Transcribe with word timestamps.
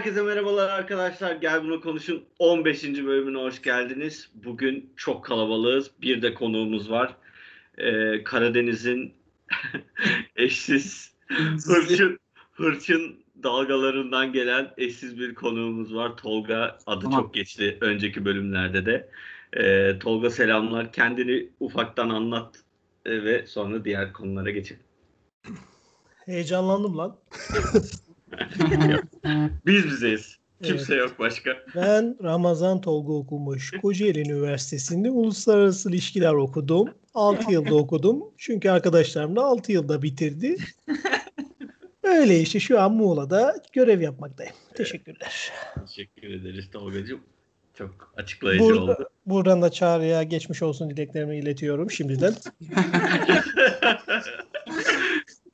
Herkese 0.00 0.22
merhabalar 0.22 0.68
arkadaşlar. 0.68 1.36
Gel 1.36 1.64
bunu 1.64 1.80
konuşun 1.80 2.24
15. 2.38 2.84
bölümüne 2.84 3.38
hoş 3.38 3.62
geldiniz. 3.62 4.30
Bugün 4.34 4.92
çok 4.96 5.24
kalabalığız. 5.24 5.90
Bir 6.02 6.22
de 6.22 6.34
konuğumuz 6.34 6.90
var. 6.90 7.16
Ee, 7.78 8.24
Karadeniz'in 8.24 9.14
eşsiz 10.36 11.14
hırçın, 11.66 12.18
hırçın 12.52 13.24
dalgalarından 13.42 14.32
gelen 14.32 14.70
eşsiz 14.76 15.18
bir 15.18 15.34
konuğumuz 15.34 15.94
var. 15.94 16.16
Tolga 16.16 16.78
adı 16.86 17.04
Tamam. 17.04 17.20
çok 17.20 17.34
geçti 17.34 17.78
önceki 17.80 18.24
bölümlerde 18.24 18.86
de. 18.86 19.10
Ee, 19.52 19.98
Tolga 19.98 20.30
selamlar. 20.30 20.92
Kendini 20.92 21.48
ufaktan 21.60 22.08
anlat 22.08 22.54
e, 23.06 23.24
ve 23.24 23.46
sonra 23.46 23.84
diğer 23.84 24.12
konulara 24.12 24.50
geçelim. 24.50 24.82
Heyecanlandım 26.26 26.98
lan. 26.98 27.16
Biz 29.66 29.84
bizeyiz. 29.84 30.36
Kimse 30.62 30.94
yok 30.94 31.18
başka. 31.18 31.56
Ben 31.76 32.16
Ramazan 32.22 32.80
Tolga 32.80 33.12
okumuş. 33.12 33.70
Kocaeli 33.82 34.20
Üniversitesi'nde 34.20 35.10
uluslararası 35.10 35.90
ilişkiler 35.90 36.32
okudum. 36.32 36.88
6 37.14 37.52
yılda 37.52 37.74
okudum. 37.74 38.22
Çünkü 38.38 38.70
arkadaşlarım 38.70 39.36
da 39.36 39.42
6 39.44 39.72
yılda 39.72 40.02
bitirdi. 40.02 40.56
Öyle 42.02 42.40
işte 42.40 42.60
şu 42.60 42.80
an 42.80 42.92
Muğla'da 42.92 43.56
görev 43.72 44.00
yapmaktayım. 44.00 44.52
Teşekkürler. 44.74 45.52
Teşekkür 45.86 46.30
ederiz 46.30 46.70
Tolga'cığım. 46.70 47.20
Çok 47.74 48.12
açıklayıcı 48.16 48.64
Burada, 48.64 48.82
oldu. 48.82 49.10
buradan 49.26 49.62
da 49.62 49.70
Çağrı'ya 49.70 50.22
geçmiş 50.22 50.62
olsun 50.62 50.90
dileklerimi 50.90 51.38
iletiyorum 51.38 51.90
şimdiden. 51.90 52.34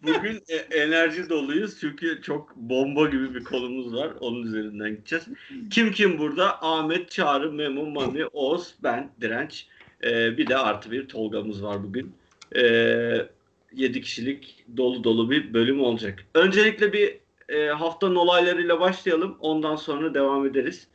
Bugün 0.06 0.42
e- 0.48 0.78
enerji 0.80 1.28
doluyuz 1.28 1.80
çünkü 1.80 2.22
çok 2.22 2.56
bomba 2.56 3.06
gibi 3.06 3.34
bir 3.34 3.44
konumuz 3.44 3.94
var. 3.94 4.12
Onun 4.20 4.42
üzerinden 4.42 4.90
gideceğiz. 4.90 5.24
Kim 5.70 5.92
kim 5.92 6.18
burada? 6.18 6.62
Ahmet, 6.62 7.10
Çağrı, 7.10 7.52
Memo, 7.52 7.86
Mami, 7.86 8.26
Oğuz, 8.26 8.74
ben, 8.82 9.10
Direnç. 9.20 9.66
Ee, 10.04 10.38
bir 10.38 10.46
de 10.46 10.56
artı 10.56 10.90
bir 10.90 11.08
Tolga'mız 11.08 11.62
var 11.62 11.82
bugün. 11.82 12.14
Ee, 12.56 13.28
7 13.72 14.00
kişilik 14.00 14.64
dolu 14.76 15.04
dolu 15.04 15.30
bir 15.30 15.54
bölüm 15.54 15.80
olacak. 15.80 16.24
Öncelikle 16.34 16.92
bir 16.92 17.18
e, 17.48 17.66
haftanın 17.68 18.14
olaylarıyla 18.14 18.80
başlayalım. 18.80 19.36
Ondan 19.40 19.76
sonra 19.76 20.14
devam 20.14 20.46
ederiz. 20.46 20.88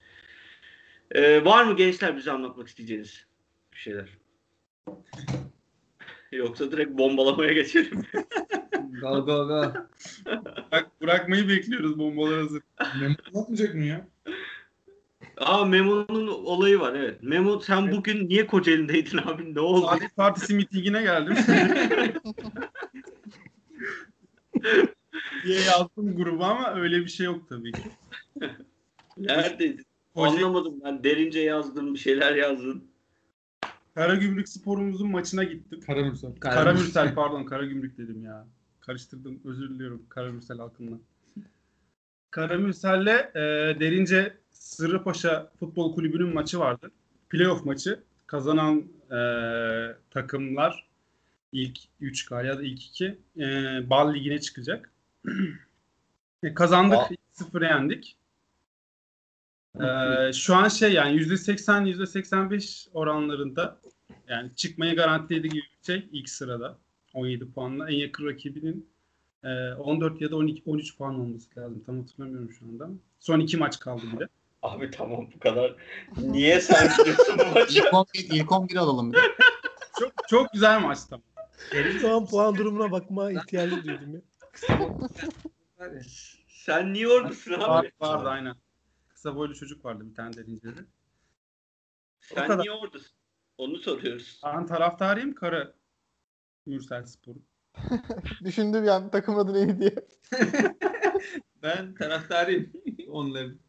Ee, 1.11 1.45
var 1.45 1.63
mı 1.63 1.75
gençler 1.75 2.17
bize 2.17 2.31
anlatmak 2.31 2.67
isteyeceğiniz 2.67 3.25
bir 3.73 3.77
şeyler? 3.77 4.09
Yoksa 6.31 6.71
direkt 6.71 6.97
bombalamaya 6.97 7.53
geçelim. 7.53 8.03
Go 9.01 9.25
go 9.25 9.47
go. 9.47 9.73
Bak, 10.71 11.01
bırakmayı 11.01 11.47
bekliyoruz 11.47 11.99
bombalar 11.99 12.41
hazır. 12.41 12.61
Memo 13.01 13.15
atmayacak 13.41 13.75
mı 13.75 13.85
ya? 13.85 14.07
Aa 15.37 15.65
Memo'nun 15.65 16.27
olayı 16.27 16.79
var 16.79 16.93
evet. 16.93 17.23
Memo 17.23 17.59
sen 17.59 17.91
bugün 17.91 18.29
niye 18.29 18.47
Kocaeli'ndeydin 18.47 19.17
abi 19.17 19.55
ne 19.55 19.59
oldu? 19.59 19.85
Saadet 19.85 20.15
Partisi 20.15 20.53
mitingine 20.53 21.01
geldim. 21.01 21.35
diye 25.45 25.59
yazdım 25.59 26.15
gruba 26.15 26.47
ama 26.47 26.73
öyle 26.73 26.99
bir 26.99 27.07
şey 27.07 27.25
yok 27.25 27.49
tabii 27.49 27.71
ki. 27.71 27.83
Neredeydin? 29.17 29.85
Anlamadım 30.15 30.81
ben. 30.83 31.03
Derince 31.03 31.39
yazdım 31.39 31.93
bir 31.93 31.99
şeyler 31.99 32.35
yazdın. 32.35 32.90
Karagümrük 33.95 34.49
sporumuzun 34.49 35.11
maçına 35.11 35.43
gittim. 35.43 35.79
Karamürsel. 35.85 36.35
Karamürsel 36.35 37.15
pardon 37.15 37.43
Karagümrük 37.43 37.97
dedim 37.97 38.23
ya. 38.23 38.47
Karıştırdım 38.79 39.39
özür 39.45 39.69
diliyorum 39.69 40.05
Karamürsel 40.09 40.57
halkından. 40.57 40.99
Karamürsel'le 42.31 43.31
e, 43.35 43.39
Derince 43.79 44.37
Sırrıpaşa 44.51 45.51
Futbol 45.59 45.95
Kulübü'nün 45.95 46.33
maçı 46.33 46.59
vardı. 46.59 46.91
Playoff 47.29 47.65
maçı. 47.65 48.03
Kazanan 48.27 48.83
e, 49.11 49.19
takımlar 50.11 50.87
ilk 51.51 51.79
3 51.99 52.25
galiba 52.25 52.47
ya 52.47 52.57
da 52.57 52.63
ilk 52.63 52.85
2 52.85 53.19
e, 53.37 53.43
Bal 53.89 54.13
Ligi'ne 54.13 54.41
çıkacak. 54.41 54.91
E, 56.43 56.53
kazandık. 56.53 56.97
Aa. 56.97 57.09
0 57.33 57.61
yendik. 57.61 58.17
E, 59.79 60.33
şu 60.33 60.55
an 60.55 60.67
şey 60.67 60.93
yani 60.93 61.17
%80 61.17 61.87
%85 61.87 62.89
oranlarında 62.93 63.77
yani 64.27 64.55
çıkmayı 64.55 64.95
garantiledi 64.95 65.49
gibi 65.49 65.61
bir 65.61 65.85
şey 65.85 66.09
ilk 66.11 66.29
sırada. 66.29 66.77
17 67.13 67.51
puanla. 67.51 67.89
En 67.89 67.95
yakın 67.95 68.25
rakibinin 68.25 68.89
e, 69.43 69.73
14 69.73 70.21
ya 70.21 70.31
da 70.31 70.35
12 70.35 70.63
13 70.65 70.97
puan 70.97 71.19
olması 71.19 71.59
lazım. 71.59 71.83
Tam 71.85 71.99
hatırlamıyorum 71.99 72.51
şu 72.51 72.65
anda. 72.65 72.89
Son 73.19 73.39
iki 73.39 73.57
maç 73.57 73.79
kaldı 73.79 74.01
bir 74.13 74.19
de. 74.19 74.27
Abi 74.61 74.91
tamam 74.91 75.27
bu 75.35 75.39
kadar. 75.39 75.75
Niye 76.17 76.61
sen 76.61 76.89
biliyorsun 76.99 77.35
bu 77.39 77.59
maçı? 77.59 77.79
İlk 77.79 77.93
11, 77.93 78.07
ilk 78.13 78.51
11 78.51 78.75
alalım. 78.75 79.13
bir. 79.13 79.19
Çok 79.99 80.13
çok 80.27 80.53
güzel 80.53 80.81
maç 80.81 80.99
tam. 81.05 81.21
Şu 82.01 82.15
an 82.15 82.25
puan 82.25 82.55
durumuna 82.55 82.91
bakma 82.91 83.31
ihtiyacı 83.31 83.83
duydum 83.83 84.13
ya. 84.13 84.21
Sen 86.47 86.93
niye 86.93 87.07
oradasın 87.07 87.53
abi? 87.53 87.61
Var, 87.61 87.91
vardı 87.99 88.29
aynen. 88.29 88.55
Kısa 89.21 89.35
boylu 89.35 89.55
çocuk 89.55 89.85
vardı 89.85 90.03
bir 90.09 90.15
tane 90.15 90.33
derincede. 90.33 90.79
o 90.81 90.83
Sen 92.35 92.47
kadar. 92.47 92.63
niye 92.63 92.71
oradasın? 92.71 93.11
Onu 93.57 93.77
soruyoruz. 93.77 94.41
Ben 94.45 94.65
taraftarıyım 94.65 95.35
Kara 95.35 95.73
Mürsel 96.65 97.03
Spor. 97.05 97.35
Düşündüm 98.43 98.83
yani 98.83 99.11
takım 99.11 99.37
adı 99.39 99.53
neydi 99.53 99.79
diye. 99.79 99.95
Ben 101.63 101.93
taraftarıyım 101.95 102.71
onların. 103.07 103.59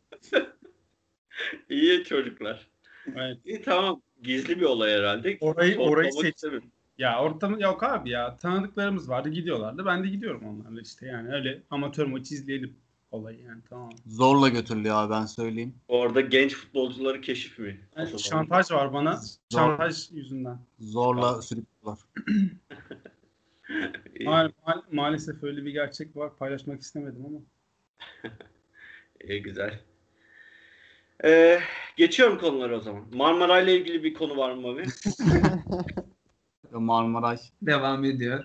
İyi 1.71 2.05
çocuklar. 2.05 2.71
Evet. 3.17 3.39
İyi 3.45 3.63
tamam. 3.63 4.03
Gizli 4.23 4.61
bir 4.61 4.65
olay 4.65 4.93
herhalde. 4.93 5.39
Orayı 5.41 5.79
orayı 5.79 6.13
Sorgulamak 6.13 6.27
seç. 6.27 6.35
istemiyorum. 6.35 6.71
Ya 6.99 7.23
ortam 7.23 7.59
yok 7.61 7.83
abi 7.83 8.11
ya. 8.11 8.37
Tanıdıklarımız 8.37 9.09
vardı 9.09 9.29
gidiyorlardı. 9.29 9.87
Ben 9.87 10.05
de 10.05 10.09
gidiyorum 10.09 10.45
onlarla 10.45 10.81
işte 10.81 11.07
yani 11.07 11.35
öyle 11.35 11.63
amatör 11.71 12.07
maçı 12.07 12.35
izleyelim 12.35 12.77
olayı 13.13 13.41
yani 13.41 13.63
tamam. 13.69 13.91
Zorla 14.07 14.49
götürülüyor 14.49 14.97
abi 14.97 15.13
ben 15.13 15.27
söyleyeyim. 15.27 15.75
Orada 15.89 16.21
genç 16.21 16.55
futbolcuları 16.55 17.21
keşif 17.21 17.59
mi? 17.59 17.81
Yani 17.97 18.19
şantaj 18.19 18.71
var 18.71 18.93
bana. 18.93 19.17
Zor. 19.17 19.59
Şantaj 19.59 20.11
yüzünden. 20.11 20.59
Zorla 20.79 21.43
sürüklüyorlar. 21.43 21.99
İyi, 24.19 24.29
Ma- 24.29 24.53
ma- 24.67 24.83
maalesef 24.93 25.43
öyle 25.43 25.65
bir 25.65 25.71
gerçek 25.71 26.17
var. 26.17 26.37
Paylaşmak 26.37 26.81
istemedim 26.81 27.27
ama. 27.27 27.39
iyi, 29.25 29.43
güzel. 29.43 29.81
Ee, 31.25 31.61
geçiyorum 31.97 32.39
konulara 32.39 32.77
o 32.77 32.81
zaman. 32.81 33.05
Marmara 33.13 33.61
ile 33.61 33.77
ilgili 33.77 34.05
bir 34.05 34.15
konu 34.15 34.37
var 34.37 34.55
mı 34.55 34.69
abi? 34.69 34.85
Marmaray. 36.73 37.39
Devam 37.63 38.05
ediyor. 38.05 38.45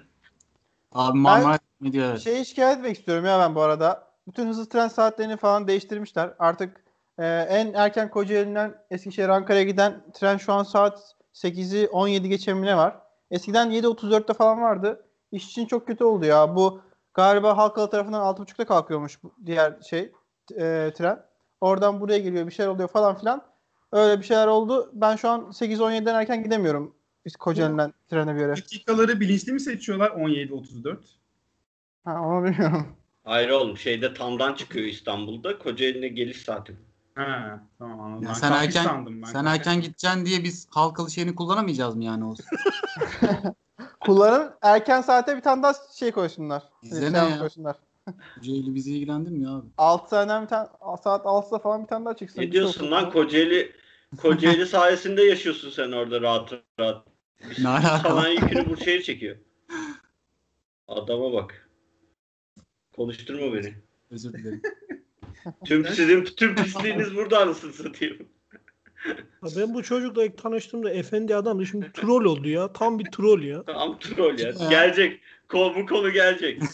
Abi 0.92 1.18
Marmaray 1.18 1.58
ne 1.82 1.92
diyor 1.92 2.10
evet. 2.10 2.22
Şeyi 2.22 2.46
şikayet 2.46 2.78
etmek 2.78 2.98
istiyorum 2.98 3.26
ya 3.26 3.40
ben 3.40 3.56
bu 3.56 3.62
arada. 3.62 4.07
Bütün 4.28 4.48
hızlı 4.48 4.70
tren 4.70 4.88
saatlerini 4.88 5.38
falan 5.38 5.68
değiştirmişler. 5.68 6.34
Artık 6.40 6.84
e, 7.18 7.26
en 7.50 7.74
erken 7.74 8.10
Kocaeli'nden 8.10 8.76
Eskişehir 8.92 9.30
Ankara'ya 9.30 9.64
giden 9.64 10.04
tren 10.14 10.38
şu 10.38 10.54
an 10.54 10.64
saat 10.64 11.16
8'i 11.34 11.88
17 11.88 12.30
geçe 12.30 12.62
ne 12.62 12.78
var? 12.78 13.00
Eskiden 13.32 13.72
7.34'te 13.72 14.34
falan 14.34 14.62
vardı. 14.62 15.06
İş 15.32 15.46
için 15.46 15.66
çok 15.66 15.88
kötü 15.88 16.04
oldu 16.04 16.26
ya. 16.26 16.56
Bu 16.56 16.82
galiba 17.14 17.58
Halkalı 17.58 17.90
tarafından 17.90 18.36
6.30'da 18.36 18.66
kalkıyormuş 18.66 19.24
bu 19.24 19.34
diğer 19.46 19.82
şey 19.82 20.12
e, 20.52 20.92
tren. 20.98 21.24
Oradan 21.62 22.02
buraya 22.02 22.20
geliyor 22.20 22.48
bir 22.48 22.52
şeyler 22.52 22.70
oluyor 22.72 22.88
falan 22.90 23.18
filan. 23.18 23.42
Öyle 23.92 24.20
bir 24.20 24.26
şeyler 24.26 24.48
oldu. 24.48 24.92
Ben 24.94 25.16
şu 25.16 25.30
an 25.30 25.42
8-17'den 25.42 26.16
erken 26.16 26.44
gidemiyorum. 26.44 26.96
Biz 27.26 27.36
Kocaeli'den 27.36 27.94
trene 28.10 28.36
bir 28.36 28.40
yere. 28.40 28.52
Dakikaları 28.52 29.20
bilinçli 29.20 29.52
mi 29.54 29.60
seçiyorlar 29.60 30.10
17-34? 30.10 30.98
Ha, 32.06 32.22
onu 32.22 32.46
bilmiyorum. 32.46 32.88
Hayır 33.28 33.50
oğlum 33.50 33.78
şeyde 33.78 34.14
Tam'dan 34.14 34.54
çıkıyor 34.54 34.86
İstanbul'da. 34.86 35.60
Kocaeli'ne 35.60 36.08
geliş 36.08 36.42
saati. 36.42 36.78
Ha, 37.16 37.60
tamam 37.80 38.02
anladım. 38.02 38.24
Ya 38.24 38.30
Ben 38.30 38.34
sen 38.34 38.50
kalkış 38.50 38.66
erken 38.68 38.84
sandım 38.84 39.22
ben. 39.22 39.28
sen 39.28 39.46
erken 39.46 39.82
gideceksin 39.82 40.26
diye 40.26 40.44
biz 40.44 40.68
halkalı 40.72 41.12
şeyini 41.12 41.36
kullanamayacağız 41.36 41.96
mı 41.96 42.04
yani 42.04 42.26
olsun? 42.26 42.46
Kullanın 44.00 44.54
erken 44.62 45.02
saate 45.02 45.36
bir 45.38 45.42
tane 45.42 45.64
daha 45.64 45.74
şey 45.96 46.12
koysunlar. 46.12 46.64
Bize 46.84 47.02
Şey 47.02 47.14
ne 47.14 47.18
ya? 47.18 47.40
Koysunlar. 47.40 47.76
Kocaeli 48.36 48.76
bizi 48.76 48.96
ilgilendirmiyor 48.96 49.60
abi. 49.60 49.68
6 49.78 50.10
tane 50.10 50.44
bir 50.44 50.48
tane 50.48 50.68
saat 51.04 51.26
6'da 51.26 51.60
falan 51.60 51.84
bir 51.84 51.88
tane 51.88 52.06
daha 52.06 52.16
çıksın. 52.16 52.42
Ne 52.42 52.52
diyorsun 52.52 52.92
lan. 52.92 53.12
Kocaeli 53.12 53.72
Kocaeli 54.22 54.66
sayesinde 54.68 55.24
yaşıyorsun 55.24 55.70
sen 55.70 55.92
orada 55.92 56.22
rahat 56.22 56.54
rahat. 56.80 57.08
Ne 57.60 57.68
alaka? 57.68 58.10
Sanayi 58.10 58.42
yükünü 58.42 58.70
bu 58.70 58.78
şehir 58.78 59.02
çekiyor. 59.02 59.38
Adama 60.88 61.34
bak. 61.34 61.67
Konuşturma 62.98 63.54
beni. 63.54 63.74
Özür 64.12 64.34
dilerim. 64.34 64.62
Tüm 65.66 65.86
sizin 65.86 66.24
tüm 66.24 66.56
pisliğiniz 66.56 67.16
burada 67.16 67.40
anasını 67.40 67.74
satayım. 67.74 68.18
Ya 69.44 69.50
ben 69.58 69.74
bu 69.74 69.84
çocukla 69.84 70.26
ilk 70.26 70.38
tanıştığımda 70.38 70.90
efendi 70.90 71.36
adamdı. 71.36 71.66
Şimdi 71.66 71.92
troll 71.94 72.26
oldu 72.26 72.50
ya. 72.50 72.74
Tam 72.74 73.00
bir 73.00 73.12
troll 73.12 73.44
ya. 73.44 73.64
Tam 73.64 74.00
troll 74.00 74.40
ya. 74.40 74.48
Ya. 74.48 74.70
Gelecek. 74.70 75.20
Kol, 75.48 75.76
bu 75.76 75.86
konu 75.86 76.12
gelecek. 76.12 76.62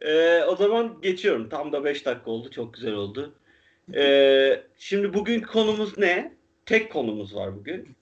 Ee, 0.00 0.42
o 0.42 0.56
zaman 0.56 1.00
geçiyorum. 1.02 1.48
Tam 1.48 1.72
da 1.72 1.84
5 1.84 2.06
dakika 2.06 2.30
oldu. 2.30 2.50
Çok 2.50 2.74
güzel 2.74 2.92
oldu. 2.92 3.34
Ee, 3.94 4.62
şimdi 4.78 5.14
bugün 5.14 5.40
konumuz 5.40 5.98
ne? 5.98 6.34
Tek 6.66 6.92
konumuz 6.92 7.34
var 7.34 7.56
bugün. 7.56 7.96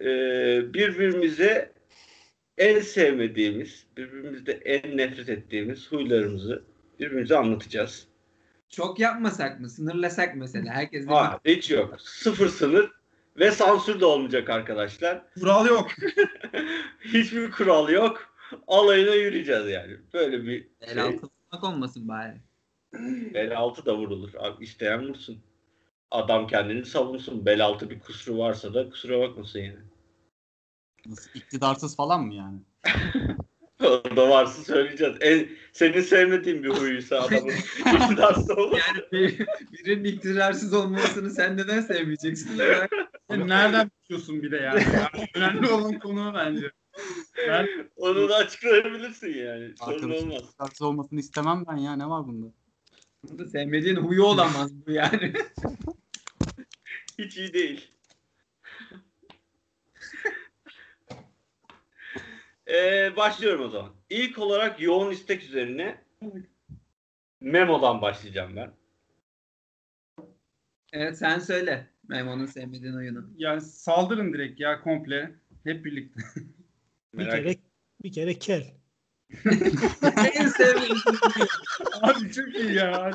Ee, 0.00 0.60
birbirimize 0.74 1.72
en 2.58 2.80
sevmediğimiz, 2.80 3.86
birbirimizde 3.96 4.52
en 4.52 4.96
nefret 4.96 5.28
ettiğimiz 5.28 5.92
huylarımızı 5.92 6.62
birbirimize 7.00 7.36
anlatacağız. 7.36 8.06
Çok 8.68 8.98
yapmasak 8.98 9.60
mı? 9.60 9.68
Sınırlasak 9.68 10.36
mesela. 10.36 10.72
Herkes 10.72 11.06
de 11.06 11.10
Ha, 11.10 11.40
hiç 11.44 11.70
yok. 11.70 12.00
Sıfır 12.00 12.48
sınır 12.48 12.90
ve 13.38 13.50
sansür 13.50 14.00
de 14.00 14.04
olmayacak 14.04 14.50
arkadaşlar. 14.50 15.22
Kural 15.34 15.66
yok. 15.66 15.88
Hiçbir 17.00 17.50
kural 17.50 17.88
yok. 17.88 18.34
Alayına 18.66 19.14
yürüyeceğiz 19.14 19.68
yani. 19.68 19.96
Böyle 20.14 20.44
bir 20.44 20.68
el 20.80 20.94
şey. 20.94 21.02
altı 21.02 21.66
olmasın 21.66 22.08
bari. 22.08 22.36
Bel 23.34 23.56
altı 23.58 23.86
da 23.86 23.96
vurulur. 23.96 24.30
Abi 24.38 24.64
isteyen 24.64 25.08
vursun. 25.08 25.38
Adam 26.10 26.46
kendini 26.46 26.86
savunsun. 26.86 27.46
Bel 27.46 27.64
altı 27.64 27.90
bir 27.90 28.00
kusuru 28.00 28.38
varsa 28.38 28.74
da 28.74 28.90
kusura 28.90 29.20
bakmasın 29.20 29.58
yani. 29.58 29.78
Nasıl, 31.08 31.30
iktidarsız 31.34 31.96
falan 31.96 32.24
mı 32.24 32.34
yani? 32.34 32.58
O 33.80 34.16
da 34.16 34.30
varsa 34.30 34.64
söyleyeceğiz. 34.64 35.16
En, 35.20 35.48
senin 35.72 36.00
sevmediğin 36.00 36.62
bir 36.62 36.68
huyuysa 36.68 37.20
adamın 37.20 37.48
iktidarsız 37.78 38.50
olur. 38.50 38.78
Yani 38.88 39.04
bir, 39.12 39.46
birinin 39.72 40.04
iktidarsız 40.04 40.74
olmasını 40.74 41.30
sen 41.30 41.56
neden 41.56 41.80
sevmeyeceksin? 41.80 42.56
Sen 43.30 43.48
nereden 43.48 43.90
biliyorsun 44.04 44.42
bir 44.42 44.50
de 44.50 44.56
yani. 44.56 44.82
yani 44.94 45.28
önemli 45.34 45.70
olan 45.70 45.98
konu 45.98 46.30
o 46.30 46.34
bence. 46.34 46.70
Ben 47.48 47.68
Onu 47.96 48.28
da 48.28 48.36
açıklayabilirsin 48.36 49.34
yani. 49.34 49.74
Sorun 49.84 50.10
olmaz. 50.10 50.42
iktidarsız 50.42 50.82
olmasını 50.82 51.20
istemem 51.20 51.64
ben 51.68 51.76
ya. 51.76 51.96
Ne 51.96 52.08
var 52.08 52.26
bunda? 52.26 52.46
Bunda 53.22 53.46
sevmediğin 53.46 53.96
huyu 53.96 54.22
olamaz 54.24 54.86
bu 54.86 54.90
yani. 54.90 55.32
Hiç 57.18 57.36
iyi 57.36 57.52
değil. 57.52 57.90
Ee, 62.68 63.16
başlıyorum 63.16 63.64
o 63.64 63.68
zaman. 63.68 63.92
İlk 64.10 64.38
olarak 64.38 64.80
yoğun 64.80 65.10
istek 65.10 65.42
üzerine 65.42 66.04
Memo'dan 67.40 68.02
başlayacağım 68.02 68.56
ben. 68.56 68.72
Evet 70.92 71.18
sen 71.18 71.38
söyle. 71.38 71.86
Memo'nun 72.08 72.46
sevmediğin 72.46 72.94
oyunu. 72.94 73.30
yani 73.36 73.60
saldırın 73.60 74.32
direkt 74.32 74.60
ya 74.60 74.80
komple. 74.80 75.34
Hep 75.64 75.84
birlikte. 75.84 76.20
Bir 77.14 77.18
Merak 77.18 77.32
kere 77.32 77.56
bir 78.04 78.12
kere 78.12 78.38
kel. 78.38 78.74
en 80.34 80.46
sevmediğin 80.46 80.98
Abi 82.02 82.32
çok 82.32 82.54
iyi 82.54 82.74
ya. 82.74 83.10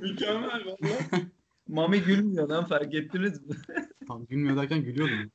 Mükemmel 0.00 0.66
valla. 0.66 0.88
Mami 1.68 2.00
gülmüyor 2.00 2.48
lan 2.48 2.66
fark 2.66 2.94
ettiniz 2.94 3.46
mi? 3.46 3.56
Tam 4.08 4.26
gülmüyor 4.26 4.56
derken 4.56 4.84
gülüyordum. 4.84 5.32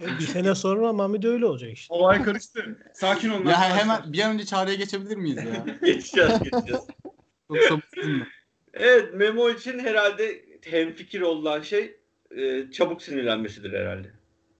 Bir 0.00 0.26
sene 0.26 0.54
sonra 0.54 0.92
Mami 0.92 1.22
de 1.22 1.28
öyle 1.28 1.46
olacak 1.46 1.72
işte. 1.72 1.94
Olay 1.94 2.22
karıştı. 2.22 2.78
Sakin 2.94 3.30
olun. 3.30 3.46
ya 3.46 3.58
arkadaşlar. 3.58 3.78
hemen 3.78 4.12
bir 4.12 4.20
an 4.20 4.32
önce 4.32 4.44
çağrıya 4.44 4.76
geçebilir 4.76 5.16
miyiz 5.16 5.36
ya? 5.36 5.66
geçeceğiz 5.84 6.38
geçeceğiz. 6.42 6.82
Çok 7.48 7.62
sabırsızım. 7.62 8.26
Evet 8.72 9.14
Memo 9.14 9.50
için 9.50 9.78
herhalde 9.78 10.44
hemfikir 10.64 11.20
olan 11.20 11.62
şey 11.62 11.96
e, 12.36 12.70
çabuk 12.70 13.02
sinirlenmesidir 13.02 13.72
herhalde. 13.72 14.12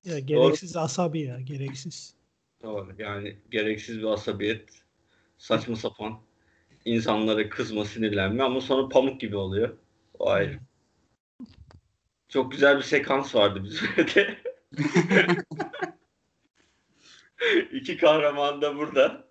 Ya 0.05 0.19
gereksiz 0.19 0.77
asabi 0.77 1.21
ya 1.21 1.41
gereksiz. 1.41 2.15
Doğru. 2.63 2.95
Yani 2.99 3.37
gereksiz 3.51 3.99
bir 3.99 4.05
asabiyet, 4.05 4.69
saçma 5.39 5.77
sapan 5.77 6.21
insanlara 6.85 7.49
kızma, 7.49 7.85
sinirlenme 7.85 8.43
ama 8.43 8.61
sonra 8.61 8.89
pamuk 8.89 9.21
gibi 9.21 9.37
oluyor. 9.37 9.77
O 10.19 10.31
ayrı. 10.31 10.59
Çok 12.29 12.53
güzel 12.53 12.77
bir 12.77 12.83
sekans 12.83 13.35
vardı 13.35 13.65
bizde. 13.65 14.39
İki 17.73 17.97
kahraman 17.97 18.63
da 18.63 18.77
burada. 18.77 19.25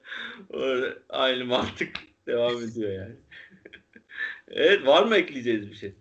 Aynı 1.10 1.46
mantık 1.46 1.96
devam 2.28 2.64
ediyor 2.64 2.92
yani. 2.92 3.16
evet 4.48 4.86
var 4.88 5.04
mı 5.04 5.16
ekleyeceğiz 5.16 5.70
bir 5.70 5.76
şey? 5.76 5.96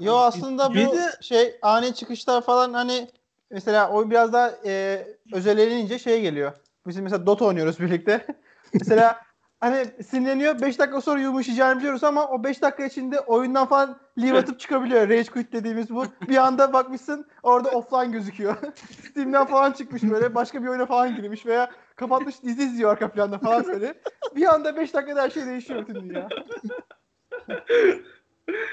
Yo 0.00 0.14
aslında 0.16 0.70
bu 0.70 0.74
Bir 0.74 0.90
de- 0.90 1.22
şey 1.22 1.58
ani 1.62 1.94
çıkışlar 1.94 2.42
falan 2.42 2.72
hani 2.72 3.08
mesela 3.50 3.90
o 3.90 4.10
biraz 4.10 4.32
daha 4.32 4.54
e, 4.64 5.06
özelenince 5.32 5.98
şey 5.98 6.22
geliyor. 6.22 6.52
Biz 6.86 6.96
mesela 6.96 7.26
Dota 7.26 7.44
oynuyoruz 7.44 7.80
birlikte. 7.80 8.26
mesela 8.74 9.22
hani 9.60 9.86
sinirleniyor 10.02 10.60
5 10.60 10.78
dakika 10.78 11.00
sonra 11.00 11.20
yumuşayacağını 11.20 11.78
biliyoruz 11.78 12.04
ama 12.04 12.28
o 12.28 12.44
5 12.44 12.62
dakika 12.62 12.84
içinde 12.84 13.20
oyundan 13.20 13.66
falan 13.66 13.98
leave 14.18 14.38
atıp 14.38 14.60
çıkabiliyor. 14.60 15.08
Rage 15.08 15.30
quit 15.30 15.52
dediğimiz 15.52 15.90
bu. 15.90 16.04
Bir 16.28 16.36
anda 16.36 16.72
bakmışsın 16.72 17.26
orada 17.42 17.70
offline 17.70 18.12
gözüküyor. 18.12 18.56
Steam'den 19.10 19.46
falan 19.46 19.72
çıkmış 19.72 20.02
böyle 20.02 20.34
başka 20.34 20.62
bir 20.62 20.68
oyuna 20.68 20.86
falan 20.86 21.16
girmiş 21.16 21.46
veya 21.46 21.70
kapatmış 21.96 22.42
dizi 22.42 22.62
izliyor 22.62 22.90
arka 22.90 23.12
planda 23.12 23.38
falan 23.38 23.66
böyle. 23.66 23.94
Bir 24.36 24.54
anda 24.54 24.76
5 24.76 24.94
dakikada 24.94 25.22
her 25.22 25.30
şey 25.30 25.46
değişiyor 25.46 25.82
bütün 25.82 25.94
dünya. 25.94 26.28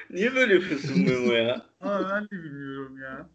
Niye 0.10 0.36
böyle 0.36 0.54
yapıyorsun 0.54 1.04
Memo 1.04 1.34
ya? 1.34 1.62
Ama 1.82 2.10
ben 2.10 2.24
de 2.24 2.32
bilmiyorum 2.32 2.98
ya. 3.02 3.30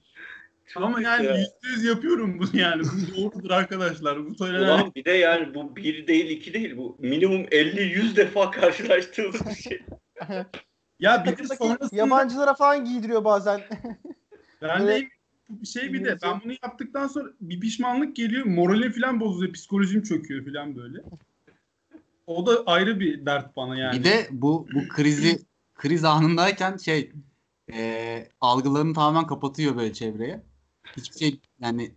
Ama 0.76 1.00
yani 1.00 1.26
yüzde 1.26 1.68
yüz 1.74 1.84
yapıyorum 1.84 2.38
bunu 2.38 2.50
yani. 2.60 2.82
Bu 2.82 3.16
doğrudur 3.16 3.50
arkadaşlar. 3.50 4.26
Bu 4.26 4.34
söylenen 4.34 4.64
Ulan 4.64 4.92
bir 4.94 5.04
de 5.04 5.10
yani 5.10 5.54
bu 5.54 5.76
bir 5.76 6.06
değil 6.06 6.30
iki 6.30 6.54
değil 6.54 6.76
bu 6.76 6.96
minimum 7.00 7.42
50-100 7.42 8.16
defa 8.16 8.50
karşılaştığımız 8.50 9.46
bir 9.46 9.54
şey. 9.54 9.82
ya 11.00 11.24
bir 11.24 11.38
de 11.38 11.56
sonrasında 11.56 11.96
yabancılara 11.96 12.54
falan 12.54 12.84
giydiriyor 12.84 13.24
bazen. 13.24 13.60
ben 14.62 14.86
de 14.86 15.08
bir 15.48 15.66
şey 15.66 15.92
bir 15.92 16.04
de 16.04 16.16
ben 16.22 16.40
bunu 16.44 16.52
yaptıktan 16.62 17.06
sonra 17.06 17.28
bir 17.40 17.60
pişmanlık 17.60 18.16
geliyor. 18.16 18.46
Moralim 18.46 18.92
falan 18.92 19.20
bozuluyor. 19.20 19.52
Psikolojim 19.52 20.02
çöküyor 20.02 20.44
falan 20.44 20.76
böyle. 20.76 20.98
O 22.26 22.46
da 22.46 22.62
ayrı 22.66 23.00
bir 23.00 23.26
dert 23.26 23.56
bana 23.56 23.78
yani. 23.78 23.98
Bir 23.98 24.04
de 24.04 24.26
bu 24.30 24.66
bu 24.74 24.88
krizi 24.88 25.38
kriz 25.74 26.04
anındayken 26.04 26.76
şey 26.76 27.12
e, 27.72 28.28
algılarını 28.40 28.94
tamamen 28.94 29.26
kapatıyor 29.26 29.76
böyle 29.76 29.92
çevreye. 29.92 30.42
Hiçbir 30.96 31.18
şey 31.18 31.40
yani 31.60 31.92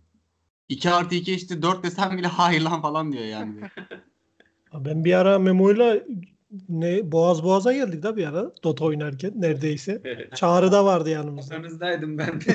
2 0.68 0.90
artı 0.90 1.14
2 1.14 1.34
işte 1.34 1.62
4 1.62 1.84
desem 1.84 2.18
bile 2.18 2.26
hayır 2.26 2.60
lan 2.60 2.82
falan 2.82 3.12
diyor 3.12 3.24
yani. 3.24 3.60
Ben 4.74 5.04
bir 5.04 5.12
ara 5.12 5.38
Memo'yla 5.38 5.96
ne 6.68 7.12
boğaz 7.12 7.44
boğaza 7.44 7.72
geldik 7.72 8.02
da 8.02 8.16
bir 8.16 8.26
ara 8.26 8.52
Dota 8.64 8.84
oynarken 8.84 9.32
neredeyse. 9.34 10.02
Çağrı 10.34 10.72
da 10.72 10.84
vardı 10.84 11.10
yanımızda. 11.10 11.54
Aranızdaydım 11.54 12.18
ben 12.18 12.40
de. 12.40 12.54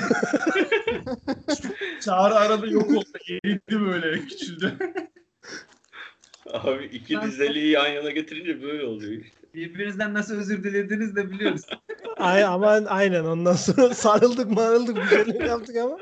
Çağrı 2.00 2.34
arada 2.34 2.66
yok 2.66 2.90
oldu. 2.90 3.08
Eridi 3.28 3.80
böyle 3.80 4.20
küçüldü. 4.20 4.78
Abi 6.52 6.84
iki 6.84 7.22
dizeliği 7.22 7.70
yan 7.70 7.88
yana 7.88 8.10
getirince 8.10 8.62
böyle 8.62 8.84
oluyor. 8.84 9.22
Birbirinizden 9.54 10.14
nasıl 10.14 10.34
özür 10.34 10.64
dilediğinizi 10.64 11.16
de 11.16 11.30
biliyoruz. 11.30 11.62
Ay, 12.16 12.44
ama 12.44 12.68
aynen 12.70 13.24
ondan 13.24 13.52
sonra 13.52 13.94
sarıldık 13.94 14.50
marıldık 14.50 14.96
bir 14.96 15.08
şeyler 15.08 15.44
yaptık 15.44 15.76
ama. 15.76 15.98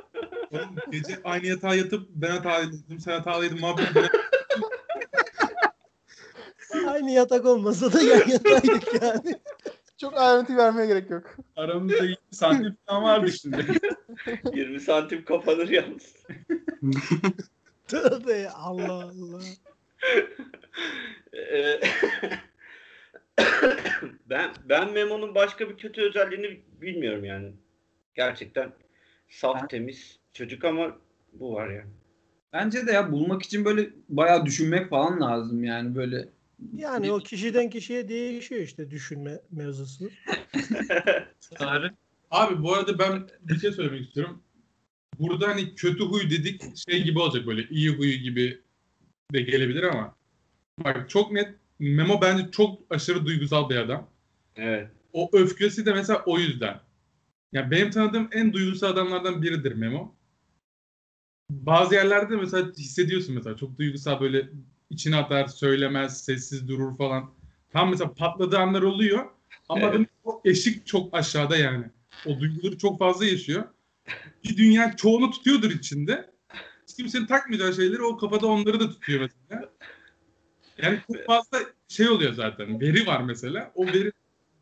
Oğlum 0.50 0.76
gece 0.90 1.18
aynı 1.24 1.46
yatağa 1.46 1.74
yatıp 1.74 2.08
ben 2.14 2.30
hatalıydım, 2.30 3.00
sen 3.00 3.12
hatalıydım 3.12 3.60
muhabbet. 3.60 3.86
Aynı 6.86 7.10
yatak 7.10 7.46
olmasa 7.46 7.92
da 7.92 8.00
yan 8.00 8.28
yataydık 8.28 9.02
yani. 9.02 9.40
Çok 9.98 10.16
ayrıntı 10.18 10.56
vermeye 10.56 10.86
gerek 10.86 11.10
yok. 11.10 11.36
Aramızda 11.56 12.04
20 12.04 12.16
santim 12.30 12.76
falan 12.86 13.02
vardı 13.02 13.32
şimdi. 13.32 13.66
20 14.54 14.80
santim 14.80 15.24
kapanır 15.24 15.68
yalnız. 15.68 16.14
Tövbe 17.88 18.50
Allah 18.50 18.92
Allah. 18.92 19.40
Ben 24.30 24.50
ben 24.68 24.92
Memo'nun 24.92 25.34
başka 25.34 25.68
bir 25.68 25.76
kötü 25.76 26.02
özelliğini 26.02 26.60
bilmiyorum 26.80 27.24
yani. 27.24 27.52
Gerçekten 28.14 28.72
saf 29.28 29.70
temiz 29.70 30.18
çocuk 30.32 30.64
ama 30.64 30.98
bu 31.32 31.54
var 31.54 31.70
yani. 31.70 31.90
Bence 32.52 32.86
de 32.86 32.92
ya 32.92 33.12
bulmak 33.12 33.42
için 33.42 33.64
böyle 33.64 33.90
bayağı 34.08 34.46
düşünmek 34.46 34.90
falan 34.90 35.20
lazım 35.20 35.64
yani 35.64 35.94
böyle. 35.94 36.28
Yani 36.76 37.12
o 37.12 37.18
kişiden 37.18 37.70
kişiye 37.70 38.08
değişiyor 38.08 38.60
işte 38.60 38.90
düşünme 38.90 39.40
mevzusu. 39.50 40.10
Abi 42.30 42.62
bu 42.62 42.74
arada 42.74 42.98
ben 42.98 43.28
bir 43.40 43.58
şey 43.58 43.72
söylemek 43.72 44.06
istiyorum. 44.06 44.42
Burada 45.18 45.48
hani 45.48 45.74
kötü 45.74 46.04
huy 46.04 46.30
dedik 46.30 46.76
şey 46.76 47.02
gibi 47.02 47.18
olacak 47.18 47.46
böyle 47.46 47.68
iyi 47.70 47.90
huyu 47.90 48.18
gibi 48.18 48.60
de 49.32 49.42
gelebilir 49.42 49.82
ama 49.82 50.16
bak 50.84 51.10
çok 51.10 51.32
net 51.32 51.59
Memo 51.80 52.20
bence 52.22 52.50
çok 52.50 52.80
aşırı 52.90 53.26
duygusal 53.26 53.70
bir 53.70 53.76
adam. 53.76 54.10
Evet. 54.56 54.88
O 55.12 55.30
öfkesi 55.32 55.86
de 55.86 55.92
mesela 55.92 56.22
o 56.26 56.38
yüzden. 56.38 56.80
Yani 57.52 57.70
benim 57.70 57.90
tanıdığım 57.90 58.28
en 58.32 58.52
duygusal 58.52 58.88
adamlardan 58.88 59.42
biridir 59.42 59.72
Memo. 59.72 60.14
Bazı 61.50 61.94
yerlerde 61.94 62.36
mesela 62.36 62.72
hissediyorsun 62.78 63.34
mesela 63.34 63.56
çok 63.56 63.78
duygusal 63.78 64.20
böyle 64.20 64.48
içine 64.90 65.16
atar, 65.16 65.46
söylemez, 65.46 66.24
sessiz 66.24 66.68
durur 66.68 66.96
falan. 66.96 67.34
Tam 67.72 67.90
mesela 67.90 68.14
patladığı 68.14 68.58
anlar 68.58 68.82
oluyor. 68.82 69.26
Ama 69.68 69.80
Evet. 69.80 70.08
o 70.24 70.42
eşik 70.44 70.86
çok 70.86 71.14
aşağıda 71.14 71.56
yani. 71.56 71.84
O 72.26 72.40
duyguları 72.40 72.78
çok 72.78 72.98
fazla 72.98 73.24
yaşıyor. 73.26 73.64
Bir 74.44 74.56
dünya 74.56 74.96
çoğunu 74.96 75.30
tutuyordur 75.30 75.70
içinde. 75.70 76.30
Hiç 76.88 76.96
kimsenin 76.96 77.26
takmayacağı 77.26 77.74
şeyleri 77.74 78.02
o 78.02 78.16
kafada 78.16 78.46
onları 78.46 78.80
da 78.80 78.90
tutuyor 78.90 79.20
mesela. 79.20 79.70
Yani 80.82 80.98
çok 81.06 81.26
fazla 81.26 81.58
şey 81.88 82.08
oluyor 82.08 82.32
zaten. 82.32 82.80
Veri 82.80 83.06
var 83.06 83.20
mesela. 83.22 83.72
O 83.74 83.86
veri 83.86 84.12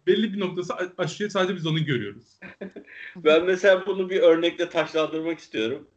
belli 0.06 0.32
bir 0.32 0.40
noktası 0.40 0.74
a- 0.74 0.92
aşıyor. 0.98 1.30
Sadece 1.30 1.56
biz 1.56 1.66
onu 1.66 1.84
görüyoruz. 1.84 2.40
Ben 3.16 3.44
mesela 3.44 3.86
bunu 3.86 4.10
bir 4.10 4.20
örnekle 4.20 4.68
taşlandırmak 4.68 5.38
istiyorum. 5.38 5.88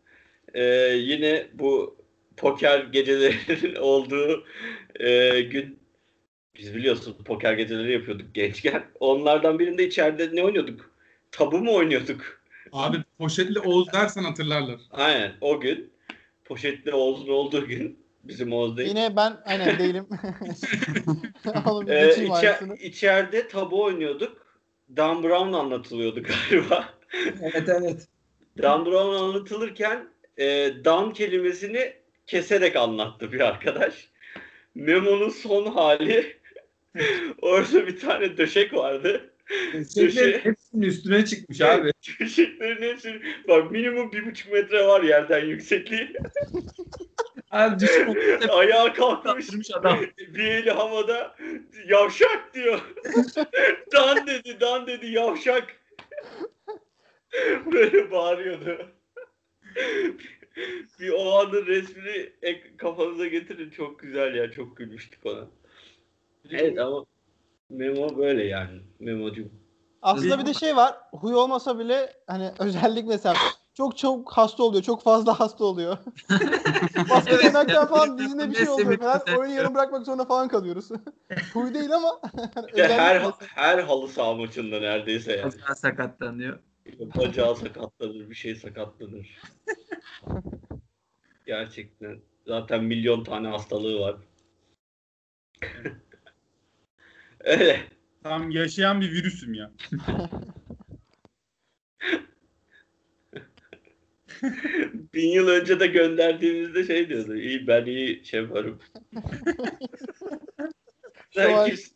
Ee, 0.53 0.63
yine 0.97 1.47
bu 1.53 1.97
poker 2.37 2.79
gecelerinin 2.79 3.75
olduğu 3.79 4.45
e, 4.99 5.41
gün 5.41 5.79
biz 6.55 6.75
biliyorsun 6.75 7.17
poker 7.25 7.53
geceleri 7.53 7.91
yapıyorduk 7.91 8.35
gençken. 8.35 8.83
Onlardan 8.99 9.59
birinde 9.59 9.87
içeride 9.87 10.35
ne 10.35 10.43
oynuyorduk? 10.43 10.91
Tabu 11.31 11.57
mu 11.57 11.73
oynuyorduk? 11.75 12.41
Abi 12.71 12.97
poşetli 13.17 13.59
Oğuz 13.59 13.93
dersen 13.93 14.23
hatırlarlar. 14.23 14.79
Aynen 14.91 15.31
o 15.41 15.59
gün. 15.59 15.93
Poşetli 16.45 16.93
Oğuz'un 16.93 17.27
olduğu 17.27 17.67
gün. 17.67 18.00
Bizim 18.23 18.53
Oğuz 18.53 18.77
değil. 18.77 18.89
Yine 18.89 19.15
ben 19.15 19.37
aynen 19.45 19.79
değilim. 19.79 20.07
Oğlum 21.65 21.87
bir 21.87 21.91
Ee, 21.91 22.05
geçeyim 22.05 22.31
içe- 22.33 22.49
aynısını. 22.49 22.75
içeride 22.75 23.47
tabu 23.47 23.83
oynuyorduk. 23.83 24.45
Dan 24.97 25.23
Brown 25.23 25.53
anlatılıyordu 25.53 26.23
galiba. 26.49 26.89
Evet 27.41 27.69
evet. 27.69 28.07
Dan 28.61 28.85
Brown 28.85 29.15
anlatılırken 29.23 30.07
e, 30.37 30.45
Dan 30.85 31.13
kelimesini 31.13 31.93
keserek 32.27 32.75
anlattı 32.75 33.31
bir 33.31 33.39
arkadaş. 33.39 34.09
Memo'nun 34.75 35.29
son 35.29 35.65
hali 35.65 36.37
orada 37.41 37.87
bir 37.87 37.99
tane 37.99 38.37
döşek 38.37 38.73
vardı. 38.73 39.33
Şeylerin 39.93 40.39
hepsinin 40.39 40.81
üstüne 40.81 41.25
çıkmış 41.25 41.61
abi. 41.61 41.91
Döşeklerin 42.19 42.81
hepsi 42.81 43.21
bak 43.47 43.71
minimum 43.71 44.11
bir 44.11 44.25
buçuk 44.25 44.51
metre 44.53 44.87
var 44.87 45.03
yerden 45.03 45.45
yüksekliği. 45.45 46.13
Abi 47.51 47.79
düşün. 47.79 48.17
Ayağa 48.49 48.93
kalkmış. 48.93 49.71
Adam. 49.73 49.99
Bir 50.17 50.43
eli 50.45 50.71
havada 50.71 51.35
yavşak 51.87 52.53
diyor. 52.53 52.81
Dan 53.93 54.27
dedi, 54.27 54.57
Dan 54.59 54.87
dedi 54.87 55.07
yavşak. 55.07 55.63
Böyle 57.73 58.11
bağırıyordu. 58.11 58.87
bir 60.99 61.09
o 61.09 61.39
anın 61.39 61.65
resmini 61.65 62.29
ek- 62.41 62.77
kafanıza 62.77 63.27
getirin. 63.27 63.69
Çok 63.69 63.99
güzel 63.99 64.35
ya. 64.35 64.51
Çok 64.51 64.77
gülmüştük 64.77 65.25
ona. 65.25 65.47
Evet 66.51 66.79
ama 66.79 67.05
Memo 67.69 68.17
böyle 68.17 68.43
yani. 68.43 68.81
Memo'cum. 68.99 69.51
Aslında 70.01 70.39
bir 70.39 70.45
de 70.45 70.53
şey 70.53 70.75
var. 70.75 70.95
Huy 71.11 71.33
olmasa 71.35 71.79
bile 71.79 72.13
hani 72.27 72.51
özellik 72.59 73.07
mesela 73.07 73.35
çok 73.73 73.97
çok 73.97 74.31
hasta 74.31 74.63
oluyor. 74.63 74.83
Çok 74.83 75.03
fazla 75.03 75.39
hasta 75.39 75.65
oluyor. 75.65 75.97
Basket 77.09 77.33
Evet, 77.33 77.45
oynarken 77.45 77.87
falan 77.87 78.17
böyle 78.17 78.23
dizinde 78.23 78.49
bir 78.49 78.55
şey 78.55 78.69
oluyor 78.69 78.97
falan. 78.97 79.21
Oyunu 79.37 79.53
yarım 79.53 79.75
bırakmak 79.75 80.05
zorunda 80.05 80.25
falan 80.25 80.47
kalıyoruz. 80.47 80.89
Huy 81.53 81.73
değil 81.73 81.95
ama 81.95 82.21
İşte 82.67 82.87
her 82.87 83.23
her 83.39 83.79
halı 83.79 84.07
saha 84.07 84.33
maçında 84.33 84.79
neredeyse 84.79 85.31
yani. 85.31 85.53
Bacağı 85.53 85.75
sakatlanıyor. 85.75 86.59
Bacağı 86.99 87.55
sakatlanır, 87.55 88.29
bir 88.29 88.35
şey 88.35 88.55
sakatlanır. 88.55 89.41
Gerçekten. 91.45 92.21
Zaten 92.47 92.83
milyon 92.83 93.23
tane 93.23 93.47
hastalığı 93.47 93.99
var. 93.99 94.15
Öyle. 97.39 97.79
Tam 98.23 98.51
yaşayan 98.51 99.01
bir 99.01 99.11
virüsüm 99.11 99.53
ya. 99.53 99.71
Bin 105.13 105.27
yıl 105.27 105.47
önce 105.47 105.79
de 105.79 105.87
gönderdiğimizde 105.87 106.83
şey 106.83 107.09
diyordu. 107.09 107.35
İyi 107.35 107.67
ben 107.67 107.85
iyi 107.85 108.25
şey 108.25 108.41
yaparım. 108.41 108.79
Şu 111.33 111.41
an- 111.41 111.45
Sen 111.47 111.65
kimsin? 111.65 111.95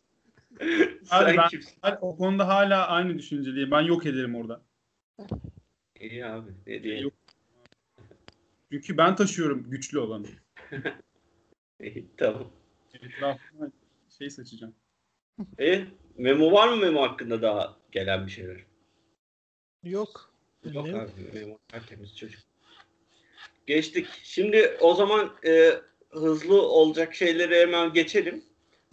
Abi 1.10 1.30
Sen 1.30 1.36
ben- 1.36 1.48
kimsin? 1.48 1.76
Hal- 1.82 1.98
O 2.00 2.16
konuda 2.16 2.48
hala 2.48 2.86
aynı 2.88 3.18
düşünceliyim. 3.18 3.70
Ben 3.70 3.80
yok 3.80 4.06
ederim 4.06 4.34
orada. 4.34 4.62
İyi 6.00 6.26
abi. 6.26 6.50
Ne 6.66 6.82
diyelim. 6.82 7.02
Yok. 7.04 7.12
Çünkü 8.72 8.96
ben 8.96 9.16
taşıyorum 9.16 9.70
güçlü 9.70 9.98
olanı. 9.98 10.26
İyi, 11.80 12.06
tamam. 12.16 12.52
Şey 14.18 14.30
saçacağım. 14.30 14.74
E, 15.60 15.84
memo 16.16 16.52
var 16.52 16.68
mı 16.68 16.76
memo 16.76 17.02
hakkında 17.02 17.42
daha 17.42 17.76
gelen 17.92 18.26
bir 18.26 18.30
şeyler? 18.30 18.64
Yok. 19.84 20.35
Yok 20.74 20.86
Ne? 20.86 21.00
abi 21.00 21.10
memo 21.34 21.58
tertemiz 21.68 22.16
çocuk. 22.16 22.40
Geçtik. 23.66 24.06
Şimdi 24.22 24.76
o 24.80 24.94
zaman 24.94 25.32
e, 25.46 25.72
hızlı 26.10 26.62
olacak 26.62 27.14
şeyleri 27.14 27.60
hemen 27.60 27.92
geçelim. 27.92 28.44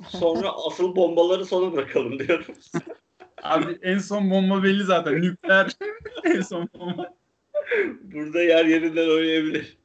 Sonra 0.07 0.51
asıl 0.67 0.95
bombaları 0.95 1.45
sona 1.45 1.73
bırakalım 1.73 2.19
diyorum. 2.19 2.55
Abi 3.43 3.77
en 3.81 3.97
son 3.97 4.31
bomba 4.31 4.63
belli 4.63 4.83
zaten. 4.83 5.21
Nükleer 5.21 5.71
en 6.23 6.41
son 6.41 6.69
bomba. 6.73 7.13
Burada 8.01 8.43
yer 8.43 8.65
yerinden 8.65 9.09
oynayabilir. 9.09 9.77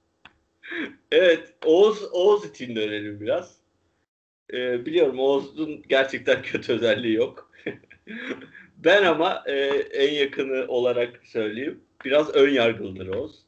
Evet, 1.13 1.55
Oğuz, 1.65 2.03
Oğuz 2.13 2.45
için 2.51 2.77
dönelim 2.77 3.21
biraz. 3.21 3.57
Ee, 4.53 4.87
biliyorum 4.87 5.19
Oğuz'un 5.19 5.83
gerçekten 5.89 6.43
kötü 6.43 6.73
özelliği 6.73 7.15
yok. 7.15 7.51
Ben 8.79 9.05
ama 9.05 9.43
e, 9.47 9.53
en 9.93 10.15
yakını 10.15 10.65
olarak 10.69 11.21
söyleyeyim. 11.25 11.81
Biraz 12.05 12.35
ön 12.35 12.51
yargılıdır 12.51 13.07
Oğuz. 13.09 13.39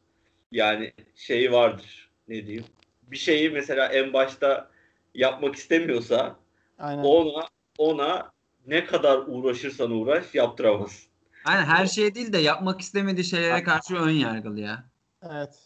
Yani 0.52 0.92
şeyi 1.14 1.52
vardır. 1.52 2.10
Ne 2.28 2.46
diyeyim? 2.46 2.64
Bir 3.02 3.16
şeyi 3.16 3.50
mesela 3.50 3.87
en 3.87 4.12
başta 4.12 4.70
yapmak 5.14 5.54
istemiyorsa 5.54 6.37
Aynen. 6.78 7.02
ona 7.02 7.46
ona 7.78 8.32
ne 8.66 8.84
kadar 8.84 9.18
uğraşırsan 9.26 9.90
uğraş 9.90 10.34
yaptıramaz. 10.34 11.06
Aynen 11.44 11.64
her 11.64 11.87
şey 11.87 12.14
değil 12.14 12.32
de 12.32 12.38
yapmak 12.38 12.80
istemediği 12.80 13.25
şeylere 13.25 13.62
karşı 13.62 13.94
ön 13.96 14.10
yargılı 14.10 14.60
ya. 14.60 14.84
Evet. 15.22 15.58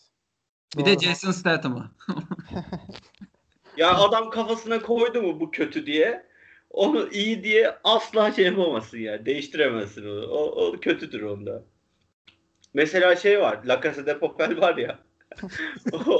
Bir 0.78 0.84
de 0.84 0.94
Doğru. 0.94 1.04
Jason 1.04 1.30
Statham'ı. 1.30 1.90
Ya 3.76 3.94
adam 3.94 4.30
kafasına 4.30 4.82
koydu 4.82 5.22
mu 5.22 5.40
bu 5.40 5.50
kötü 5.50 5.86
diye 5.86 6.26
onu 6.74 7.08
iyi 7.12 7.44
diye 7.44 7.74
asla 7.84 8.32
şey 8.32 8.44
yapamazsın 8.44 8.98
ya. 8.98 9.26
Değiştiremezsin 9.26 10.06
onu. 10.06 10.26
O, 10.26 10.66
o 10.66 10.80
kötüdür 10.80 11.22
onda. 11.22 11.62
Mesela 12.74 13.16
şey 13.16 13.40
var. 13.40 13.58
La 13.64 13.80
Casa 13.82 14.06
de 14.06 14.18
Papel 14.18 14.60
var 14.60 14.76
ya. 14.76 14.98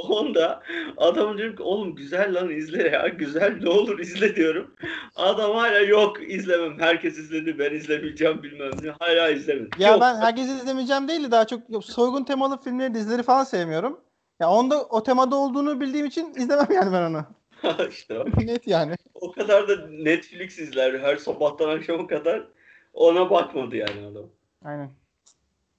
onda 0.09 0.63
adam 0.97 1.37
diyor 1.37 1.55
ki 1.55 1.63
oğlum 1.63 1.95
güzel 1.95 2.35
lan 2.35 2.49
izle 2.49 2.89
ya. 2.89 3.07
Güzel 3.07 3.57
ne 3.61 3.69
olur 3.69 3.99
izle 3.99 4.35
diyorum. 4.35 4.75
Adam 5.15 5.55
hala 5.55 5.79
yok 5.79 6.17
izlemem. 6.29 6.79
Herkes 6.79 7.17
izledi 7.17 7.59
ben 7.59 7.73
izlemeyeceğim 7.73 8.43
bilmem 8.43 8.71
ne. 8.83 8.89
Hala 8.99 9.29
izlemedim. 9.29 9.69
Ya 9.79 9.91
Yok. 9.91 10.01
ben 10.01 10.15
herkesi 10.15 10.51
izlemeyeceğim 10.51 11.07
değil 11.07 11.23
de 11.23 11.31
daha 11.31 11.47
çok 11.47 11.61
soygun 11.85 12.23
temalı 12.23 12.61
filmleri, 12.61 12.93
dizileri 12.93 13.23
falan 13.23 13.43
sevmiyorum. 13.43 13.99
Ya 14.39 14.49
onda 14.49 14.85
o 14.85 15.03
temada 15.03 15.35
olduğunu 15.35 15.81
bildiğim 15.81 16.05
için 16.05 16.33
izlemem 16.35 16.67
yani 16.71 16.93
ben 16.93 17.01
onu. 17.01 17.25
işte. 17.89 18.23
Net 18.45 18.67
yani. 18.67 18.95
o 19.13 19.31
kadar 19.31 19.67
da 19.67 19.87
Netflix 19.87 20.59
izler 20.59 20.99
her 20.99 21.17
sabahtan 21.17 21.69
akşama 21.69 22.07
kadar 22.07 22.47
ona 22.93 23.29
bakmadı 23.29 23.75
yani 23.75 24.05
adam. 24.05 24.29
Aynen. 24.63 24.91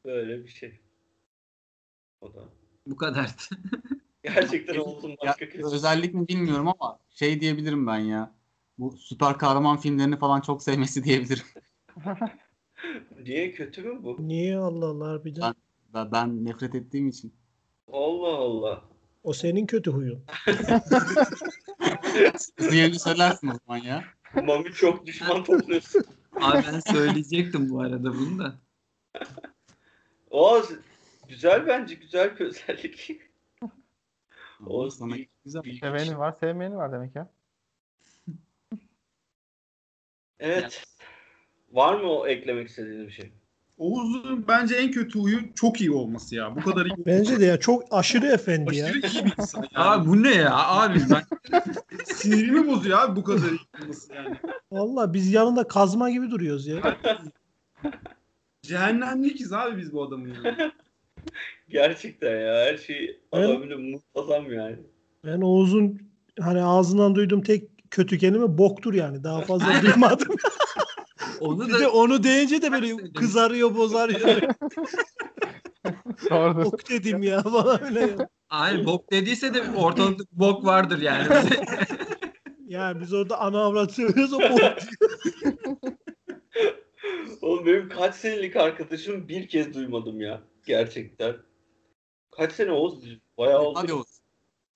Böyle 0.04 0.44
bir 0.44 0.48
şey. 0.48 0.80
O 2.20 2.34
da. 2.34 2.40
Bu 2.86 2.96
kadar. 2.96 3.30
Gerçekten 4.22 4.76
olsun 4.78 5.08
Ya, 5.10 5.16
başka 5.22 5.48
kötü. 5.48 5.66
özellik 5.66 6.14
mi 6.14 6.28
bilmiyorum 6.28 6.68
ama 6.68 6.98
şey 7.10 7.40
diyebilirim 7.40 7.86
ben 7.86 7.98
ya. 7.98 8.34
Bu 8.78 8.96
süper 8.96 9.38
kahraman 9.38 9.76
filmlerini 9.76 10.18
falan 10.18 10.40
çok 10.40 10.62
sevmesi 10.62 11.04
diyebilirim. 11.04 11.44
Niye 13.22 13.52
kötü 13.52 13.82
mü 13.82 14.02
bu? 14.02 14.16
Niye 14.28 14.56
Allah 14.58 14.86
Allah 14.86 15.08
harbiden? 15.08 15.54
Ben, 15.94 16.12
ben 16.12 16.44
nefret 16.44 16.74
ettiğim 16.74 17.08
için. 17.08 17.34
Allah 17.92 18.36
Allah. 18.36 18.82
O 19.24 19.32
senin 19.32 19.66
kötü 19.66 19.90
huyun. 19.90 20.24
Hızlı 22.58 22.76
yerini 22.76 22.98
söylersin 22.98 23.48
o 23.48 23.54
zaman 23.66 23.78
ya. 23.78 24.04
Mami 24.34 24.72
çok 24.72 25.06
düşman 25.06 25.44
topluyorsun. 25.44 26.04
Abi 26.40 26.64
ben 26.72 26.92
söyleyecektim 26.92 27.70
bu 27.70 27.80
arada 27.80 28.14
bunu 28.14 28.38
da. 28.38 28.54
O 30.30 30.62
güzel 31.28 31.66
bence 31.66 31.94
güzel 31.94 32.38
bir 32.38 32.44
özellik. 32.44 33.20
O 34.66 34.90
sana 34.90 35.16
güzel. 35.44 35.62
Seveni 35.80 36.18
var, 36.18 36.32
sevmeyeni 36.32 36.76
var 36.76 36.92
demek 36.92 37.16
ya. 37.16 37.30
Evet. 40.38 40.84
Var 41.72 42.00
mı 42.00 42.10
o 42.10 42.26
eklemek 42.26 42.68
istediğin 42.68 43.06
bir 43.06 43.12
şey? 43.12 43.32
Oğuz'un 43.78 44.44
bence 44.48 44.74
en 44.76 44.90
kötü 44.90 45.18
huyu 45.18 45.40
çok 45.54 45.80
iyi 45.80 45.90
olması 45.90 46.34
ya. 46.34 46.56
Bu 46.56 46.60
kadar 46.60 46.86
iyi. 46.86 46.94
Bence 47.06 47.40
de 47.40 47.44
ya 47.44 47.60
çok 47.60 47.82
aşırı 47.90 48.26
efendi 48.26 48.76
ya. 48.76 48.86
Aşırı 48.86 48.98
iyi 48.98 49.24
bir 49.24 49.34
insan 49.38 49.60
yani. 49.60 49.84
Abi 49.88 50.08
bu 50.08 50.22
ne 50.22 50.34
ya? 50.34 50.56
Abi 50.56 51.00
ben 51.10 51.22
Sinirimi 52.04 52.66
bozuyor 52.68 52.98
abi 52.98 53.16
bu 53.16 53.24
kadar 53.24 53.48
iyi 53.48 53.58
olması 53.82 54.14
yani. 54.14 54.36
Valla 54.72 55.14
biz 55.14 55.32
yanında 55.32 55.68
kazma 55.68 56.10
gibi 56.10 56.30
duruyoruz 56.30 56.66
ya. 56.66 56.96
Cehennemlikiz 58.62 59.52
abi 59.52 59.76
biz 59.78 59.92
bu 59.92 60.04
adamın 60.04 60.34
yani. 60.44 60.56
Gerçekten 61.68 62.40
ya 62.40 62.54
her 62.54 62.76
şey 62.76 63.20
Evet. 63.32 63.48
adamıyla 63.48 63.78
muntazam 63.78 64.52
yani. 64.52 64.76
Ben 65.24 65.40
Oğuz'un 65.40 66.00
hani 66.40 66.62
ağzından 66.62 67.14
duyduğum 67.14 67.42
tek 67.42 67.90
kötü 67.90 68.18
kelime 68.18 68.58
boktur 68.58 68.94
yani. 68.94 69.24
Daha 69.24 69.40
fazla 69.40 69.82
duymadım. 69.82 70.36
Onu 71.40 71.68
Bir 71.68 71.74
de 71.74 71.80
da 71.80 71.92
onu 71.92 72.22
deyince 72.22 72.62
de 72.62 72.72
böyle 72.72 73.12
kızarıyor 73.12 73.74
bozarıyor. 73.74 74.42
Bok 76.30 76.90
dedim 76.90 77.22
ya 77.22 77.42
falan 77.42 77.84
öyle. 77.84 78.00
ya. 78.00 78.28
Ay 78.50 78.86
bok 78.86 79.12
dediyse 79.12 79.54
de 79.54 79.62
ortalıkta 79.76 80.24
bok 80.32 80.64
vardır 80.64 81.02
yani. 81.02 81.28
Ya 82.68 83.00
biz 83.00 83.12
orada 83.12 83.40
ana 83.40 83.60
avrat 83.60 83.92
söylüyoruz 83.92 84.32
o 84.32 84.40
bok. 84.40 84.60
Oğlum 87.42 87.66
benim 87.66 87.88
kaç 87.88 88.14
senelik 88.14 88.56
arkadaşım 88.56 89.28
bir 89.28 89.48
kez 89.48 89.74
duymadım 89.74 90.20
ya. 90.20 90.42
Gerçekten. 90.66 91.36
Kaç 92.30 92.52
sene 92.52 92.72
Oğuz? 92.72 93.04
Bayağı 93.38 93.60
oldu. 93.60 93.78
Hadi 93.82 93.92
olsun. 93.92 94.16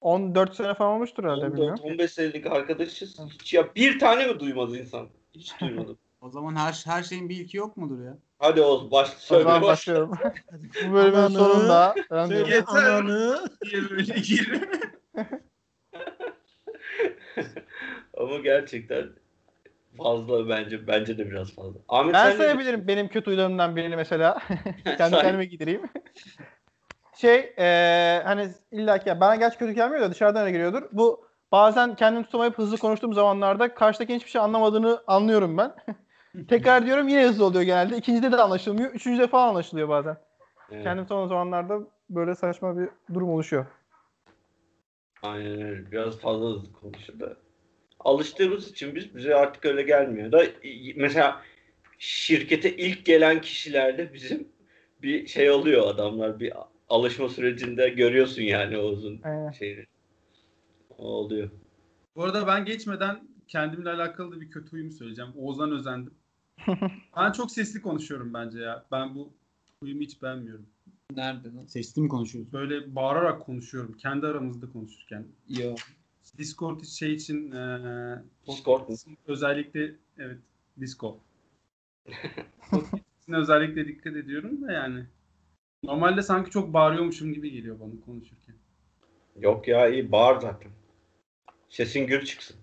14 0.01 0.57
sene 0.57 0.75
falan 0.75 0.93
olmuştur 0.93 1.25
herhalde 1.25 1.53
bilmiyorum. 1.53 1.81
14-15 1.85 2.09
senelik 2.09 2.47
arkadaşız. 2.47 3.21
Hiç 3.41 3.55
ya 3.55 3.75
bir 3.75 3.99
tane 3.99 4.27
mi 4.27 4.41
duymadı 4.41 4.79
insan? 4.79 5.09
Hiç 5.35 5.61
duymadım. 5.61 5.99
O 6.21 6.31
zaman 6.31 6.57
her 6.57 6.83
her 6.87 7.03
şeyin 7.03 7.29
bir 7.29 7.37
ilki 7.37 7.57
yok 7.57 7.77
mudur 7.77 8.05
ya? 8.05 8.19
Hadi 8.39 8.61
Oğuz 8.61 8.91
baş 8.91 9.09
söyle 9.09 9.45
baş. 9.45 9.63
başlıyorum. 9.63 10.13
Bu 10.89 10.93
bölümün 10.93 11.17
Ananı 11.19 11.31
sonunda. 11.31 11.95
Yeter. 12.31 12.65
ananı. 12.67 13.49
diye 13.65 13.83
böyle 13.91 14.15
gir. 14.15 14.61
Ama 18.17 18.37
gerçekten 18.39 19.09
fazla 19.99 20.49
bence. 20.49 20.87
Bence 20.87 21.19
de 21.19 21.31
biraz 21.31 21.55
fazla. 21.55 21.81
Ahmet 21.89 22.15
Ben 22.15 22.37
sayabilirim 22.37 22.89
benim 22.89 23.09
kötü 23.09 23.31
huylarımdan 23.31 23.77
birini 23.77 23.97
mesela. 23.97 24.39
Kendi 24.99 25.17
kendime 25.17 25.45
gidireyim. 25.45 25.83
şey 27.17 27.55
eee 27.59 28.23
hani 28.25 28.49
illa 28.73 28.99
ki 28.99 29.21
bana 29.21 29.37
gerçi 29.37 29.59
kötü 29.59 29.73
gelmiyor 29.73 30.03
da 30.03 30.11
dışarıdan 30.11 30.43
öyle 30.43 30.53
geliyordur. 30.53 30.83
Bu 30.93 31.25
bazen 31.53 31.95
kendimi 31.97 32.25
tutamayıp 32.25 32.59
hızlı 32.59 32.79
konuştuğum 32.79 33.15
zamanlarda 33.15 33.75
karşıdaki 33.75 34.15
hiçbir 34.15 34.31
şey 34.31 34.41
anlamadığını 34.41 35.03
anlıyorum 35.07 35.59
ben. 35.59 35.75
Tekrar 36.49 36.87
diyorum 36.87 37.09
yine 37.09 37.29
hızlı 37.29 37.45
oluyor 37.45 37.63
genelde. 37.63 37.97
İkincide 37.97 38.33
de 38.33 38.37
anlaşılmıyor. 38.37 38.91
Üçüncüde 38.95 39.27
falan 39.27 39.49
anlaşılıyor 39.49 39.89
bazen. 39.89 40.17
Evet, 40.71 40.83
Kendim 40.85 41.07
son 41.07 41.27
zamanlarda 41.27 41.81
böyle 42.11 42.35
saçma 42.35 42.79
bir 42.79 42.89
durum 43.15 43.31
oluşuyor. 43.31 43.67
Aynen 45.23 45.63
öyle. 45.63 45.93
Biraz 45.93 46.19
fazla 46.19 46.47
hızlı 46.47 46.73
konuşuyor 46.73 47.21
da. 47.21 47.37
Alıştığımız 48.01 48.71
için 48.71 48.95
biz 48.95 49.17
bize 49.17 49.35
artık 49.35 49.65
öyle 49.65 49.83
gelmiyor 49.83 50.33
da 50.33 50.45
mesela 50.97 51.43
şirkete 51.99 52.77
ilk 52.77 53.07
gelen 53.07 53.41
kişilerde 53.41 54.13
bizim 54.13 54.49
bir 55.03 55.27
şey 55.27 55.51
oluyor 55.51 55.87
adamlar 55.87 56.41
bir 56.41 56.53
alışma 56.89 57.29
sürecinde 57.29 57.89
görüyorsun 57.89 58.43
yani 58.43 58.79
Oğuz'un 58.79 59.21
Aynen. 59.25 59.51
şeyini. 59.51 59.85
O 60.99 61.05
oluyor. 61.05 61.51
Bu 62.17 62.25
arada 62.25 62.47
ben 62.47 62.65
geçmeden 62.65 63.21
kendimle 63.49 63.91
alakalı 63.91 64.37
da 64.37 64.41
bir 64.41 64.51
kötü 64.51 64.71
huyumu 64.71 64.93
söyleyeceğim. 64.93 65.31
Oğuzhan 65.37 65.73
özendim. 65.73 66.15
ben 67.17 67.33
çok 67.33 67.51
sesli 67.51 67.83
konuşuyorum 67.83 68.35
bence 68.35 68.59
ya. 68.59 68.85
Ben 68.93 69.15
bu 69.15 69.33
huyumu 69.83 70.01
hiç 70.01 70.23
beğenmiyorum. 70.23 70.67
Nerede 71.17 71.55
lan? 71.55 71.67
Sesli 71.67 72.03
mi 72.03 72.09
konuşuyoruz? 72.09 72.53
Böyle 72.53 72.95
bağırarak 72.95 73.43
konuşuyorum. 73.43 73.97
Kendi 73.97 74.27
aramızda 74.27 74.73
konuşurken. 74.73 75.27
Yo. 75.49 75.75
Discord 76.39 76.85
şey 76.85 77.15
için 77.15 77.53
eee 77.53 78.19
Discord 78.47 78.89
özellikle 79.27 79.95
evet 80.19 80.39
Discord. 80.81 81.17
Özellikle 83.29 83.89
dikkat 83.89 84.17
ediyorum 84.17 84.63
da 84.63 84.73
yani. 84.73 85.05
Normalde 85.85 86.23
sanki 86.23 86.51
çok 86.51 86.73
bağırıyormuşum 86.73 87.33
gibi 87.33 87.51
geliyor 87.51 87.81
bana 87.81 88.01
konuşurken. 88.07 88.55
Yok 89.41 89.69
ya 89.69 89.89
iyi 89.89 90.13
bağır 90.13 90.41
zaten. 90.41 90.71
Sesin 91.69 92.07
gür 92.07 92.25
çıksın. 92.25 92.57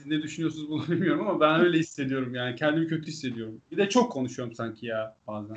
Siz 0.00 0.06
ne 0.06 0.22
düşünüyorsunuz 0.22 0.70
bunu 0.70 0.88
bilmiyorum 0.88 1.28
ama 1.28 1.40
ben 1.40 1.60
öyle 1.60 1.78
hissediyorum 1.78 2.34
yani. 2.34 2.56
Kendimi 2.56 2.86
kötü 2.86 3.06
hissediyorum. 3.06 3.60
Bir 3.72 3.76
de 3.76 3.88
çok 3.88 4.12
konuşuyorum 4.12 4.54
sanki 4.54 4.86
ya 4.86 5.16
bazen. 5.26 5.56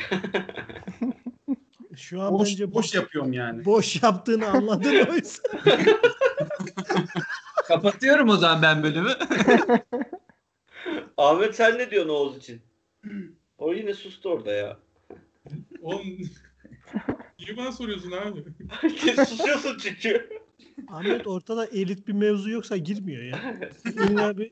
Şu 1.95 2.21
an 2.21 2.33
Boş, 2.33 2.49
bence 2.49 2.73
boş 2.73 2.93
yapıyorum 2.95 3.33
yani. 3.33 3.65
boş 3.65 4.03
yaptığını 4.03 4.47
anladın 4.47 5.05
o 5.09 5.13
yüzden. 5.13 5.59
Kapatıyorum 7.67 8.29
o 8.29 8.37
zaman 8.37 8.61
ben 8.61 8.83
bölümü. 8.83 9.09
Ahmet 11.17 11.55
sen 11.55 11.77
ne 11.77 11.91
diyorsun 11.91 12.09
Oğuz 12.09 12.37
için? 12.37 12.61
O 13.57 13.73
yine 13.73 13.93
sustu 13.93 14.29
orada 14.29 14.51
ya. 14.51 14.77
Oğlum 15.81 16.17
niye 17.39 17.57
bana 17.57 17.71
soruyorsun 17.71 18.11
abi? 18.11 18.43
Susuyorsun 19.25 19.77
çünkü. 19.77 20.29
Ahmet 20.87 21.27
ortada 21.27 21.65
elit 21.65 22.07
bir 22.07 22.13
mevzu 22.13 22.49
yoksa 22.49 22.77
girmiyor 22.77 23.23
ya. 23.23 23.61
İlla 23.85 24.37
bir 24.37 24.51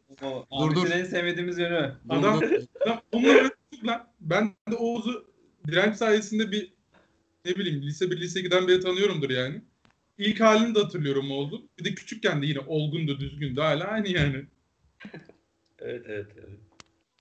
Dur, 0.59 0.75
dur. 0.75 0.91
En 0.91 1.05
sevmediğimiz 1.05 1.57
yönü. 1.57 1.95
Adam-. 2.09 2.41
Lan 2.87 3.01
onunla 3.11 3.33
ben, 3.33 3.87
lan, 3.87 4.07
ben 4.21 4.55
de 4.71 4.75
Oğuz'u 4.75 5.25
direnç 5.67 5.95
sayesinde 5.95 6.51
bir 6.51 6.73
ne 7.45 7.55
bileyim 7.55 7.81
lise 7.81 8.11
1 8.11 8.19
lise 8.21 8.39
2'den 8.39 8.67
beri 8.67 8.79
tanıyorumdur 8.79 9.29
yani. 9.29 9.61
İlk 10.17 10.39
halini 10.39 10.75
de 10.75 10.79
hatırlıyorum 10.79 11.31
Oğuz'un. 11.31 11.69
Bir 11.79 11.85
de 11.85 11.95
küçükken 11.95 12.41
de 12.41 12.45
yine 12.45 12.59
olgundu, 12.59 13.19
düzgündü. 13.19 13.61
Hala 13.61 13.83
aynı 13.83 14.09
yani. 14.09 14.45
Evet 15.79 16.05
evet. 16.07 16.27
evet. 16.35 16.59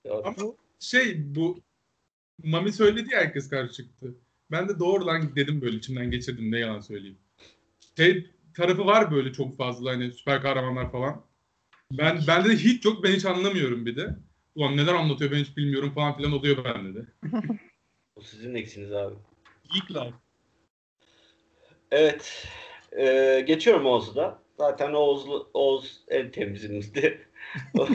Ya, 0.05 0.13
Ama 0.13 0.35
şey 0.79 1.35
bu 1.35 1.61
Mami 2.43 2.71
söyledi 2.71 3.13
ya 3.13 3.19
herkes 3.19 3.49
karşı 3.49 3.73
çıktı. 3.73 4.15
Ben 4.51 4.69
de 4.69 4.79
doğru 4.79 5.05
lan 5.05 5.35
dedim 5.35 5.61
böyle 5.61 5.77
içimden 5.77 6.11
geçirdim 6.11 6.51
ne 6.51 6.59
yalan 6.59 6.79
söyleyeyim. 6.79 7.17
Şey 7.97 8.31
tarafı 8.55 8.85
var 8.85 9.11
böyle 9.11 9.33
çok 9.33 9.57
fazla 9.57 9.91
hani 9.91 10.11
süper 10.11 10.41
kahramanlar 10.41 10.91
falan. 10.91 11.25
Ben 11.91 12.19
bende 12.27 12.49
de 12.49 12.55
hiç 12.55 12.85
yok 12.85 13.03
ben 13.03 13.11
hiç 13.11 13.25
anlamıyorum 13.25 13.85
bir 13.85 13.95
de. 13.95 14.15
Ulan 14.55 14.77
neler 14.77 14.93
anlatıyor 14.93 15.31
ben 15.31 15.37
hiç 15.37 15.57
bilmiyorum 15.57 15.91
falan 15.95 16.17
filan 16.17 16.31
oluyor 16.31 16.63
bende 16.63 16.99
de. 16.99 17.05
o 18.15 18.21
sizin 18.21 18.55
eksiniz 18.55 18.93
abi. 18.93 19.15
Geek 19.73 19.91
life. 19.91 20.17
Evet. 21.91 22.47
Ee, 22.97 23.43
geçiyorum 23.47 23.85
Oğuz'u 23.85 24.15
da. 24.15 24.41
Zaten 24.57 24.93
Oğuz, 24.93 25.25
Oğuz 25.53 26.01
en 26.07 26.31
temizimizdi. 26.31 27.27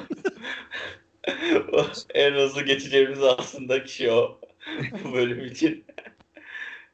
En 2.14 2.32
hızlı 2.32 2.62
geçeceğimiz 2.62 3.22
aslında 3.22 3.84
kişi 3.84 4.10
o. 4.10 4.40
Bu 5.04 5.12
bölüm 5.12 5.44
için. 5.44 5.84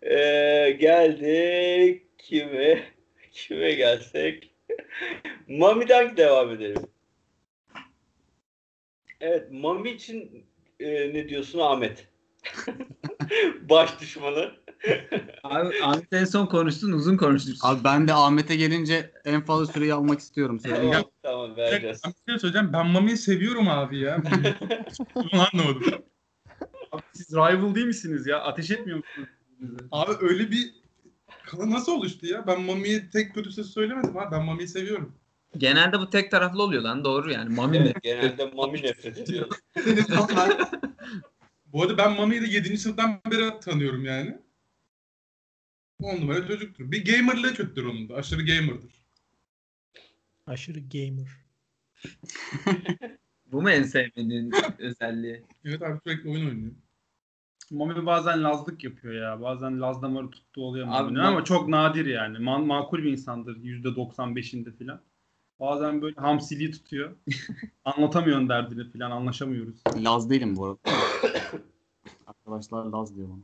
Ee, 0.03 0.77
geldik 0.81 2.03
kime? 2.18 2.83
Kime 3.33 3.73
gelsek? 3.73 4.55
Mami'den 5.49 6.16
devam 6.16 6.51
edelim. 6.51 6.83
Evet, 9.21 9.53
Mami 9.53 9.90
için 9.90 10.47
e, 10.81 11.14
ne 11.14 11.29
diyorsun 11.29 11.59
Ahmet? 11.59 12.09
Baş 13.61 14.01
düşmanı. 14.01 14.53
Abi 15.45 15.83
Ahmet 15.83 16.12
en 16.12 16.25
son 16.25 16.47
konuştun 16.47 16.92
uzun 16.92 17.16
konuştun. 17.16 17.55
Abi 17.62 17.85
ben 17.85 18.09
de 18.09 18.12
Ahmet'e 18.12 18.57
gelince 18.57 19.12
en 19.25 19.45
fazla 19.45 19.73
süreyi 19.73 19.95
almak 19.95 20.21
istiyorum. 20.21 20.61
Söyleyeyim. 20.61 20.90
Tamam, 20.92 21.11
tamam 21.23 21.57
vereceğiz. 21.57 22.03
Ben 22.07 22.12
şey 22.29 22.38
söyleyeceğim. 22.38 22.73
Ben 22.73 22.87
Mami'yi 22.87 23.16
seviyorum 23.16 23.68
abi 23.68 23.99
ya. 23.99 24.23
Bunu 25.14 25.42
anlamadım. 25.53 26.05
Abi 26.92 27.03
siz 27.12 27.33
rival 27.33 27.75
değil 27.75 27.87
misiniz 27.87 28.27
ya? 28.27 28.40
Ateş 28.40 28.71
etmiyor 28.71 28.99
musunuz? 28.99 29.29
birbirinize? 29.62 29.85
Abi 29.92 30.12
öyle 30.21 30.51
bir 30.51 30.82
nasıl 31.59 31.93
oluştu 31.93 32.27
ya? 32.27 32.47
Ben 32.47 32.61
Mami'ye 32.62 33.11
tek 33.11 33.35
kötü 33.35 33.53
söz 33.53 33.71
söylemedim 33.71 34.17
abi. 34.17 34.33
Ben 34.33 34.45
Mami'yi 34.45 34.69
seviyorum. 34.69 35.15
Genelde 35.57 35.99
bu 35.99 36.11
tek 36.11 36.31
taraflı 36.31 36.62
oluyor 36.62 36.83
lan 36.83 37.05
doğru 37.05 37.33
yani. 37.33 37.55
Mami 37.55 37.79
mi? 37.81 37.85
Evet, 37.85 38.03
genelde 38.03 38.45
Mami 38.47 38.83
nefret 38.83 39.19
ediyor. 39.19 39.49
Bu 41.67 41.83
arada 41.83 41.99
ben 41.99 42.12
Mami'yi 42.12 42.43
de 42.43 42.47
7. 42.47 42.79
sınıftan 42.79 43.21
beri 43.31 43.61
tanıyorum 43.61 44.05
yani. 44.05 44.38
10 46.03 46.17
numara 46.21 46.47
çocuktur. 46.47 46.93
Bir 46.93 47.05
gamerlığı 47.05 47.55
kötüdür 47.55 47.85
onun 47.85 48.09
da. 48.09 48.15
Aşırı 48.15 48.47
gamerdır. 48.47 49.05
aşırı 50.47 50.81
gamer. 50.81 51.29
Bu 53.47 53.62
mu 53.62 53.71
en 53.71 53.83
sevmediğin 53.83 54.53
özelliği? 54.79 55.43
Evet 55.65 55.83
abi 55.83 55.99
sürekli 56.05 56.31
oyun 56.31 56.47
oynuyor. 56.49 56.73
Mami 57.73 58.07
bazen 58.07 58.45
lazlık 58.45 58.85
yapıyor 58.85 59.15
ya. 59.15 59.43
Bazen 59.43 59.81
laz 59.81 60.03
damarı 60.03 60.31
tuttu 60.31 60.65
oluyor 60.65 60.87
Abi 60.91 61.13
Mami- 61.13 61.27
ama 61.27 61.45
çok 61.45 61.69
nadir 61.69 62.07
yani. 62.07 62.39
Man- 62.39 62.67
makul 62.67 62.99
bir 62.99 63.13
insandır 63.13 63.57
%95'inde 63.57 64.73
filan. 64.73 65.01
Bazen 65.61 66.03
böyle 66.03 66.21
hamsiliği 66.21 66.71
tutuyor. 66.71 67.17
Anlatamıyorsun 67.85 68.49
derdini 68.49 68.91
filan 68.91 69.11
anlaşamıyoruz. 69.11 69.75
Laz 69.97 70.31
değilim 70.31 70.57
bu 70.57 70.65
arada. 70.65 70.79
Arkadaşlar 72.27 72.85
Laz 72.85 73.17
diyor 73.17 73.29
bana. 73.29 73.41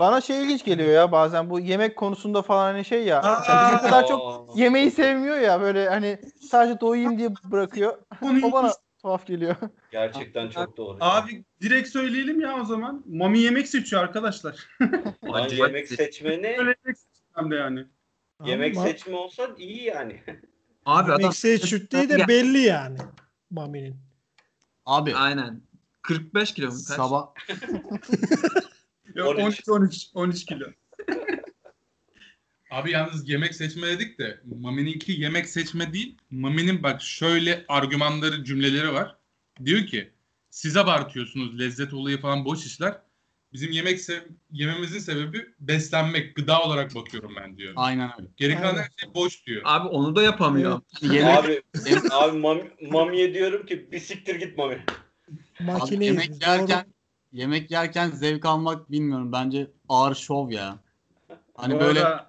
Bana 0.00 0.20
şey 0.20 0.42
ilginç 0.42 0.64
geliyor 0.64 0.88
ya 0.88 1.12
bazen 1.12 1.50
bu 1.50 1.60
yemek 1.60 1.96
konusunda 1.96 2.42
falan 2.42 2.72
hani 2.72 2.84
şey 2.84 3.04
ya. 3.04 3.22
Aa! 3.22 3.66
bizim 3.66 3.78
kadar 3.90 4.06
çok 4.06 4.48
yemeği 4.56 4.90
sevmiyor 4.90 5.38
ya 5.38 5.60
böyle 5.60 5.88
hani 5.88 6.18
sadece 6.50 6.80
doyayım 6.80 7.18
diye 7.18 7.30
bırakıyor. 7.44 7.98
O 8.22 8.52
bana 8.52 8.72
tuhaf 8.98 9.26
geliyor. 9.26 9.56
Gerçekten 9.92 10.48
çok 10.50 10.76
doğru. 10.76 10.96
Abi 11.00 11.44
direkt 11.60 11.88
söyleyelim 11.88 12.40
ya 12.40 12.60
o 12.60 12.64
zaman. 12.64 13.04
Mami 13.06 13.38
yemek 13.38 13.68
seçiyor 13.68 14.02
arkadaşlar. 14.02 14.68
Acayip 15.32 15.66
yemek 15.66 15.88
seçmeni 15.88 16.46
Öyle 16.46 16.52
yemek 16.56 16.76
seçiyor 16.84 17.28
hem 17.34 17.50
de 17.50 17.54
yani. 17.56 17.86
yemek 18.44 18.76
Ama 18.76 18.86
seçme 18.86 19.16
olsa 19.16 19.48
iyi 19.58 19.82
yani. 19.82 20.22
Abi 20.86 21.12
adam 21.12 21.20
Yemek 21.20 21.36
seçtirdiği 21.36 22.08
de 22.08 22.18
Ya- 22.18 22.28
belli 22.28 22.58
yani. 22.58 22.98
Mami'nin. 23.50 23.96
Abi 24.86 25.14
Aynen. 25.14 25.62
45 26.02 26.54
kilo 26.54 26.66
mu? 26.66 26.72
Kaç? 26.88 26.96
sabah 26.96 27.26
Yok 29.14 29.28
13. 29.38 29.44
13 29.44 29.68
13 29.68 30.06
13 30.14 30.44
kilo. 30.46 30.66
Abi 32.70 32.90
yalnız 32.90 33.28
yemek 33.28 33.54
seçme 33.54 33.86
dedik 33.86 34.18
de 34.18 34.40
Mami'ninki 34.60 35.12
yemek 35.12 35.48
seçme 35.48 35.92
değil. 35.92 36.16
Mami'nin 36.30 36.82
bak 36.82 37.02
şöyle 37.02 37.64
argümanları 37.68 38.44
cümleleri 38.44 38.92
var. 38.92 39.16
Diyor 39.64 39.86
ki 39.86 40.10
siz 40.50 40.76
abartıyorsunuz 40.76 41.58
lezzet 41.58 41.94
olayı 41.94 42.20
falan 42.20 42.44
boş 42.44 42.66
işler. 42.66 42.98
Bizim 43.52 43.72
yemek 43.72 44.00
sev 44.00 44.20
yememizin 44.50 44.98
sebebi 44.98 45.46
beslenmek, 45.60 46.36
gıda 46.36 46.62
olarak 46.62 46.94
bakıyorum 46.94 47.32
ben 47.36 47.56
diyor. 47.56 47.72
aynen 47.76 48.10
öyle. 48.18 48.28
Geri 48.36 48.56
kalan 48.56 48.76
her 48.76 48.88
şey 48.96 49.14
boş 49.14 49.46
diyor. 49.46 49.62
Abi 49.64 49.88
onu 49.88 50.16
da 50.16 50.22
yapamıyor. 50.22 50.80
Yemek, 51.02 51.38
abi 51.38 51.62
abi 52.10 52.38
mam, 52.38 52.58
mamiye 52.90 53.34
diyorum 53.34 53.66
ki 53.66 53.92
bir 53.92 54.00
siktir 54.00 54.34
git 54.34 54.58
mami. 54.58 54.74
abi 54.74 55.64
Makineyiz 55.64 56.14
yemek 56.14 56.42
yerken 56.42 56.86
yemek 57.32 57.70
yerken 57.70 58.10
zevk 58.10 58.44
almak 58.44 58.90
bilmiyorum 58.90 59.32
bence 59.32 59.70
ağır 59.88 60.14
şov 60.14 60.50
ya. 60.50 60.78
Hani 61.54 61.74
bu 61.74 61.80
böyle 61.80 62.04
arada. 62.04 62.27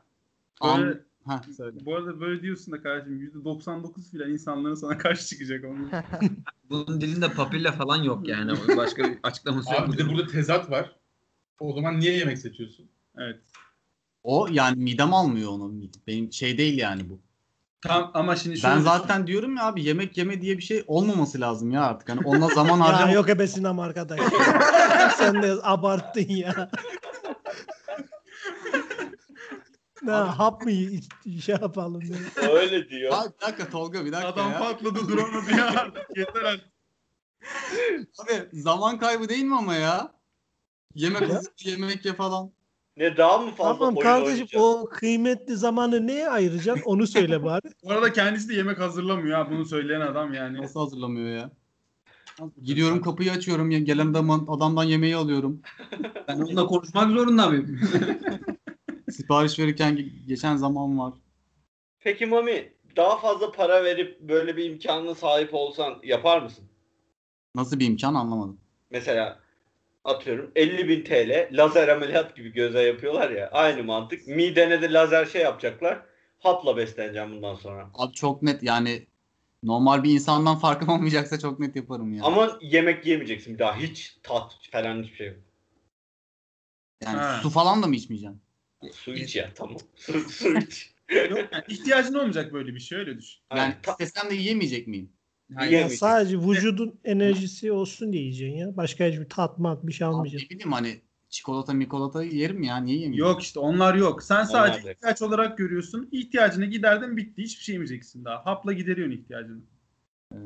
Böyle, 0.64 1.00
ha 1.26 1.42
söyle. 1.58 1.78
bu 1.86 1.96
arada 1.96 2.22
böyle 2.22 2.42
diyorsun 2.42 2.74
da 2.74 2.82
kardeşim 2.82 3.42
%99 3.46 4.12
filan 4.12 4.32
insanların 4.32 4.76
sana 4.76 4.98
karşı 4.98 5.28
çıkacak 5.28 5.66
onu. 5.66 5.90
Bunun 6.70 7.02
dilinde 7.02 7.32
papilla 7.32 7.72
falan 7.72 8.04
yok 8.04 8.28
yani. 8.28 8.52
Başka 8.78 9.04
bir 9.04 9.20
açıklaması 9.24 9.74
yok. 9.74 9.82
Abi 9.82 9.94
bir 9.94 9.98
de 9.98 10.10
burada 10.10 10.28
tezat 10.28 10.72
var. 10.72 10.96
O 11.60 11.74
zaman 11.74 12.00
niye 12.00 12.18
yemek 12.18 12.38
seçiyorsun? 12.38 12.90
Evet. 13.18 13.40
O 14.24 14.48
yani 14.52 14.98
doğum 14.98 15.14
almıyor 15.14 15.52
onu. 15.52 15.74
Benim 16.08 16.34
şey 16.34 16.58
değil 16.58 16.78
yani 16.78 17.10
bu. 17.10 17.20
Tam 17.82 18.12
ama 18.14 18.36
şimdi 18.36 18.58
şöyle 18.58 18.76
Ben 18.76 18.82
zaten 18.82 19.28
diyorum 19.28 19.56
ya 19.56 19.66
abi 19.66 19.84
yemek 19.84 20.18
yeme 20.18 20.42
diye 20.42 20.58
bir 20.58 20.64
şey 20.64 20.84
olmaması 20.88 21.42
lazım 21.42 21.72
ya 21.72 21.84
artık. 21.84 22.10
Hani 22.10 22.20
ona 22.26 22.48
zaman 22.48 22.78
Ya 22.80 22.86
harcama. 22.86 23.12
yok 23.12 23.30
ebesin 23.30 23.64
ama 23.64 23.84
arkadaş. 23.84 24.20
Sen 25.18 25.42
de 25.44 25.56
abarttın 25.64 26.30
ya. 26.30 26.70
Ne 30.04 30.12
hap 30.12 30.66
mı 30.66 30.72
iç- 30.72 31.44
şey 31.46 31.56
yapalım 31.62 32.02
ya. 32.02 32.50
Öyle 32.52 32.90
diyor. 32.90 33.14
Abi 33.16 33.30
bir 33.42 33.48
dakika 33.48 33.70
Tolga 33.70 34.06
bir 34.06 34.12
dakika 34.12 34.28
adam 34.30 34.52
ya. 34.52 34.60
patladı 34.60 35.08
duramadı 35.08 35.52
ya 35.58 35.66
artık 35.68 36.18
yeter 36.18 36.42
artık. 36.42 36.66
Abi 38.20 38.62
zaman 38.62 39.00
kaybı 39.00 39.30
değil 39.30 39.44
mi 39.44 39.56
ama 39.56 39.76
ya? 39.76 40.12
Yemek 40.96 41.22
Ya. 41.22 41.30
hazır, 41.36 41.52
yemek 41.66 42.06
ye 42.06 42.14
falan. 42.14 42.52
Ne 42.98 43.18
daha 43.18 43.38
mı 43.38 43.52
fazla 43.52 43.74
Tamam 43.80 43.96
oyun 43.96 44.02
kardeşim 44.04 44.32
oynayacağız? 44.34 44.64
o 44.66 44.86
kıymetli 44.90 45.56
zamanı 45.58 46.08
neye 46.08 46.30
ayıracaksın 46.30 46.84
onu 46.86 47.08
söyle 47.08 47.44
bari. 47.44 47.62
Bu 47.84 47.92
arada 47.92 48.14
kendisi 48.14 48.50
de 48.50 48.54
yemek 48.54 48.80
hazırlamıyor 48.80 49.38
ha 49.38 49.52
bunu 49.52 49.66
söyleyen 49.66 50.02
adam 50.02 50.34
yani. 50.34 50.62
Nasıl 50.62 50.80
hazırlamıyor 50.80 51.38
ya? 51.38 51.52
Gidiyorum 52.64 53.02
kapıyı 53.02 53.32
açıyorum. 53.32 53.72
ya- 53.72 53.80
Gelen 53.80 54.14
adamdan 54.48 54.84
yemeği 54.84 55.16
alıyorum. 55.16 55.62
Ben 56.28 56.36
onunla 56.40 56.66
konuşmak 56.68 57.10
zorunda 57.12 57.48
mıyım? 57.50 57.80
Sipariş 59.12 59.60
verirken 59.60 59.94
ge- 59.98 60.26
geçen 60.28 60.56
zaman 60.56 61.00
var. 61.00 61.14
Peki 62.00 62.26
Mami 62.26 62.74
daha 62.96 63.18
fazla 63.20 63.52
para 63.52 63.84
verip 63.84 64.20
böyle 64.22 64.58
bir 64.58 64.66
imkanına 64.70 65.16
sahip 65.16 65.54
olsan 65.54 66.00
yapar 66.04 66.42
mısın? 66.42 66.66
Nasıl 67.56 67.80
bir 67.80 67.86
imkan 67.88 68.14
anlamadım. 68.14 68.60
Mesela 68.92 69.40
atıyorum 70.04 70.52
50 70.56 70.88
bin 70.90 71.04
TL 71.04 71.50
lazer 71.52 71.88
ameliyat 71.88 72.36
gibi 72.36 72.54
göze 72.54 72.82
yapıyorlar 72.82 73.30
ya. 73.32 73.50
Aynı 73.52 73.84
mantık. 73.84 74.28
Midene 74.28 74.82
de 74.82 74.94
lazer 74.94 75.26
şey 75.26 75.42
yapacaklar. 75.42 76.06
Hapla 76.40 76.78
besleneceğim 76.78 77.32
bundan 77.32 77.56
sonra. 77.56 77.90
Abi 77.94 78.14
çok 78.14 78.42
net 78.44 78.64
yani 78.64 79.08
normal 79.64 80.04
bir 80.04 80.12
insandan 80.14 80.58
farkım 80.60 80.90
olmayacaksa 80.90 81.40
çok 81.40 81.60
net 81.60 81.76
yaparım 81.76 82.14
ya. 82.14 82.24
Ama 82.24 82.58
yemek 82.62 83.06
yemeyeceksin 83.06 83.54
bir 83.54 83.60
daha. 83.60 83.76
Hiç 83.78 84.18
tat 84.24 84.58
falan 84.72 85.04
hiçbir 85.04 85.16
şey 85.16 85.28
yok. 85.28 85.38
yani 87.04 87.18
Ha. 87.18 87.40
su 87.44 87.50
falan 87.50 87.84
da 87.84 87.88
mı 87.88 87.96
içmeyeceğim? 87.96 88.42
Su 88.92 89.14
iç 89.14 89.36
ya 89.36 89.50
tamam. 89.56 89.78
Su, 90.30 90.58
iç. 90.58 90.94
Yok 91.30 91.50
yani 91.52 91.64
ihtiyacın 91.68 92.14
olmayacak 92.14 92.54
böyle 92.54 92.76
bir 92.76 92.80
şey 92.80 92.98
öyle 92.98 93.18
düşün. 93.18 93.42
Yani 93.56 93.76
ta- 93.84 93.92
istesem 93.92 94.30
de 94.30 94.36
yiyemeyecek 94.36 94.88
miyim? 94.88 95.10
Hayır. 95.56 95.72
Ya 95.72 95.90
sadece 95.90 96.38
vücudun 96.40 97.00
enerjisi 97.04 97.72
olsun 97.72 98.14
diye 98.14 98.24
yiyeceksin 98.24 98.58
ya. 98.58 98.78
Başka 98.78 99.06
hiçbir 99.06 99.30
tat 99.30 99.60
mat 99.60 99.88
bir 99.88 99.94
şey 99.94 100.08
Abi 100.08 100.14
almayacaksın. 100.16 100.46
ne 100.46 100.50
bileyim 100.50 100.72
hani 100.72 101.02
çikolata 101.30 101.74
mikolata 101.74 102.24
yerim 102.24 102.64
ya 102.64 102.78
niye 102.78 102.96
yemeyeyim? 102.98 103.26
Yok 103.26 103.42
işte 103.42 103.60
onlar 103.60 103.96
yok. 103.96 104.24
Sen 104.24 104.44
sadece 104.44 104.84
da- 104.84 104.92
ihtiyaç 104.92 105.22
olarak 105.22 105.58
görüyorsun. 105.58 106.10
İhtiyacını 106.12 106.66
giderdin 106.66 107.18
bitti. 107.18 107.42
Hiçbir 107.44 107.64
şey 107.64 107.74
yemeyeceksin 107.74 108.26
daha. 108.26 108.46
Hapla 108.46 108.74
gideriyorsun 108.74 109.16
ihtiyacını. 109.18 109.62
Ee, 110.34 110.38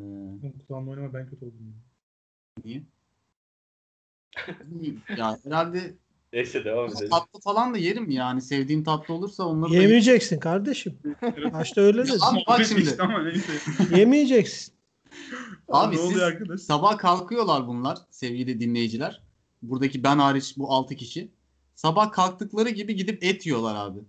Kulağımla 0.67 0.91
oynama 0.91 1.13
ben 1.13 1.30
kötü 1.30 1.46
oldum. 1.46 1.76
niye? 2.65 2.84
ya 5.17 5.39
herhalde 5.43 5.93
Neyse 6.34 6.65
devam 6.65 6.89
edelim. 6.89 7.10
tatlı 7.10 7.39
falan 7.39 7.74
da 7.74 7.78
yerim 7.78 8.10
yani. 8.10 8.41
Sevdiğim 8.41 8.84
tatlı 8.84 9.13
olursa 9.13 9.43
onları 9.43 9.72
da 9.72 9.76
Yemeyeceksin 9.76 10.39
kardeşim. 10.39 10.98
Başta 11.54 11.82
öyle 11.82 12.04
dedi. 12.04 12.17
Abi 12.22 12.43
bak 12.48 12.65
şimdi. 12.65 12.82
işte 12.82 13.04
ama 13.04 13.24
neyse. 13.24 13.54
Yemeyeceksin. 13.98 14.74
Abi 15.69 15.96
ne 15.96 16.00
siz 16.00 16.12
oluyor 16.12 16.28
arkadaş? 16.28 16.62
sabah 16.62 16.98
kalkıyorlar 16.98 17.67
bunlar 17.67 17.98
sevgili 18.10 18.60
dinleyiciler. 18.60 19.22
Buradaki 19.62 20.04
ben 20.04 20.17
hariç 20.17 20.58
bu 20.58 20.72
6 20.72 20.96
kişi. 20.96 21.32
Sabah 21.76 22.12
kalktıkları 22.12 22.69
gibi 22.69 22.96
gidip 22.96 23.24
et 23.24 23.46
yiyorlar 23.46 23.76
abi. 23.76 24.00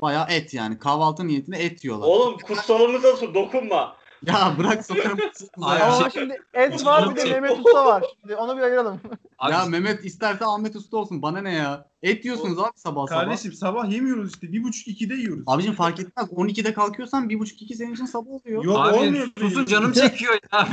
Bayağı 0.00 0.26
et 0.30 0.54
yani. 0.54 0.78
Kahvaltı 0.78 1.26
niyetine 1.26 1.58
et 1.58 1.84
yiyorlar. 1.84 2.06
Oğlum 2.06 2.38
kutsalımıza 2.38 3.16
su 3.16 3.34
dokunma. 3.34 3.96
Ya 4.26 4.54
bırak 4.58 4.86
sokarım 4.86 5.18
bir 5.18 5.32
Ama 5.56 6.10
şey- 6.10 6.22
şimdi 6.22 6.42
et 6.54 6.84
var 6.84 7.10
bir 7.10 7.20
de 7.20 7.24
Mehmet 7.24 7.58
Usta 7.58 7.86
var. 7.86 8.04
Şimdi 8.20 8.36
onu 8.36 8.56
bir 8.56 8.62
ayıralım. 8.62 9.00
Abi, 9.38 9.52
Ya 9.52 9.66
Mehmet 9.66 10.04
isterse 10.04 10.44
Ahmet 10.44 10.76
Usta 10.76 10.96
olsun. 10.96 11.22
Bana 11.22 11.40
ne 11.40 11.54
ya? 11.54 11.90
Et 12.02 12.24
yiyorsunuz 12.24 12.58
abi 12.58 12.70
sabah 12.74 13.06
sabah. 13.06 13.20
Kardeşim 13.20 13.52
sabah 13.52 13.90
yemiyoruz 13.90 14.34
işte. 14.34 14.52
Bir 14.52 14.62
buçuk 14.62 14.88
ikide 14.88 15.14
yiyoruz. 15.14 15.44
Abicim 15.46 15.74
fark 15.74 16.00
etmez. 16.00 16.28
12'de 16.28 16.74
kalkıyorsan 16.74 17.28
1.5-2 17.28 17.74
senin 17.74 17.94
için 17.94 18.06
sabah 18.06 18.30
oluyor. 18.30 18.64
Yok 18.64 18.78
abi 18.78 18.96
olmuyor. 18.96 19.28
susun 19.38 19.64
canım 19.64 19.92
çekiyor 19.92 20.32
ya. 20.52 20.68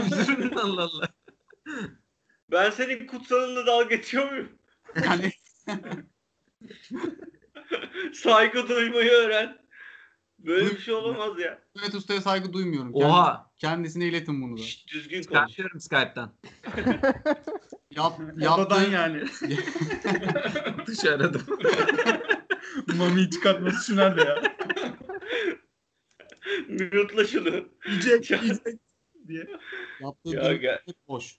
Allah 0.63 0.83
Allah. 0.83 1.07
Ben 2.51 2.69
senin 2.69 3.07
kutsalınla 3.07 3.67
dalga 3.67 3.95
geçiyor 3.95 4.31
muyum? 4.31 4.49
Yani 5.05 5.31
Saygı 8.13 8.67
duymayı 8.67 9.09
öğren. 9.09 9.57
Böyle 10.45 10.69
bir 10.69 10.80
şey 10.80 10.93
olamaz 10.93 11.39
ya. 11.39 11.60
Mehmet 11.75 11.95
Usta'ya 11.95 12.21
saygı 12.21 12.54
duymuyorum. 12.54 12.91
Oha. 12.93 13.52
Kendisine 13.58 14.06
iletin 14.06 14.41
bunu 14.41 14.58
da. 14.58 14.62
Şşt, 14.62 14.93
düzgün 14.93 15.15
konuş. 15.15 15.25
Çıkartıyorum 15.25 15.80
Skype'tan. 15.80 16.34
Yap, 17.95 18.19
yaptığı, 18.38 18.91
yani. 18.91 19.23
Dışarıda. 20.88 21.39
Mami'yi 22.97 23.30
çıkartması 23.30 23.86
şu 23.86 23.95
nerede 23.95 24.21
ya? 24.21 24.43
Mute'la 26.69 27.28
şunu. 27.28 27.65
Yiyecek, 27.88 28.32
Ya. 28.32 28.38
yiyecek 28.41 28.80
diye. 29.28 29.47
yaptığı 30.02 30.30
Ya 30.36 30.54
gel. 30.54 30.80
hep 30.86 30.95
boş. 31.08 31.36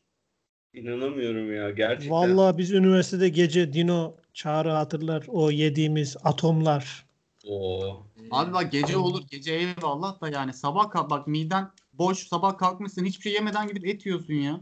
İnanamıyorum 0.74 1.54
ya 1.54 1.70
gerçekten. 1.70 2.10
Vallahi 2.10 2.58
biz 2.58 2.72
üniversitede 2.72 3.28
gece 3.28 3.72
Dino 3.72 4.16
Çağrı 4.34 4.70
hatırlar 4.70 5.24
o 5.28 5.50
yediğimiz 5.50 6.16
atomlar. 6.24 7.06
Oo. 7.46 8.07
Abi 8.31 8.53
bak 8.53 8.72
gece 8.72 8.96
olur. 8.96 9.22
Gece 9.31 9.53
eyvallah 9.55 10.20
da 10.20 10.29
yani 10.29 10.53
sabah 10.55 10.90
kalk 10.90 11.11
bak 11.11 11.26
miden 11.26 11.70
boş 11.92 12.29
sabah 12.29 12.59
kalkmışsın 12.59 13.05
hiçbir 13.05 13.22
şey 13.22 13.33
yemeden 13.33 13.68
gidip 13.68 13.87
et 13.87 14.07
yiyorsun 14.07 14.35
ya. 14.35 14.61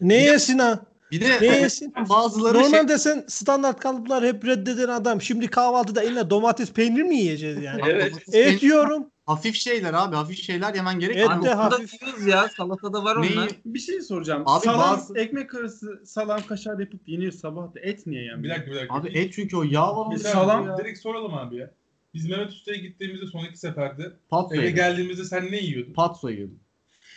Ne 0.00 0.14
yesin 0.22 0.58
ha? 0.58 0.80
Bir 1.10 1.20
de 1.20 1.38
Ne 1.40 1.46
yesin? 1.46 1.94
bazıları 2.10 2.54
şey, 2.58 2.62
Normalde 2.64 2.98
sen 2.98 3.24
standart 3.28 3.80
kalıplar 3.80 4.24
hep 4.24 4.44
reddeden 4.44 4.88
adam. 4.88 5.20
Şimdi 5.22 5.48
kahvaltıda 5.48 6.02
eline 6.02 6.30
domates 6.30 6.72
peynir 6.72 7.02
mi 7.02 7.16
yiyeceğiz 7.16 7.62
yani? 7.62 7.82
Evet. 7.86 8.14
Et 8.32 8.62
yiyorum. 8.62 9.06
hafif 9.26 9.56
şeyler 9.56 9.94
abi 9.94 10.16
hafif 10.16 10.38
şeyler 10.42 10.74
yemen 10.74 10.98
gerek. 10.98 11.16
Et 11.16 11.30
Abi 11.30 11.44
de 11.44 11.54
hafif. 11.54 12.02
yiyoruz 12.02 12.26
ya. 12.26 12.48
Salatada 12.56 13.04
var 13.04 13.22
Neyi- 13.22 13.32
onlar. 13.32 13.48
Bir 13.64 13.78
şey 13.78 14.00
soracağım. 14.00 14.42
Abi 14.46 14.64
salam, 14.64 14.80
bazı- 14.96 15.18
ekmek 15.18 15.54
arası 15.54 16.02
salam 16.06 16.40
kaşar 16.48 16.78
yapıp 16.78 17.08
yeniyor 17.08 17.32
sabah 17.32 17.74
da 17.74 17.80
et 17.80 18.06
niye 18.06 18.24
yani? 18.24 18.42
Bir 18.42 18.50
dakika 18.50 18.70
bir 18.70 18.76
dakika. 18.76 18.94
Abi 18.94 19.08
et 19.08 19.32
çünkü 19.32 19.56
o 19.56 19.62
yağ 19.62 19.96
var 19.96 20.16
salam- 20.16 20.66
ya. 20.66 20.78
direkt 20.78 20.98
soralım 20.98 21.34
abi 21.34 21.56
ya. 21.56 21.70
Biz 22.14 22.28
Mehmet 22.28 22.50
Usta'ya 22.50 22.78
gittiğimizde 22.78 23.26
son 23.26 23.44
iki 23.44 23.58
seferde 23.58 24.12
Patso 24.28 24.54
eve 24.54 24.62
yedim. 24.62 24.76
geldiğimizde 24.76 25.24
sen 25.24 25.52
ne 25.52 25.56
yiyordun? 25.56 25.92
Patso 25.92 26.28
yiyordum. 26.28 26.58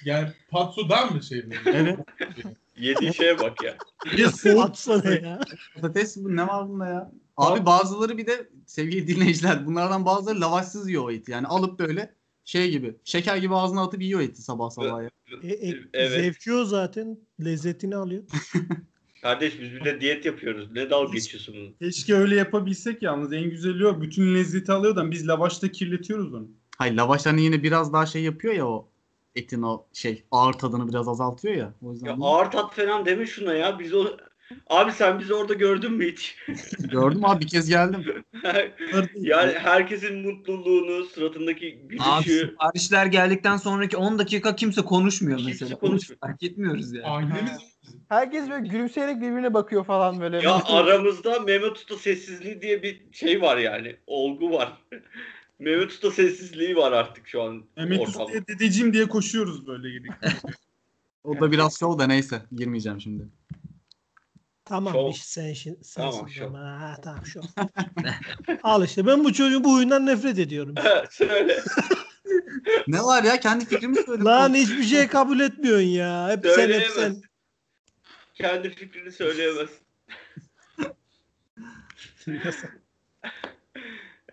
Yani 0.05 0.29
patsodan 0.49 1.13
mı 1.13 1.23
şey? 1.23 1.45
Evet. 1.65 1.99
Yediği 2.77 3.13
şeye 3.13 3.39
bak 3.39 3.58
ya. 3.63 3.77
Atsana 4.63 5.13
ya. 5.13 5.39
Patates 5.81 6.17
bu 6.17 6.36
ne 6.36 6.47
var 6.47 6.69
bunda 6.69 6.88
ya? 6.88 7.12
Abi 7.38 7.65
bazıları 7.65 8.17
bir 8.17 8.27
de 8.27 8.49
sevgili 8.65 9.08
dinleyiciler 9.08 9.65
bunlardan 9.65 10.05
bazıları 10.05 10.41
lavaşsız 10.41 10.89
yiyor 10.89 11.03
o 11.03 11.12
eti. 11.12 11.31
Yani 11.31 11.47
alıp 11.47 11.79
böyle 11.79 12.15
şey 12.45 12.71
gibi 12.71 12.95
şeker 13.03 13.38
gibi 13.38 13.55
ağzına 13.55 13.84
atıp 13.84 14.01
yiyor 14.01 14.21
eti 14.21 14.41
sabah 14.41 14.69
sabah 14.69 15.03
ya. 15.03 15.10
E, 15.43 15.47
e, 15.47 15.75
Evet. 15.93 16.12
Zevki 16.12 16.53
o 16.53 16.65
zaten. 16.65 17.17
Lezzetini 17.45 17.95
alıyor. 17.95 18.23
Kardeş 19.25 19.61
biz 19.61 19.71
bir 19.73 19.85
de 19.85 20.01
diyet 20.01 20.25
yapıyoruz. 20.25 20.71
Ne 20.71 20.89
dalga 20.89 21.13
geçiyorsunuz? 21.13 21.69
Keşke 21.81 22.15
öyle 22.15 22.35
yapabilsek 22.35 23.03
yalnız. 23.03 23.33
En 23.33 23.49
güzeli 23.49 23.88
o. 23.88 24.01
Bütün 24.01 24.35
lezzeti 24.35 24.71
alıyor 24.71 24.95
da 24.95 25.11
biz 25.11 25.27
lavaşta 25.27 25.71
kirletiyoruz 25.71 26.33
onu. 26.33 26.47
Hayır 26.77 26.93
lavaş 26.93 27.25
hani 27.25 27.41
yine 27.41 27.63
biraz 27.63 27.93
daha 27.93 28.05
şey 28.05 28.23
yapıyor 28.23 28.53
ya 28.53 28.67
o 28.67 28.89
etin 29.35 29.61
o 29.61 29.85
şey 29.93 30.23
ağır 30.31 30.53
tadını 30.53 30.88
biraz 30.89 31.07
azaltıyor 31.07 31.55
ya. 31.55 31.73
O 31.81 31.91
yüzden 31.91 32.07
Ya 32.07 32.17
bunu 32.17 32.25
ağır 32.25 32.51
tat 32.51 32.75
falan 32.75 33.05
deme 33.05 33.25
şuna 33.25 33.53
ya. 33.53 33.79
Biz 33.79 33.93
o 33.93 34.17
Abi 34.69 34.91
sen 34.91 35.19
bizi 35.19 35.33
orada 35.33 35.53
gördün 35.53 35.91
mü 35.93 36.11
hiç? 36.11 36.35
gördüm 36.91 37.25
abi 37.25 37.41
bir 37.41 37.47
kez 37.47 37.69
geldim. 37.69 38.05
yani 39.15 39.53
herkesin 39.53 40.15
mutluluğunu, 40.17 41.05
suratındaki 41.05 41.79
Abi 41.99 42.23
gülüşü. 42.25 42.47
siparişler 42.47 43.05
geldikten 43.05 43.57
sonraki 43.57 43.97
10 43.97 44.19
dakika 44.19 44.55
kimse 44.55 44.81
konuşmuyor 44.81 45.38
Kimse 45.38 45.51
mesela. 45.51 45.79
konuşmuyor. 45.79 46.19
Fark 46.19 46.43
etmiyoruz 46.43 46.93
yani. 46.93 47.05
Ailemiz 47.05 47.74
Herkes 48.10 48.50
böyle 48.50 48.67
gülümseyerek 48.67 49.17
birbirine 49.17 49.54
bakıyor 49.54 49.86
falan 49.86 50.21
böyle. 50.21 50.38
Ya 50.38 50.62
aramızda 50.65 51.39
Mehmet 51.39 51.78
Usta 51.78 51.95
sessizliği 51.95 52.62
diye 52.62 52.84
bir 52.84 53.02
şey 53.12 53.41
var 53.41 53.58
yani. 53.58 53.95
Olgu 54.08 54.52
var. 54.52 54.74
Mehmet 55.60 55.91
Usta 55.91 56.12
sessizliği 56.12 56.76
var 56.76 56.91
artık 56.91 57.28
şu 57.28 57.41
an 57.41 57.63
Mehmet 57.78 58.00
ortamda. 58.00 58.24
Usta'ya 58.26 58.48
dedeciğim 58.48 58.93
diye 58.93 59.08
koşuyoruz 59.08 59.67
böyle 59.67 59.89
gidip. 59.89 60.13
O 61.24 61.39
da 61.39 61.52
biraz 61.52 61.80
şov 61.80 62.00
da 62.00 62.08
neyse 62.08 62.41
girmeyeceğim 62.56 63.02
şimdi. 63.02 63.24
Tamam 64.65 64.93
Şov. 64.93 65.10
işte 65.12 65.26
sen 65.26 65.54
şimdi 65.54 65.80
Tamam, 65.95 66.12
sensin 66.12 66.28
şov. 66.28 66.45
ama. 66.48 66.82
Ha, 66.82 66.95
tamam 67.04 67.26
şu. 67.26 67.41
Al 68.63 68.84
işte 68.84 69.08
ben 69.08 69.24
bu 69.24 69.34
çocuğun 69.34 69.63
bu 69.63 69.76
huyundan 69.76 70.06
nefret 70.06 70.39
ediyorum. 70.39 70.76
Söyle. 71.12 71.60
Ne 72.88 73.04
var 73.04 73.24
ya 73.24 73.39
kendi 73.39 73.65
fikrimi 73.65 73.95
söyledim. 73.95 74.26
Lan 74.26 74.54
hiçbir 74.54 74.84
şey 74.84 75.08
kabul 75.08 75.39
etmiyorsun 75.39 75.88
ya. 75.88 76.30
Hep 76.30 76.45
sen 76.56 76.69
hep 76.69 76.88
sen. 76.88 77.21
Kendi 78.36 78.69
fikrini 78.69 79.12
söyleyemez. 79.12 79.69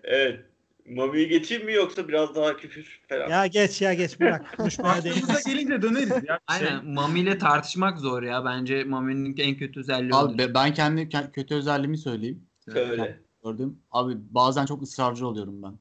evet. 0.05 0.41
Mami'yi 0.87 1.29
geçeyim 1.29 1.65
mi 1.67 1.73
yoksa 1.73 2.09
biraz 2.09 2.35
daha 2.35 2.57
küfür 2.57 3.01
falan? 3.09 3.29
Ya 3.29 3.47
geç 3.47 3.83
ya 3.83 3.95
geç 3.95 4.21
bırak. 4.21 4.57
Konuşmaya 4.57 5.05
değil. 5.05 5.17
Aklımıza 5.17 5.51
gelince 5.51 5.83
döneriz 5.83 6.11
ya. 6.11 6.21
Şey, 6.21 6.37
Aynen. 6.47 6.87
Mami 6.87 7.21
ile 7.21 7.39
tartışmak 7.39 7.99
zor 7.99 8.23
ya. 8.23 8.45
Bence 8.45 8.85
Mami'nin 8.85 9.37
en 9.39 9.57
kötü 9.57 9.81
özelliği 9.81 10.15
Abi 10.15 10.39
be- 10.39 10.55
ben 10.55 10.75
kendi 10.75 11.01
ke- 11.01 11.33
kötü 11.33 11.55
özelliğimi 11.55 11.99
söyleyeyim. 11.99 12.47
Söyle. 12.65 13.21
Gördüm. 13.45 13.79
Abi 13.91 14.15
bazen 14.17 14.67
çok 14.67 14.83
ısrarcı 14.83 15.27
oluyorum 15.27 15.63
ben. 15.63 15.79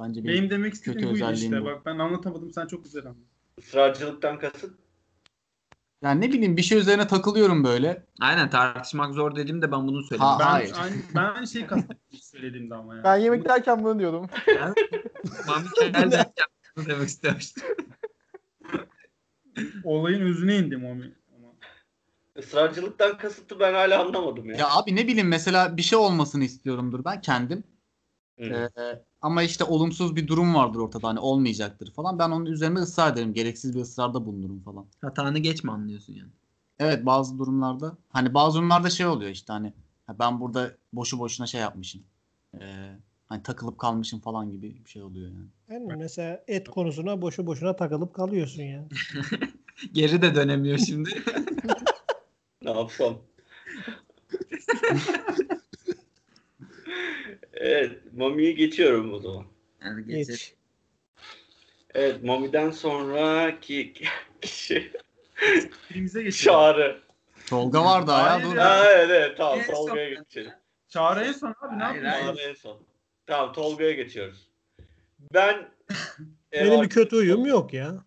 Bence 0.00 0.24
benim, 0.24 0.34
Benim 0.34 0.50
demek 0.50 0.72
kötü 0.72 0.80
istediğim 0.90 1.10
buydu 1.10 1.24
özelliğim 1.24 1.52
işte. 1.52 1.60
bu. 1.60 1.64
Bak 1.64 1.86
ben 1.86 1.98
anlatamadım 1.98 2.52
sen 2.52 2.66
çok 2.66 2.84
güzel 2.84 3.02
anladın. 3.06 3.26
Israrcılıktan 3.58 4.38
kasıt. 4.38 4.78
Yani 6.02 6.20
ne 6.20 6.32
bileyim 6.32 6.56
bir 6.56 6.62
şey 6.62 6.78
üzerine 6.78 7.06
takılıyorum 7.06 7.64
böyle. 7.64 8.06
Aynen 8.20 8.50
tartışmak 8.50 9.14
zor 9.14 9.36
dediğimde 9.36 9.72
ben 9.72 9.86
bunu 9.86 10.02
söyledim. 10.02 10.26
Ha, 10.26 10.36
Ben, 10.40 10.44
Hayır. 10.44 10.74
aynı, 10.80 10.94
ben 11.14 11.24
aynı 11.24 11.46
şeyi 11.46 11.66
kastettim 11.66 12.20
söylediğimde 12.22 12.74
ama 12.74 12.96
ya. 12.96 13.04
Ben 13.04 13.16
yemek 13.16 13.48
derken 13.48 13.84
bunu 13.84 13.98
diyordum. 13.98 14.26
Mami 15.46 15.66
Kemal 15.78 16.10
derken 16.10 16.46
bunu 16.76 16.86
demek 16.86 17.08
istemiştim. 17.08 17.62
Olayın 19.84 20.20
özüne 20.20 20.56
indim? 20.56 20.86
Ama. 20.86 21.04
Israrcılıktan 22.36 23.18
kasıtı 23.18 23.60
ben 23.60 23.74
hala 23.74 24.00
anlamadım 24.00 24.50
ya. 24.50 24.56
Ya 24.56 24.70
abi 24.70 24.96
ne 24.96 25.06
bileyim 25.06 25.28
mesela 25.28 25.76
bir 25.76 25.82
şey 25.82 25.98
olmasını 25.98 26.44
istiyorumdur 26.44 27.04
ben 27.04 27.20
kendim. 27.20 27.64
Hı. 28.38 28.44
Ee, 28.44 29.02
ama 29.22 29.42
işte 29.42 29.64
olumsuz 29.64 30.16
bir 30.16 30.28
durum 30.28 30.54
vardır 30.54 30.78
ortada 30.78 31.08
hani 31.08 31.18
olmayacaktır 31.18 31.90
falan. 31.92 32.18
Ben 32.18 32.30
onun 32.30 32.46
üzerine 32.46 32.78
ısrar 32.78 33.12
ederim. 33.12 33.34
Gereksiz 33.34 33.74
bir 33.74 33.80
ısrarda 33.80 34.26
bulunurum 34.26 34.60
falan. 34.60 34.86
Hatanı 35.00 35.38
geç 35.38 35.64
mi 35.64 35.70
anlıyorsun 35.70 36.12
yani? 36.12 36.30
Evet 36.78 37.06
bazı 37.06 37.38
durumlarda 37.38 37.96
hani 38.08 38.34
bazı 38.34 38.58
durumlarda 38.58 38.90
şey 38.90 39.06
oluyor 39.06 39.30
işte 39.30 39.52
hani 39.52 39.72
ha, 40.06 40.16
ben 40.18 40.40
burada 40.40 40.70
boşu 40.92 41.18
boşuna 41.18 41.46
şey 41.46 41.60
yapmışım. 41.60 42.02
Ee, 42.60 42.96
hani 43.26 43.42
takılıp 43.42 43.78
kalmışım 43.78 44.20
falan 44.20 44.50
gibi 44.50 44.84
bir 44.84 44.90
şey 44.90 45.02
oluyor 45.02 45.30
yani. 45.30 45.48
Yani 45.70 45.96
mesela 45.98 46.44
et 46.48 46.68
konusuna 46.68 47.22
boşu 47.22 47.46
boşuna 47.46 47.76
takılıp 47.76 48.14
kalıyorsun 48.14 48.62
yani. 48.62 48.88
Geri 49.92 50.22
de 50.22 50.34
dönemiyor 50.34 50.78
şimdi. 50.78 51.10
Ne 52.62 52.70
yapsam? 52.70 53.18
evet. 57.60 57.92
Mami'yi 58.16 58.54
geçiyorum 58.54 59.14
o 59.14 59.18
zaman. 59.18 59.44
Yani 59.84 60.04
Geç. 60.06 60.54
Evet. 61.94 62.22
Mami'den 62.22 62.70
sonraki 62.70 63.92
kişi 64.40 64.92
Birimize 65.90 66.22
geçelim. 66.22 66.44
Çağrı. 66.52 67.00
Tolga 67.46 67.84
var 67.84 68.06
daha 68.06 68.26
ya 68.26 68.30
Hayır 68.34 68.44
dur. 68.46 68.56
ya. 68.56 68.64
Ha, 68.70 68.84
evet 68.92 69.10
evet 69.10 69.36
tamam 69.36 69.58
En 69.58 69.62
son- 69.64 69.74
Tolga'ya 69.74 70.08
geçelim. 70.10 70.52
Çağrı 70.88 71.24
en 71.24 71.32
son 71.32 71.54
abi 71.60 71.78
ne 71.78 71.82
Hayır, 71.82 72.02
yapıyorsun? 72.26 72.48
En 72.48 72.54
son. 72.54 72.78
Tamam 73.26 73.52
Tolga'ya 73.52 73.92
geçiyoruz. 73.92 74.48
Ben 75.34 75.68
Benim 76.52 76.82
bir 76.82 76.88
kötü 76.88 77.16
huyum 77.16 77.46
yok 77.46 77.72
ya. 77.72 78.04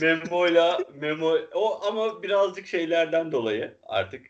Memo'yla 0.00 0.78
Memo 0.94 1.36
o 1.54 1.84
ama 1.86 2.22
birazcık 2.22 2.66
şeylerden 2.66 3.32
dolayı 3.32 3.74
artık 3.82 4.26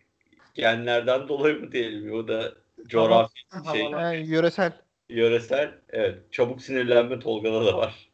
genlerden 0.55 1.29
dolayı 1.29 1.61
mı 1.61 1.73
diyelim 1.73 2.13
o 2.13 2.29
da 2.29 2.53
coğrafi 2.87 3.33
şey 3.73 3.81
Yani 3.83 4.27
yöresel. 4.27 4.73
yöresel 5.09 5.75
evet 5.91 6.33
çabuk 6.33 6.63
sinirlenme 6.63 7.21
Tolga'da 7.21 7.67
da 7.67 7.77
var. 7.77 8.09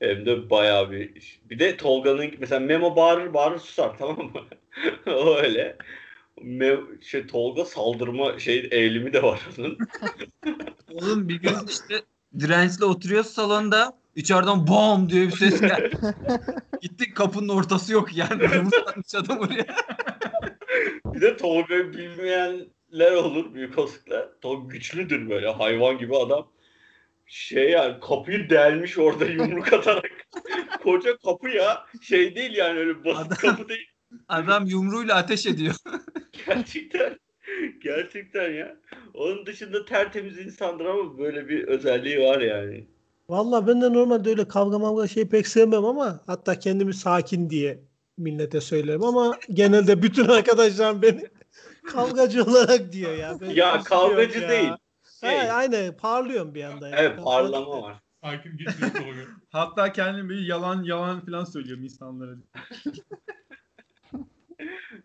Hem 0.00 0.26
de 0.26 0.50
bayağı 0.50 0.90
bir 0.90 1.40
bir 1.50 1.58
de 1.58 1.76
Tolga'nın 1.76 2.30
mesela 2.38 2.60
Memo 2.60 2.96
bağırır 2.96 3.34
bağırır 3.34 3.58
susar 3.58 3.98
tamam 3.98 4.18
mı? 4.18 4.40
o 5.06 5.36
öyle. 5.36 5.76
Me- 6.38 7.02
şey, 7.02 7.26
Tolga 7.26 7.64
saldırma 7.64 8.38
şey 8.38 8.68
eğilimi 8.70 9.12
de 9.12 9.22
var 9.22 9.40
onun. 9.58 9.78
Oğlum 10.92 11.28
bir 11.28 11.34
gün 11.40 11.56
işte 11.68 12.02
dirençle 12.38 12.84
oturuyoruz 12.84 13.30
salonda. 13.30 13.98
İçeriden 14.16 14.66
bom 14.66 15.10
diye 15.10 15.26
bir 15.26 15.32
ses 15.32 15.60
geldi. 15.60 15.90
Gittik 16.82 17.16
kapının 17.16 17.48
ortası 17.48 17.92
yok 17.92 18.16
yani. 18.16 18.42
Yumruk 18.42 18.88
atmış 18.88 19.14
adam 19.14 19.38
oraya. 19.38 19.66
Bir 21.04 21.20
de 21.20 21.36
Tolga'yı 21.36 21.92
bilmeyenler 21.92 23.12
olur 23.12 23.54
büyük 23.54 23.78
olasılıkla. 23.78 24.28
Tolga 24.40 24.68
güçlüdür 24.74 25.30
böyle 25.30 25.48
hayvan 25.48 25.98
gibi 25.98 26.16
adam. 26.16 26.50
Şey 27.26 27.70
yani 27.70 28.00
kapıyı 28.00 28.50
delmiş 28.50 28.98
orada 28.98 29.24
yumruk 29.24 29.72
atarak. 29.72 30.10
Koca 30.82 31.16
kapı 31.16 31.48
ya. 31.48 31.86
Şey 32.02 32.34
değil 32.36 32.56
yani 32.56 32.78
öyle 32.78 33.04
basit 33.04 33.26
Adam- 33.26 33.36
kapı 33.56 33.68
değil. 33.68 33.88
Adam 34.28 34.66
yumruğuyla 34.66 35.14
ateş 35.14 35.46
ediyor. 35.46 35.74
Gerçekten. 36.46 37.18
Gerçekten 37.82 38.50
ya. 38.50 38.76
Onun 39.14 39.46
dışında 39.46 39.84
tertemiz 39.84 40.38
insandır 40.38 40.84
ama 40.84 41.18
böyle 41.18 41.48
bir 41.48 41.64
özelliği 41.68 42.18
var 42.20 42.40
yani. 42.40 42.86
Valla 43.28 43.66
ben 43.66 43.82
de 43.82 43.92
normalde 43.92 44.30
öyle 44.30 44.48
kavga 44.48 44.78
mavga 44.78 45.06
şey 45.06 45.28
pek 45.28 45.48
sevmem 45.48 45.84
ama 45.84 46.20
hatta 46.26 46.58
kendimi 46.58 46.94
sakin 46.94 47.50
diye 47.50 47.78
millete 48.18 48.60
söylerim 48.60 49.04
ama 49.04 49.38
genelde 49.50 50.02
bütün 50.02 50.28
arkadaşlarım 50.28 51.02
beni 51.02 51.26
kavgacı 51.86 52.44
olarak 52.44 52.92
diyor 52.92 53.14
ya. 53.14 53.38
Ben 53.40 53.50
Ya 53.50 53.82
kavgacı 53.82 54.40
ya. 54.40 54.48
değil. 54.48 54.72
He, 55.20 55.26
Şey, 55.30 55.50
aynen 55.50 55.96
parlıyorum 55.96 56.54
bir 56.54 56.64
anda. 56.64 56.88
ya. 56.88 56.96
evet 56.98 57.16
parlama 57.24 57.82
var. 57.82 57.96
sakin 58.24 58.56
Tolga. 58.56 59.20
Hatta 59.50 59.92
kendim 59.92 60.28
böyle 60.28 60.46
yalan 60.46 60.82
yalan 60.82 61.26
falan 61.26 61.44
söylüyorum 61.44 61.84
insanlara. 61.84 62.34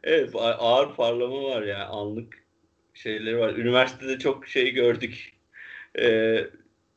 Evet 0.03 0.35
ağır 0.35 0.95
parlama 0.95 1.43
var 1.43 1.61
ya 1.61 1.85
anlık 1.87 2.33
şeyleri 2.93 3.39
var. 3.39 3.53
Üniversitede 3.53 4.19
çok 4.19 4.47
şey 4.47 4.71
gördük. 4.71 5.33
Ee, 5.99 6.47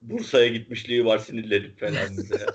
Bursa'ya 0.02 0.48
gitmişliği 0.48 1.04
var 1.04 1.18
sinirlenip 1.18 1.80
falan 1.80 2.12
mesela. 2.16 2.46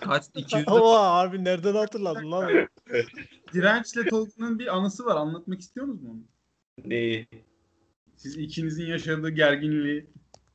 Kaç 0.00 0.24
200 0.34 0.68
Ama 0.68 0.98
abi 0.98 1.44
nereden 1.44 1.74
hatırladın 1.74 2.32
lan? 2.32 2.68
Dirençle 3.52 4.08
Tolga'nın 4.08 4.58
bir 4.58 4.76
anısı 4.76 5.04
var. 5.04 5.16
Anlatmak 5.16 5.60
istiyor 5.60 5.86
musunuz 5.86 6.10
onu? 6.10 6.20
Neyi? 6.90 7.28
Siz 8.16 8.36
ikinizin 8.36 8.86
yaşadığı 8.86 9.30
gerginliği. 9.30 10.06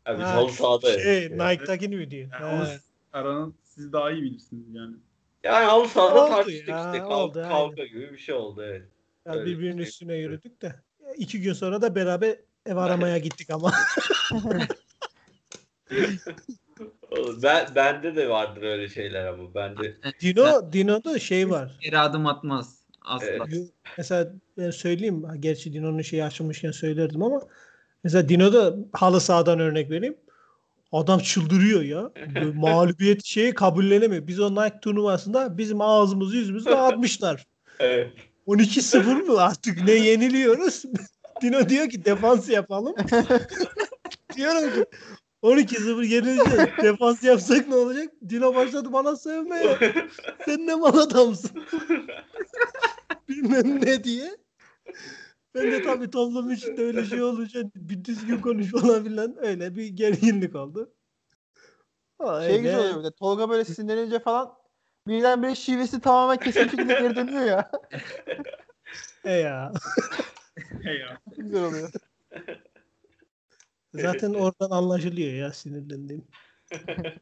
Ha, 0.04 0.18
biz 0.18 0.26
Ha, 0.26 0.34
halı 0.34 0.52
sahada. 0.52 1.00
Şey. 1.00 1.30
Nike'dakini 1.32 1.96
mi 1.96 2.12
diyor? 2.12 2.30
Yani 2.32 2.46
onu 2.46 2.66
He. 2.66 2.80
aranın 3.14 3.56
siz 3.64 3.94
daha 3.94 4.12
iyi 4.12 4.24
bilirsiniz 4.24 4.76
yani. 4.76 4.96
Yani 5.44 5.66
halı 5.66 5.88
sahada 5.88 6.24
Oldu 6.24 6.30
tartıştık 6.30 6.68
ya, 6.68 6.92
işte. 6.92 7.04
Kav- 7.04 7.14
oldu, 7.14 7.46
kavga 7.50 7.86
gibi 7.86 8.14
bir 8.14 8.18
şey 8.18 8.36
oldu 8.36 8.64
evet. 8.64 8.88
Ya 9.26 9.34
Öyle 9.34 9.46
birbirinin 9.46 9.78
bir 9.78 9.84
şey. 9.84 9.90
üstüne 9.90 10.16
yürüdük 10.16 10.62
de. 10.62 10.76
İki 11.18 11.42
gün 11.42 11.54
sonra 11.54 11.82
da 11.82 11.96
beraber 11.96 12.38
ev 12.66 12.76
aramaya 12.76 13.18
gittik 13.18 13.50
ama. 13.50 13.72
Ben, 17.44 17.68
bende 17.76 18.16
de 18.16 18.30
vardır 18.30 18.62
öyle 18.62 18.90
şeyler 18.90 19.26
ama. 19.26 19.56
Bende 19.56 19.96
Dino, 20.22 20.74
Dino'da 20.74 21.20
şey 21.20 21.50
var. 21.50 21.78
geri 21.82 22.00
adım 22.00 22.26
atmaz. 22.26 22.80
Asla. 23.02 23.28
Evet. 23.28 23.70
Mesela 23.98 24.34
ben 24.58 24.72
söyleyeyim. 24.72 25.24
Gerçi 25.40 25.74
Dino'nun 25.74 26.02
şeyi 26.02 26.24
açılmışken 26.24 26.72
söylerdim 26.72 27.24
ama 27.24 27.42
mesela 28.04 28.30
Dino'da 28.30 28.76
halı 28.94 29.22
sahadan 29.22 29.60
örnek 29.60 29.90
vereyim. 29.90 30.18
Adam 30.92 31.20
çıldırıyor 31.20 31.82
ya. 31.82 32.12
Mağlubiyet 32.54 33.26
şeyi 33.26 33.54
kabullenemiyor. 33.54 34.28
Biz 34.28 34.40
o 34.40 34.52
Nike 34.52 34.80
turnuvasında 34.82 35.58
bizim 35.58 35.82
ağzımızı 35.82 36.36
yüzümüzü 36.38 36.66
dağıtmışlar. 36.70 37.46
Evet. 37.80 38.12
12-0 38.48 39.26
mı 39.26 39.42
artık 39.42 39.84
ne 39.84 39.92
yeniliyoruz? 39.92 40.84
Dino 41.42 41.70
diyor 41.70 41.90
ki 41.90 42.06
defans 42.06 42.50
yapalım. 42.50 42.96
Diyorum 44.36 44.74
ki 44.74 44.86
12-0 45.44 46.06
yenileceğiz. 46.06 46.70
Defans 46.84 47.24
yapsak 47.24 47.68
ne 47.68 47.76
olacak? 47.76 48.14
Dino 48.30 48.56
başladı 48.56 48.94
bana 48.94 49.16
sövmeye. 49.16 49.78
Sen 50.46 50.68
ne 50.68 50.76
mal 50.76 50.98
adamsın. 50.98 51.64
Bilmem 53.30 53.86
ne 53.86 54.04
diye. 54.04 54.38
Ben 55.56 55.72
de 55.72 55.84
tabii 55.84 56.12
toplum 56.12 56.52
içinde 56.52 56.82
öyle 56.82 57.06
şey 57.06 57.24
olunca 57.24 57.62
bir 57.76 58.06
düzgün 58.06 58.42
konuş 58.42 58.72
falan 58.72 59.04
filan 59.04 59.36
öyle 59.46 59.76
bir 59.76 59.88
gerginlik 59.88 60.56
oldu. 60.56 60.94
Ama 62.20 62.42
Şey 62.44 62.62
güzel 62.62 62.80
oluyor 62.80 63.00
bir 63.00 63.04
de. 63.04 63.12
Tolga 63.12 63.50
böyle 63.50 63.66
sinirlenince 63.66 64.20
falan 64.20 64.54
birdenbire 65.08 65.56
şivesi 65.56 66.00
tamamen 66.02 66.38
kesilmiş 66.38 66.72
şekilde 66.72 66.94
geri 66.94 67.16
dönüyor 67.16 67.46
ya. 67.46 67.72
E 69.26 69.32
ya. 69.34 69.72
Hey 70.84 70.98
ya. 70.98 71.20
güzel 71.38 71.64
oluyor. 71.64 71.92
Zaten 73.94 74.34
oradan 74.34 74.70
anlaşılıyor 74.72 75.34
ya 75.34 75.54
sinirlendiğim. 75.54 76.28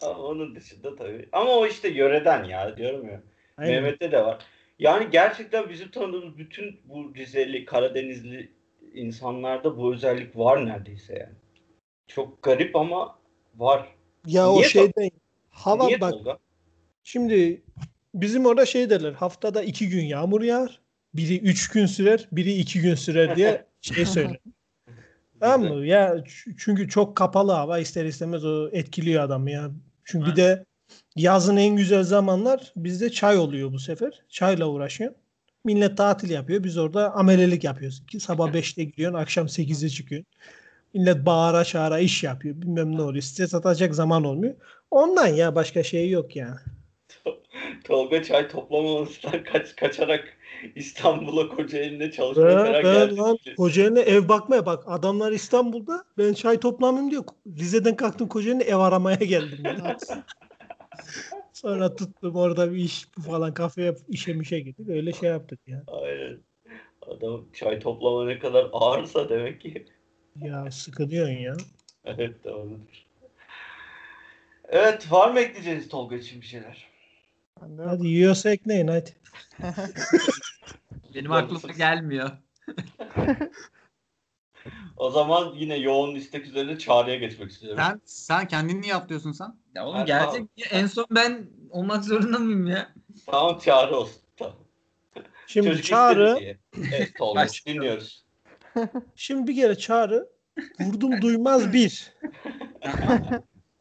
Ama 0.00 0.18
onun 0.18 0.54
dışında 0.54 0.96
tabii. 0.96 1.28
Ama 1.32 1.50
o 1.50 1.66
işte 1.66 1.88
yöreden 1.88 2.44
ya 2.44 2.76
diyorum 2.76 3.08
ya. 3.08 3.22
Aynen. 3.56 3.82
Mehmet'te 3.82 4.12
de 4.12 4.24
var. 4.24 4.44
Yani 4.78 5.10
gerçekten 5.10 5.68
bizim 5.68 5.90
tanıdığımız 5.90 6.38
bütün 6.38 6.80
bu 6.84 7.14
Rizeli, 7.14 7.64
Karadenizli 7.64 8.52
insanlarda 8.94 9.76
bu 9.78 9.94
özellik 9.94 10.36
var 10.36 10.66
neredeyse 10.66 11.14
yani. 11.14 11.34
Çok 12.06 12.42
garip 12.42 12.76
ama 12.76 13.18
var. 13.56 13.88
Ya 14.26 14.50
o 14.50 14.56
Niye 14.56 14.68
şeyden 14.68 15.10
hava 15.50 15.86
Niye 15.86 16.00
bak 16.00 16.10
Tolga? 16.12 16.38
şimdi 17.04 17.62
bizim 18.14 18.46
orada 18.46 18.66
şey 18.66 18.90
derler 18.90 19.12
haftada 19.12 19.62
iki 19.62 19.88
gün 19.88 20.04
yağmur 20.04 20.42
yağar. 20.42 20.80
Biri 21.14 21.38
üç 21.38 21.68
gün 21.68 21.86
sürer, 21.86 22.28
biri 22.32 22.52
iki 22.52 22.80
gün 22.80 22.94
sürer 22.94 23.36
diye 23.36 23.66
şey 23.80 24.06
söyler. 24.06 24.38
Tamam 25.42 25.74
mı? 25.74 25.86
Ya 25.86 26.24
çünkü 26.58 26.88
çok 26.88 27.16
kapalı 27.16 27.52
hava 27.52 27.78
ister 27.78 28.04
istemez 28.04 28.44
o 28.44 28.68
etkiliyor 28.72 29.22
adamı 29.24 29.50
ya. 29.50 29.70
Çünkü 30.04 30.30
bir 30.30 30.36
de 30.36 30.64
yazın 31.16 31.56
en 31.56 31.76
güzel 31.76 32.02
zamanlar 32.02 32.72
bizde 32.76 33.10
çay 33.10 33.38
oluyor 33.38 33.72
bu 33.72 33.78
sefer. 33.78 34.22
Çayla 34.28 34.66
uğraşıyor. 34.66 35.12
Millet 35.64 35.96
tatil 35.96 36.30
yapıyor. 36.30 36.64
Biz 36.64 36.78
orada 36.78 37.14
amelelik 37.14 37.64
yapıyoruz. 37.64 38.06
Ki 38.06 38.20
sabah 38.20 38.48
5'te 38.54 38.84
gidiyorsun, 38.84 39.18
akşam 39.18 39.48
8'de 39.48 39.88
çıkıyorsun. 39.88 40.26
Millet 40.94 41.26
bağıra 41.26 41.64
çağıra 41.64 41.98
iş 41.98 42.22
yapıyor. 42.22 42.62
Bilmem 42.62 42.96
ne 42.96 43.02
oluyor. 43.02 43.22
Stres 43.22 43.54
atacak 43.54 43.94
zaman 43.94 44.24
olmuyor. 44.24 44.54
Ondan 44.90 45.26
ya 45.26 45.54
başka 45.54 45.82
şey 45.82 46.10
yok 46.10 46.36
yani. 46.36 46.56
Tolga 47.84 48.22
çay 48.22 48.48
toplamamasından 48.48 49.44
kaç, 49.52 49.76
kaçarak 49.76 50.36
İstanbul'a 50.74 51.48
Kocaeli'ne 51.48 52.10
çalışmaya 52.10 52.48
Ve, 52.48 52.64
falan 52.64 52.74
ve 52.74 52.82
geldi. 52.82 53.16
lan 53.16 53.38
Kocaeli'ne 53.56 54.00
ev 54.00 54.28
bakmaya 54.28 54.66
bak. 54.66 54.84
Adamlar 54.86 55.32
İstanbul'da. 55.32 56.04
Ben 56.18 56.32
çay 56.32 56.60
toplamayayım 56.60 57.10
diyor. 57.10 57.24
Rize'den 57.46 57.96
kalktım 57.96 58.28
Kocaeli'ne 58.28 58.62
ev 58.62 58.76
aramaya 58.76 59.16
geldim. 59.16 59.76
Sonra 61.52 61.96
tuttum 61.96 62.36
orada 62.36 62.72
bir 62.72 62.76
iş 62.76 63.06
falan 63.26 63.54
kafeye 63.54 63.94
işe 64.08 64.32
mişe 64.32 64.60
gittik. 64.60 64.88
Öyle 64.88 65.12
şey 65.12 65.28
yaptık 65.28 65.60
ya. 65.66 65.84
Aynen. 65.86 66.38
Adam 67.06 67.44
çay 67.52 67.78
toplama 67.78 68.24
ne 68.24 68.38
kadar 68.38 68.68
ağırsa 68.72 69.28
demek 69.28 69.60
ki. 69.60 69.86
Ya 70.36 70.70
sıkılıyorsun 70.70 71.34
ya. 71.34 71.56
Evet 72.04 72.44
doğrudur. 72.44 73.06
Evet 74.68 75.12
var 75.12 75.30
mı 75.30 75.40
ekleyeceğiniz 75.40 75.88
Tolga 75.88 76.16
için 76.16 76.40
bir 76.40 76.46
şeyler? 76.46 76.91
Ben 77.62 77.78
de 77.78 77.82
Hadi 77.82 78.06
yiyorsa 78.06 78.50
ekleyin 78.50 78.88
hadi. 78.88 79.10
Benim 81.14 81.32
aklıma 81.32 81.72
gelmiyor. 81.72 82.30
O 84.96 85.10
zaman 85.10 85.52
yine 85.54 85.76
yoğun 85.76 86.14
istek 86.14 86.46
üzerine 86.46 86.78
çağrıya 86.78 87.16
geçmek 87.16 87.50
istiyorum. 87.50 87.82
Sen, 87.86 88.00
sen 88.04 88.48
kendini 88.48 88.88
yap 88.88 89.08
diyorsun 89.08 89.32
sen. 89.32 89.44
Ya 89.46 89.54
Ben 89.74 89.80
oğlum 89.82 90.06
gelecek. 90.06 90.42
Ya 90.56 90.66
En 90.70 90.86
son 90.86 91.06
ben 91.10 91.46
olmak 91.70 92.04
zorunda 92.04 92.38
mıyım 92.38 92.66
ya? 92.66 92.92
Tamam 93.26 93.58
çağrı 93.58 93.96
olsun. 93.96 94.22
Tamam. 94.36 94.54
Şimdi 95.46 95.68
Çocuk 95.68 95.84
Çağrı, 95.84 96.28
istedi 96.28 96.40
diye. 96.40 96.58
Evet 96.94 97.12
Başka- 97.20 97.70
dinliyoruz. 97.70 98.24
şimdi 99.16 99.46
bir 99.46 99.56
kere 99.56 99.78
Çağrı 99.78 100.28
vurdum 100.80 101.22
duymaz 101.22 101.72
bir. 101.72 102.12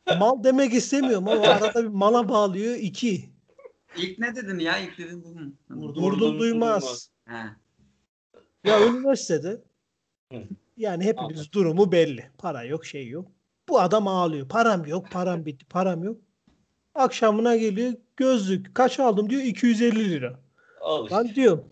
Mal 0.20 0.44
demek 0.44 0.74
istemiyorum 0.74 1.28
ama 1.28 1.42
arada 1.42 1.84
bir 1.84 1.88
mala 1.90 2.30
bağlıyor 2.30 2.76
iki. 2.76 3.31
İlk 3.98 4.20
ne 4.20 4.36
dedin 4.36 4.60
ya? 4.60 4.78
İlk 4.78 4.98
dedin 4.98 5.24
dedim. 5.24 5.58
Vurdum, 5.70 6.04
Vurdum 6.04 6.40
duymaz. 6.40 6.84
duymaz. 6.84 7.10
Ha. 7.26 7.56
Ya 8.64 8.88
üniversitede 8.88 9.62
Hı. 10.34 10.38
yani 10.78 11.04
hepimiz 11.04 11.52
durumu 11.52 11.92
belli. 11.92 12.32
Para 12.38 12.64
yok, 12.64 12.86
şey 12.86 13.08
yok. 13.08 13.28
Bu 13.70 13.80
adam 13.80 14.08
ağlıyor. 14.08 14.50
Param 14.50 14.86
yok, 14.86 15.12
param 15.12 15.46
bitti, 15.46 15.66
param 15.66 16.04
yok. 16.04 16.18
Akşamına 16.96 17.56
geliyor 17.56 17.94
gözlük. 18.18 18.76
Kaç 18.76 19.00
aldım 19.00 19.30
diyor 19.30 19.42
250 19.42 20.10
lira. 20.12 20.40
Al 20.82 21.04
işte. 21.04 21.16
Ben 21.16 21.36
diyorum 21.36 21.72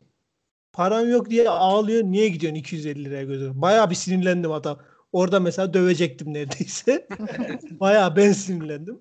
param 0.79 1.09
yok 1.09 1.29
diye 1.29 1.49
ağlıyor. 1.49 2.03
Niye 2.03 2.29
gidiyorsun 2.29 2.59
250 2.59 3.05
liraya 3.05 3.23
gözlük? 3.23 3.55
Bayağı 3.55 3.89
bir 3.89 3.95
sinirlendim 3.95 4.51
adam. 4.51 4.79
Orada 5.11 5.39
mesela 5.39 5.73
dövecektim 5.73 6.33
neredeyse. 6.33 7.07
Bayağı 7.71 8.15
ben 8.15 8.31
sinirlendim. 8.31 8.99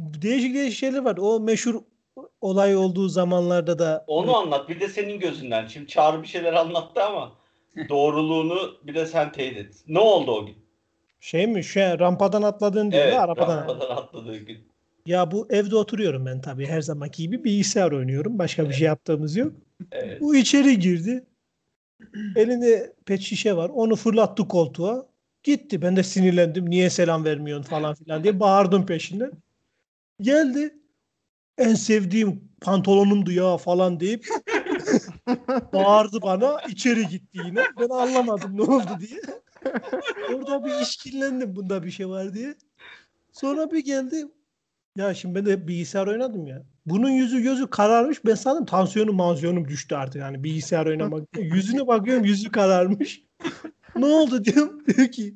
Değişik 0.00 0.54
değişik 0.54 0.78
şeyler 0.78 0.98
var. 0.98 1.16
O 1.20 1.40
meşhur 1.40 1.74
olay 2.40 2.76
olduğu 2.76 3.08
zamanlarda 3.08 3.78
da 3.78 4.04
Onu 4.06 4.36
anlat. 4.36 4.68
Bir 4.68 4.80
de 4.80 4.88
senin 4.88 5.20
gözünden. 5.20 5.66
Şimdi 5.66 5.86
Çağrı 5.86 6.22
bir 6.22 6.28
şeyler 6.28 6.52
anlattı 6.52 7.02
ama 7.04 7.32
doğruluğunu 7.88 8.74
bir 8.86 8.94
de 8.94 9.06
sen 9.06 9.32
teyit 9.32 9.56
et. 9.56 9.74
Ne 9.88 9.98
oldu 9.98 10.32
o 10.32 10.46
gün? 10.46 10.56
şey 11.20 11.46
mi? 11.46 11.64
Şey, 11.64 11.98
rampadan 11.98 12.42
atladığın 12.42 12.92
diyor. 12.92 13.02
Evet, 13.02 13.18
arabadan. 13.18 13.56
rampadan 13.56 13.96
atladığı 13.96 14.36
gün. 14.36 14.58
Ya 15.06 15.30
bu 15.30 15.46
evde 15.50 15.76
oturuyorum 15.76 16.26
ben 16.26 16.40
tabii 16.40 16.66
her 16.66 16.80
zamanki 16.80 17.22
gibi 17.22 17.44
bilgisayar 17.44 17.92
oynuyorum. 17.92 18.38
Başka 18.38 18.68
bir 18.68 18.74
şey 18.74 18.86
yaptığımız 18.86 19.36
yok. 19.36 19.52
Evet. 19.92 20.20
Bu 20.20 20.36
içeri 20.36 20.78
girdi. 20.78 21.24
Elinde 22.36 22.92
pet 23.06 23.20
şişe 23.20 23.56
var. 23.56 23.70
Onu 23.74 23.96
fırlattı 23.96 24.48
koltuğa. 24.48 25.06
Gitti. 25.42 25.82
Ben 25.82 25.96
de 25.96 26.02
sinirlendim. 26.02 26.70
Niye 26.70 26.90
selam 26.90 27.24
vermiyorsun 27.24 27.70
falan 27.70 27.94
filan 27.94 28.24
diye 28.24 28.40
bağırdım 28.40 28.86
peşinden. 28.86 29.32
Geldi. 30.20 30.74
En 31.58 31.74
sevdiğim 31.74 32.50
pantolonumdu 32.60 33.32
ya 33.32 33.56
falan 33.56 34.00
deyip 34.00 34.26
bağırdı 35.72 36.22
bana. 36.22 36.60
içeri 36.68 37.08
gitti 37.08 37.38
yine. 37.46 37.64
Ben 37.80 37.88
anlamadım 37.88 38.56
ne 38.56 38.62
oldu 38.62 38.98
diye. 39.00 39.20
Orada 40.34 40.64
bir 40.64 40.80
işkillendim 40.82 41.56
bunda 41.56 41.82
bir 41.82 41.90
şey 41.90 42.08
var 42.08 42.34
diye. 42.34 42.54
Sonra 43.32 43.70
bir 43.70 43.84
geldi. 43.84 44.26
Ya 44.96 45.14
şimdi 45.14 45.34
ben 45.34 45.46
de 45.46 45.68
bilgisayar 45.68 46.06
oynadım 46.06 46.46
ya. 46.46 46.62
Bunun 46.86 47.10
yüzü 47.10 47.42
gözü 47.42 47.70
kararmış. 47.70 48.24
Ben 48.24 48.34
sandım 48.34 48.66
tansiyonum 48.66 49.16
mansiyonum 49.16 49.68
düştü 49.68 49.94
artık. 49.94 50.22
Yani 50.22 50.44
bilgisayar 50.44 50.86
oynamak. 50.86 51.28
Yüzüne 51.38 51.86
bakıyorum 51.86 52.24
yüzü 52.24 52.50
kararmış. 52.50 53.24
ne 53.96 54.06
oldu 54.06 54.44
diyorum. 54.44 54.86
Diyor 54.86 55.08
ki 55.08 55.34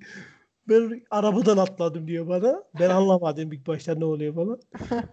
ben 0.69 1.03
arabadan 1.11 1.57
atladım 1.57 2.09
diyor 2.09 2.29
bana. 2.29 2.65
Ben 2.81 2.91
anlamadım 2.91 3.53
ilk 3.53 3.67
başta 3.67 3.95
ne 3.95 4.05
oluyor 4.05 4.35
falan. 4.35 4.61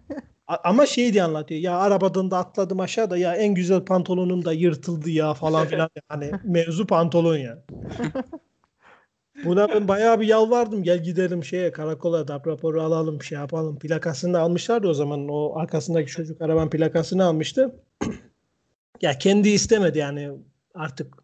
Ama 0.63 0.85
şey 0.85 1.13
diye 1.13 1.23
anlatıyor. 1.23 1.61
Ya 1.61 1.77
arabadan 1.77 2.31
da 2.31 2.37
atladım 2.37 2.79
aşağıda 2.79 3.17
ya 3.17 3.35
en 3.35 3.55
güzel 3.55 3.85
pantolonum 3.85 4.45
da 4.45 4.53
yırtıldı 4.53 5.09
ya 5.09 5.33
falan 5.33 5.67
filan. 5.67 5.89
Yani 6.11 6.31
mevzu 6.43 6.87
pantolon 6.87 7.37
ya. 7.37 7.63
Buna 9.45 9.69
ben 9.69 9.87
bayağı 9.87 10.19
bir 10.19 10.27
yalvardım. 10.27 10.83
Gel 10.83 11.03
gidelim 11.03 11.43
şeye 11.43 11.71
karakola 11.71 12.27
da 12.27 12.41
raporu 12.45 12.81
alalım 12.81 13.21
şey 13.21 13.37
yapalım. 13.37 13.79
Plakasını 13.79 14.33
da 14.33 14.39
almışlardı 14.39 14.87
o 14.87 14.93
zaman. 14.93 15.27
O 15.29 15.59
arkasındaki 15.59 16.11
çocuk 16.11 16.41
arabanın 16.41 16.69
plakasını 16.69 17.25
almıştı. 17.25 17.75
ya 19.01 19.17
kendi 19.17 19.49
istemedi 19.49 19.97
yani 19.97 20.31
artık 20.75 21.23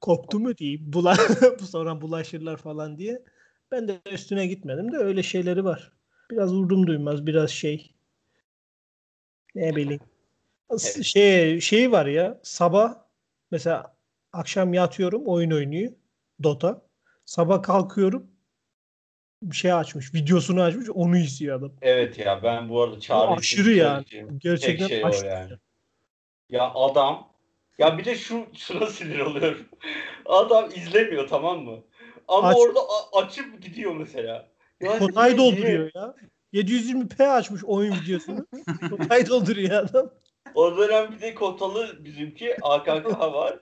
korktu 0.00 0.40
mu 0.40 0.56
diyeyim. 0.56 0.82
Bula 0.92 1.16
sonra 1.70 2.00
bulaşırlar 2.00 2.56
falan 2.56 2.98
diye. 2.98 3.22
Ben 3.70 3.88
de 3.88 4.00
üstüne 4.10 4.46
gitmedim 4.46 4.92
de 4.92 4.96
öyle 4.96 5.22
şeyleri 5.22 5.64
var. 5.64 5.92
Biraz 6.30 6.54
vurdum 6.54 6.86
duymaz 6.86 7.26
biraz 7.26 7.50
şey. 7.50 7.94
Ne 9.54 9.76
bileyim. 9.76 10.00
Evet. 10.70 11.04
Şey, 11.04 11.60
şey 11.60 11.92
var 11.92 12.06
ya 12.06 12.40
sabah 12.42 12.94
mesela 13.50 13.96
akşam 14.32 14.74
yatıyorum 14.74 15.22
oyun 15.26 15.50
oynuyor. 15.50 15.92
Dota. 16.42 16.82
Sabah 17.24 17.62
kalkıyorum 17.62 18.30
bir 19.42 19.56
şey 19.56 19.72
açmış. 19.72 20.14
Videosunu 20.14 20.62
açmış. 20.62 20.90
Onu 20.90 21.16
izliyor 21.16 21.58
adam. 21.58 21.72
Evet 21.82 22.18
ya 22.18 22.42
ben 22.42 22.68
bu 22.68 22.82
arada 22.82 23.00
Çağrı 23.00 23.30
O 23.30 23.36
için 23.36 23.38
aşırı 23.38 23.72
yani. 23.72 24.04
Gerçekten 24.38 24.86
şey 24.86 25.04
aşırı. 25.04 25.26
yani. 25.26 25.52
Ya 26.50 26.72
adam 26.74 27.28
ya 27.78 27.98
bir 27.98 28.04
de 28.04 28.14
şu 28.14 28.46
şuna 28.56 28.86
sinir 28.86 29.18
oluyorum. 29.18 29.68
Adam 30.26 30.70
izlemiyor 30.74 31.28
tamam 31.28 31.64
mı? 31.64 31.82
Ama 32.28 32.48
Aç. 32.48 32.56
orada 32.56 32.80
açıp 33.12 33.62
gidiyor 33.62 33.96
mesela. 33.96 34.48
Yani 34.80 35.00
niye- 35.00 35.36
dolduruyor 35.36 35.90
ya. 35.94 36.14
720p 36.52 37.28
açmış 37.28 37.64
oyun 37.64 37.94
videosunu. 38.02 38.46
Kotay 38.90 39.26
dolduruyor 39.26 39.70
adam. 39.70 40.10
O 40.54 40.76
dönem 40.76 41.12
bir 41.12 41.20
de 41.20 41.34
kotalı 41.34 42.04
bizimki 42.04 42.56
AKK 42.62 43.20
var. 43.20 43.58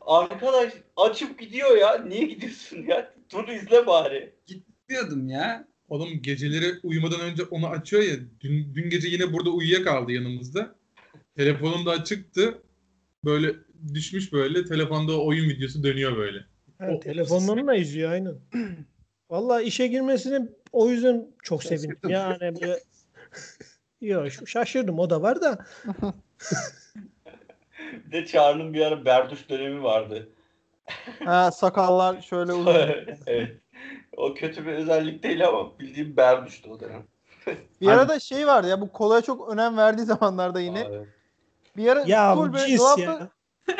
Arkadaş 0.00 0.72
açıp 0.96 1.38
gidiyor 1.40 1.76
ya. 1.76 1.98
Niye 2.04 2.24
gidiyorsun 2.24 2.82
ya? 2.88 3.14
Dur 3.32 3.48
izle 3.48 3.86
bari. 3.86 4.34
Diyordum 4.88 5.28
ya. 5.28 5.68
Oğlum 5.88 6.22
geceleri 6.22 6.74
uyumadan 6.82 7.20
önce 7.20 7.42
onu 7.42 7.68
açıyor 7.68 8.02
ya. 8.02 8.16
Dün, 8.40 8.74
dün 8.74 8.90
gece 8.90 9.08
yine 9.08 9.32
burada 9.32 9.50
uyuyakaldı 9.50 10.12
yanımızda. 10.12 10.74
Telefonum 11.36 11.86
da 11.86 11.90
açıktı. 11.90 12.62
Böyle 13.24 13.54
düşmüş 13.94 14.32
böyle. 14.32 14.64
Telefonda 14.64 15.20
oyun 15.22 15.48
videosu 15.48 15.82
dönüyor 15.82 16.16
böyle. 16.16 16.38
Ha, 16.78 16.86
O- 16.92 17.00
telefondan 17.00 17.66
da 17.66 17.74
izliyor 17.74 18.12
aynen. 18.12 18.34
Vallahi 19.30 19.64
işe 19.64 19.86
girmesini 19.86 20.48
o 20.72 20.88
yüzden 20.88 21.26
çok 21.42 21.62
sevindim. 21.64 21.98
Yani 22.08 22.60
böyle 22.60 22.80
Yok 24.00 24.26
şaşırdım 24.46 24.98
o 24.98 25.10
da 25.10 25.22
var 25.22 25.40
da. 25.40 25.58
Bir 28.06 28.12
de 28.12 28.26
Çağrı'nın 28.26 28.74
bir 28.74 28.80
ara 28.80 29.04
berduş 29.04 29.48
dönemi 29.48 29.82
vardı. 29.82 30.28
Ha, 31.24 31.50
sakallar 31.50 32.22
şöyle 32.22 32.52
uzun. 32.52 32.74
evet. 33.26 33.56
O 34.16 34.34
kötü 34.34 34.66
bir 34.66 34.72
özellik 34.72 35.22
değil 35.22 35.46
ama 35.48 35.78
bildiğim 35.78 36.16
berduştu 36.16 36.70
o 36.70 36.80
dönem. 36.80 37.04
Bir 37.80 37.88
ara 37.88 38.08
da 38.08 38.20
şey 38.20 38.46
vardı 38.46 38.68
ya 38.68 38.80
bu 38.80 38.92
kolaya 38.92 39.22
çok 39.22 39.52
önem 39.52 39.76
verdiği 39.76 40.02
zamanlarda 40.02 40.60
yine. 40.60 40.80
Evet. 40.90 41.06
Bir 41.76 41.88
ara 41.88 42.04
Ya 42.06 42.34
full 42.34 42.48
bu 42.48 42.52
böyle 42.52 42.78
dolapta, 42.78 43.02
ya. 43.02 43.28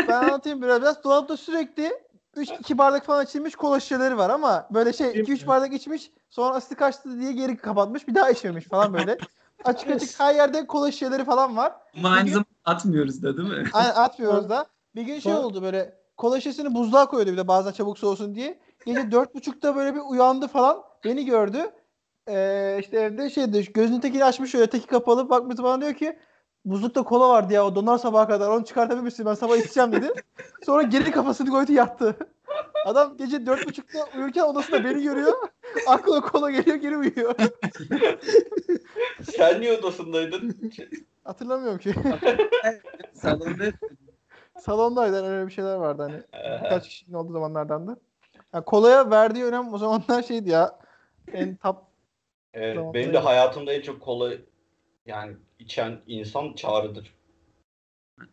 ben 0.08 0.12
anlatayım 0.14 0.62
biraz. 0.62 0.82
biraz 0.82 1.04
dolapta 1.04 1.36
sürekli 1.36 1.92
3 2.38 2.50
2 2.50 2.78
bardak 2.78 3.06
falan 3.06 3.24
içilmiş 3.24 3.56
kola 3.56 3.80
şişeleri 3.80 4.18
var 4.18 4.30
ama 4.30 4.68
böyle 4.70 4.92
şey 4.92 5.14
Değil 5.14 5.22
2 5.22 5.32
3 5.32 5.42
mi? 5.42 5.48
bardak 5.48 5.72
içmiş 5.72 6.10
sonra 6.30 6.54
asiti 6.54 6.74
kaçtı 6.74 7.20
diye 7.20 7.32
geri 7.32 7.56
kapatmış 7.56 8.08
bir 8.08 8.14
daha 8.14 8.30
içmemiş 8.30 8.64
falan 8.64 8.92
böyle. 8.92 9.18
açık 9.64 9.90
açık 9.90 10.20
her 10.20 10.34
yerde 10.34 10.66
kola 10.66 10.92
şişeleri 10.92 11.24
falan 11.24 11.56
var. 11.56 11.72
Ama 11.96 12.10
aynı 12.10 12.28
zamanda 12.28 12.48
atmıyoruz 12.64 13.22
da 13.22 13.36
değil 13.36 13.48
mi? 13.48 13.64
Aynen 13.72 13.94
atmıyoruz 13.94 14.48
da. 14.48 14.66
Bir 14.94 15.02
gün 15.02 15.18
şey 15.18 15.34
oldu 15.34 15.62
böyle 15.62 15.94
kola 16.16 16.40
şişesini 16.40 16.74
buzluğa 16.74 17.06
koyuyordu 17.06 17.32
bir 17.32 17.36
de 17.36 17.48
bazen 17.48 17.72
çabuk 17.72 17.98
soğusun 17.98 18.34
diye. 18.34 18.58
Gece 18.86 19.10
dört 19.10 19.34
buçukta 19.34 19.76
böyle 19.76 19.94
bir 19.94 20.00
uyandı 20.00 20.48
falan. 20.48 20.82
Beni 21.04 21.24
gördü. 21.24 21.58
Ee, 22.28 22.76
işte 22.80 22.96
evde 22.96 23.30
şeydi 23.30 23.72
gözünün 23.72 24.00
tekini 24.00 24.24
açmış 24.24 24.50
şöyle 24.50 24.66
teki 24.66 24.86
kapalı 24.86 25.30
bakmış 25.30 25.58
bana 25.58 25.80
diyor 25.80 25.94
ki 25.94 26.18
buzlukta 26.64 27.02
kola 27.02 27.28
vardı 27.28 27.52
ya 27.52 27.66
o 27.66 27.74
donar 27.74 27.98
sabaha 27.98 28.28
kadar 28.28 28.48
onu 28.48 28.64
çıkartabilir 28.64 29.04
misin 29.04 29.26
ben 29.26 29.34
sabah 29.34 29.56
içeceğim 29.56 29.92
dedi. 29.92 30.12
Sonra 30.66 30.82
geri 30.82 31.10
kafasını 31.10 31.50
koydu 31.50 31.72
yattı. 31.72 32.16
Adam 32.84 33.16
gece 33.16 33.46
dört 33.46 33.66
buçukta 33.66 33.98
uyurken 34.16 34.42
odasında 34.42 34.84
beni 34.84 35.02
görüyor. 35.02 35.32
Aklına 35.86 36.20
kola 36.20 36.50
geliyor 36.50 36.76
geri 36.76 36.96
uyuyor. 36.96 37.34
Sen 39.36 39.60
niye 39.60 39.78
odasındaydın? 39.78 40.72
Hatırlamıyorum 41.24 41.78
ki. 41.78 41.94
Salonda 43.12 43.64
Salondaydı 44.60 45.24
öyle 45.26 45.46
bir 45.46 45.52
şeyler 45.52 45.74
vardı 45.74 46.02
hani. 46.02 46.22
Birkaç 46.64 46.88
kişinin 46.88 47.14
olduğu 47.14 47.32
zamanlardan 47.32 47.86
da. 47.86 47.96
Yani 48.54 48.64
kolaya 48.64 49.10
verdiği 49.10 49.44
önem 49.44 49.74
o 49.74 49.78
zamanlar 49.78 50.22
şeydi 50.22 50.50
ya. 50.50 50.78
En 51.32 51.56
top 51.56 51.76
evet, 52.54 52.78
benim 52.94 53.12
de 53.12 53.18
hayatımda 53.18 53.72
en 53.72 53.82
çok 53.82 54.00
kola 54.00 54.32
yani 55.06 55.36
içen 55.58 56.00
insan 56.06 56.52
Çağrı'dır. 56.52 57.14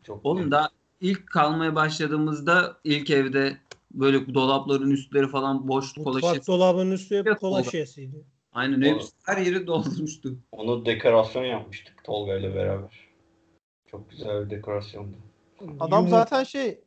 Çok 0.04 0.26
Oğlum 0.26 0.52
daha 0.52 0.70
ilk 1.02 1.28
kalmaya 1.28 1.76
başladığımızda 1.76 2.78
ilk 2.84 3.10
evde 3.10 3.58
böyle 3.92 4.34
dolapların 4.34 4.92
üstleri 4.92 5.28
falan 5.28 5.68
boş 5.68 5.94
kola 5.94 6.14
Mutfak 6.14 6.32
şişesi. 6.34 6.48
dolabının 6.52 6.92
üstü 6.92 7.16
hep 7.26 7.40
kola 7.40 7.64
şişesiydi. 7.64 8.26
Aynen 8.52 8.82
hepsi 8.82 9.12
her 9.26 9.38
yeri 9.38 9.68
doldurmuştu. 9.68 10.38
Onu 10.52 10.86
dekorasyon 10.86 11.44
yapmıştık 11.44 12.04
Tolga 12.04 12.36
ile 12.38 12.56
beraber. 12.56 13.06
Çok 13.88 14.10
güzel 14.10 14.46
bir 14.46 14.50
dekorasyondu. 14.50 15.16
adam 15.80 16.06
Yumurt- 16.06 16.10
zaten 16.10 16.44
şey 16.44 16.82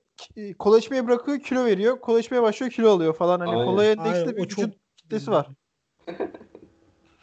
kola 0.59 0.78
içmeyi 0.78 1.07
bırakıyor 1.07 1.41
kilo 1.41 1.64
veriyor. 1.64 2.01
Kola 2.01 2.20
içmeye 2.20 2.43
başlıyor 2.43 2.72
kilo 2.72 2.91
alıyor 2.91 3.14
falan. 3.14 3.41
Hani 3.41 3.51
Aynen. 3.51 3.64
kolaya 3.66 3.93
endeksli 3.93 4.36
bir 4.36 4.49
çok- 4.49 4.64
vücut 4.64 4.74
kitlesi 4.97 5.30
var. 5.30 5.47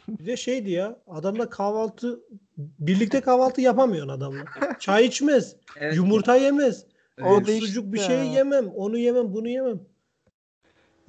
Bir 0.08 0.26
de 0.26 0.36
şeydi 0.36 0.70
ya 0.70 1.00
adamla 1.06 1.50
kahvaltı 1.50 2.20
birlikte 2.58 3.20
kahvaltı 3.20 3.60
yapamıyorsun 3.60 4.12
adamla. 4.12 4.44
Çay 4.80 5.06
içmez, 5.06 5.56
Evet. 5.80 5.96
yumurta 5.96 6.36
yemez, 6.36 6.84
O 7.22 7.36
Evet. 7.36 7.58
sucuk 7.62 7.92
bir 7.92 7.98
şey 7.98 8.26
yemem, 8.28 8.68
onu 8.68 8.98
yemem, 8.98 9.34
bunu 9.34 9.48
yemem. 9.48 9.80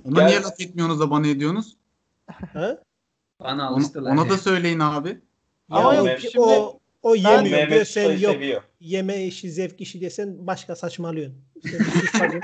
Ona 0.06 0.20
Gel- 0.20 0.26
niye 0.28 0.42
laf 0.42 0.60
etmiyorsunuz 0.62 1.00
da 1.00 1.12
bana 1.12 1.28
ediyorsunuz? 1.28 1.78
Ha? 2.54 2.78
Bana 3.40 3.54
Ona, 3.54 3.68
alıştılar. 3.68 4.12
ona 4.12 4.24
ya. 4.24 4.30
da 4.30 4.38
söyleyin 4.38 4.80
abi. 4.80 5.22
Ama 5.70 5.94
Ya 5.94 6.00
yok, 6.00 6.08
o, 6.18 6.20
şimdi 6.20 6.40
o, 6.40 6.80
o 7.02 7.16
yemiyor 7.16 7.46
diyor 7.46 7.68
Mehmet 7.68 7.88
sen 7.88 8.18
yok. 8.18 8.34
seviyor. 8.34 8.62
Yeme 8.80 9.24
işi 9.26 9.52
zevk 9.52 9.82
işi 9.82 10.02
desen 10.02 10.48
başka 10.48 10.76
saçmalıyorsun. 10.76 11.38
Sen, 12.18 12.42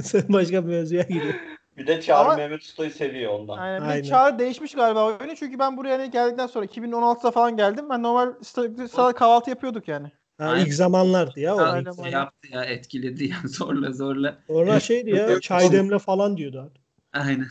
sen 0.02 0.22
başka 0.28 0.64
bir 0.64 0.68
mevzuya 0.68 1.02
giriyorsun. 1.02 1.40
Bir 1.76 1.86
de 1.86 2.02
Çağrı 2.02 2.18
Ama- 2.18 2.36
Mehmet 2.36 2.62
Usta'yı 2.62 2.90
seviyor 2.90 3.32
ondan. 3.32 3.58
Aynen. 3.58 3.80
Aynen. 3.80 4.02
Bir 4.02 4.08
çağrı 4.08 4.38
değişmiş 4.38 4.74
galiba 4.74 5.06
oyunu. 5.06 5.36
Çünkü 5.36 5.58
ben 5.58 5.76
buraya 5.76 5.98
hani 5.98 6.10
geldikten 6.10 6.46
sonra 6.46 6.64
2016'da 6.64 7.30
falan 7.30 7.56
geldim. 7.56 7.86
Ben 7.90 8.02
normal 8.02 8.28
sta- 8.28 8.88
sabah 8.88 9.14
kahvaltı 9.14 9.50
yapıyorduk 9.50 9.88
yani. 9.88 10.12
Ha, 10.38 10.44
Aynen. 10.44 10.66
ilk 10.66 10.74
zamanlardı 10.74 11.40
ya 11.40 11.56
o. 11.56 11.58
Aynen, 11.58 11.92
şey 11.92 12.04
aynen. 12.04 12.18
yaptı 12.18 12.48
ya 12.52 12.64
etkiledi 12.64 13.24
ya 13.24 13.36
zorla 13.44 13.92
zorla. 13.92 14.38
Sonra 14.46 14.80
şeydi 14.80 15.10
ya 15.10 15.40
çay 15.40 15.72
demle 15.72 15.98
falan 15.98 16.36
diyordu 16.36 16.60
abi. 16.60 16.78
Aynen. 17.12 17.46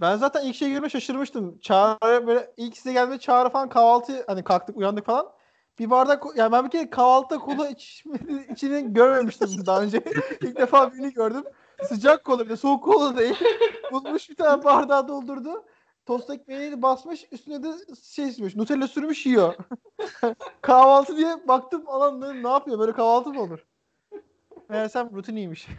Ben 0.00 0.16
zaten 0.16 0.44
ilk 0.44 0.56
şey 0.56 0.68
girme 0.68 0.88
şaşırmıştım. 0.90 1.58
Çağrı 1.58 2.26
böyle 2.26 2.50
ilk 2.56 2.76
size 2.76 2.92
geldiğinde 2.92 3.18
Çağrı 3.18 3.50
falan 3.50 3.68
kahvaltı 3.68 4.24
hani 4.26 4.44
kalktık 4.44 4.76
uyandık 4.76 5.06
falan. 5.06 5.26
Bir 5.78 5.90
bardak 5.90 6.22
yani 6.36 6.52
ben 6.52 6.64
bir 6.64 6.70
kere 6.70 6.90
kahvaltıda 6.90 7.38
kola 7.38 7.68
içini 8.52 8.92
görmemiştim 8.92 9.66
daha 9.66 9.82
önce. 9.82 10.02
İlk 10.42 10.56
defa 10.56 10.92
birini 10.92 11.12
gördüm. 11.12 11.44
Sıcak 11.82 12.24
kola 12.24 12.44
bir 12.44 12.50
de 12.50 12.56
soğuk 12.56 12.84
kola 12.84 13.16
değil. 13.16 13.34
Bulmuş 13.92 14.30
bir 14.30 14.34
tane 14.34 14.64
bardağı 14.64 15.08
doldurdu. 15.08 15.64
Tost 16.06 16.30
ekmeğini 16.30 16.82
basmış 16.82 17.24
üstüne 17.32 17.62
de 17.62 17.68
şey 18.02 18.32
sürmüş. 18.32 18.56
Nutella 18.56 18.88
sürmüş 18.88 19.26
yiyor. 19.26 19.54
kahvaltı 20.60 21.16
diye 21.16 21.48
baktım 21.48 21.82
alan 21.86 22.20
ne, 22.20 22.42
ne 22.42 22.48
yapıyor 22.48 22.78
böyle 22.78 22.92
kahvaltı 22.92 23.30
mı 23.30 23.42
olur? 23.42 23.66
Meğersem 24.68 25.10
rutiniymiş. 25.16 25.68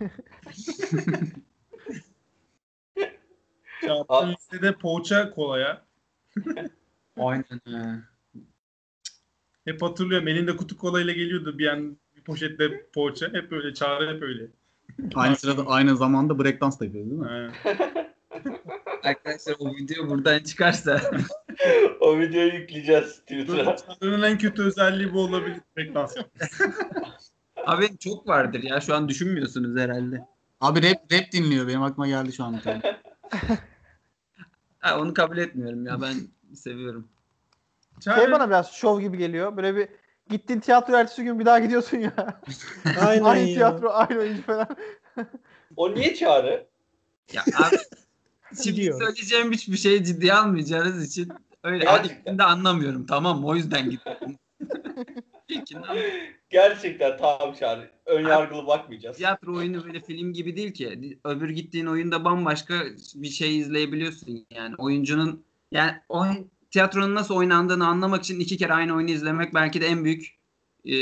Çağatay 3.85 4.31
listede 4.31 4.73
poğaça 4.75 5.31
kolaya. 5.31 5.85
Aynen. 7.17 7.61
ha. 7.65 7.95
Hep 9.65 9.81
hatırlıyorum 9.81 10.27
elinde 10.27 10.55
kutu 10.57 10.77
kolayla 10.77 11.13
geliyordu 11.13 11.57
bir 11.57 11.67
an 11.67 11.97
bir 12.15 12.21
poşetle 12.23 12.89
poğaça. 12.89 13.33
Hep 13.33 13.51
öyle 13.51 13.73
çağrı 13.73 14.15
hep 14.15 14.21
öyle. 14.23 14.47
Aynı 15.15 15.35
sırada 15.35 15.67
aynı 15.67 15.97
zamanda 15.97 16.39
breakdance 16.39 16.79
da 16.79 16.85
yapıyoruz 16.85 17.11
değil 17.11 17.21
mi? 17.21 17.51
Arkadaşlar 19.03 19.55
o 19.59 19.75
video 19.75 20.09
buradan 20.09 20.39
çıkarsa 20.39 21.01
o 21.99 22.19
videoyu 22.19 22.53
yükleyeceğiz 22.53 23.19
Twitter'a. 23.19 24.27
En 24.27 24.37
kötü 24.37 24.63
özelliği 24.63 25.13
bu 25.13 25.19
olabilir. 25.19 25.61
Beklensin. 25.77 26.23
abi 27.65 27.97
çok 27.97 28.27
vardır 28.27 28.63
ya 28.63 28.81
şu 28.81 28.95
an 28.95 29.09
düşünmüyorsunuz 29.09 29.79
herhalde. 29.79 30.25
Abi 30.61 30.83
rap, 30.83 31.11
rap 31.11 31.31
dinliyor. 31.31 31.67
Benim 31.67 31.83
aklıma 31.83 32.07
geldi 32.07 32.33
şu 32.33 32.43
an 32.43 32.57
bir 32.57 32.61
tane. 32.61 32.81
Ha, 34.79 34.99
onu 34.99 35.13
kabul 35.13 35.37
etmiyorum 35.37 35.85
ya 35.85 36.01
ben 36.01 36.15
seviyorum. 36.55 37.07
Şey 38.03 38.31
bana 38.31 38.47
biraz 38.47 38.71
şov 38.71 39.01
gibi 39.01 39.17
geliyor. 39.17 39.57
Böyle 39.57 39.75
bir 39.75 39.87
gittin 40.29 40.59
tiyatro 40.59 40.95
ertesi 40.95 41.23
gün 41.23 41.39
bir 41.39 41.45
daha 41.45 41.59
gidiyorsun 41.59 41.97
ya. 41.97 42.41
Aynen 42.99 43.23
aynı 43.23 43.47
ya. 43.47 43.55
tiyatro, 43.55 43.89
aynı 43.89 44.19
oyuncu 44.19 44.41
falan. 44.41 44.67
O 45.75 45.95
niye 45.95 46.15
Çağrı? 46.15 46.67
Ya 47.33 47.41
abi 47.57 47.75
şimdi 48.63 48.93
söyleyeceğim 48.93 49.51
hiçbir 49.51 49.77
şeyi 49.77 50.03
ciddiye 50.03 50.33
almayacağınız 50.33 51.07
için 51.07 51.31
öyle 51.63 51.83
Gerçekten. 51.85 52.37
de 52.37 52.43
anlamıyorum 52.43 53.05
tamam 53.05 53.45
o 53.45 53.55
yüzden 53.55 53.89
gittim. 53.89 54.37
İlkinden 55.47 55.97
Gerçekten 56.49 57.17
tamam 57.17 57.53
Çağrı. 57.53 57.91
Ön 58.05 58.27
yargılı 58.27 58.67
bakmayacağız. 58.67 59.17
tiyatro 59.17 59.55
oyunu 59.55 59.85
böyle 59.85 60.01
film 60.01 60.33
gibi 60.33 60.55
değil 60.55 60.73
ki. 60.73 61.19
Öbür 61.23 61.49
gittiğin 61.49 61.85
oyunda 61.85 62.25
bambaşka 62.25 62.75
bir 63.15 63.29
şey 63.29 63.57
izleyebiliyorsun 63.57 64.45
yani. 64.51 64.75
Oyuncunun 64.77 65.43
yani 65.71 65.91
oyun, 66.09 66.51
tiyatronun 66.71 67.15
nasıl 67.15 67.35
oynandığını 67.35 67.87
anlamak 67.87 68.23
için 68.23 68.39
iki 68.39 68.57
kere 68.57 68.73
aynı 68.73 68.95
oyunu 68.95 69.09
izlemek 69.09 69.53
belki 69.53 69.81
de 69.81 69.87
en 69.87 70.03
büyük 70.05 70.39
e, 70.85 70.95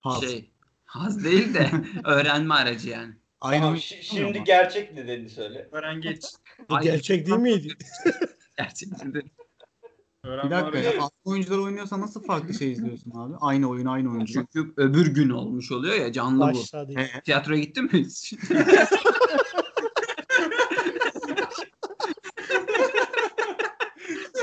Haz. 0.00 0.20
şey 0.20 0.50
haz 0.84 1.24
değil 1.24 1.54
de 1.54 1.70
öğrenme 2.04 2.54
aracı 2.54 2.88
yani. 2.88 3.14
Aynı 3.40 3.64
şi- 3.64 4.02
şimdi 4.02 4.44
gerçek 4.44 4.94
nedenini 4.94 5.30
söyle. 5.30 5.68
Öğren 5.72 6.00
geç. 6.00 6.24
Bu 6.70 6.80
gerçek 6.80 7.26
değil 7.26 7.38
miydi? 7.38 7.68
Gerçekten 8.58 9.14
de. 9.14 9.22
Bir 10.24 10.50
dakika 10.50 10.78
ya. 10.78 10.90
Farklı 10.90 11.10
oyuncular 11.30 11.58
oynuyorsa 11.58 12.00
nasıl 12.00 12.22
farklı 12.24 12.54
şey 12.54 12.72
izliyorsun 12.72 13.10
abi? 13.10 13.34
Aynı 13.40 13.68
oyun 13.68 13.86
aynı 13.86 14.10
oyuncu. 14.12 14.32
Çünkü 14.32 14.72
öbür 14.76 15.06
gün 15.06 15.30
olmuş 15.30 15.72
oluyor 15.72 15.94
ya 15.94 16.12
canlı 16.12 16.40
bu. 16.44 16.58
Başladı. 16.58 16.92
He. 16.96 17.20
Tiyatroya 17.20 17.60
gittin 17.60 17.84
mi 17.84 17.92
hiç? 18.04 18.34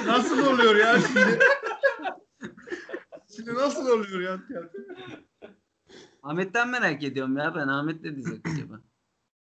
Nasıl 0.05 0.47
oluyor 0.67 0.85
ya 0.87 0.99
şimdi? 1.01 1.39
şimdi 3.35 3.53
nasıl 3.53 3.87
oluyor 3.89 4.21
ya? 4.21 4.39
Ahmet'ten 6.23 6.69
merak 6.69 7.03
ediyorum 7.03 7.37
ya 7.37 7.55
ben 7.55 7.67
Ahmet 7.67 8.01
ne 8.03 8.15
diyecek 8.15 8.47
acaba? 8.47 8.79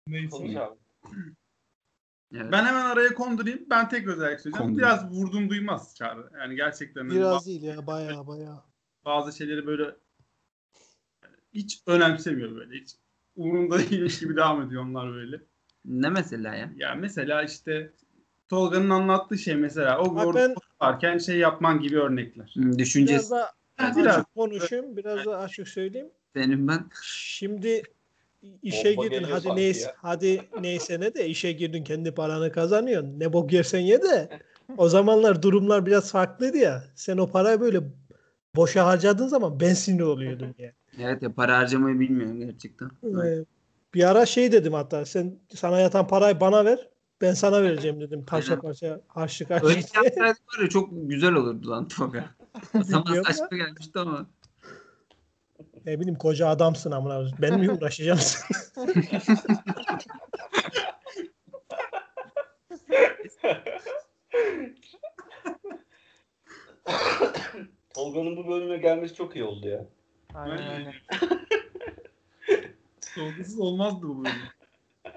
Neyse. 0.07 0.29
Konuş 0.29 0.55
abi. 0.55 0.75
Evet. 2.33 2.51
Ben 2.51 2.65
hemen 2.65 2.85
araya 2.85 3.13
kondurayım. 3.13 3.65
Ben 3.69 3.89
tek 3.89 4.07
özellik 4.07 4.39
söyleyeceğim. 4.39 4.67
Kondur. 4.67 4.77
Biraz 4.77 5.11
vurdum 5.11 5.49
duymaz 5.49 5.95
Çağrı. 5.95 6.29
Yani 6.39 6.55
gerçekten 6.55 7.01
hani 7.01 7.15
Biraz 7.15 7.45
değil 7.47 7.63
ya 7.63 7.87
baya 7.87 8.27
baya. 8.27 8.63
bazı 9.05 9.37
şeyleri 9.37 9.67
böyle 9.67 9.95
hiç 11.53 11.83
önemsemiyor 11.87 12.55
böyle. 12.55 12.79
Hiç 12.79 12.95
umurunda 13.35 13.79
değilmiş 13.79 14.19
gibi 14.19 14.35
devam 14.35 14.61
ediyor 14.61 14.83
onlar 14.83 15.13
böyle. 15.13 15.41
Ne 15.85 16.09
mesela 16.09 16.55
ya? 16.55 16.71
Ya 16.75 16.95
mesela 16.95 17.43
işte 17.43 17.93
Tolga'nın 18.49 18.89
anlattığı 18.89 19.37
şey 19.37 19.55
mesela 19.55 19.99
o 19.99 20.15
orada 20.15 20.39
ben 20.39 20.55
varken 20.81 21.17
şey 21.17 21.37
yapman 21.37 21.79
gibi 21.79 21.99
örnekler. 21.99 22.51
Hmm, 22.55 22.63
biraz 22.63 22.79
Düşüncesi 22.79 23.31
da 23.31 23.51
Yani 23.79 23.97
biraz 23.97 24.17
açık 24.17 24.35
konuşayım. 24.35 24.97
Biraz 24.97 25.25
da 25.25 25.37
açık 25.37 25.67
söyleyeyim. 25.67 26.09
senin 26.33 26.67
ben. 26.67 26.85
Şimdi 27.03 27.83
işe 28.63 28.95
Bomba 28.95 29.07
girdin 29.07 29.23
hadi 29.23 29.55
neyse 29.55 29.81
ya. 29.81 29.95
hadi 29.97 30.41
neyse 30.61 30.99
ne 30.99 31.13
de 31.13 31.27
işe 31.27 31.51
girdin 31.51 31.83
kendi 31.83 32.11
paranı 32.11 32.51
kazanıyorsun. 32.51 33.19
Ne 33.19 33.33
bok 33.33 33.53
yersen 33.53 33.79
ye 33.79 34.01
de 34.01 34.29
o 34.77 34.89
zamanlar 34.89 35.41
durumlar 35.41 35.85
biraz 35.85 36.11
farklıydı 36.11 36.57
ya. 36.57 36.83
Sen 36.95 37.17
o 37.17 37.27
parayı 37.27 37.59
böyle 37.59 37.79
boşa 38.55 38.85
harcadığın 38.85 39.27
zaman 39.27 39.59
ben 39.59 39.73
sinir 39.73 40.03
oluyordum 40.03 40.55
ya. 40.57 40.71
Evet 40.99 41.21
ya 41.21 41.33
para 41.33 41.57
harcamayı 41.57 41.99
bilmiyorum 41.99 42.39
gerçekten. 42.39 42.89
Ee, 43.03 43.45
bir 43.93 44.03
ara 44.03 44.25
şey 44.25 44.51
dedim 44.51 44.73
hatta 44.73 45.05
sen 45.05 45.39
sana 45.55 45.79
yatan 45.79 46.07
parayı 46.07 46.39
bana 46.39 46.65
ver. 46.65 46.89
Ben 47.21 47.33
sana 47.33 47.63
vereceğim 47.63 48.01
dedim. 48.01 48.25
Parça 48.25 48.51
Aynen. 48.51 48.61
parça 48.61 49.01
harçlık 49.07 49.51
Öyle 49.51 49.63
harçlık. 49.63 49.95
yapsaydık 49.95 50.41
var 50.57 50.63
ya 50.63 50.69
çok 50.69 50.89
güzel 50.91 51.33
olurdu 51.33 51.69
lan 51.69 51.87
zaman 52.83 53.05
Bilmiyorum 53.05 53.33
saçma 53.33 53.57
gelmişti 53.57 53.99
ama. 53.99 54.25
ne 55.85 55.99
bileyim 55.99 56.15
koca 56.17 56.47
adamsın 56.47 56.91
amına. 56.91 57.27
Ben 57.41 57.59
mi 57.59 57.71
uğraşacağım? 57.77 58.19
Tolga'nın 67.93 68.37
bu 68.37 68.47
bölüme 68.47 68.77
gelmesi 68.77 69.15
çok 69.15 69.35
iyi 69.35 69.43
oldu 69.43 69.67
ya. 69.67 69.85
Aynen 70.33 70.71
öyle. 70.75 70.93
Tolga'sız 73.15 73.59
olmazdı 73.59 74.07
bu 74.07 74.23
böyle. 74.23 74.35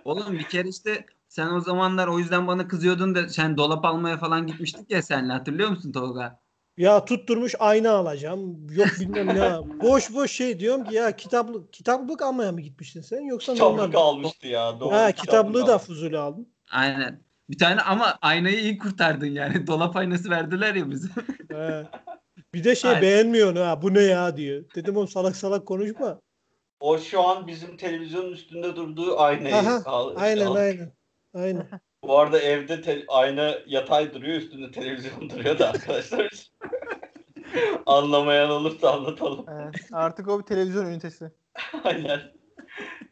Oğlum 0.05 0.33
bir 0.39 0.43
kere 0.49 0.69
işte 0.69 1.07
sen 1.29 1.47
o 1.51 1.61
zamanlar 1.61 2.09
o 2.09 2.19
yüzden 2.19 2.47
bana 2.47 2.69
kızıyordun 2.69 3.15
da 3.15 3.29
sen 3.29 3.57
dolap 3.57 3.85
almaya 3.85 4.19
falan 4.19 4.47
gitmiştik 4.47 4.91
ya 4.91 5.03
seninle 5.03 5.33
hatırlıyor 5.33 5.69
musun 5.71 5.93
Tolga? 5.93 6.41
Ya 6.77 7.05
tutturmuş 7.05 7.55
ayna 7.59 7.91
alacağım. 7.91 8.67
Yok 8.71 8.89
bilmem 9.01 9.29
ne. 9.29 9.59
Boş 9.83 10.15
boş 10.15 10.33
şey 10.33 10.61
diyorum 10.61 10.85
ki 10.85 10.95
ya 10.95 11.17
kitaplık 11.17 11.73
kitaplık 11.73 12.23
almaya 12.23 12.53
mı 12.53 12.61
gitmiştin 12.61 13.01
sen 13.01 13.21
yoksa 13.21 13.53
Kitaplık 13.55 13.79
normal? 13.79 13.99
almıştı 14.01 14.47
ya. 14.49 14.81
Doğru, 14.81 14.95
Ha 14.95 15.13
kitaplığı 15.13 15.67
da 15.67 15.79
fuzuli 15.79 16.19
aldım. 16.19 16.49
Aynen. 16.71 17.23
Bir 17.51 17.59
tane 17.59 17.81
ama 17.81 18.19
aynayı 18.23 18.61
iyi 18.61 18.79
kurtardın 18.79 19.27
yani. 19.27 19.67
Dolap 19.67 19.97
aynası 19.97 20.31
verdiler 20.31 20.75
ya 20.75 20.91
bize. 20.91 21.09
He. 21.51 21.87
Bir 22.55 22.65
de 22.65 22.77
şey 22.77 22.91
Aynen. 22.91 23.03
beğenmiyor 23.03 23.57
ha 23.57 23.83
bu 23.83 23.95
ne 23.95 24.01
ya 24.03 24.37
diyor. 24.37 24.65
Dedim 24.75 24.97
oğlum 24.97 25.09
salak 25.09 25.37
salak 25.37 25.67
konuşma. 25.67 26.21
O 26.81 26.99
şu 26.99 27.23
an 27.23 27.47
bizim 27.47 27.77
televizyonun 27.77 28.33
üstünde 28.33 28.77
durduğu 28.77 29.19
aynayı 29.21 29.55
Aha, 29.55 29.83
al- 29.85 30.13
Aynen 30.17 30.47
al- 30.47 30.55
aynen. 30.55 30.93
Aynen. 31.35 31.67
Bu 32.03 32.19
arada 32.19 32.41
evde 32.41 32.83
te- 32.83 33.05
ayna 33.09 33.55
yatay 33.67 34.15
duruyor 34.15 34.37
üstünde 34.41 34.71
televizyon 34.71 35.31
duruyor 35.31 35.59
da 35.59 35.69
arkadaşlar. 35.71 36.29
Anlamayan 37.87 38.51
olursa 38.51 38.91
anlatalım. 38.93 39.45
Evet. 39.49 39.75
Artık 39.93 40.29
o 40.29 40.39
bir 40.41 40.45
televizyon 40.45 40.87
ünitesi. 40.87 41.33
Aynen. 41.85 42.21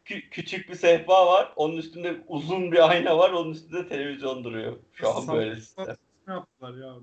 Kü- 0.05 0.31
küçük 0.31 0.69
bir 0.71 0.75
sehpa 0.75 1.27
var. 1.27 1.53
Onun 1.57 1.77
üstünde 1.77 2.25
uzun 2.29 2.73
bir 2.73 2.91
ayna 2.91 3.19
var. 3.19 3.31
Onun 3.31 3.53
üstünde 3.53 3.89
televizyon 3.89 4.45
duruyor. 4.45 4.77
Şu 4.93 5.09
an 5.17 5.29
böyle 5.29 5.57
sistem. 5.57 5.97
Ne 6.29 6.33
yaptılar 6.35 6.75
ya? 6.75 6.95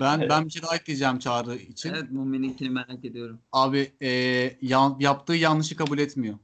Ben 0.00 0.28
ben 0.28 0.44
bir 0.44 0.50
şey 0.50 0.62
daha 0.62 0.76
ekleyeceğim 0.76 1.18
Çağrı 1.18 1.54
için. 1.56 1.90
evet 1.94 2.10
Mumi'ninkini 2.10 2.70
merak 2.70 3.04
ediyorum. 3.04 3.40
Abi 3.52 3.92
e, 4.02 4.08
yan- 4.62 4.96
yaptığı 5.00 5.34
yanlışı 5.34 5.76
kabul 5.76 5.98
etmiyor. 5.98 6.34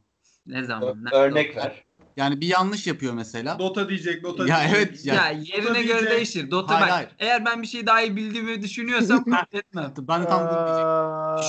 Ne 0.47 0.65
zaman? 0.65 0.89
Ö- 0.89 1.05
Nerede 1.05 1.17
Örnek 1.17 1.57
ver. 1.57 1.85
Yani 2.17 2.41
bir 2.41 2.47
yanlış 2.47 2.87
yapıyor 2.87 3.15
mesela. 3.15 3.59
Dota 3.59 3.89
diyecek, 3.89 4.23
Dota 4.25 4.47
Ya 4.47 4.59
diyecek. 4.61 4.77
evet, 4.77 5.05
Ya, 5.07 5.15
Ya, 5.15 5.31
yerine 5.31 5.63
Dota 5.69 5.81
göre 5.81 5.89
diyecek. 5.89 6.11
değişir. 6.11 6.51
Dota 6.51 6.75
Hayır, 6.75 6.83
bak. 6.87 6.91
hayır. 6.93 7.09
Eğer 7.19 7.45
ben 7.45 7.63
bir 7.63 7.67
şey 7.67 7.87
daha 7.87 8.03
iyi 8.03 8.17
bildiğimi 8.17 8.63
düşünüyorsam 8.63 9.25
kabul 9.25 9.59
etmem. 9.59 9.93
Ben 9.99 10.23
de 10.23 10.29
tam 10.29 10.41
diyecektim. 10.41 10.87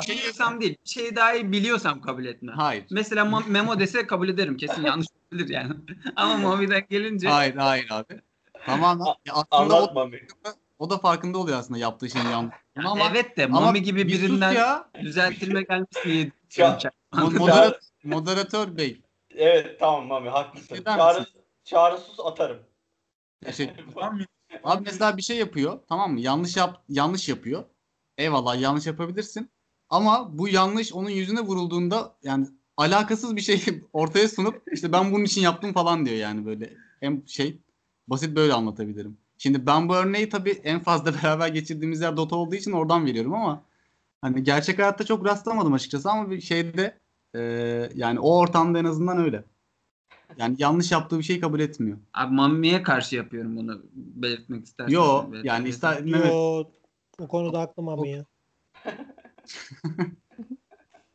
Düşünüyorsam 0.01 0.61
değil. 0.61 0.77
Bir 0.85 0.89
şeyi 0.89 1.15
daha 1.15 1.33
iyi 1.33 1.51
biliyorsam 1.51 2.01
kabul 2.01 2.25
etmem. 2.25 2.55
Hayır. 2.57 2.85
Mesela 2.91 3.23
Mo- 3.25 3.49
Memo 3.49 3.79
dese 3.79 4.07
kabul 4.07 4.29
ederim. 4.29 4.57
Kesin 4.57 4.81
yanlış 4.83 5.07
olabilir 5.31 5.49
yani. 5.49 5.73
Ama 6.15 6.37
Momi'den 6.37 6.83
gelince 6.89 7.29
Hayır 7.29 7.55
hayır 7.55 7.87
abi. 7.89 8.21
Tamamen 8.65 9.05
ya 9.25 9.33
aslında 9.33 9.73
o, 9.73 9.77
Anlat 9.77 9.95
Mami. 9.95 10.21
o 10.79 10.89
da 10.89 10.97
farkında 10.97 11.37
oluyor 11.37 11.59
aslında 11.59 11.79
yaptığı 11.79 12.09
şeyin 12.09 12.25
yanlış. 12.29 12.55
Yani 12.75 12.87
Ama- 12.87 13.09
evet 13.11 13.37
de 13.37 13.45
Ama 13.45 13.61
Momi 13.61 13.81
gibi 13.81 14.07
birinden 14.07 14.51
ya. 14.51 14.89
düzeltilme 15.01 15.61
gelmiş 15.61 15.87
diye 16.05 16.31
Ya- 16.57 16.79
Mo- 17.13 17.37
Moderat, 17.39 17.79
moderatör 18.03 18.77
bey. 18.77 19.01
Evet 19.37 19.79
tamam 19.79 20.05
Mami 20.05 20.29
haklısın. 20.29 20.83
Çağrı, 20.83 21.19
misin? 21.19 21.41
çağrı 21.63 21.97
sus 21.97 22.19
atarım. 22.19 22.59
Tamam, 23.93 24.19
abi 24.63 24.83
mesela 24.85 25.17
bir 25.17 25.21
şey 25.21 25.37
yapıyor 25.37 25.79
tamam 25.89 26.13
mı? 26.13 26.19
Yanlış 26.19 26.57
yap 26.57 26.83
yanlış 26.89 27.29
yapıyor. 27.29 27.63
Eyvallah 28.17 28.61
yanlış 28.61 28.87
yapabilirsin. 28.87 29.49
Ama 29.89 30.37
bu 30.37 30.49
yanlış 30.49 30.93
onun 30.93 31.09
yüzüne 31.09 31.41
vurulduğunda 31.41 32.15
yani 32.23 32.47
alakasız 32.77 33.35
bir 33.35 33.41
şey 33.41 33.61
ortaya 33.93 34.29
sunup 34.29 34.63
işte 34.71 34.91
ben 34.91 35.13
bunun 35.13 35.23
için 35.23 35.41
yaptım 35.41 35.73
falan 35.73 36.05
diyor 36.05 36.17
yani 36.17 36.45
böyle. 36.45 36.73
En 37.01 37.23
şey 37.25 37.61
basit 38.07 38.35
böyle 38.35 38.53
anlatabilirim. 38.53 39.17
Şimdi 39.37 39.65
ben 39.65 39.89
bu 39.89 39.95
örneği 39.95 40.29
tabii 40.29 40.61
en 40.63 40.79
fazla 40.79 41.13
beraber 41.23 41.47
geçirdiğimiz 41.47 42.01
yer 42.01 42.17
Dota 42.17 42.35
olduğu 42.35 42.55
için 42.55 42.71
oradan 42.71 43.05
veriyorum 43.05 43.33
ama 43.33 43.63
hani 44.21 44.43
gerçek 44.43 44.79
hayatta 44.79 45.05
çok 45.05 45.25
rastlamadım 45.25 45.73
açıkçası 45.73 46.11
ama 46.11 46.31
bir 46.31 46.41
şeyde 46.41 46.99
e, 47.35 47.41
yani 47.95 48.19
o 48.19 48.37
ortamda 48.37 48.79
en 48.79 48.85
azından 48.85 49.17
öyle. 49.17 49.43
Yani 50.37 50.55
yanlış 50.59 50.91
yaptığı 50.91 51.17
bir 51.17 51.23
şeyi 51.23 51.39
kabul 51.39 51.59
etmiyor. 51.59 51.97
Abi 52.13 52.35
Mami'ye 52.35 52.83
karşı 52.83 53.15
yapıyorum 53.15 53.55
bunu 53.57 53.81
belirtmek 53.93 54.65
istersen. 54.65 54.93
Yo 54.93 55.25
Evet, 55.33 55.45
yani 55.45 55.69
ister 55.69 56.01
Mehmet 56.01 56.25
Yo, 56.25 56.63
o 57.19 57.27
konuda 57.27 57.59
haklı 57.59 57.83
Mami 57.83 58.09
ya. 58.09 58.25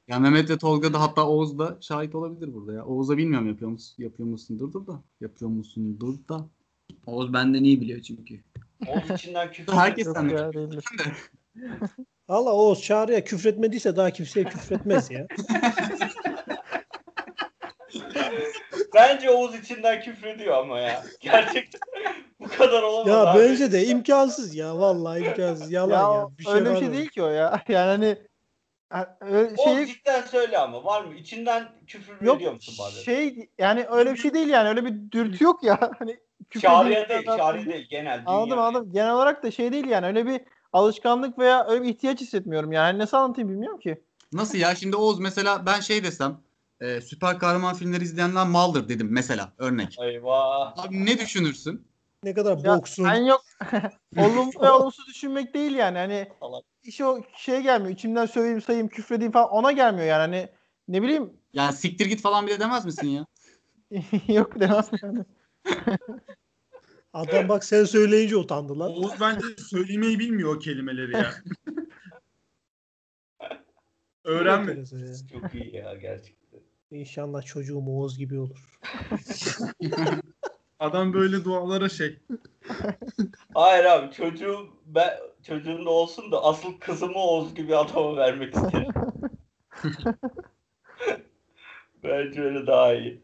Ya 0.08 0.18
Mehmet 0.18 0.50
ve 0.50 0.58
Tolga 0.58 0.92
da 0.92 1.00
hatta 1.00 1.28
Oğuz 1.28 1.58
da 1.58 1.78
şahit 1.80 2.14
olabilir 2.14 2.54
burada 2.54 2.72
ya. 2.72 2.84
Oğuz'a 2.84 3.16
bilmiyorum 3.16 3.48
yapıyor 3.48 3.70
musun, 3.70 4.02
yapıyor 4.02 4.28
musundur 4.28 4.86
da. 4.86 5.02
Yapıyor 5.20 5.50
musundur 5.50 6.18
da. 6.28 6.48
Oğuz 7.06 7.32
benden 7.32 7.64
iyi 7.64 7.80
biliyor 7.80 8.00
çünkü. 8.00 8.40
Oğuz 8.86 9.10
içinden 9.10 9.52
küfür 9.52 9.72
Herkes 9.72 10.06
yok 10.06 10.16
sende. 10.16 10.34
ya 10.34 10.52
değildir. 10.52 10.84
Allah 12.28 12.52
Oğuz 12.52 12.82
Çağrı'ya 12.82 13.24
küfretmediyse 13.24 13.96
daha 13.96 14.10
kimseye 14.10 14.44
küfretmez 14.44 15.10
ya. 15.10 15.26
Bence 18.94 19.30
Oğuz 19.30 19.54
içinden 19.54 20.00
küfrediyor 20.00 20.56
ama 20.56 20.80
ya. 20.80 21.04
Gerçekten 21.20 21.80
bu 22.40 22.48
kadar 22.48 22.82
olamaz 22.82 23.08
ya 23.08 23.32
abi. 23.32 23.40
bence 23.40 23.72
de 23.72 23.86
imkansız 23.86 24.54
ya. 24.54 24.78
Vallahi 24.78 25.20
imkansız. 25.20 25.72
Yalan 25.72 26.12
Ya, 26.12 26.18
ya. 26.18 26.28
Bir 26.38 26.44
şey 26.44 26.52
öyle 26.54 26.70
bir 26.70 26.78
şey 26.78 26.88
mı? 26.88 26.94
değil 26.94 27.08
ki 27.08 27.22
o 27.22 27.28
ya. 27.28 27.62
Yani 27.68 27.88
hani 27.88 28.18
ha, 28.90 29.18
öyle 29.20 29.54
Oğuz 29.56 29.76
şey 29.76 29.86
cidden 29.86 30.22
söyle 30.22 30.58
ama 30.58 30.84
var 30.84 31.04
mı? 31.04 31.14
İçinden 31.14 31.68
küfür 31.86 32.20
yok 32.20 32.36
ediyor 32.36 32.52
musun 32.52 32.74
bazen? 32.78 33.02
şey 33.02 33.48
yani 33.58 33.86
öyle 33.90 34.12
bir 34.12 34.18
şey 34.18 34.34
değil 34.34 34.48
yani 34.48 34.68
öyle 34.68 34.84
bir 34.84 35.10
dürtü 35.12 35.44
yok 35.44 35.64
ya. 35.64 35.78
Hani 35.98 36.18
küfür 36.50 36.68
Çağrı'ya 36.68 37.00
edeyim, 37.00 37.26
değil, 37.26 37.38
Çağrı'ya 37.38 37.66
değil. 37.66 37.86
Genel 37.90 38.20
dünya. 38.20 38.36
Anladım 38.36 38.58
anladım. 38.58 38.92
Genel 38.92 39.14
olarak 39.14 39.42
da 39.42 39.50
şey 39.50 39.72
değil 39.72 39.86
yani 39.86 40.06
öyle 40.06 40.26
bir 40.26 40.40
alışkanlık 40.72 41.38
veya 41.38 41.66
öyle 41.68 41.82
bir 41.82 41.88
ihtiyaç 41.88 42.20
hissetmiyorum 42.20 42.72
yani. 42.72 42.98
Nasıl 42.98 43.16
anlatayım 43.16 43.50
bilmiyorum 43.50 43.80
ki. 43.80 44.00
Nasıl 44.32 44.58
ya? 44.58 44.74
Şimdi 44.74 44.96
Oğuz 44.96 45.18
mesela 45.20 45.66
ben 45.66 45.80
şey 45.80 46.04
desem 46.04 46.36
e, 46.82 47.00
süper 47.00 47.38
kahraman 47.38 47.74
filmleri 47.74 48.04
izleyenler 48.04 48.46
maldır 48.46 48.88
dedim 48.88 49.08
mesela 49.10 49.52
örnek. 49.58 49.96
Eyvah. 50.00 50.78
Abi 50.78 51.06
ne 51.06 51.18
düşünürsün? 51.18 51.86
Ne 52.24 52.34
kadar 52.34 52.58
Ya, 52.58 52.76
boksun. 52.76 53.04
Ben 53.04 53.24
yok 53.24 53.44
olumlu 54.16 54.62
ve 54.62 54.70
olumsuz 54.70 55.06
düşünmek 55.06 55.54
değil 55.54 55.74
yani. 55.74 55.98
Hani 55.98 56.28
iş 56.82 57.00
o 57.00 57.22
şey 57.36 57.60
gelmiyor. 57.60 57.94
İçimden 57.94 58.26
söyleyeyim 58.26 58.62
sayayım 58.62 58.88
küfredeyim 58.88 59.32
falan 59.32 59.48
ona 59.48 59.72
gelmiyor 59.72 60.06
yani. 60.06 60.20
Hani 60.20 60.48
ne 60.88 61.02
bileyim 61.02 61.32
Yani 61.52 61.72
siktir 61.72 62.06
git 62.06 62.20
falan 62.20 62.46
bile 62.46 62.60
demez 62.60 62.84
misin 62.84 63.08
ya? 63.08 63.26
yok 64.28 64.60
demez 64.60 64.90
yani. 65.02 65.24
Adam 67.12 67.48
bak 67.48 67.64
sen 67.64 67.84
söyleyince 67.84 68.36
utandı 68.36 68.78
lan. 68.78 68.90
Oğuz 68.90 69.20
bence 69.20 69.46
söylemeyi 69.70 70.18
bilmiyor 70.18 70.56
o 70.56 70.58
kelimeleri 70.58 71.16
ya. 71.16 71.32
Öğrenmedi. 74.24 74.84
Çok 75.32 75.54
iyi 75.54 75.76
ya 75.76 75.94
gerçekten. 75.96 76.41
İnşallah 76.92 77.42
çocuğum 77.42 77.86
Oğuz 77.86 78.18
gibi 78.18 78.38
olur. 78.38 78.78
Adam 80.78 81.12
böyle 81.12 81.44
dualara 81.44 81.88
şey. 81.88 82.18
Hayır 83.54 83.84
abi 83.84 84.12
çocuğum 84.14 84.70
ben 84.86 85.18
çocuğum 85.42 85.84
da 85.86 85.90
olsun 85.90 86.32
da 86.32 86.44
asıl 86.44 86.78
kızımı 86.80 87.18
Oğuz 87.18 87.54
gibi 87.54 87.76
adama 87.76 88.16
vermek 88.16 88.54
isterim. 88.54 88.92
Bence 92.04 92.42
öyle 92.42 92.66
daha 92.66 92.94
iyi. 92.94 93.22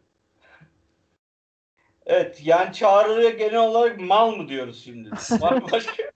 Evet 2.07 2.41
yani 2.45 2.73
çağrıya 2.73 3.31
genel 3.31 3.61
olarak 3.61 4.01
mal 4.01 4.37
mı 4.37 4.49
diyoruz 4.49 4.85
şimdi? 4.85 5.11
Var 5.41 5.53
mı 5.53 5.67
başka? 5.73 5.93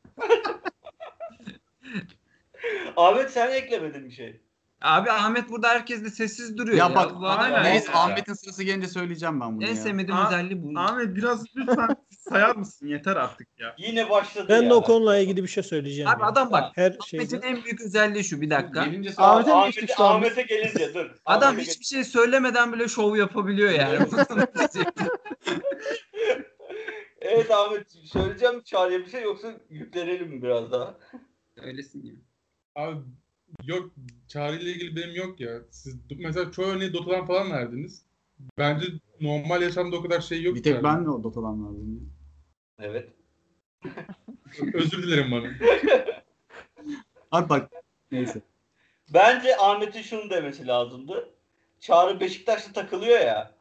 Ahmet 2.96 3.30
sen 3.30 3.50
eklemedin 3.50 4.04
bir 4.04 4.10
şey. 4.14 4.40
Abi 4.82 5.10
Ahmet 5.10 5.48
burada 5.50 5.68
herkes 5.68 6.04
de 6.04 6.10
sessiz 6.10 6.56
duruyor. 6.58 6.78
Ya 6.78 6.94
bak 6.94 7.14
Vallahi 7.14 7.64
neyse 7.64 7.92
ya. 7.92 7.98
Ahmet'in 7.98 8.34
sırası 8.34 8.62
gelince 8.62 8.86
söyleyeceğim 8.88 9.40
ben 9.40 9.56
bunu 9.56 9.64
En 9.64 9.68
ya. 9.68 9.76
sevmediğim 9.76 10.20
Aa, 10.20 10.26
özelliği 10.26 10.62
bu. 10.62 10.78
Ahmet 10.78 11.16
biraz 11.16 11.44
lütfen 11.56 11.96
sayar 12.18 12.56
mısın? 12.56 12.86
Yeter 12.86 13.16
artık 13.16 13.48
ya. 13.60 13.74
Yine 13.78 14.10
başladı 14.10 14.46
Ben 14.48 14.62
ya. 14.62 14.70
de 14.70 14.74
o 14.74 14.82
konuyla 14.82 15.18
ilgili 15.18 15.42
bir 15.42 15.48
şey 15.48 15.62
söyleyeceğim. 15.62 16.10
Abi 16.10 16.22
ya. 16.22 16.26
adam 16.28 16.52
bak. 16.52 16.76
her 16.76 16.86
Ahmet'in 16.90 17.04
şeyde 17.28 17.46
en 17.46 17.64
büyük 17.64 17.80
özelliği 17.80 18.24
şu 18.24 18.40
bir 18.40 18.50
dakika. 18.50 18.84
Gelince 18.84 19.12
Ahmet'e 19.16 19.56
mi 19.56 19.64
geçtik 19.64 19.90
şu 19.96 20.04
an? 20.04 20.14
Ahmet'e 20.16 20.42
gelince 20.42 20.94
dur. 20.94 21.10
Adam 21.24 21.48
Ahmet'e 21.48 21.70
hiçbir 21.70 21.84
şey 21.84 22.04
söylemeden 22.04 22.72
bile 22.72 22.88
şov 22.88 23.16
yapabiliyor 23.16 23.70
yani. 23.70 23.98
Evet 27.20 27.50
Ahmet 27.50 27.92
söyleyeceğim 28.04 28.62
çağrıya 28.62 28.98
bir 28.98 29.10
şey 29.10 29.22
yoksa 29.22 29.52
yüklenelim 29.70 30.42
biraz 30.42 30.72
daha? 30.72 30.94
Öylesin 31.56 32.02
ya. 32.06 32.14
Abi 32.74 32.96
yok 33.64 33.90
Çağrı 34.28 34.56
ile 34.56 34.70
ilgili 34.70 34.96
benim 34.96 35.14
yok 35.14 35.40
ya. 35.40 35.50
Siz 35.70 35.96
mesela 36.18 36.52
çoğu 36.52 36.66
örneği 36.66 36.92
Dota'dan 36.92 37.26
falan 37.26 37.50
verdiniz. 37.50 38.02
Bence 38.58 38.86
normal 39.20 39.62
yaşamda 39.62 39.96
o 39.96 40.02
kadar 40.02 40.20
şey 40.20 40.42
yok. 40.42 40.54
Bir 40.54 40.62
tek 40.62 40.74
yani. 40.74 40.84
ben 40.84 41.04
de 41.04 41.10
o 41.10 41.22
Dota'dan 41.22 41.66
verdim. 41.66 42.00
ya. 42.00 42.86
Evet. 42.86 43.08
Özür 44.74 45.02
dilerim 45.02 45.30
bana. 45.32 45.46
Abi 47.30 47.48
bak 47.48 47.70
neyse. 48.12 48.42
Bence 49.14 49.56
Ahmet'in 49.56 50.02
şunu 50.02 50.30
demesi 50.30 50.66
lazımdı. 50.66 51.30
Çağrı 51.80 52.20
Beşiktaş'ta 52.20 52.72
takılıyor 52.72 53.20
ya. 53.20 53.54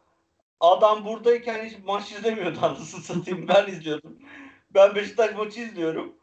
Adam 0.59 1.05
buradayken 1.05 1.65
hiç 1.65 1.77
maç 1.85 2.11
izlemiyordu 2.11 2.59
anasını 2.61 3.01
satayım. 3.01 3.47
Ben 3.47 3.67
izliyordum. 3.67 4.19
Ben 4.73 4.95
Beşiktaş 4.95 5.35
maçı 5.35 5.61
izliyorum. 5.61 6.15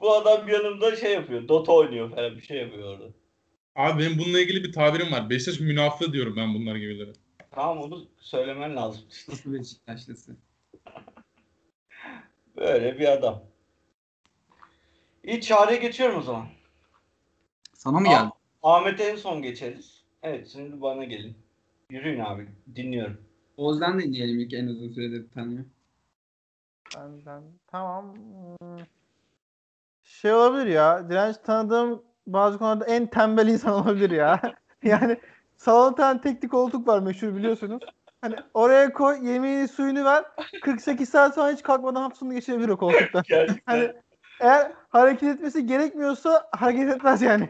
Bu 0.00 0.14
adam 0.14 0.48
yanımda 0.48 0.96
şey 0.96 1.12
yapıyor. 1.14 1.48
Dota 1.48 1.72
oynuyor 1.72 2.10
falan 2.10 2.36
bir 2.36 2.42
şey 2.42 2.56
yapıyor 2.58 2.88
orada. 2.88 3.04
Abi 3.76 4.02
benim 4.02 4.18
bununla 4.18 4.40
ilgili 4.40 4.64
bir 4.64 4.72
tabirim 4.72 5.12
var. 5.12 5.30
Beşiktaş 5.30 5.60
münafığı 5.60 6.12
diyorum 6.12 6.34
ben 6.36 6.54
bunlar 6.54 6.76
gibilere. 6.76 7.12
Tamam 7.50 7.78
onu 7.78 8.06
söylemen 8.20 8.76
lazım. 8.76 9.04
Nasıl 9.28 9.52
Beşiktaşlısı? 9.52 10.36
Böyle 12.56 12.98
bir 12.98 13.12
adam. 13.12 13.44
İyi 15.24 15.40
çağrıya 15.40 15.78
geçiyorum 15.78 16.18
o 16.18 16.22
zaman. 16.22 16.46
Sana 17.74 18.00
mı 18.00 18.08
geldi? 18.08 18.30
Ahmet'e 18.62 19.04
en 19.04 19.16
son 19.16 19.42
geçeriz. 19.42 20.02
Evet 20.22 20.48
şimdi 20.52 20.80
bana 20.80 21.04
gelin. 21.04 21.36
Yürüyün 21.90 22.20
abi. 22.20 22.48
Dinliyorum. 22.76 23.20
Oğuz'dan 23.56 23.98
da 23.98 24.02
dinleyelim 24.02 24.40
ilk 24.40 24.52
en 24.52 24.66
uzun 24.66 24.88
süredir 24.88 25.30
tanıyor. 25.30 25.64
Benden. 26.96 27.42
Tamam. 27.66 28.16
Şey 30.26 30.34
olabilir 30.34 30.66
ya. 30.66 31.10
Direnç 31.10 31.36
tanıdığım 31.36 32.02
bazı 32.26 32.58
konularda 32.58 32.84
en 32.84 33.06
tembel 33.06 33.48
insan 33.48 33.72
olabilir 33.84 34.10
ya. 34.10 34.40
yani 34.82 35.16
salonda 35.56 35.94
tane 35.94 36.20
teknik 36.20 36.50
koltuk 36.50 36.88
var 36.88 36.98
meşhur 36.98 37.36
biliyorsunuz. 37.36 37.82
Hani 38.20 38.36
oraya 38.54 38.92
koy 38.92 39.28
yemeğini 39.28 39.68
suyunu 39.68 40.04
ver. 40.04 40.24
48 40.62 41.08
saat 41.08 41.34
sonra 41.34 41.52
hiç 41.52 41.62
kalkmadan 41.62 42.10
sonu 42.10 42.32
geçirebilir 42.32 42.68
o 42.68 42.76
koltukta. 42.76 43.22
Hani 43.66 43.92
eğer 44.40 44.72
hareket 44.88 45.28
etmesi 45.28 45.66
gerekmiyorsa 45.66 46.48
hareket 46.52 46.88
etmez 46.88 47.22
yani. 47.22 47.48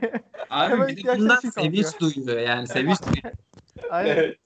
Abi 0.51 0.73
Hemen 0.73 0.89
bir 0.89 1.05
de 1.05 1.19
bundan 1.19 1.37
sevinç 1.37 2.01
duyuyor 2.01 2.39
yani 2.39 2.67
sevinç 2.67 2.99
duyuyor. 3.03 3.35
Aynen. 3.91 4.17
evet. 4.17 4.39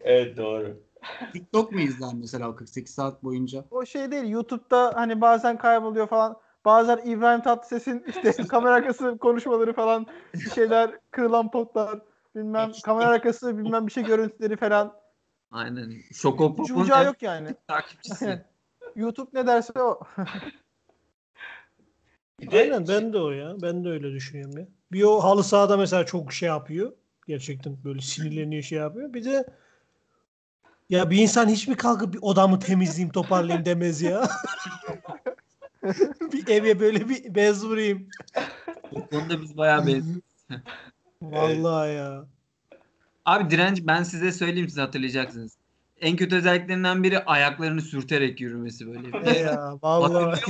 evet 0.00 0.36
doğru. 0.36 0.76
TikTok 1.32 1.72
mu 1.72 1.80
izler 1.80 2.10
mesela 2.14 2.48
o 2.48 2.56
48 2.56 2.94
saat 2.94 3.22
boyunca? 3.22 3.64
O 3.70 3.86
şey 3.86 4.10
değil. 4.10 4.28
YouTube'da 4.28 4.92
hani 4.94 5.20
bazen 5.20 5.58
kayboluyor 5.58 6.06
falan. 6.06 6.36
Bazen 6.64 7.00
İbrahim 7.04 7.42
Tatlıses'in 7.42 8.04
işte 8.24 8.46
kamera 8.48 8.74
arkası 8.74 9.18
konuşmaları 9.18 9.72
falan 9.72 10.06
bir 10.34 10.50
şeyler 10.50 10.90
kırılan 11.10 11.50
potlar 11.50 12.00
bilmem 12.34 12.72
kamera 12.84 13.08
arkası 13.08 13.58
bilmem 13.58 13.86
bir 13.86 13.92
şey 13.92 14.04
görüntüleri 14.04 14.56
falan. 14.56 14.96
Aynen. 15.50 15.92
Şokopop'un 16.12 16.84
yok 17.04 17.22
yani. 17.22 17.54
takipçisi. 17.68 18.44
YouTube 18.96 19.30
ne 19.32 19.46
derse 19.46 19.82
o. 19.82 20.00
De 22.40 22.58
Aynen 22.58 22.88
ben 22.88 23.12
de 23.12 23.18
o 23.18 23.30
ya. 23.30 23.54
Ben 23.62 23.84
de 23.84 23.88
öyle 23.88 24.12
düşünüyorum 24.12 24.58
ya. 24.58 24.66
Bir 24.92 25.02
o 25.02 25.20
halı 25.20 25.44
sahada 25.44 25.76
mesela 25.76 26.06
çok 26.06 26.32
şey 26.32 26.48
yapıyor. 26.48 26.92
Gerçekten 27.26 27.76
böyle 27.84 28.00
sinirleniyor 28.00 28.62
şey 28.62 28.78
yapıyor. 28.78 29.14
Bir 29.14 29.24
de 29.24 29.46
ya 30.90 31.10
bir 31.10 31.18
insan 31.18 31.48
hiç 31.48 31.68
mi 31.68 31.76
kalkıp 31.76 32.14
bir 32.14 32.18
odamı 32.22 32.58
temizleyeyim 32.58 33.12
toparlayayım 33.12 33.64
demez 33.64 34.02
ya. 34.02 34.28
bir 36.32 36.48
eve 36.48 36.80
böyle 36.80 37.08
bir 37.08 37.34
bez 37.34 37.64
vurayım. 37.64 38.08
Bu 38.92 39.06
konuda 39.06 39.42
biz 39.42 39.56
bayağı 39.56 39.86
benziyoruz. 39.86 40.22
Vallahi 41.22 41.94
ya. 41.94 42.24
Abi 43.24 43.50
direnç 43.50 43.78
ben 43.82 44.02
size 44.02 44.32
söyleyeyim 44.32 44.68
siz 44.68 44.78
hatırlayacaksınız. 44.78 45.56
En 46.00 46.16
kötü 46.16 46.36
özelliklerinden 46.36 47.02
biri 47.02 47.18
ayaklarını 47.18 47.80
sürterek 47.80 48.40
yürümesi 48.40 48.86
böyle. 48.86 49.24
Ne 49.24 49.38
ya 49.38 49.78
vallahi. 49.82 50.40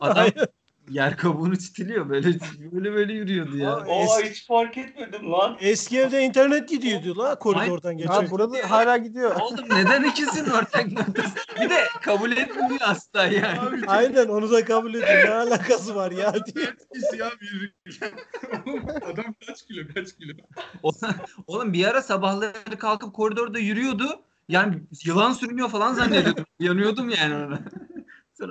Adam 0.00 0.16
Aynen. 0.18 0.46
Yer 0.90 1.16
kabuğunu 1.16 1.58
çitiliyor 1.58 2.08
böyle 2.08 2.28
böyle 2.72 2.92
böyle 2.92 3.12
yürüyordu 3.12 3.56
ya. 3.56 3.76
O 3.76 4.04
es- 4.04 4.30
hiç 4.30 4.46
fark 4.46 4.78
etmedim 4.78 5.32
lan. 5.32 5.56
Eski 5.60 5.98
evde 5.98 6.22
internet 6.22 6.68
gidiyordu 6.68 7.18
la 7.18 7.38
koridordan 7.38 7.88
Ha, 7.90 7.94
geçerken. 7.98 8.30
burada 8.30 8.70
hala 8.70 8.96
gidiyor. 8.96 9.36
Oğlum 9.40 9.64
neden 9.70 10.02
ikisinin 10.04 10.50
ortak 10.50 10.92
noktası? 10.92 11.28
Bir 11.60 11.70
de 11.70 11.84
kabul 12.02 12.32
etmiyor 12.32 12.80
asla 12.80 13.24
yani. 13.26 13.60
Abi 13.60 13.86
Aynen 13.86 14.26
onu 14.28 14.50
da 14.50 14.64
kabul 14.64 14.90
ediyor. 14.94 15.24
Ne 15.24 15.30
alakası 15.30 15.94
var 15.94 16.10
ya 16.10 16.34
diye. 16.34 16.64
etkisi 16.66 17.16
ya 17.16 17.30
yürürken. 17.40 18.10
Oğlum 18.66 18.82
adam 19.12 19.34
kaç 19.46 19.66
kilo 19.66 19.82
kaç 19.94 20.16
kilo. 20.16 20.32
Oğlum 21.46 21.72
bir 21.72 21.84
ara 21.84 22.02
sabahları 22.02 22.78
kalkıp 22.78 23.14
koridorda 23.14 23.58
yürüyordu. 23.58 24.20
Yani 24.48 24.74
yılan 25.04 25.32
sürünüyor 25.32 25.68
falan 25.68 25.94
zannediyordum. 25.94 26.44
Yanıyordum 26.60 27.10
yani 27.10 27.34
ona. 27.34 27.58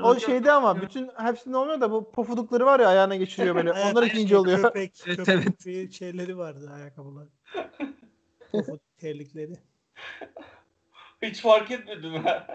O 0.03 0.19
şeyde 0.19 0.51
ama 0.51 0.81
bütün 0.81 1.09
hepsinde 1.17 1.57
olmuyor 1.57 1.81
da 1.81 1.91
bu 1.91 2.11
pofudukları 2.11 2.65
var 2.65 2.79
ya 2.79 2.87
ayağına 2.87 3.15
geçiriyor 3.15 3.55
böyle. 3.55 3.69
Evet, 3.75 3.85
Onlar 3.91 4.03
ikinci 4.03 4.37
oluyor. 4.37 4.61
Köpek, 4.61 5.03
Evet, 5.07 5.17
köpek 5.17 5.35
evet. 5.35 5.65
bir 5.65 5.91
şeyleri 5.91 6.37
vardı 6.37 6.71
ayakkabılar. 6.75 7.27
Pofuduk 8.51 8.97
terlikleri. 8.97 9.53
Hiç 11.21 11.41
fark 11.41 11.71
etmedim 11.71 12.13
ha. 12.13 12.47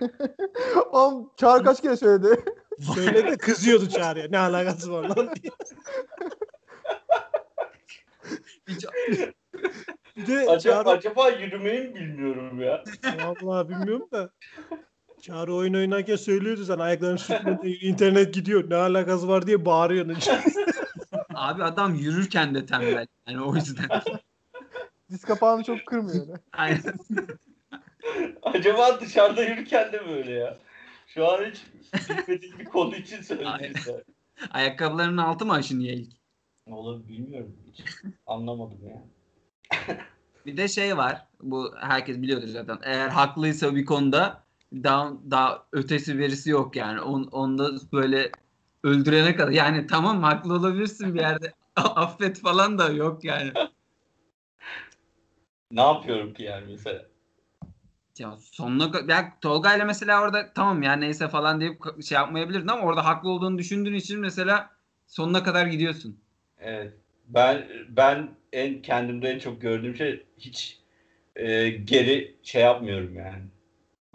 Oğlum 0.92 1.30
Çağrı 1.36 1.64
kaç 1.64 1.82
kere 1.82 1.96
söyledi. 1.96 2.44
Söyle 2.94 3.26
de 3.26 3.36
kızıyordu 3.36 3.88
çağrıya. 3.88 4.26
Ne 4.30 4.38
alakası 4.38 4.92
var 4.92 5.02
lan 5.04 5.16
diye. 5.16 5.52
hiç- 8.68 8.84
de 10.28 10.50
Acaba, 10.50 10.58
Çağrı, 10.84 10.88
acaba 10.88 11.28
yürümeyi 11.28 11.80
mi 11.88 11.94
bilmiyorum 11.94 12.60
ya. 12.62 12.84
vallahi 13.42 13.68
bilmiyorum 13.68 14.08
da. 14.12 14.30
Çağrı 15.22 15.54
oyun 15.54 15.74
oynarken 15.74 16.16
söylüyordu 16.16 16.64
sen 16.64 16.78
ayaklarını 16.78 17.18
sürtme 17.18 17.58
diye, 17.62 17.76
internet 17.80 18.34
gidiyor. 18.34 18.70
Ne 18.70 18.76
alakası 18.76 19.28
var 19.28 19.46
diye 19.46 19.64
bağırıyorsun. 19.64 20.16
Abi 21.34 21.64
adam 21.64 21.94
yürürken 21.94 22.54
de 22.54 22.66
tembel. 22.66 23.06
Yani 23.28 23.40
o 23.42 23.54
yüzden. 23.54 23.88
Diz 25.10 25.24
kapağını 25.24 25.64
çok 25.64 25.86
kırmıyor. 25.86 26.38
Aynen. 26.52 26.82
Acaba 28.42 29.00
dışarıda 29.00 29.42
yürürken 29.42 29.92
de 29.92 30.08
böyle 30.08 30.32
ya. 30.32 30.58
Şu 31.06 31.28
an 31.28 31.44
hiç 31.44 31.62
bilmediğim 32.10 32.58
bir 32.58 32.64
konu 32.64 32.96
için 32.96 33.22
size. 33.22 33.44
Ayakkabılarının 34.50 35.16
altı 35.16 35.46
mı 35.46 35.52
aşınıyor 35.52 35.92
ilk? 35.92 36.12
Olur 36.66 37.08
bilmiyorum. 37.08 37.56
Hiç 37.72 37.84
anlamadım 38.26 38.78
ya. 38.88 39.02
Bir 40.46 40.56
de 40.56 40.68
şey 40.68 40.96
var. 40.96 41.26
Bu 41.42 41.74
herkes 41.80 42.22
biliyordur 42.22 42.48
zaten. 42.48 42.78
Eğer 42.82 43.08
haklıysa 43.08 43.76
bir 43.76 43.84
konuda 43.84 44.47
daha, 44.72 45.12
daha 45.30 45.66
ötesi 45.72 46.18
birisi 46.18 46.50
yok 46.50 46.76
yani. 46.76 47.00
On, 47.00 47.22
onda 47.22 47.70
böyle 47.92 48.30
öldürene 48.82 49.36
kadar. 49.36 49.52
Yani 49.52 49.86
tamam 49.86 50.22
haklı 50.22 50.54
olabilirsin 50.54 51.14
bir 51.14 51.20
yerde. 51.20 51.52
Affet 51.76 52.40
falan 52.40 52.78
da 52.78 52.90
yok 52.90 53.24
yani. 53.24 53.52
Ne 55.70 55.80
yapıyorum 55.80 56.34
ki 56.34 56.42
yani 56.42 56.64
mesela? 56.70 57.06
Ya 58.18 58.36
sonuna 58.52 58.90
ya 59.08 59.38
Tolga 59.40 59.76
ile 59.76 59.84
mesela 59.84 60.22
orada 60.22 60.52
tamam 60.54 60.82
ya 60.82 60.92
neyse 60.92 61.28
falan 61.28 61.60
deyip 61.60 62.02
şey 62.02 62.16
yapmayabilirdin 62.16 62.68
ama 62.68 62.82
orada 62.82 63.04
haklı 63.04 63.30
olduğunu 63.30 63.58
düşündüğün 63.58 63.94
için 63.94 64.20
mesela 64.20 64.70
sonuna 65.06 65.42
kadar 65.42 65.66
gidiyorsun. 65.66 66.20
Evet. 66.58 66.92
Ben 67.28 67.68
ben 67.88 68.30
en 68.52 68.82
kendimde 68.82 69.28
en 69.28 69.38
çok 69.38 69.60
gördüğüm 69.60 69.96
şey 69.96 70.26
hiç 70.38 70.78
e, 71.36 71.68
geri 71.68 72.36
şey 72.42 72.62
yapmıyorum 72.62 73.16
yani. 73.16 73.42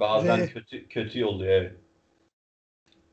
Bazen 0.03 0.39
Ve- 0.39 0.47
kötü 0.47 0.87
kötü 0.87 1.25
oluyor 1.25 1.53
evet. 1.53 1.75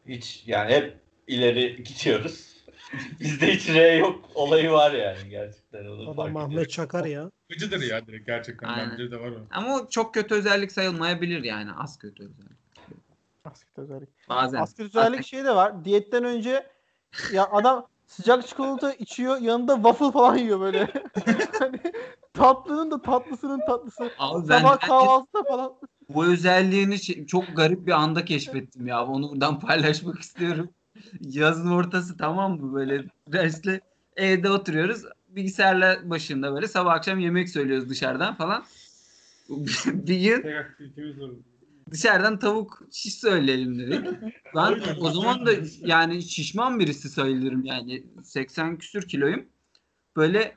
Hiç 0.06 0.42
yani 0.46 0.72
hep 0.72 0.96
ileri 1.26 1.84
gidiyoruz. 1.84 2.64
Bizde 3.20 3.54
hiç 3.54 3.68
R 3.68 3.94
yok 3.94 4.24
olayı 4.34 4.70
var 4.70 4.92
yani 4.92 5.28
gerçekten 5.28 5.84
onu 5.84 6.10
Adam 6.10 6.10
ediyorum. 6.10 6.36
Ahmet 6.36 6.70
Çakar 6.70 7.04
ya. 7.04 7.30
Acıdır 7.52 7.82
ya 7.82 8.06
direkt 8.06 8.26
gerçekten. 8.26 8.68
Aynen. 8.68 8.90
Bence 8.92 9.10
de 9.10 9.20
var 9.20 9.30
o. 9.30 9.46
Ama 9.50 9.76
o 9.76 9.88
çok 9.88 10.14
kötü 10.14 10.34
özellik 10.34 10.72
sayılmayabilir 10.72 11.44
yani 11.44 11.72
az 11.72 11.98
kötü 11.98 12.22
özellik. 12.22 12.60
Asket 13.44 13.78
özellik. 13.78 14.08
Bazen. 14.28 14.60
Asket 14.60 14.86
özellik 14.86 15.26
şey 15.26 15.44
de 15.44 15.54
var. 15.54 15.84
Diyetten 15.84 16.24
önce 16.24 16.66
ya 17.32 17.48
adam 17.50 17.88
sıcak 18.06 18.46
çikolata 18.46 18.92
içiyor 18.92 19.38
yanında 19.38 19.74
waffle 19.74 20.10
falan 20.10 20.36
yiyor 20.36 20.60
böyle. 20.60 20.88
hani 21.58 21.78
tatlının 22.34 22.90
da 22.90 23.02
tatlısının 23.02 23.60
tatlısı. 23.66 24.10
Abi 24.18 24.48
ben 24.48 24.58
Sabah 24.58 24.80
kahvaltıda 24.80 25.42
falan. 25.42 25.72
Bu 26.14 26.26
özelliğini 26.26 26.98
şey- 26.98 27.26
çok 27.26 27.56
garip 27.56 27.86
bir 27.86 27.92
anda 27.92 28.24
keşfettim 28.24 28.86
ya. 28.86 29.06
Onu 29.06 29.30
buradan 29.30 29.60
paylaşmak 29.66 30.20
istiyorum. 30.20 30.68
Yazın 31.20 31.70
ortası 31.70 32.16
tamam 32.16 32.60
mı 32.60 32.74
böyle 32.74 33.04
dersle 33.28 33.80
evde 34.16 34.50
oturuyoruz. 34.50 35.02
Bilgisayarla 35.28 36.10
başında 36.10 36.54
böyle 36.54 36.68
sabah 36.68 36.92
akşam 36.92 37.18
yemek 37.18 37.48
söylüyoruz 37.48 37.88
dışarıdan 37.88 38.34
falan. 38.34 38.64
bir 39.86 40.20
gün 40.20 40.44
dışarıdan 41.90 42.38
tavuk 42.38 42.82
şiş 42.92 43.14
söyleyelim 43.14 43.78
dedik. 43.78 44.06
Ben 44.56 44.80
o 45.00 45.10
zaman 45.10 45.46
da 45.46 45.50
yani 45.78 46.22
şişman 46.22 46.78
birisi 46.78 47.08
sayılırım 47.08 47.64
yani 47.64 48.04
80 48.22 48.78
küsür 48.78 49.08
kiloyum. 49.08 49.46
Böyle 50.16 50.54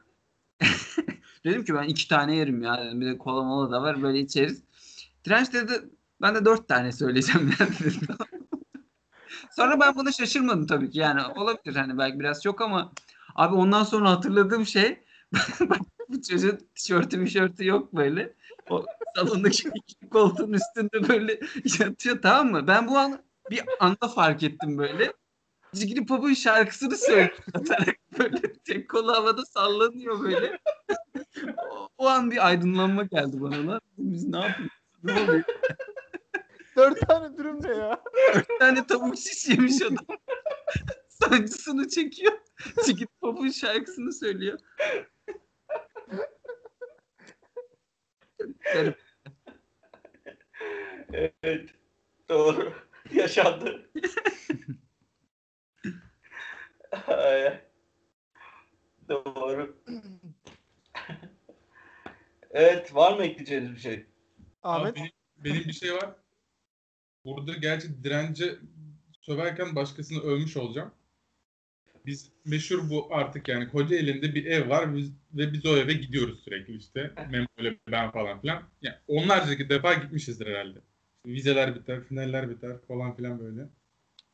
dedim 1.45 1.65
ki 1.65 1.73
ben 1.73 1.83
iki 1.87 2.07
tane 2.07 2.35
yerim 2.35 2.61
ya 2.61 2.85
dedim. 2.85 3.01
Bir 3.01 3.05
de 3.05 3.17
kola 3.17 3.43
mola 3.43 3.71
da 3.71 3.81
var 3.81 4.01
böyle 4.01 4.19
içeriz. 4.19 4.63
Direnç 5.25 5.53
dedi 5.53 5.89
ben 6.21 6.35
de 6.35 6.45
dört 6.45 6.67
tane 6.67 6.91
söyleyeceğim 6.91 7.51
dedi. 7.59 7.95
Sonra 9.55 9.79
ben 9.79 9.95
buna 9.95 10.11
şaşırmadım 10.11 10.67
tabii 10.67 10.89
ki 10.89 10.99
yani 10.99 11.21
olabilir 11.35 11.75
hani 11.75 11.97
belki 11.97 12.19
biraz 12.19 12.43
çok 12.43 12.61
ama 12.61 12.91
abi 13.35 13.55
ondan 13.55 13.83
sonra 13.83 14.11
hatırladığım 14.11 14.65
şey 14.65 15.03
bu 16.09 16.21
çocuğun 16.21 16.59
tişörtü 16.75 17.17
mişörtü 17.17 17.65
yok 17.65 17.93
böyle. 17.95 18.33
O 18.69 18.85
salondaki 19.15 19.69
iki 19.75 20.09
koltuğun 20.09 20.53
üstünde 20.53 21.09
böyle 21.09 21.39
yatıyor 21.79 22.21
tamam 22.21 22.51
mı? 22.51 22.67
Ben 22.67 22.87
bu 22.87 22.97
an 22.97 23.23
bir 23.49 23.63
anda 23.79 24.07
fark 24.07 24.43
ettim 24.43 24.77
böyle. 24.77 25.13
Cigri 25.75 26.05
Pop'un 26.05 26.33
şarkısını 26.33 26.97
söylüyor. 26.97 27.37
Atarak 27.53 27.95
böyle 28.19 28.53
tek 28.53 28.89
kolu 28.89 29.13
havada 29.13 29.45
sallanıyor 29.45 30.23
böyle. 30.23 30.59
o, 31.71 31.89
o 31.97 32.07
an 32.07 32.31
bir 32.31 32.47
aydınlanma 32.47 33.03
geldi 33.03 33.41
bana 33.41 33.67
lan. 33.67 33.81
Biz 33.97 34.27
ne 34.27 34.39
yapıyoruz? 34.39 34.82
Ne 35.03 35.13
oluyor? 35.13 35.43
Dört 36.75 37.07
tane 37.07 37.37
dürüm 37.37 37.63
ne 37.63 37.71
ya? 37.75 38.03
Bir 38.35 38.59
tane 38.59 38.87
tavuk 38.87 39.17
şiş 39.17 39.47
yemiş 39.47 39.81
adam. 39.81 40.05
Sancısını 41.09 41.89
çekiyor. 41.89 42.33
Cigri 42.85 43.07
Pop'un 43.21 43.49
şarkısını 43.49 44.13
söylüyor. 44.13 44.59
Garip. 48.73 48.97
Evet. 51.13 51.69
Doğru. 52.29 52.73
Yaşandı. 53.13 53.89
Doğru. 59.09 59.77
evet, 62.51 62.95
var 62.95 63.17
mı 63.17 63.23
ekleyeceğiniz 63.23 63.75
bir 63.75 63.79
şey? 63.79 64.12
Abi 64.63 64.81
Ahmet. 64.81 64.95
benim, 64.95 65.11
benim 65.37 65.67
bir 65.67 65.73
şey 65.73 65.93
var. 65.93 66.15
Burada 67.25 67.53
gerçi 67.53 68.03
dirence 68.03 68.55
söverken 69.21 69.75
başkasını 69.75 70.19
övmüş 70.19 70.57
olacağım. 70.57 70.91
Biz 72.05 72.31
meşhur 72.45 72.89
bu 72.89 73.15
artık 73.15 73.47
yani 73.47 73.69
koca 73.69 73.95
elinde 73.95 74.35
bir 74.35 74.45
ev 74.45 74.69
var 74.69 74.95
biz, 74.95 75.11
ve 75.33 75.53
biz 75.53 75.65
o 75.65 75.77
eve 75.77 75.93
gidiyoruz 75.93 76.43
sürekli 76.43 76.77
işte. 76.77 77.13
Memo 77.29 77.47
ile 77.57 77.77
ben 77.91 78.11
falan 78.11 78.41
filan. 78.41 78.63
Yani 78.81 78.95
onlarca 79.07 79.69
defa 79.69 79.93
gitmişizdir 79.93 80.47
herhalde. 80.47 80.79
İşte 81.17 81.29
vizeler 81.31 81.75
biter, 81.75 82.03
finaller 82.03 82.49
biter 82.49 82.77
falan 82.87 83.15
filan 83.15 83.39
böyle. 83.39 83.69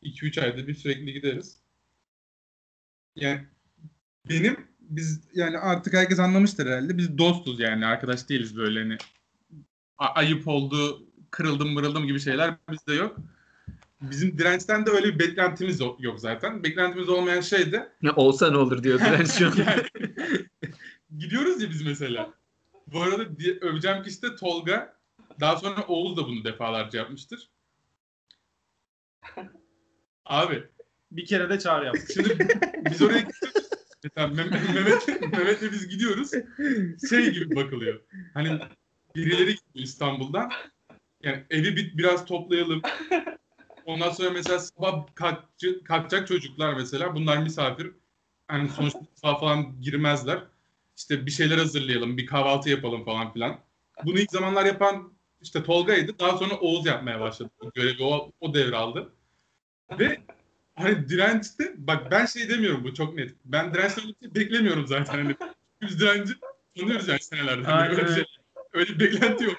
2-3 0.04 0.42
ayda 0.42 0.68
bir 0.68 0.76
sürekli 0.76 1.14
gideriz. 1.14 1.62
Yani 3.16 3.42
benim 4.30 4.58
biz 4.80 5.22
yani 5.34 5.58
artık 5.58 5.94
herkes 5.94 6.20
anlamıştır 6.20 6.66
herhalde. 6.66 6.98
Biz 6.98 7.18
dostuz 7.18 7.60
yani 7.60 7.86
arkadaş 7.86 8.30
değiliz 8.30 8.58
böyle 8.58 8.80
hani 8.80 8.98
ayıp 10.00 10.48
oldu, 10.48 11.04
kırıldım 11.32 11.74
mırıldım 11.74 12.08
gibi 12.08 12.20
şeyler 12.20 12.56
bizde 12.72 12.94
yok. 12.94 13.18
Bizim 14.02 14.38
dirençten 14.38 14.86
de 14.86 14.90
öyle 14.90 15.06
bir 15.08 15.20
beklentimiz 15.20 15.80
yok, 15.80 16.20
zaten. 16.20 16.64
Beklentimiz 16.64 17.10
olmayan 17.10 17.42
şey 17.42 17.72
de 17.72 17.92
Ya 18.02 18.16
olsa 18.16 18.52
ne 18.52 18.58
olur 18.58 18.84
diyor 18.84 19.00
Direnç 19.00 19.32
şu 19.32 19.48
an. 19.48 19.54
yani, 19.58 19.84
gidiyoruz 21.18 21.62
ya 21.64 21.70
biz 21.70 21.82
mesela. 21.82 22.34
Bu 22.88 23.02
arada 23.02 23.24
öveceğim 23.62 24.04
kişi 24.04 24.22
de 24.22 24.36
Tolga. 24.36 25.00
Daha 25.40 25.58
sonra 25.58 25.84
Oğuz 25.88 26.18
da 26.18 26.28
bunu 26.28 26.44
defalarca 26.44 27.00
yapmıştır. 27.00 27.50
Abi 30.26 30.64
Bir 31.12 31.26
kere 31.26 31.50
de 31.50 31.60
çağrı 31.60 31.86
yaptık. 31.86 32.12
Şimdi 32.14 32.48
biz 32.92 33.02
oraya 33.02 33.20
gidiyoruz. 33.20 33.70
Mehmet, 34.16 35.22
Mehmet'le 35.22 35.72
biz 35.72 35.88
gidiyoruz. 35.88 36.32
Şey 37.10 37.32
gibi 37.32 37.56
bakılıyor. 37.56 38.02
Hani 38.34 38.60
birileri 39.16 39.40
gidiyor 39.40 39.60
İstanbul'dan. 39.74 40.52
Yani 41.24 41.44
evi 41.50 41.76
bir, 41.76 41.98
biraz 41.98 42.26
toplayalım. 42.26 42.82
Ondan 43.86 44.10
sonra 44.10 44.30
mesela 44.30 44.60
sabah 44.60 45.16
kalkacak, 45.16 45.86
kalkacak 45.86 46.28
çocuklar 46.28 46.74
mesela. 46.74 47.16
Bunlar 47.16 47.38
misafir. 47.38 47.92
Hani 48.48 48.70
sonuçta 48.70 49.36
falan 49.42 49.82
girmezler. 49.82 50.44
İşte 50.98 51.26
bir 51.26 51.32
şeyler 51.32 51.58
hazırlayalım, 51.58 52.18
bir 52.18 52.26
kahvaltı 52.26 52.70
yapalım 52.70 53.06
falan 53.06 53.34
filan. 53.34 53.60
Bunu 54.06 54.20
ilk 54.20 54.32
zamanlar 54.32 54.66
yapan 54.66 55.14
işte 55.42 55.64
Tolga'ydı. 55.64 56.20
Daha 56.20 56.38
sonra 56.38 56.56
Oğuz 56.56 56.86
yapmaya 56.86 57.20
başladı. 57.20 57.50
Görevi 57.76 58.04
o, 58.04 58.32
o 58.40 58.54
devraldı. 58.54 59.14
Ve 60.00 60.22
hani 60.76 61.10
dirençte 61.10 61.74
bak 61.78 62.12
ben 62.12 62.26
şey 62.26 62.50
demiyorum 62.50 62.84
bu 62.84 62.94
çok 62.94 63.16
net. 63.16 63.36
Ben 63.46 63.74
dirençten 63.74 64.08
bir 64.08 64.16
şey 64.22 64.36
beklemiyorum 64.36 64.88
zaten. 64.88 65.14
Hani 65.14 65.36
biz 65.82 66.00
direnci 66.00 66.34
tanıyoruz 66.78 67.08
yani 67.08 67.22
senelerden. 67.22 67.72
Aynen. 67.72 67.92
Öyle, 67.92 68.08
bir 68.08 68.14
şey, 68.14 68.26
öyle 68.74 68.90
bir 68.90 69.00
beklenti 69.00 69.44
yok. 69.44 69.58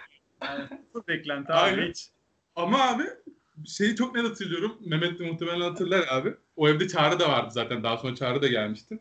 Bu 0.94 1.06
beklenti 1.08 1.52
Aynen. 1.52 1.78
abi 1.78 1.90
hiç. 1.90 2.10
Ama 2.56 2.88
abi 2.88 3.02
şeyi 3.66 3.96
çok 3.96 4.14
net 4.14 4.24
hatırlıyorum. 4.24 4.76
Mehmet 4.80 5.18
de 5.18 5.30
muhtemelen 5.30 5.60
hatırlar 5.60 6.04
abi. 6.08 6.34
O 6.56 6.68
evde 6.68 6.88
Çağrı 6.88 7.20
da 7.20 7.28
vardı 7.28 7.50
zaten. 7.52 7.82
Daha 7.82 7.96
sonra 7.96 8.14
Çağrı 8.14 8.42
da 8.42 8.48
gelmişti. 8.48 8.98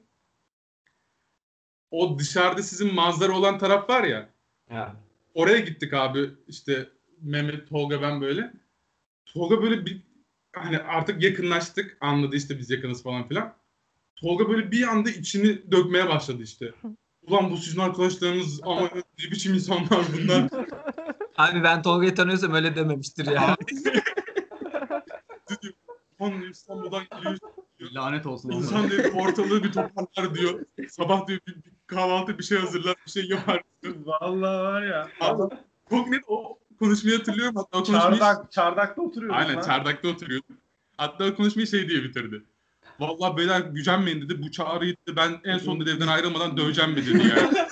O 1.91 2.19
dışarıda 2.19 2.63
sizin 2.63 2.93
manzara 2.93 3.37
olan 3.37 3.57
taraf 3.57 3.89
var 3.89 4.03
ya. 4.03 4.29
Ha. 4.69 4.95
Oraya 5.33 5.59
gittik 5.59 5.93
abi. 5.93 6.29
İşte 6.47 6.89
Mehmet, 7.21 7.69
Tolga 7.69 8.01
ben 8.01 8.21
böyle. 8.21 8.53
Tolga 9.25 9.61
böyle 9.61 9.85
bir 9.85 10.01
hani 10.53 10.79
artık 10.79 11.23
yakınlaştık. 11.23 11.97
Anladı 12.01 12.35
işte 12.35 12.59
biz 12.59 12.69
yakınız 12.69 13.03
falan 13.03 13.27
filan. 13.27 13.55
Tolga 14.15 14.49
böyle 14.49 14.71
bir 14.71 14.87
anda 14.87 15.09
içini 15.09 15.71
dökmeye 15.71 16.07
başladı 16.09 16.43
işte. 16.43 16.73
Ulan 17.29 17.51
bu 17.51 17.57
sizin 17.57 17.79
arkadaşlarınız 17.79 18.61
ama 18.65 18.81
ne 19.19 19.31
biçim 19.31 19.53
insanlar 19.53 19.87
bunlar. 19.89 20.49
Abi 21.37 21.63
ben 21.63 21.81
Tolga'yı 21.81 22.15
tanıyorsam 22.15 22.53
öyle 22.53 22.75
dememiştir 22.75 23.25
ya. 23.25 23.57
İstanbul'dan 26.51 27.03
geliyor. 27.11 27.39
Lanet 27.81 28.25
olsun. 28.25 28.49
İnsan 28.49 28.89
diyor 28.89 29.13
ortalığı 29.13 29.63
bir 29.63 29.71
toparlar 29.71 30.35
diyor. 30.35 30.65
Sabah 30.89 31.27
diyor 31.27 31.39
bir, 31.47 31.55
bir 31.55 31.71
kahvaltı 31.87 32.37
bir 32.37 32.43
şey 32.43 32.57
hazırlar 32.57 32.95
bir 33.05 33.11
şey 33.11 33.25
yapar. 33.25 33.61
diyor. 33.83 33.95
Vallahi 34.05 34.63
var 34.63 34.81
ya. 34.81 35.09
Abi, 35.21 35.55
çok 35.89 36.07
net 36.07 36.21
o 36.27 36.59
konuşmayı 36.79 37.17
hatırlıyorum. 37.17 37.55
Hatta 37.55 37.77
o 37.77 37.83
konuşmayı... 37.83 38.19
Çardak, 38.19 38.51
çardakta 38.51 39.01
oturuyoruz 39.01 39.37
Aynen 39.39 39.55
lan. 39.55 39.61
çardakta 39.61 40.07
oturuyordum. 40.07 40.57
Hatta 40.97 41.25
o 41.25 41.35
konuşmayı 41.35 41.67
şey 41.67 41.89
diye 41.89 42.03
bitirdi. 42.03 42.43
Vallahi 42.99 43.37
beyler 43.37 43.61
gücenmeyin 43.61 44.21
dedi. 44.21 44.41
Bu 44.43 44.51
çağrıyı 44.51 44.95
dedi. 45.07 45.15
Ben 45.15 45.39
en 45.43 45.57
son 45.57 45.79
dedi 45.81 45.89
evden 45.89 46.07
ayrılmadan 46.07 46.57
döveceğim 46.57 46.91
mi 46.91 46.97
dedi 46.97 47.17
yani. 47.17 47.49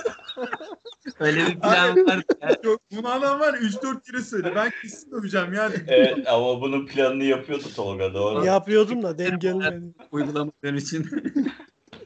Öyle 1.19 1.47
bir 1.47 1.59
plan 1.59 2.05
var. 2.05 2.23
Yok 2.63 2.82
bunu 2.91 3.07
adam 3.11 3.39
var 3.39 3.53
ya 3.53 3.59
3-4 3.59 4.11
kere 4.11 4.21
söyle. 4.21 4.51
Ben 4.55 4.71
kesin 4.82 5.11
döveceğim 5.11 5.53
ya. 5.53 5.71
dedi. 5.71 5.86
Evet 5.88 6.28
ama 6.28 6.61
bunun 6.61 6.86
planını 6.86 7.23
yapıyordu 7.23 7.63
Tolga 7.75 8.13
doğru. 8.13 8.45
Yapıyordum 8.45 9.03
da 9.03 9.17
denk 9.17 9.41
gelmedi. 9.41 9.93
Uygulamadığın 10.11 10.75
için. 10.75 11.09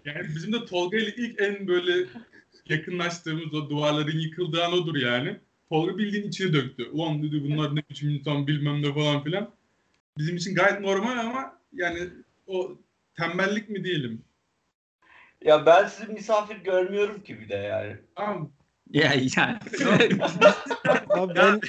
Yani 0.05 0.27
bizim 0.35 0.53
de 0.53 0.65
Tolga 0.65 0.97
ile 0.97 1.15
ilk 1.17 1.41
en 1.41 1.67
böyle 1.67 2.07
yakınlaştığımız 2.69 3.53
o 3.53 3.69
duvarların 3.69 4.19
yıkıldığı 4.19 4.63
an 4.63 4.73
odur 4.73 4.95
yani. 4.95 5.39
Tolga 5.69 5.97
bildiğin 5.97 6.27
içine 6.27 6.53
döktü. 6.53 6.89
Ulan 6.91 7.23
dedi 7.23 7.43
bunlar 7.43 7.75
ne 7.75 7.83
biçim 7.89 8.09
insan 8.09 8.47
bilmem 8.47 8.81
ne 8.81 8.93
falan 8.93 9.23
filan. 9.23 9.49
Bizim 10.17 10.35
için 10.35 10.55
gayet 10.55 10.79
normal 10.79 11.17
ama 11.19 11.57
yani 11.73 12.09
o 12.47 12.77
tembellik 13.21 13.69
mi 13.69 13.83
diyelim. 13.83 14.25
Ya 15.41 15.65
ben 15.65 15.87
sizi 15.87 16.11
misafir 16.11 16.55
görmüyorum 16.55 17.23
ki 17.23 17.39
bir 17.39 17.49
de 17.49 17.55
yani. 17.55 17.97
Ama 18.15 18.47
Ya 18.89 19.13
yani. 19.37 19.59
Abi 21.09 21.35
ben 21.35 21.59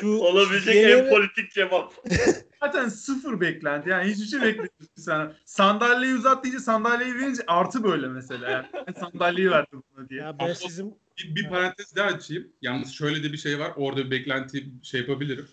şu 0.00 0.18
Olabilecek 0.18 0.76
en 0.76 1.10
politik 1.10 1.52
cevap. 1.52 1.92
Zaten 2.60 2.88
sıfır 2.88 3.40
beklenti. 3.40 3.90
Yani 3.90 4.10
hiçbir 4.10 4.26
şey 4.26 4.40
beklemiyorsun 4.40 4.88
sen. 4.96 5.32
Sandalyeyi 5.44 6.14
uzat 6.14 6.44
deyince 6.44 6.60
sandalyeyi 6.60 7.14
verince 7.14 7.42
artı 7.46 7.84
böyle 7.84 8.08
mesela. 8.08 8.50
Yani 8.50 8.66
ben 8.86 8.92
sandalyeyi 8.92 9.50
verdim 9.50 9.82
buna 9.96 10.08
diye. 10.08 10.20
ya 10.20 10.38
ben 10.38 10.52
sizin 10.52 10.94
bir, 11.18 11.34
bir 11.34 11.48
parantez 11.48 11.96
daha 11.96 12.06
açayım. 12.06 12.48
Yalnız 12.62 12.92
şöyle 12.92 13.22
de 13.22 13.32
bir 13.32 13.38
şey 13.38 13.58
var. 13.58 13.72
Orada 13.76 14.04
bir 14.04 14.10
beklenti 14.10 14.66
şey 14.82 15.00
yapabilirim. 15.00 15.48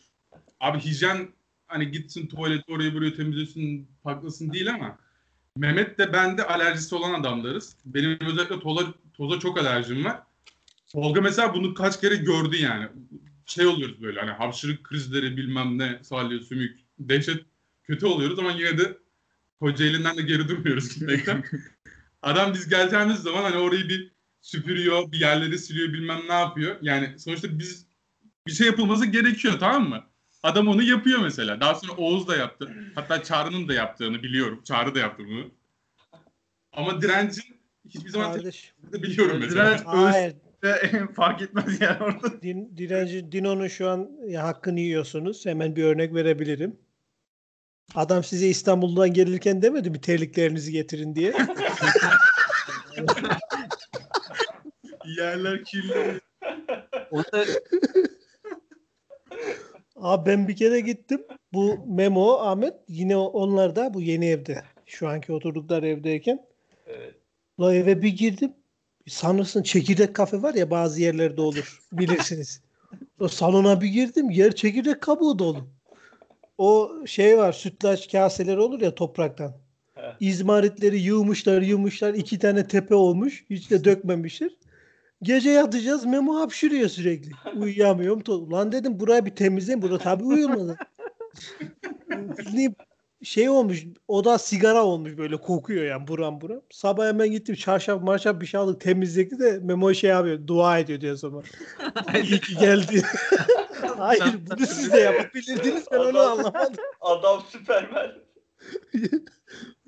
Abi 0.60 0.80
hijyen 0.80 1.28
hani 1.68 1.92
gitsin 1.92 2.28
tuvaleti 2.28 2.72
oraya 2.72 2.94
buraya 2.94 3.14
temizlesin, 3.14 3.88
paklasın 4.04 4.54
değil 4.54 4.74
ama 4.74 4.98
Mehmet 5.58 5.97
de 5.97 6.14
ben 6.14 6.38
de 6.38 6.47
alerjisi 6.47 6.95
olan 6.95 7.20
adamlarız. 7.20 7.76
Benim 7.86 8.20
özellikle 8.22 8.60
toza, 8.60 8.93
toza 9.14 9.39
çok 9.39 9.58
alerjim 9.58 10.06
var. 10.06 10.24
Tolga 10.91 11.22
mesela 11.22 11.54
bunu 11.54 11.74
kaç 11.74 12.02
kere 12.02 12.16
gördü 12.16 12.58
yani. 12.58 12.88
Şey 13.45 13.66
oluyoruz 13.66 14.02
böyle 14.02 14.20
hani 14.20 14.32
hapşırık 14.32 14.84
krizleri 14.84 15.38
bilmem 15.38 15.78
ne 15.78 15.99
salya 16.04 16.39
sümük 16.39 16.80
dehşet 16.99 17.45
kötü 17.84 18.06
oluyoruz 18.06 18.39
ama 18.39 18.52
yine 18.52 18.78
de 18.78 18.97
Kocaeli'nden 19.60 20.18
de 20.18 20.22
geri 20.22 20.47
durmuyoruz 20.47 20.93
gitmekten. 20.93 21.43
Adam 22.22 22.54
biz 22.54 22.70
geleceğimiz 22.70 23.20
zaman 23.20 23.43
hani 23.43 23.58
orayı 23.58 23.89
bir 23.89 24.12
süpürüyor, 24.41 25.12
bir 25.12 25.20
yerleri 25.20 25.58
siliyor 25.58 25.93
bilmem 25.93 26.22
ne 26.28 26.34
yapıyor. 26.34 26.76
Yani 26.82 27.20
sonuçta 27.20 27.60
biz 27.60 27.86
bir 28.47 28.52
şey 28.52 28.68
yapılması 28.68 29.06
gerekiyor 29.06 29.60
tamam 29.60 29.89
mı? 29.89 30.04
Adam 30.44 30.68
onu 30.68 30.84
yapıyor 30.84 31.20
mesela. 31.20 31.62
Daha 31.62 31.76
sonra 31.76 31.94
Oğuz 31.94 32.28
da 32.28 32.36
yaptı. 32.36 32.74
Hatta 32.96 33.24
Çağrı'nın 33.24 33.68
da 33.68 33.74
yaptığını 33.74 34.24
biliyorum. 34.24 34.62
Çağrı 34.64 34.96
da 34.96 35.00
yaptı 35.00 35.24
bunu. 35.28 35.52
Ama 36.74 37.02
direncin 37.02 37.44
hiçbir 37.89 38.10
zaman 38.10 38.34
kardeş. 38.34 38.74
tepkisini 38.82 39.04
biliyorum 39.04 39.38
mesela. 39.39 39.66
Direnç 39.66 39.82
Hayır. 39.86 40.36
Fark 41.16 41.42
etmez 41.42 41.82
yani 41.82 42.04
orada. 42.04 42.42
Din, 42.42 42.78
direnci 42.78 43.32
Dino'nun 43.32 43.68
şu 43.68 43.89
an 43.89 44.10
ya, 44.28 44.44
hakkını 44.44 44.80
yiyorsunuz. 44.80 45.46
Hemen 45.46 45.76
bir 45.76 45.84
örnek 45.84 46.14
verebilirim. 46.14 46.80
Adam 47.96 48.24
size 48.24 48.48
İstanbul'dan 48.48 49.14
gelirken 49.14 49.62
demedi 49.62 49.89
mi 49.89 50.02
terliklerinizi 50.02 50.72
getirin 50.72 51.16
diye. 51.16 51.34
Yerler 55.18 55.64
kirli. 55.64 56.22
O 57.12 57.24
da 57.24 57.46
Abi 60.02 60.30
ben 60.30 60.47
bir 60.47 60.56
kere 60.56 60.80
gittim. 60.80 61.22
Bu 61.54 61.78
Memo, 61.88 62.34
Ahmet 62.34 62.74
yine 62.88 63.18
onlar 63.18 63.76
da 63.76 63.93
bu 63.93 64.02
yeni 64.02 64.26
evde. 64.26 64.64
Şu 64.86 65.08
anki 65.08 65.34
oturdukları 65.34 65.88
evdeyken. 65.88 66.45
Evet. 66.88 67.16
La 67.60 67.76
eve 67.76 68.02
bir 68.02 68.18
girdim. 68.18 68.54
Sanırsın 69.08 69.64
çekirdek 69.64 70.16
kafe 70.16 70.41
var 70.41 70.54
ya 70.54 70.72
bazı 70.72 71.02
yerlerde 71.02 71.41
olur. 71.41 71.80
Bilirsiniz. 71.91 72.62
o 73.20 73.28
salona 73.28 73.82
bir 73.82 73.88
girdim. 73.88 74.30
Yer 74.30 74.56
çekirdek 74.56 75.02
kabuğu 75.02 75.39
dolu. 75.39 75.68
O 76.58 76.91
şey 77.06 77.38
var 77.38 77.54
sütlaç 77.54 78.12
kaseleri 78.12 78.60
olur 78.60 78.82
ya 78.82 78.95
topraktan. 78.95 79.54
İzmaritleri 80.20 80.99
yığmışlar 80.99 81.62
yığmışlar. 81.62 82.14
iki 82.14 82.39
tane 82.39 82.68
tepe 82.68 82.95
olmuş. 82.95 83.45
Hiç 83.49 83.72
de 83.72 83.84
dökmemişler. 83.84 84.52
Gece 85.24 85.50
yatacağız. 85.50 86.06
Memo 86.06 86.40
hapşırıyor 86.40 86.90
sürekli. 86.90 87.32
Uyuyamıyorum. 87.58 88.20
To- 88.22 88.52
Lan 88.52 88.72
dedim 88.72 89.00
burayı 89.00 89.26
bir 89.26 89.36
temizleyin. 89.36 89.82
Burada 89.82 89.98
tabii 89.98 90.24
uyulmadı. 90.24 90.78
Şey 93.24 93.50
olmuş. 93.50 93.86
Oda 94.08 94.38
sigara 94.38 94.84
olmuş 94.84 95.18
böyle 95.18 95.38
kokuyor 95.38 95.86
yani 95.86 96.08
buram 96.08 96.42
buram. 96.42 96.62
Sabah 96.72 97.08
hemen 97.08 97.32
gittim 97.32 97.56
çarşaf 97.56 98.02
marşaf 98.04 98.42
bir 98.42 98.46
şey 98.46 98.60
aldık 98.60 98.82
temizlikti 98.82 99.40
de 99.40 99.60
Memo 99.64 99.94
şey 99.94 100.10
yapıyor 100.10 100.48
dua 100.48 100.80
ediyor 100.80 101.02
diyor 101.02 101.16
zaman. 101.16 101.44
İyi 102.24 102.40
ki 102.40 102.56
geldi. 102.60 103.02
Hayır 103.98 104.24
bunu 104.50 104.68
siz 104.68 104.94
de 104.94 105.00
yapabilirdiniz 105.00 105.86
ben 105.92 105.98
onu 106.00 106.08
Adam- 106.20 106.32
anlamadım. 106.40 106.84
Adam 107.02 107.42
süpermen. 107.50 108.12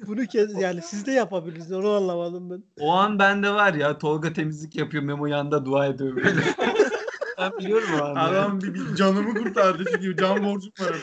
Bunu 0.08 0.26
kez 0.26 0.62
yani 0.62 0.82
siz 0.82 1.06
de 1.06 1.12
yapabilirsiniz 1.12 1.72
onu 1.72 1.90
anlamadım 1.90 2.50
ben. 2.50 2.64
o 2.80 2.92
an 2.92 3.20
bende 3.20 3.50
var 3.50 3.74
ya 3.74 3.98
Tolga 3.98 4.34
temizlik 4.34 4.76
yapıyor 4.76 5.04
Memo 5.04 5.26
yanında 5.26 5.66
dua 5.66 5.86
ediyor 5.86 6.16
böyle. 6.16 6.42
ben 7.40 7.52
biliyorum 7.58 7.90
o 8.02 8.04
anı. 8.04 8.20
Adam 8.20 8.62
bir, 8.62 8.74
bir 8.74 8.96
canımı 8.96 9.44
kurtardı 9.44 9.86
çünkü 9.92 10.18
can 10.18 10.46
borcum 10.46 10.72
var. 10.80 10.96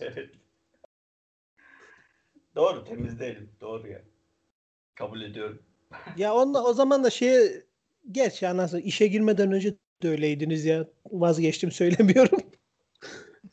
Evet. 0.00 0.30
Doğru 2.56 2.84
temizleyelim. 2.84 3.50
Doğru 3.60 3.88
ya. 3.88 4.02
Kabul 4.94 5.22
ediyorum. 5.22 5.62
Ya 6.16 6.34
onunla, 6.34 6.64
o 6.64 6.72
zaman 6.72 7.04
da 7.04 7.10
şeye 7.10 7.64
geç 8.10 8.42
ya 8.42 8.56
nasıl 8.56 8.78
işe 8.78 9.06
girmeden 9.06 9.52
önce 9.52 9.74
de 10.02 10.08
öyleydiniz 10.08 10.64
ya 10.64 10.88
vazgeçtim 11.10 11.72
söylemiyorum. 11.72 12.41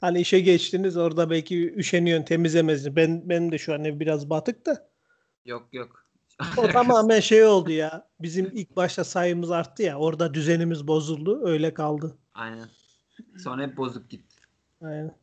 Hani 0.02 0.22
işe 0.22 0.39
geçtiniz 0.39 0.97
orada 0.97 1.30
belki 1.30 1.74
üşeniyorsun 1.74 2.26
temizlemezsin. 2.26 2.95
Ben 2.95 3.30
benim 3.30 3.52
de 3.52 3.58
şu 3.58 3.74
an 3.74 3.84
ev 3.86 4.00
biraz 4.00 4.30
batık 4.30 4.66
da. 4.66 4.89
Yok 5.45 5.68
yok. 5.72 6.06
O 6.58 6.68
tamamen 6.72 7.20
şey 7.20 7.45
oldu 7.45 7.72
ya. 7.72 8.08
Bizim 8.20 8.52
ilk 8.54 8.76
başta 8.76 9.04
sayımız 9.04 9.52
arttı 9.52 9.84
ya. 9.84 9.97
Orada 10.00 10.34
düzenimiz 10.34 10.88
bozuldu. 10.88 11.47
Öyle 11.47 11.74
kaldı. 11.74 12.18
Aynen. 12.34 12.68
Sonra 13.43 13.64
hep 13.64 13.78
bozuk 13.78 14.10
gitti. 14.10 14.41
Aynen. 14.82 15.16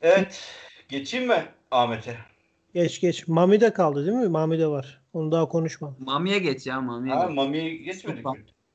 Evet. 0.00 0.44
Geçeyim 0.88 1.28
mi 1.28 1.44
Ahmet'e? 1.70 2.18
Geç 2.74 3.00
geç. 3.00 3.28
Mami 3.28 3.60
de 3.60 3.72
kaldı 3.72 4.06
değil 4.06 4.16
mi? 4.18 4.28
Mami 4.28 4.58
de 4.58 4.66
var. 4.66 5.02
Onu 5.12 5.32
daha 5.32 5.48
konuşmadım. 5.48 5.96
Mami'ye 5.98 6.38
geç 6.38 6.66
ya 6.66 6.80
Mami'ye 6.80 7.14
Ha, 7.14 7.26
geç. 7.26 7.36
Mami'yi 7.36 7.82
geçmedik? 7.82 8.26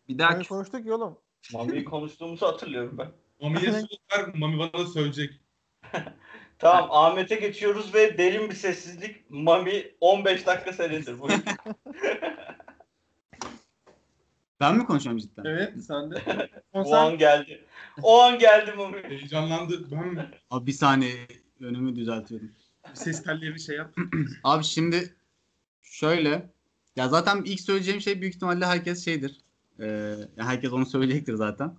Bir 0.09 0.17
daha 0.17 0.41
konuştuk 0.41 0.85
ya 0.85 0.95
oğlum. 0.95 1.17
Mami'yi 1.53 1.85
konuştuğumuzu 1.85 2.45
hatırlıyorum 2.45 2.97
ben. 2.97 3.11
Mami'ye 3.41 3.71
söz 3.71 3.97
ver, 4.13 4.35
Mami 4.35 4.59
bana 4.59 4.85
söyleyecek. 4.85 5.41
Tamam 6.59 6.89
Ahmet'e 6.91 7.35
geçiyoruz 7.35 7.93
ve 7.93 8.17
derin 8.17 8.49
bir 8.49 8.55
sessizlik. 8.55 9.29
Mami 9.29 9.91
15 10.01 10.45
dakika 10.45 10.73
senedir. 10.73 11.15
Ben 14.59 14.77
mi 14.77 14.85
konuşuyorum 14.85 15.19
cidden? 15.19 15.43
Evet 15.45 15.73
sen 15.87 16.11
de. 16.11 16.21
o 16.73 16.95
an 16.95 17.17
geldi. 17.17 17.65
O 18.03 18.21
an 18.21 18.39
geldi 18.39 18.73
Mami. 18.77 19.03
Heyecanlandı. 19.03 19.91
Ben 19.91 20.07
mi? 20.07 20.29
Abi 20.49 20.67
bir 20.67 20.71
saniye 20.71 21.27
önümü 21.61 21.95
düzeltiyorum. 21.95 22.51
Ses 22.93 23.23
tellerini 23.23 23.59
şey 23.59 23.75
yap. 23.75 23.95
Abi 24.43 24.63
şimdi 24.63 25.15
şöyle 25.81 26.49
ya 26.95 27.09
zaten 27.09 27.43
ilk 27.45 27.61
söyleyeceğim 27.61 28.01
şey 28.01 28.21
büyük 28.21 28.35
ihtimalle 28.35 28.65
herkes 28.65 29.05
şeydir. 29.05 29.37
Ee, 29.79 30.15
herkes 30.37 30.71
onu 30.73 30.85
söyleyecektir 30.85 31.33
zaten. 31.33 31.77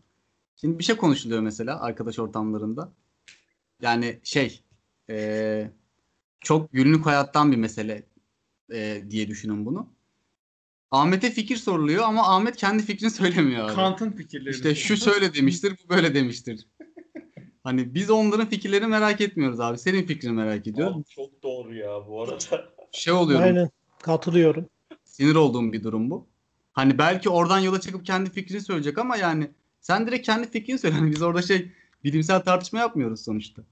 Şimdi 0.62 0.78
bir 0.78 0.84
şey 0.84 0.96
konuşuluyor 0.96 1.40
mesela 1.40 1.80
arkadaş 1.80 2.18
ortamlarında. 2.18 2.92
Yani 3.80 4.20
şey 4.22 4.62
ee, 5.10 5.70
çok 6.40 6.72
günlük 6.72 7.06
hayattan 7.06 7.52
bir 7.52 7.56
mesele 7.56 8.02
ee, 8.72 9.02
diye 9.10 9.28
düşünün 9.28 9.66
bunu. 9.66 9.88
Ahmet'e 10.90 11.30
fikir 11.30 11.56
soruluyor 11.56 12.04
ama 12.04 12.36
Ahmet 12.36 12.56
kendi 12.56 12.82
fikrini 12.82 13.10
söylemiyor 13.20 13.64
abi. 13.64 13.74
Kant'ın 13.74 14.10
fikirleri. 14.10 14.54
İşte 14.54 14.74
şu 14.74 14.96
şöyle 14.96 15.34
demiştir, 15.34 15.76
bu 15.84 15.88
böyle 15.88 16.14
demiştir. 16.14 16.66
Hani 17.64 17.94
biz 17.94 18.10
onların 18.10 18.48
fikirlerini 18.48 18.86
merak 18.86 19.20
etmiyoruz 19.20 19.60
abi. 19.60 19.78
Senin 19.78 20.06
fikrini 20.06 20.32
merak 20.32 20.66
ediyoruz. 20.66 20.96
Abi 20.96 21.04
çok 21.04 21.42
doğru 21.42 21.74
ya 21.74 22.08
bu 22.08 22.22
arada. 22.22 22.64
Şey 22.92 23.12
oluyorum. 23.12 23.44
Aynen. 23.44 23.70
Katılıyorum. 24.02 24.68
sinir 25.04 25.34
olduğum 25.34 25.72
bir 25.72 25.84
durum 25.84 26.10
bu. 26.10 26.26
Hani 26.72 26.98
belki 26.98 27.28
oradan 27.28 27.58
yola 27.58 27.80
çıkıp 27.80 28.06
kendi 28.06 28.30
fikrini 28.30 28.60
söyleyecek 28.60 28.98
ama 28.98 29.16
yani 29.16 29.50
sen 29.82 30.06
direkt 30.06 30.26
kendi 30.26 30.50
fikrini 30.50 30.78
söyle. 30.78 30.94
Hani 30.94 31.10
biz 31.10 31.22
orada 31.22 31.42
şey 31.42 31.72
bilimsel 32.04 32.40
tartışma 32.40 32.78
yapmıyoruz 32.78 33.24
sonuçta. 33.24 33.62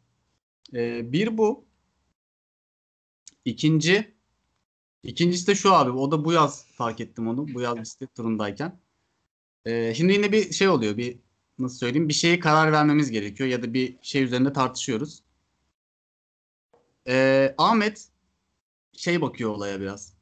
Ee, 0.74 1.12
bir 1.12 1.38
bu. 1.38 1.64
İkinci 3.44 4.14
ikincisi 5.02 5.46
de 5.46 5.54
şu 5.54 5.72
abi. 5.72 5.90
O 5.90 6.10
da 6.10 6.24
bu 6.24 6.32
yaz 6.32 6.66
fark 6.66 7.00
ettim 7.00 7.28
onu. 7.28 7.54
Bu 7.54 7.60
yaz 7.60 7.80
bisiklet 7.80 8.14
turundayken. 8.14 8.80
Ee, 9.64 9.94
şimdi 9.94 10.12
yine 10.12 10.32
bir 10.32 10.52
şey 10.52 10.68
oluyor. 10.68 10.96
Bir 10.96 11.18
nasıl 11.58 11.78
söyleyeyim? 11.78 12.08
Bir 12.08 12.14
şeye 12.14 12.40
karar 12.40 12.72
vermemiz 12.72 13.10
gerekiyor 13.10 13.48
ya 13.48 13.62
da 13.62 13.74
bir 13.74 13.98
şey 14.02 14.22
üzerinde 14.22 14.52
tartışıyoruz. 14.52 15.22
Ee, 17.08 17.54
Ahmet 17.58 18.08
şey 18.92 19.20
bakıyor 19.20 19.50
olaya 19.50 19.80
biraz 19.80 20.14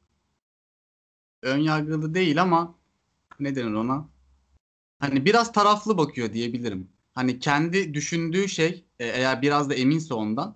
ön 1.41 1.57
yargılı 1.57 2.13
değil 2.13 2.41
ama 2.41 2.75
ne 3.39 3.55
denir 3.55 3.73
ona? 3.73 4.09
Hani 4.99 5.25
biraz 5.25 5.51
taraflı 5.51 5.97
bakıyor 5.97 6.33
diyebilirim. 6.33 6.87
Hani 7.15 7.39
kendi 7.39 7.93
düşündüğü 7.93 8.49
şey 8.49 8.85
e, 8.99 9.05
eğer 9.05 9.41
biraz 9.41 9.69
da 9.69 9.73
eminse 9.73 10.13
ondan 10.13 10.55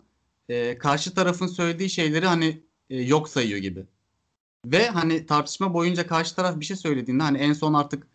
e, 0.50 0.78
karşı 0.78 1.14
tarafın 1.14 1.48
söylediği 1.48 1.90
şeyleri 1.90 2.26
hani 2.28 2.64
e, 2.90 3.02
yok 3.02 3.30
sayıyor 3.30 3.60
gibi. 3.60 3.86
Ve 4.66 4.90
hani 4.90 5.26
tartışma 5.26 5.74
boyunca 5.74 6.08
karşı 6.08 6.36
taraf 6.36 6.60
bir 6.60 6.66
şey 6.66 6.78
söylediğinde 6.78 7.24
hani 7.24 7.38
en 7.38 7.54
son 7.54 7.74
artık 7.74 8.08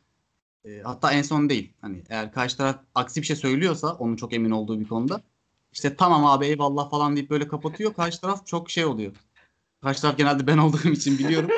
e, 0.64 0.80
hatta 0.80 1.12
en 1.12 1.22
son 1.22 1.48
değil. 1.48 1.72
Hani 1.80 2.02
eğer 2.08 2.32
karşı 2.32 2.56
taraf 2.56 2.80
aksi 2.94 3.22
bir 3.22 3.26
şey 3.26 3.36
söylüyorsa 3.36 3.92
onun 3.92 4.16
çok 4.16 4.32
emin 4.34 4.50
olduğu 4.50 4.80
bir 4.80 4.88
konuda 4.88 5.22
işte 5.72 5.96
tamam 5.96 6.26
abi 6.26 6.46
eyvallah 6.46 6.90
falan 6.90 7.16
deyip 7.16 7.30
böyle 7.30 7.48
kapatıyor. 7.48 7.94
Karşı 7.94 8.20
taraf 8.20 8.46
çok 8.46 8.70
şey 8.70 8.84
oluyor. 8.84 9.12
Karşı 9.82 10.02
taraf 10.02 10.18
genelde 10.18 10.46
ben 10.46 10.58
olduğum 10.58 10.88
için 10.88 11.18
biliyorum. 11.18 11.50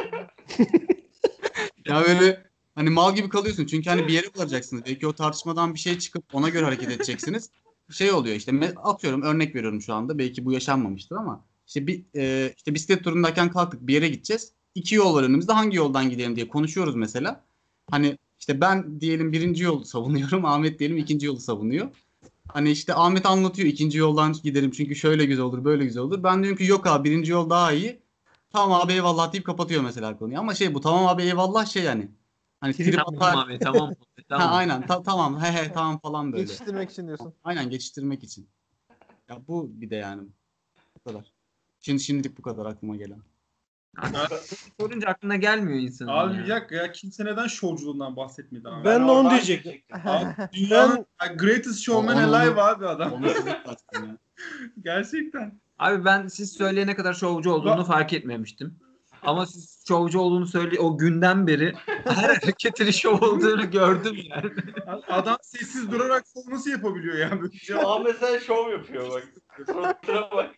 ya 1.86 2.02
böyle 2.02 2.49
hani 2.81 2.91
mal 2.91 3.14
gibi 3.14 3.28
kalıyorsun. 3.28 3.66
Çünkü 3.66 3.91
hani 3.91 4.09
bir 4.09 4.12
yere 4.12 4.26
varacaksınız. 4.37 4.83
Belki 4.87 5.07
o 5.07 5.12
tartışmadan 5.12 5.74
bir 5.74 5.78
şey 5.78 5.99
çıkıp 5.99 6.24
ona 6.33 6.49
göre 6.49 6.64
hareket 6.64 6.91
edeceksiniz. 6.91 7.51
Şey 7.91 8.12
oluyor 8.12 8.37
işte 8.37 8.74
atıyorum 8.76 9.22
örnek 9.22 9.55
veriyorum 9.55 9.83
şu 9.83 9.95
anda. 9.95 10.18
Belki 10.18 10.45
bu 10.45 10.53
yaşanmamıştır 10.53 11.16
ama 11.16 11.45
işte 11.66 11.87
bir 11.87 12.05
e, 12.16 12.55
işte 12.57 12.74
bisiklet 12.74 13.05
turundayken 13.05 13.51
kalktık 13.51 13.87
bir 13.87 13.95
yere 13.95 14.09
gideceğiz. 14.09 14.53
İki 14.74 14.95
yol 14.95 15.14
var 15.14 15.22
önümüzde. 15.22 15.53
Hangi 15.53 15.76
yoldan 15.76 16.11
gidelim 16.11 16.37
diye 16.37 16.49
konuşuyoruz 16.49 16.95
mesela. 16.95 17.45
Hani 17.91 18.18
işte 18.41 18.61
ben 18.61 19.01
diyelim 19.01 19.33
birinci 19.33 19.64
yolu 19.64 19.85
savunuyorum. 19.85 20.45
Ahmet 20.53 20.78
diyelim 20.78 20.97
ikinci 20.97 21.26
yolu 21.26 21.41
savunuyor. 21.41 21.89
Hani 22.49 22.70
işte 22.70 22.95
Ahmet 22.95 23.26
anlatıyor 23.26 23.68
ikinci 23.68 23.99
yoldan 23.99 24.33
gidelim 24.33 24.70
çünkü 24.70 24.97
şöyle 24.97 25.24
güzel 25.24 25.45
olur 25.45 25.64
böyle 25.64 25.85
güzel 25.85 26.03
olur. 26.03 26.22
Ben 26.22 26.43
diyorum 26.43 26.59
ki 26.59 26.64
yok 26.64 26.87
abi 26.87 27.11
birinci 27.11 27.33
yol 27.33 27.51
daha 27.51 27.72
iyi. 27.72 28.01
Tamam 28.53 28.81
abi 28.81 28.93
eyvallah 28.93 29.33
deyip 29.33 29.47
kapatıyor 29.47 29.83
mesela 29.83 30.18
konuyu. 30.18 30.39
Ama 30.39 30.55
şey 30.55 30.74
bu 30.74 30.81
tamam 30.81 31.07
abi 31.07 31.22
eyvallah 31.22 31.66
şey 31.66 31.83
yani. 31.83 32.09
Hani 32.61 32.72
trip 32.74 32.94
Tamam 32.94 33.22
atar. 33.22 33.46
abi 33.46 33.58
tamam. 33.58 33.94
Ha, 34.30 34.38
tamam. 34.38 34.52
aynen 34.56 34.86
ta- 34.86 35.02
tamam 35.02 35.42
he 35.42 35.52
he 35.52 35.72
tamam 35.72 35.98
falan 35.98 36.32
böyle. 36.32 36.42
Geçiştirmek 36.44 36.90
için 36.90 37.06
diyorsun. 37.06 37.34
Aynen 37.44 37.70
geçiştirmek 37.70 38.24
için. 38.24 38.48
Ya 39.28 39.38
bu 39.48 39.70
bir 39.80 39.90
de 39.90 39.96
yani 39.96 40.22
bu 40.96 41.11
kadar. 41.11 41.32
Şimdi 41.80 42.00
şimdilik 42.02 42.38
bu 42.38 42.42
kadar 42.42 42.66
aklıma 42.66 42.96
gelen. 42.96 43.18
Sorunca 44.80 45.08
aklına 45.08 45.36
gelmiyor 45.36 45.78
insanın. 45.78 46.11
Abi 46.11 46.36
ya. 46.36 46.44
bir 46.44 46.48
dakika 46.48 46.74
ya 46.74 46.92
kimse 46.92 47.24
neden 47.24 47.46
şovculuğundan 47.46 48.16
bahsetmedi 48.16 48.68
abi? 48.68 48.84
Ben 48.84 49.00
de 49.08 49.11
onu 49.11 49.30
diyecektim. 49.30 49.82
Abi, 50.04 50.34
dünyanın 50.52 51.06
greatest 51.36 51.80
showman 51.80 52.16
Onu- 52.16 52.36
alive 52.36 52.62
abi 52.62 52.86
adam. 52.86 53.12
Onu. 53.12 53.26
Gerçekten. 54.84 55.61
Abi 55.78 56.04
ben 56.04 56.28
siz 56.28 56.52
söyleyene 56.52 56.94
kadar 56.96 57.14
şovcu 57.14 57.52
olduğunu 57.52 57.84
fark 57.84 58.12
etmemiştim. 58.12 58.78
Ama 59.22 59.46
siz 59.46 59.84
şovcu 59.88 60.20
olduğunu 60.20 60.46
söyle 60.46 60.80
o 60.80 60.98
günden 60.98 61.46
beri 61.46 61.72
her 61.86 62.28
hareketinin 62.36 62.90
şov 62.90 63.14
olduğunu 63.22 63.70
gördüm 63.70 64.16
yani. 64.24 64.50
Adam 65.08 65.36
sessiz 65.42 65.92
durarak 65.92 66.24
şov 66.34 66.52
nasıl 66.54 66.70
yapabiliyor 66.70 67.18
ya? 67.18 67.30
Böyle 67.40 67.52
bir 67.52 67.58
şey- 67.58 67.76
Ahmet 67.76 68.16
sen 68.18 68.38
şov 68.38 68.70
yapıyor 68.70 69.10
bak. 69.10 69.28
Suratına 69.66 70.30
bak. 70.30 70.54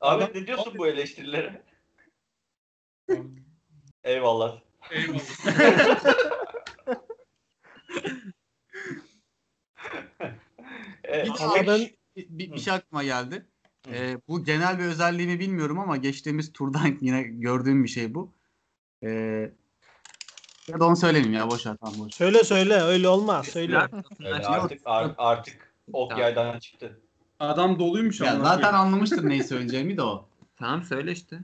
Ahmet 0.00 0.34
ne 0.34 0.46
diyorsun 0.46 0.78
bu 0.78 0.86
eleştirilere? 0.86 1.62
Eyvallah. 4.04 4.60
Eyvallah. 4.90 5.20
Evet, 11.04 11.30
Ama 11.40 11.54
ben 11.66 11.80
Bir, 12.16 12.28
bir, 12.28 12.52
bir 12.52 12.58
şey 12.58 12.74
aklıma 12.74 13.04
geldi. 13.04 13.46
Ee, 13.88 14.18
bu 14.28 14.44
genel 14.44 14.78
bir 14.78 14.84
özelliğini 14.84 15.40
bilmiyorum 15.40 15.78
ama 15.78 15.96
geçtiğimiz 15.96 16.52
turdan 16.52 16.98
yine 17.00 17.22
gördüğüm 17.22 17.84
bir 17.84 17.88
şey 17.88 18.14
bu. 18.14 18.32
Ee, 19.02 19.50
ya 20.68 20.80
da 20.80 20.86
onu 20.86 20.96
söylemeyeyim 20.96 21.34
ya 21.38 21.48
boş 21.48 21.66
ver 21.66 21.76
tamam 21.80 21.94
boş. 21.98 22.06
ver. 22.06 22.10
söyle 22.16 22.44
söyle 22.44 22.74
öyle 22.74 23.08
olmaz 23.08 23.46
söyle. 23.46 23.78
Öyle 24.24 24.46
artık 24.46 24.80
ar- 24.84 25.14
artık 25.18 25.74
ok 25.92 26.10
Tamam. 26.10 26.22
yaydan 26.22 26.58
çıktı. 26.58 27.00
Adam 27.40 27.78
doluymuş 27.78 28.20
Ya 28.20 28.32
ama. 28.34 28.44
zaten 28.44 28.72
anlamıştır 28.74 29.28
neyi 29.28 29.44
söyleyeceğimi 29.44 29.96
de 29.96 30.02
o. 30.02 30.28
Tamam 30.56 30.82
söyle 30.82 31.12
işte. 31.12 31.38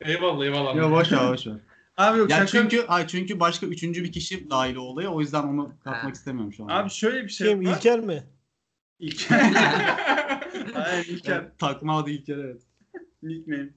Eyvallah 0.00 0.44
eyvallah. 0.44 0.74
Ya 0.76 0.90
boş 0.90 1.12
ver 1.12 1.28
boş 1.32 1.46
ver. 1.46 1.54
Abi 1.96 2.18
yok 2.18 2.30
Ya 2.30 2.36
şaka- 2.36 2.46
çünkü 2.46 2.84
ay 2.88 3.06
çünkü 3.06 3.40
başka 3.40 3.66
üçüncü 3.66 4.04
bir 4.04 4.12
kişi 4.12 4.50
dahil 4.50 4.76
o 4.76 4.80
olaya 4.80 5.08
o 5.12 5.20
yüzden 5.20 5.42
onu 5.42 5.68
Ha. 5.84 5.92
katmak 5.92 6.14
istemiyorum 6.14 6.52
şu 6.52 6.64
an. 6.64 6.68
Abi 6.68 6.90
şöyle 6.90 7.24
bir 7.24 7.28
şey 7.28 7.48
Kim 7.48 7.66
var. 7.66 7.76
İlker 7.76 8.00
mi? 8.00 8.22
İlker. 8.98 9.52
Aynen 10.74 11.02
İlker. 11.02 11.50
Takma 11.58 11.98
adı 11.98 12.10
ilk 12.10 12.26
kere 12.26 12.40
evet. 12.40 12.62
Nickname. 13.22 13.68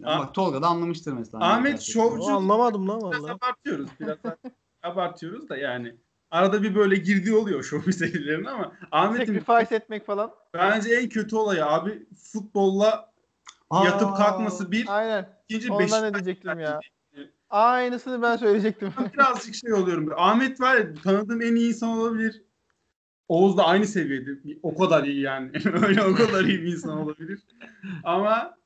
Ya 0.00 0.18
bak 0.18 0.34
Tolga 0.34 0.62
da 0.62 0.66
anlamıştır 0.66 1.12
mesela. 1.12 1.44
Ahmet 1.52 1.80
şovcu. 1.80 2.24
anlamadım 2.30 2.88
lan 2.88 3.00
Biraz 3.00 3.22
vallahi. 3.22 3.32
abartıyoruz. 3.32 3.88
Biraz 4.00 4.18
abartıyoruz 4.82 5.48
da 5.48 5.56
yani. 5.56 5.96
Arada 6.30 6.62
bir 6.62 6.74
böyle 6.74 6.96
girdiği 6.96 7.34
oluyor 7.34 7.62
şov 7.62 7.80
serilerinin 7.90 8.44
ama 8.44 8.72
Ahmet'in 8.92 9.38
Sacrifice 9.40 9.74
etmek 9.76 10.06
falan. 10.06 10.34
bence 10.54 10.94
en 10.94 11.08
kötü 11.08 11.36
olayı 11.36 11.66
abi 11.66 12.06
futbolla 12.32 13.12
Aa, 13.70 13.84
yatıp 13.84 14.16
kalkması 14.16 14.72
bir, 14.72 14.98
Aynen. 14.98 15.28
ikinci 15.48 15.72
Ondan 15.72 15.78
Beşiktaş. 15.80 16.02
ne 16.02 16.14
diyecektim 16.14 16.58
ya. 16.60 16.80
Aynısını 17.50 18.22
ben 18.22 18.36
söyleyecektim. 18.36 18.92
Ben 18.98 19.12
birazcık 19.12 19.54
şey 19.54 19.72
oluyorum. 19.72 20.10
Ahmet 20.16 20.60
var 20.60 20.76
ya 20.76 20.94
tanıdığım 20.94 21.42
en 21.42 21.54
iyi 21.56 21.68
insan 21.68 21.88
olabilir. 21.88 22.42
Oğuz 23.28 23.56
da 23.56 23.64
aynı 23.64 23.86
seviyede. 23.86 24.30
O 24.62 24.76
kadar 24.76 25.04
iyi 25.04 25.20
yani. 25.20 25.50
Öyle 25.86 26.02
o 26.02 26.14
kadar 26.14 26.44
iyi 26.44 26.62
bir 26.62 26.72
insan 26.72 26.98
olabilir. 26.98 27.40
Ama 28.04 28.56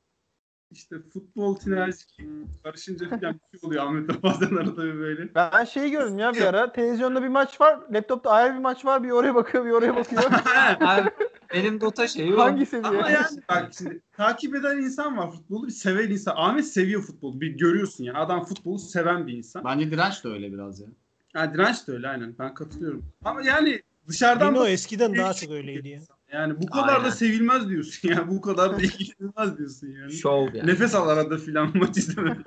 işte 0.70 0.96
futbol 1.12 1.58
sinerjik 1.58 2.16
karışınca 2.64 3.08
falan 3.08 3.40
bir 3.52 3.58
şey 3.58 3.68
oluyor 3.68 3.86
Ahmet'le 3.86 4.22
bazen 4.22 4.56
arada 4.56 4.84
bir 4.84 4.98
böyle. 4.98 5.34
Ben 5.34 5.64
şeyi 5.64 5.90
gördüm 5.90 6.18
ya 6.18 6.34
bir 6.34 6.42
ara. 6.42 6.72
Televizyonda 6.72 7.22
bir 7.22 7.28
maç 7.28 7.60
var. 7.60 7.78
Laptopta 7.92 8.30
ayrı 8.30 8.54
bir 8.54 8.58
maç 8.58 8.84
var. 8.84 9.02
Bir 9.02 9.10
oraya 9.10 9.34
bakıyor 9.34 9.64
bir 9.64 9.70
oraya 9.70 9.96
bakıyor. 9.96 10.22
Abi, 10.80 11.10
benim 11.54 11.80
Dota 11.80 12.08
şeyi 12.08 12.34
o. 12.34 12.38
Hangi 12.38 12.66
seviye? 12.66 12.88
Ama 12.88 13.10
yani 13.10 13.26
bak 13.48 13.70
şimdi 13.78 14.00
takip 14.12 14.54
eden 14.54 14.78
insan 14.78 15.18
var 15.18 15.30
futbolu 15.30 15.66
bir 15.66 15.72
seven 15.72 16.10
insan. 16.10 16.34
Ahmet 16.36 16.66
seviyor 16.66 17.02
futbolu. 17.02 17.40
Bir 17.40 17.58
görüyorsun 17.58 18.04
yani 18.04 18.18
adam 18.18 18.44
futbolu 18.44 18.78
seven 18.78 19.26
bir 19.26 19.32
insan. 19.32 19.64
Bence 19.64 19.90
direnç 19.90 20.24
de 20.24 20.28
öyle 20.28 20.52
biraz 20.52 20.80
ya. 20.80 20.86
Yani 21.34 21.54
direnç 21.54 21.88
de 21.88 21.92
öyle 21.92 22.08
aynen 22.08 22.34
ben 22.38 22.54
katılıyorum. 22.54 23.04
Ama 23.24 23.42
yani 23.42 23.82
dışarıdan 24.08 24.54
Dino 24.54 24.66
eskiden 24.66 25.16
daha 25.16 25.34
çok 25.34 25.50
öyleydi 25.50 25.88
ya. 25.88 26.00
Yani 26.32 26.62
bu 26.62 26.66
kadar 26.66 26.88
Aynen. 26.88 27.04
da 27.04 27.10
sevilmez 27.10 27.68
diyorsun 27.68 28.08
ya. 28.08 28.28
Bu 28.28 28.40
kadar 28.40 28.78
da 28.78 28.82
ilgilenilmez 28.82 29.58
diyorsun 29.58 29.86
yani. 29.86 30.12
Şov 30.12 30.54
yani. 30.54 30.66
Nefes 30.66 30.94
al 30.94 31.08
arada 31.08 31.38
filan 31.38 31.70
maç 31.74 31.96
izlemek. 31.96 32.36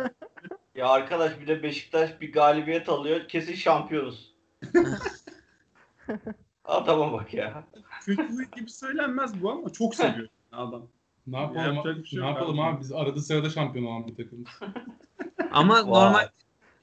Ya 0.76 0.88
arkadaş 0.88 1.40
bir 1.40 1.48
de 1.48 1.64
Beşiktaş 1.64 2.22
bir 2.22 2.34
galibiyet 2.34 2.90
alıyor. 2.90 3.28
Kesin 3.28 3.56
şampiyonuz. 3.56 4.36
Adama 6.66 7.14
bak 7.14 7.34
ya. 7.34 7.64
Kötü 8.06 8.52
gibi 8.56 8.70
söylenmez 8.70 9.42
bu 9.42 9.52
ama 9.52 9.70
çok 9.70 9.96
seviyor 9.96 10.28
adam. 10.52 10.88
Ne 11.28 11.38
yapalım, 11.38 12.04
bir 12.04 12.08
şey 12.08 12.22
ne 12.22 12.26
yapalım 12.26 12.60
abi. 12.60 12.76
abi? 12.76 12.82
Biz 12.82 12.92
arada 12.92 13.22
sırada 13.22 13.50
şampiyon 13.50 13.86
olan 13.86 14.08
bir 14.08 14.16
takımız. 14.16 14.48
Ama 15.52 15.82
normal 15.82 16.28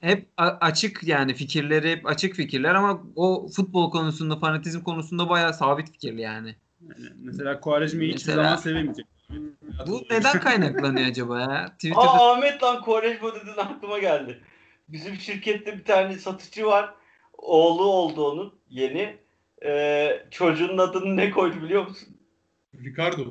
hep 0.00 0.28
açık 0.36 1.02
yani 1.02 1.34
fikirleri 1.34 1.90
hep 1.90 2.06
açık 2.06 2.34
fikirler 2.34 2.74
ama 2.74 3.02
o 3.16 3.48
futbol 3.56 3.90
konusunda 3.90 4.36
fanatizm 4.36 4.80
konusunda 4.82 5.28
bayağı 5.28 5.54
sabit 5.54 5.92
fikirli 5.92 6.20
yani. 6.20 6.56
Yani 6.88 7.10
mesela 7.22 7.60
Quaresma'yı 7.60 8.08
hiçbir 8.14 8.26
Mesela- 8.26 8.42
zaman 8.44 8.56
sevemeyecek. 8.56 9.06
Bu 9.86 10.02
neden 10.10 10.40
kaynaklanıyor 10.40 11.06
acaba 11.06 11.40
ya? 11.40 11.66
Twitter'da 11.74 12.00
Aa 12.00 12.32
Ahmet 12.32 12.62
lan 12.62 12.80
Koreşma 12.82 13.34
dedin 13.34 13.56
aklıma 13.56 13.98
geldi. 13.98 14.40
Bizim 14.88 15.16
şirkette 15.16 15.78
bir 15.78 15.84
tane 15.84 16.18
satıcı 16.18 16.66
var. 16.66 16.94
Oğlu 17.38 17.82
oldu 17.84 18.26
onun 18.30 18.54
yeni. 18.70 19.16
Ee, 19.64 20.22
çocuğun 20.30 20.78
adını 20.78 21.16
ne 21.16 21.30
koydu 21.30 21.62
biliyor 21.62 21.88
musun? 21.88 22.08
Ricardo. 22.84 23.24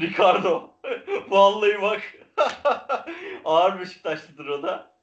Ricardo. 0.00 0.70
Vallahi 1.28 1.82
bak. 1.82 2.02
Ağır 3.44 3.80
Beşiktaşlıdır 3.80 4.46
o 4.46 4.62
da. 4.62 4.93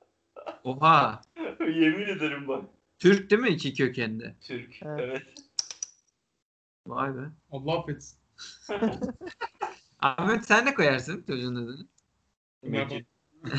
Oha. 0.63 1.21
Yemin 1.59 2.07
ederim 2.07 2.47
bak. 2.47 2.65
Türk 2.99 3.29
değil 3.31 3.41
mi 3.41 3.49
iki 3.49 3.73
kökenli? 3.73 4.35
Türk. 4.41 4.83
Evet. 4.83 4.99
Evet. 4.99 5.23
Vay 6.87 7.15
be. 7.15 7.21
Allah 7.51 7.79
affetsin. 7.79 8.19
Ahmet 9.99 10.45
sen 10.45 10.65
ne 10.65 10.73
koyarsın 10.73 11.23
çocuğun 11.27 11.55
adını? 11.55 11.87
Mecid. 12.63 13.05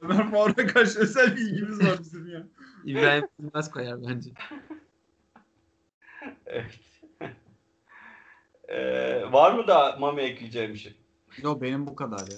Ömer 0.00 0.30
Faruk'a 0.30 0.66
karşı 0.66 0.98
özel 0.98 1.36
bir 1.36 1.40
ilgimiz 1.40 1.84
var 1.86 1.98
bizim 2.00 2.28
ya. 2.28 2.46
İbrahim 2.84 3.28
Yılmaz 3.38 3.70
koyar 3.70 3.98
bence. 4.08 4.30
Evet. 6.46 6.80
Ee, 8.68 9.32
var 9.32 9.52
mı 9.52 9.66
da 9.66 9.96
Mami 9.96 10.22
ekleyeceğim 10.22 10.72
bir 10.74 10.78
şey? 10.78 10.96
Yo 11.38 11.60
benim 11.60 11.86
bu 11.86 11.96
kadar 11.96 12.18
ya. 12.18 12.36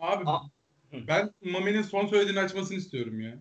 Abi 0.00 0.24
Ben 0.92 1.32
Mami'nin 1.44 1.82
son 1.82 2.06
söylediğini 2.06 2.40
açmasını 2.40 2.76
istiyorum 2.76 3.20
ya. 3.20 3.38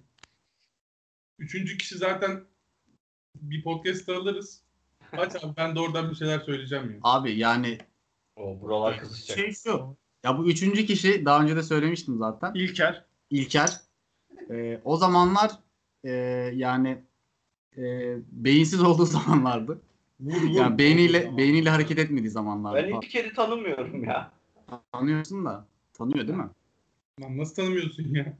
Üçüncü 1.39 1.77
kişi 1.77 1.97
zaten 1.97 2.43
bir 3.35 3.63
podcast'ta 3.63 4.17
alırız. 4.17 4.61
Aç 5.11 5.43
abi 5.43 5.53
ben 5.57 5.75
de 5.75 5.79
oradan 5.79 6.09
bir 6.11 6.15
şeyler 6.15 6.39
söyleyeceğim 6.39 6.91
ya. 6.91 6.97
Abi 7.03 7.37
yani 7.37 7.77
O 8.35 8.61
buralar 8.61 8.97
kızışacak. 8.99 9.37
şey 9.37 9.53
şu. 9.53 9.97
Ya 10.23 10.37
bu 10.37 10.49
üçüncü 10.49 10.85
kişi 10.85 11.25
daha 11.25 11.43
önce 11.43 11.55
de 11.55 11.63
söylemiştim 11.63 12.17
zaten. 12.17 12.51
İlker. 12.53 13.05
İlker. 13.29 13.81
Ee, 14.49 14.81
o 14.83 14.97
zamanlar 14.97 15.51
e, 16.03 16.11
yani 16.55 17.03
e, 17.77 18.15
beyinsiz 18.31 18.83
olduğu 18.83 19.05
zamanlardı. 19.15 19.81
Vur. 20.19 20.49
Yani 20.49 20.77
beyniyle 20.77 21.37
beyniyle 21.37 21.69
hareket 21.69 21.99
etmediği 21.99 22.29
zamanlar. 22.29 22.75
Ben 22.75 22.97
İlker'i 22.97 23.33
tanımıyorum 23.33 24.03
ya. 24.03 24.31
Tanıyorsun 24.91 25.45
da. 25.45 25.67
Tanıyor 25.93 26.27
değil 26.27 26.39
mi? 26.39 26.49
Lan 27.21 27.37
nasıl 27.37 27.55
tanımıyorsun 27.55 28.03
ya? 28.15 28.37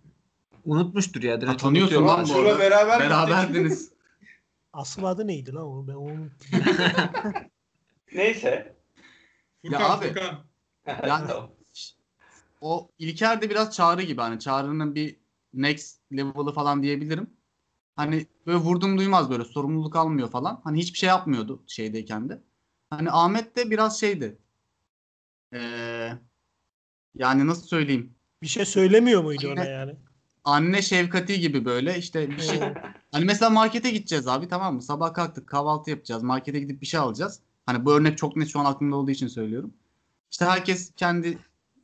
Unutmuştur 0.66 1.24
ya. 1.24 1.34
Ha, 1.36 1.42
Direkt 1.42 1.62
tanıyorsun 1.62 1.96
unutuyor. 1.96 2.18
lan 2.18 2.24
bu 2.24 2.28
Şurada 2.28 2.50
arada. 2.50 2.60
beraber 2.60 3.00
Beraberdiniz. 3.00 3.92
Asıl 4.74 5.04
adı 5.04 5.28
neydi 5.28 5.54
lan 5.54 5.64
o? 5.66 5.88
Ben 5.88 5.94
onu 5.94 6.30
Neyse. 8.14 8.76
Furkan 9.62 9.80
Ya 9.82 9.90
abi. 9.90 10.06
Furkan. 10.08 10.46
Yani 11.08 11.32
o 12.62 12.90
İlker 13.00 13.42
de 13.42 13.50
biraz 13.50 13.76
Çağrı 13.76 14.02
gibi 14.02 14.22
hani 14.22 14.40
Çağrı'nın 14.40 14.96
bir 14.96 15.16
next 15.54 16.00
level'ı 16.12 16.52
falan 16.52 16.84
diyebilirim. 16.84 17.30
Hani 17.96 18.28
böyle 18.46 18.58
vurdum 18.58 18.98
duymaz 18.98 19.30
böyle 19.30 19.44
sorumluluk 19.46 19.96
almıyor 19.96 20.30
falan. 20.32 20.62
Hani 20.64 20.80
hiçbir 20.80 20.98
şey 21.00 21.10
yapmıyordu 21.10 21.64
şeydeyken 21.68 22.30
de. 22.30 22.42
Hani 22.90 23.12
Ahmet 23.12 23.56
de 23.58 23.72
biraz 23.72 24.00
şeydi. 24.00 24.38
Ee, 25.54 26.12
yani 27.16 27.48
nasıl 27.48 27.68
söyleyeyim? 27.68 28.16
Bir 28.42 28.48
şey 28.48 28.66
söylemiyor 28.66 29.24
muydu 29.24 29.48
ona 29.48 29.62
Yine- 29.62 29.72
yani? 29.72 29.96
Anne 30.44 30.82
şefkati 30.82 31.40
gibi 31.40 31.66
böyle 31.66 31.98
işte 31.98 32.30
bir 32.30 32.42
şey. 32.42 32.60
Hani 33.12 33.26
mesela 33.26 33.50
markete 33.50 33.92
gideceğiz 33.92 34.28
abi 34.28 34.48
tamam 34.48 34.76
mı? 34.76 34.82
Sabah 34.82 35.14
kalktık 35.14 35.48
kahvaltı 35.48 35.90
yapacağız. 35.90 36.24
Markete 36.24 36.60
gidip 36.60 36.82
bir 36.82 36.86
şey 36.86 37.00
alacağız. 37.00 37.40
Hani 37.66 37.86
bu 37.86 37.94
örnek 37.94 38.18
çok 38.18 38.36
net 38.36 38.48
şu 38.50 38.60
an 38.60 38.66
aklımda 38.66 38.96
olduğu 38.96 39.12
için 39.12 39.28
söylüyorum. 39.28 39.74
İşte 40.32 40.46
herkes 40.46 40.92
kendi 40.96 41.38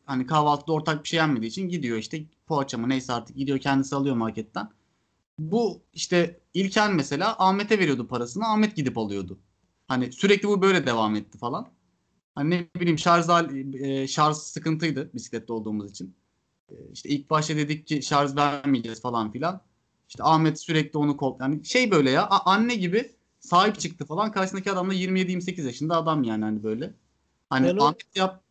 hani 0.05 0.25
kahvaltıda 0.25 0.73
ortak 0.73 1.03
bir 1.03 1.09
şey 1.09 1.17
yenmediği 1.17 1.49
için 1.49 1.69
gidiyor 1.69 1.97
işte 1.97 2.23
poğaça 2.47 2.77
mı 2.77 2.89
neyse 2.89 3.13
artık 3.13 3.35
gidiyor 3.35 3.59
kendisi 3.59 3.95
alıyor 3.95 4.15
marketten. 4.15 4.69
Bu 5.39 5.81
işte 5.93 6.39
İlker 6.53 6.93
mesela 6.93 7.35
Ahmet'e 7.39 7.79
veriyordu 7.79 8.07
parasını 8.07 8.47
Ahmet 8.47 8.75
gidip 8.75 8.97
alıyordu. 8.97 9.39
Hani 9.87 10.11
sürekli 10.11 10.47
bu 10.47 10.61
böyle 10.61 10.85
devam 10.85 11.15
etti 11.15 11.37
falan. 11.37 11.67
Hani 12.35 12.49
ne 12.49 12.81
bileyim 12.81 12.99
şarj, 12.99 13.25
e, 13.81 14.07
şarj 14.07 14.35
sıkıntıydı 14.35 15.13
bisiklette 15.13 15.53
olduğumuz 15.53 15.91
için. 15.91 16.15
E, 16.71 16.75
İşte 16.93 17.09
ilk 17.09 17.29
başta 17.29 17.55
dedik 17.55 17.87
ki 17.87 18.01
şarj 18.01 18.35
vermeyeceğiz 18.35 19.01
falan 19.01 19.31
filan. 19.31 19.61
İşte 20.09 20.23
Ahmet 20.23 20.59
sürekli 20.59 20.97
onu 20.97 21.17
kol 21.17 21.37
yani 21.39 21.65
şey 21.65 21.91
böyle 21.91 22.11
ya 22.11 22.27
anne 22.29 22.75
gibi 22.75 23.11
sahip 23.39 23.79
çıktı 23.79 24.05
falan. 24.05 24.31
Karşısındaki 24.31 24.71
adam 24.71 24.89
da 24.89 24.93
27-28 24.93 25.65
yaşında 25.65 25.97
adam 25.97 26.23
yani 26.23 26.43
hani 26.43 26.63
böyle. 26.63 26.93
Hani 27.49 27.67
Ben 27.67 27.77
o- 27.77 27.83
Ahmet 27.83 28.15
yap 28.15 28.43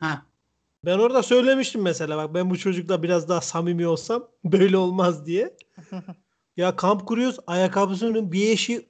Heh. 0.00 0.22
Ben 0.84 0.98
orada 0.98 1.22
söylemiştim 1.22 1.82
mesela 1.82 2.16
bak 2.16 2.34
ben 2.34 2.50
bu 2.50 2.58
çocukla 2.58 3.02
biraz 3.02 3.28
daha 3.28 3.40
samimi 3.40 3.86
olsam 3.86 4.28
böyle 4.44 4.76
olmaz 4.76 5.26
diye. 5.26 5.56
Ya 6.56 6.76
kamp 6.76 7.06
kuruyoruz 7.06 7.36
ayakkabısının 7.46 8.32
bir 8.32 8.50
eşi 8.50 8.88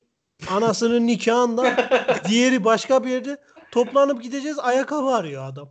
anasının 0.51 1.07
nikahında 1.07 1.77
diğeri 2.29 2.65
başka 2.65 3.05
bir 3.05 3.11
yerde 3.11 3.41
toplanıp 3.73 4.23
gideceğiz 4.23 4.59
ayakkabı 4.59 5.07
arıyor 5.09 5.45
adam. 5.45 5.71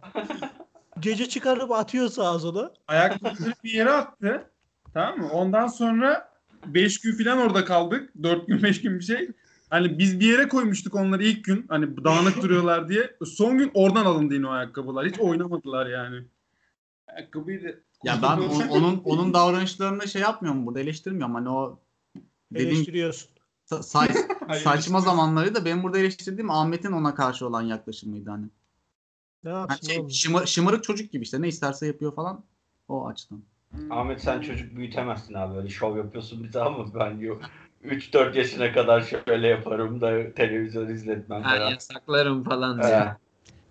Gece 0.99 1.29
çıkarıp 1.29 1.71
atıyor 1.71 2.09
sağa 2.09 2.39
sola. 2.39 2.73
Ayakkabıları 2.87 3.53
bir 3.63 3.71
yere 3.71 3.91
attı. 3.91 4.51
Tamam 4.93 5.19
mı? 5.19 5.29
Ondan 5.31 5.67
sonra 5.67 6.29
5 6.65 7.01
gün 7.01 7.23
falan 7.23 7.37
orada 7.37 7.65
kaldık. 7.65 8.09
4 8.23 8.47
gün 8.47 8.63
5 8.63 8.81
gün 8.81 8.99
bir 8.99 9.03
şey. 9.03 9.29
Hani 9.69 9.99
biz 9.99 10.19
bir 10.19 10.25
yere 10.31 10.47
koymuştuk 10.47 10.95
onları 10.95 11.23
ilk 11.23 11.43
gün. 11.45 11.65
Hani 11.69 12.03
dağınık 12.03 12.35
duruyorlar 12.43 12.89
diye. 12.89 13.15
Son 13.25 13.57
gün 13.57 13.71
oradan 13.73 14.05
alındı 14.05 14.33
yine 14.33 14.47
o 14.47 14.49
ayakkabılar. 14.49 15.05
Hiç 15.07 15.19
oynamadılar 15.19 15.85
yani. 15.87 16.25
Ayakkabıyı 17.07 17.63
da... 17.63 17.67
Ya 18.03 18.19
ben 18.21 18.37
o- 18.37 18.73
onun 18.77 19.01
onun 19.05 19.33
davranışlarını 19.33 20.07
şey 20.07 20.21
yapmıyorum 20.21 20.65
burada 20.65 20.79
eleştirmiyorum. 20.79 21.35
Hani 21.35 21.49
o 21.49 21.79
dediğim 22.51 22.75
Eleştiriyorsun. 22.75 23.29
sa- 23.71 23.79
sa- 23.79 24.59
saçma 24.63 25.01
zamanları 25.01 25.55
da 25.55 25.65
benim 25.65 25.83
burada 25.83 25.99
eleştirdiğim 25.99 26.49
Ahmet'in 26.51 26.91
ona 26.91 27.15
karşı 27.15 27.47
olan 27.47 27.61
yaklaşımıydı 27.61 28.29
hani. 28.29 28.45
Ne 29.47 29.53
yapsın 29.53 29.87
şey, 29.87 29.99
oğlum? 29.99 30.09
şımar- 30.09 30.47
şımarık 30.47 30.83
çocuk 30.83 31.11
gibi 31.11 31.23
işte 31.23 31.41
ne 31.41 31.47
isterse 31.47 31.87
yapıyor 31.87 32.15
falan 32.15 32.43
o 32.87 33.07
açıdan. 33.07 33.43
Ahmet 33.89 34.21
sen 34.21 34.41
çocuk 34.41 34.75
büyütemezsin 34.75 35.33
abi. 35.33 35.57
Öyle 35.57 35.69
şov 35.69 35.97
yapıyorsun 35.97 36.43
bize 36.43 36.61
ama 36.61 36.93
ben 36.95 37.17
yok. 37.17 37.41
3-4 37.83 38.37
yaşına 38.37 38.71
kadar 38.73 39.01
şöyle 39.01 39.47
yaparım 39.47 40.01
da 40.01 40.33
televizyon 40.33 40.89
izletmem 40.89 41.43
Ha, 41.43 41.57
falan. 41.57 41.69
yasaklarım 41.71 42.43
falan 42.43 42.77
diyor. 42.81 42.89
He. 43.05 43.15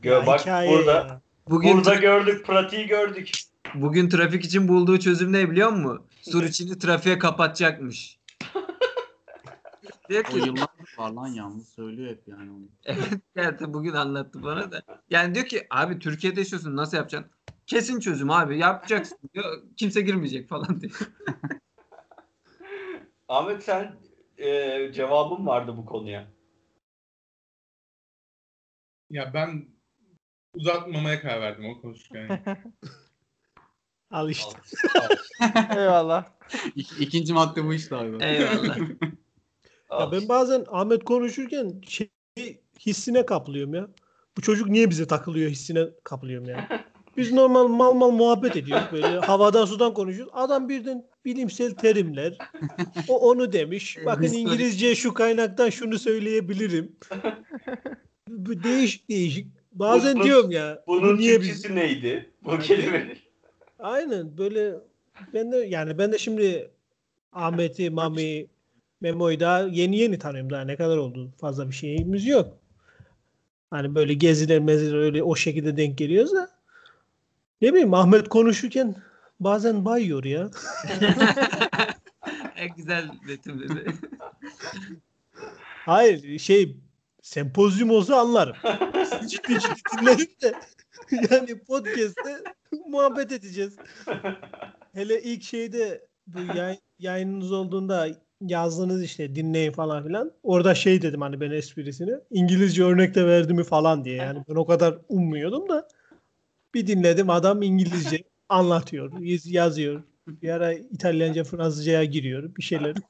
Gö 0.03 0.27
bak 0.27 0.41
burada 0.47 0.93
ya. 0.93 1.20
Bugün 1.51 1.77
burada 1.77 1.95
gördük, 1.95 2.47
pratiği 2.47 2.87
gördük. 2.87 3.31
bugün 3.74 4.09
trafik 4.09 4.45
için 4.45 4.68
bulduğu 4.68 4.99
çözüm 4.99 5.33
ne 5.33 5.51
biliyor 5.51 5.70
musun? 5.72 6.03
Sur 6.22 6.43
içini 6.51 6.79
trafiğe 6.79 7.18
kapatacakmış. 7.18 8.18
Diyor 10.09 10.25
O 10.25 10.29
ki 10.29 10.39
yıllardır 10.39 10.99
var 10.99 11.11
lan 11.11 11.27
yalnız 11.29 11.69
söylüyor 11.69 12.11
hep 12.11 12.29
yani 12.29 12.51
onu. 12.51 12.69
geldi 13.37 13.65
bugün 13.75 13.93
anlattı 13.93 14.43
bana 14.43 14.73
da. 14.73 14.83
Yani 15.11 15.35
diyor 15.35 15.47
ki 15.47 15.67
abi 15.71 15.99
Türkiye'de 15.99 16.41
yaşıyorsun 16.41 16.77
nasıl 16.77 16.97
yapacaksın? 16.97 17.33
Kesin 17.67 18.01
çözüm 18.01 18.31
abi 18.31 18.59
yapacaksın 18.59 19.19
diyor. 19.35 19.63
Kimse 19.77 20.01
girmeyecek 20.01 20.49
falan 20.49 20.81
diyor. 20.81 20.99
Ahmet 23.29 23.63
sen 23.63 23.97
e, 24.39 24.93
cevabın 24.93 25.47
vardı 25.47 25.77
bu 25.77 25.87
konuya. 25.87 26.33
Ya 29.11 29.35
ben 29.35 29.69
uzatmamaya 30.55 31.21
karar 31.21 31.41
verdim 31.41 31.65
o 31.65 31.81
konuşurken. 31.81 32.45
Al 34.11 34.31
işte. 34.31 34.61
Eyvallah. 35.71 36.25
İk, 36.75 37.01
ikinci 37.01 37.33
madde 37.33 37.65
bu 37.65 37.75
işte 37.75 37.97
abi. 37.97 38.25
Eyvallah. 38.25 38.79
Ya 39.91 40.12
ben 40.12 40.28
bazen 40.28 40.64
Ahmet 40.68 41.05
konuşurken 41.05 41.80
şey 41.89 42.09
hissine 42.87 43.26
kapılıyorum 43.26 43.74
ya. 43.74 43.89
Bu 44.37 44.43
çocuk 44.43 44.68
niye 44.68 44.91
bize 44.91 45.07
takılıyor 45.07 45.51
hissine 45.51 45.87
kapılıyorum 46.05 46.49
ya. 46.49 46.68
Biz 47.16 47.32
normal 47.32 47.68
mal 47.68 47.93
mal 47.93 48.11
muhabbet 48.11 48.57
ediyoruz 48.57 48.87
böyle 48.93 49.07
havadan 49.07 49.64
sudan 49.64 49.95
konuşuyoruz. 49.95 50.32
Adam 50.37 50.68
birden 50.68 51.05
bilimsel 51.24 51.70
terimler. 51.74 52.39
O 53.09 53.30
onu 53.30 53.53
demiş. 53.53 53.99
Bakın. 54.07 54.22
İngilizce 54.24 54.95
şu 54.95 55.14
kaynaktan 55.14 55.70
şunu 55.70 55.99
söyleyebilirim. 55.99 56.97
Bu 58.28 58.62
değişik 58.62 59.09
değişik. 59.09 59.47
Bazen 59.72 60.14
Bunun- 60.14 60.24
diyorum 60.24 60.51
ya. 60.51 60.82
bu 60.87 61.03
Bunun 61.03 61.18
niye 61.18 61.41
biz 61.41 61.70
neydi? 61.70 62.30
Bu 62.45 62.59
kelimenin. 62.59 63.18
Aynen 63.78 64.39
böyle 64.39 64.74
ben 65.34 65.53
de 65.53 65.57
yani 65.57 65.99
ben 65.99 66.12
de 66.12 66.18
şimdi 66.18 66.70
Ahmet'i, 67.32 67.91
Mami, 67.91 68.47
Memo'yu 69.07 69.41
daha 69.41 69.61
yeni 69.61 69.99
yeni 69.99 70.19
tanıyorum 70.19 70.51
daha 70.51 70.63
ne 70.65 70.77
kadar 70.77 70.97
oldu 70.97 71.31
fazla 71.41 71.71
bir 71.71 71.75
şeyimiz 71.75 72.27
yok. 72.27 72.59
Hani 73.71 73.95
böyle 73.95 74.14
geziler 74.14 74.59
meziler 74.59 74.99
öyle 74.99 75.22
o 75.22 75.37
şekilde 75.37 75.76
denk 75.76 75.99
geliyoruz 75.99 76.33
da 76.33 76.51
ne 77.61 77.72
bileyim 77.72 77.95
Ahmet 77.95 78.29
konuşurken 78.29 78.95
bazen 79.41 79.85
bayıyor 79.85 80.25
ya. 80.25 80.51
en 82.57 82.75
güzel 82.76 83.11
betimledi. 83.29 83.87
Hayır 85.87 86.39
şey 86.39 86.76
sempozyum 87.22 87.91
olsa 87.91 88.17
anlarım. 88.17 88.57
ciddi 89.29 89.61
ciddi 89.61 90.01
dinlerim 90.01 90.29
de 90.43 90.55
yani 91.30 91.59
podcast'te 91.59 92.43
muhabbet 92.89 93.33
edeceğiz. 93.33 93.76
Hele 94.93 95.22
ilk 95.22 95.43
şeyde 95.43 96.07
bu 96.26 96.57
yay- 96.57 96.80
yayınınız 96.99 97.53
olduğunda 97.53 98.09
yazdınız 98.41 99.03
işte 99.03 99.34
dinleyin 99.34 99.72
falan 99.72 100.04
filan. 100.07 100.33
Orada 100.42 100.75
şey 100.75 101.03
dedim 101.03 101.21
hani 101.21 101.41
ben 101.41 101.50
esprisini. 101.50 102.14
İngilizce 102.30 102.84
örnek 102.84 103.14
de 103.14 103.26
verdi 103.26 103.54
mi 103.54 103.64
falan 103.64 104.04
diye. 104.04 104.17
Yani 104.17 104.45
ben 104.49 104.54
o 104.54 104.67
kadar 104.67 104.99
ummuyordum 105.08 105.68
da 105.68 105.88
bir 106.75 106.87
dinledim 106.87 107.30
adam 107.30 107.63
İngilizce 107.63 108.25
anlatıyor, 108.49 109.13
yaz- 109.21 109.46
yazıyor. 109.53 110.03
Bir 110.29 110.49
ara 110.49 110.72
İtalyanca, 110.72 111.45
Fransızcaya 111.45 112.04
giriyor 112.04 112.57
bir 112.57 112.63
şeyler. 112.63 112.95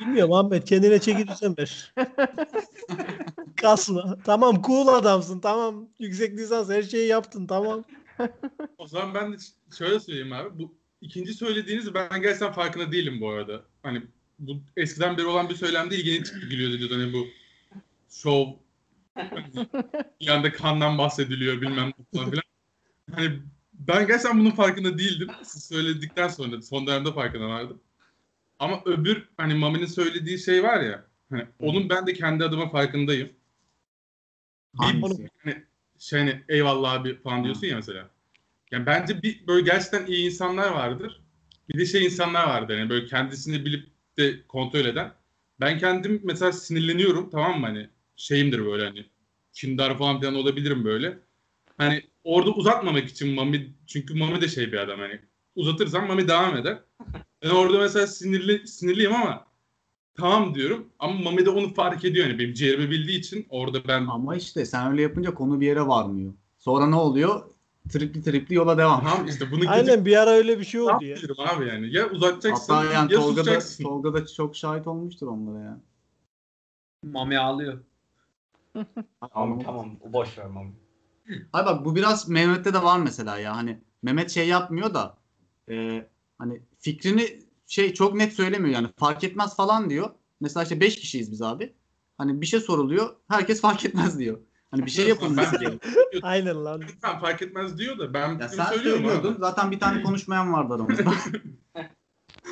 Bilmiyorum 0.00 0.32
Ahmet 0.32 0.64
kendine 0.64 1.00
çeki 1.00 1.28
düzen 1.28 1.54
ver. 1.58 1.94
Kasma. 3.56 4.18
Tamam 4.24 4.62
cool 4.62 4.88
adamsın. 4.88 5.40
Tamam 5.40 5.88
yüksek 5.98 6.38
lisans 6.38 6.68
her 6.68 6.82
şeyi 6.82 7.08
yaptın. 7.08 7.46
Tamam. 7.46 7.84
o 8.78 8.86
zaman 8.86 9.14
ben 9.14 9.32
de 9.32 9.36
şöyle 9.78 10.00
söyleyeyim 10.00 10.32
abi. 10.32 10.58
Bu 10.58 10.77
ikinci 11.00 11.34
söylediğiniz 11.34 11.94
ben 11.94 12.22
gerçekten 12.22 12.52
farkında 12.52 12.92
değilim 12.92 13.20
bu 13.20 13.30
arada. 13.30 13.64
Hani 13.82 14.02
bu 14.38 14.60
eskiden 14.76 15.18
beri 15.18 15.26
olan 15.26 15.48
bir 15.48 15.54
söylemde 15.54 15.96
ilgini 15.96 16.24
çıktı 16.24 16.46
gülüyordu 16.46 16.78
diyordu. 16.78 16.94
Hani 16.94 17.12
bu 17.12 17.26
şov 18.10 18.52
bir 20.20 20.28
anda 20.28 20.52
kandan 20.52 20.98
bahsediliyor 20.98 21.60
bilmem 21.60 21.92
ne 21.98 22.18
falan 22.18 22.30
filan. 22.30 22.42
Hani 23.14 23.38
ben 23.72 24.06
gerçekten 24.06 24.40
bunun 24.40 24.50
farkında 24.50 24.98
değildim. 24.98 25.28
Siz 25.42 25.64
söyledikten 25.64 26.28
sonra 26.28 26.62
son 26.62 26.86
dönemde 26.86 27.12
farkına 27.12 27.48
vardım. 27.48 27.80
Ama 28.58 28.82
öbür 28.84 29.28
hani 29.36 29.54
Mami'nin 29.54 29.86
söylediği 29.86 30.38
şey 30.38 30.62
var 30.62 30.80
ya 30.80 31.04
hani 31.30 31.46
onun 31.58 31.88
ben 31.88 32.06
de 32.06 32.12
kendi 32.12 32.44
adıma 32.44 32.70
farkındayım. 32.70 33.32
Bir, 34.74 35.28
hani 35.44 35.64
şey 35.98 36.18
hani 36.18 36.42
eyvallah 36.48 36.92
abi 36.92 37.22
falan 37.22 37.44
diyorsun 37.44 37.66
ya 37.66 37.76
mesela. 37.76 38.10
Yani 38.70 38.86
bence 38.86 39.22
bir 39.22 39.46
böyle 39.46 39.64
gerçekten 39.64 40.06
iyi 40.06 40.26
insanlar 40.26 40.70
vardır. 40.70 41.22
Bir 41.68 41.78
de 41.78 41.86
şey 41.86 42.04
insanlar 42.04 42.48
vardır 42.48 42.78
yani 42.78 42.90
böyle 42.90 43.06
kendisini 43.06 43.64
bilip 43.64 43.86
de 44.18 44.46
kontrol 44.46 44.84
eden. 44.84 45.12
ben 45.60 45.78
kendim 45.78 46.20
mesela 46.24 46.52
sinirleniyorum 46.52 47.30
tamam 47.30 47.60
mı 47.60 47.66
hani 47.66 47.88
şeyimdir 48.16 48.66
böyle 48.66 48.84
hani 48.84 49.06
kindar 49.52 49.98
falan 49.98 50.20
filan 50.20 50.34
olabilirim 50.34 50.84
böyle. 50.84 51.18
Hani 51.78 52.02
orada 52.24 52.50
uzatmamak 52.50 53.08
için 53.08 53.34
Mami 53.34 53.72
çünkü 53.86 54.14
Mami 54.14 54.40
de 54.40 54.48
şey 54.48 54.72
bir 54.72 54.78
adam 54.78 55.00
hani 55.00 55.20
uzatırsam 55.56 56.06
Mami 56.06 56.28
devam 56.28 56.56
eder. 56.56 56.78
Ben 57.42 57.50
orada 57.50 57.78
mesela 57.78 58.06
sinirli 58.06 58.68
sinirliyim 58.68 59.14
ama 59.14 59.46
tamam 60.16 60.54
diyorum 60.54 60.88
ama 60.98 61.20
Mami 61.20 61.46
de 61.46 61.50
onu 61.50 61.74
fark 61.74 62.04
ediyor 62.04 62.26
yani 62.26 62.38
benim 62.38 62.54
ciğerimi 62.54 62.90
bildiği 62.90 63.18
için 63.18 63.46
orada 63.48 63.88
ben 63.88 64.06
Ama 64.06 64.36
işte 64.36 64.66
sen 64.66 64.90
öyle 64.90 65.02
yapınca 65.02 65.34
konu 65.34 65.60
bir 65.60 65.66
yere 65.66 65.86
varmıyor. 65.86 66.32
Sonra 66.58 66.86
ne 66.86 66.96
oluyor? 66.96 67.57
Tripli 67.88 68.22
tripli 68.22 68.54
yola 68.54 68.78
devam. 68.78 69.00
tamam 69.04 69.26
işte 69.26 69.50
bunu 69.50 69.60
gidip 69.60 69.70
Aynen 69.70 70.04
bir 70.04 70.16
ara 70.16 70.30
öyle 70.30 70.58
bir 70.58 70.64
şey 70.64 70.80
oldu 70.80 71.04
ya. 71.04 71.16
abi 71.38 71.66
yani 71.66 71.96
ya 71.96 72.10
uzatacaksın 72.10 72.74
Hatta 72.74 72.92
yani 72.92 73.12
ya 73.12 73.20
Tolga 73.20 73.46
da. 73.46 73.58
Tolga 73.82 74.14
da 74.14 74.26
çok 74.26 74.56
şahit 74.56 74.86
olmuştur 74.86 75.26
onlara 75.26 75.64
ya. 75.64 75.80
Mami 77.04 77.38
ağlıyor. 77.38 77.78
Tamam 79.32 79.60
tamam 79.60 79.96
boş 80.12 80.38
ver 80.38 80.46
Mami. 80.46 80.72
Ay 81.52 81.66
bak 81.66 81.84
bu 81.84 81.96
biraz 81.96 82.28
Mehmet'te 82.28 82.74
de 82.74 82.82
var 82.82 82.98
mesela 82.98 83.38
ya 83.38 83.56
hani 83.56 83.80
Mehmet 84.02 84.30
şey 84.30 84.48
yapmıyor 84.48 84.94
da 84.94 85.16
e, 85.70 86.06
hani 86.38 86.62
fikrini 86.78 87.42
şey 87.66 87.94
çok 87.94 88.14
net 88.14 88.32
söylemiyor 88.32 88.74
yani 88.74 88.88
fark 88.96 89.24
etmez 89.24 89.56
falan 89.56 89.90
diyor. 89.90 90.10
Mesela 90.40 90.62
işte 90.62 90.80
5 90.80 90.96
kişiyiz 90.96 91.32
biz 91.32 91.42
abi. 91.42 91.74
Hani 92.18 92.40
bir 92.40 92.46
şey 92.46 92.60
soruluyor 92.60 93.16
herkes 93.28 93.60
fark 93.60 93.84
etmez 93.84 94.18
diyor. 94.18 94.38
Hani 94.70 94.86
bir 94.86 94.90
şey 94.90 95.08
yapın 95.08 95.36
Ben- 95.36 95.60
diyor. 95.60 95.72
Aynen 96.22 96.64
lan. 96.64 96.80
Lütfen 96.80 97.18
fark 97.20 97.42
etmez 97.42 97.78
diyor 97.78 97.98
da 97.98 98.14
ben 98.14 98.38
Ya 98.38 98.48
sen 98.48 98.64
abi. 98.64 98.78
söylüyordun 98.78 99.36
zaten 99.40 99.70
bir 99.70 99.80
tane 99.80 100.02
konuşmayan 100.02 100.52
vardı 100.52 100.74
aramızda. 100.74 101.02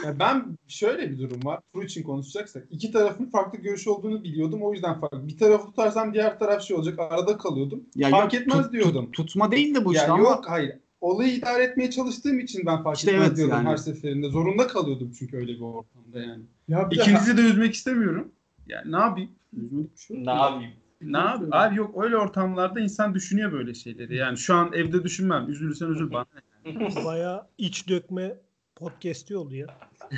Ya 0.04 0.18
ben 0.18 0.58
şöyle 0.68 1.10
bir 1.10 1.18
durum 1.18 1.44
var. 1.44 1.60
Tur 1.74 1.82
için 1.82 2.02
konuşacaksak. 2.02 2.66
iki 2.70 2.92
tarafın 2.92 3.24
farklı 3.26 3.58
görüş 3.58 3.88
olduğunu 3.88 4.24
biliyordum. 4.24 4.62
O 4.62 4.72
yüzden 4.72 5.00
farklı. 5.00 5.28
Bir 5.28 5.38
tarafı 5.38 5.66
tutarsam 5.66 6.14
diğer 6.14 6.38
taraf 6.38 6.62
şey 6.62 6.76
olacak. 6.76 6.98
Arada 6.98 7.38
kalıyordum. 7.38 7.80
ya 7.94 8.08
fark 8.10 8.34
yok, 8.34 8.42
etmez 8.42 8.62
tut- 8.64 8.72
diyordum. 8.72 9.04
tut- 9.12 9.26
tutma 9.26 9.50
değil 9.52 9.74
de 9.74 9.84
bu 9.84 9.94
ya 9.94 10.00
işte 10.00 10.12
ama 10.12 10.22
yok 10.22 10.44
hayır. 10.48 10.72
Olayı 11.00 11.32
idare 11.34 11.64
etmeye 11.64 11.90
çalıştığım 11.90 12.38
için 12.40 12.66
ben 12.66 12.82
fark 12.82 12.96
İşte 12.96 13.10
etmez 13.10 13.26
evet 13.28 13.36
diyordum 13.36 13.56
yani. 13.56 13.68
her 13.68 13.76
seferinde. 13.76 14.28
Zorunda 14.28 14.66
kalıyordum 14.66 15.12
çünkü 15.18 15.36
öyle 15.36 15.52
bir 15.52 15.60
ortamda 15.60 16.20
yani. 16.20 16.42
Ya 16.68 16.88
ikinizi 16.90 17.36
de 17.36 17.40
üzmek 17.40 17.74
istemiyorum. 17.74 18.28
Yani 18.66 18.92
ne 18.92 18.96
yapayım? 18.96 19.30
üzmelik 19.56 19.94
bir 19.96 20.00
şey 20.00 20.16
yok. 20.16 20.26
Ne 20.26 20.32
yapayım? 20.32 20.72
Ne 21.00 21.18
yapayım? 21.18 21.48
Abi 21.52 21.76
yok 21.76 22.04
öyle 22.04 22.16
ortamlarda 22.16 22.80
insan 22.80 23.14
düşünüyor 23.14 23.52
böyle 23.52 23.74
şeyleri. 23.74 24.16
Yani 24.16 24.38
şu 24.38 24.54
an 24.54 24.72
evde 24.72 25.04
düşünmem. 25.04 25.48
Üzülürsen 25.48 25.86
üzül 25.86 26.12
bana. 26.12 26.26
Baya 27.04 27.48
iç 27.58 27.88
dökme 27.88 28.36
podcast'i 28.76 29.36
oldu 29.36 29.54
ya. 29.54 29.66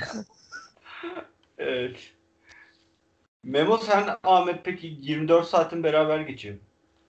Evet. 1.58 2.12
Memo 3.44 3.78
sen 3.78 4.16
Ahmet 4.22 4.64
peki 4.64 4.96
24 5.00 5.46
saatin 5.46 5.84
beraber 5.84 6.20
geçiyor. 6.20 6.56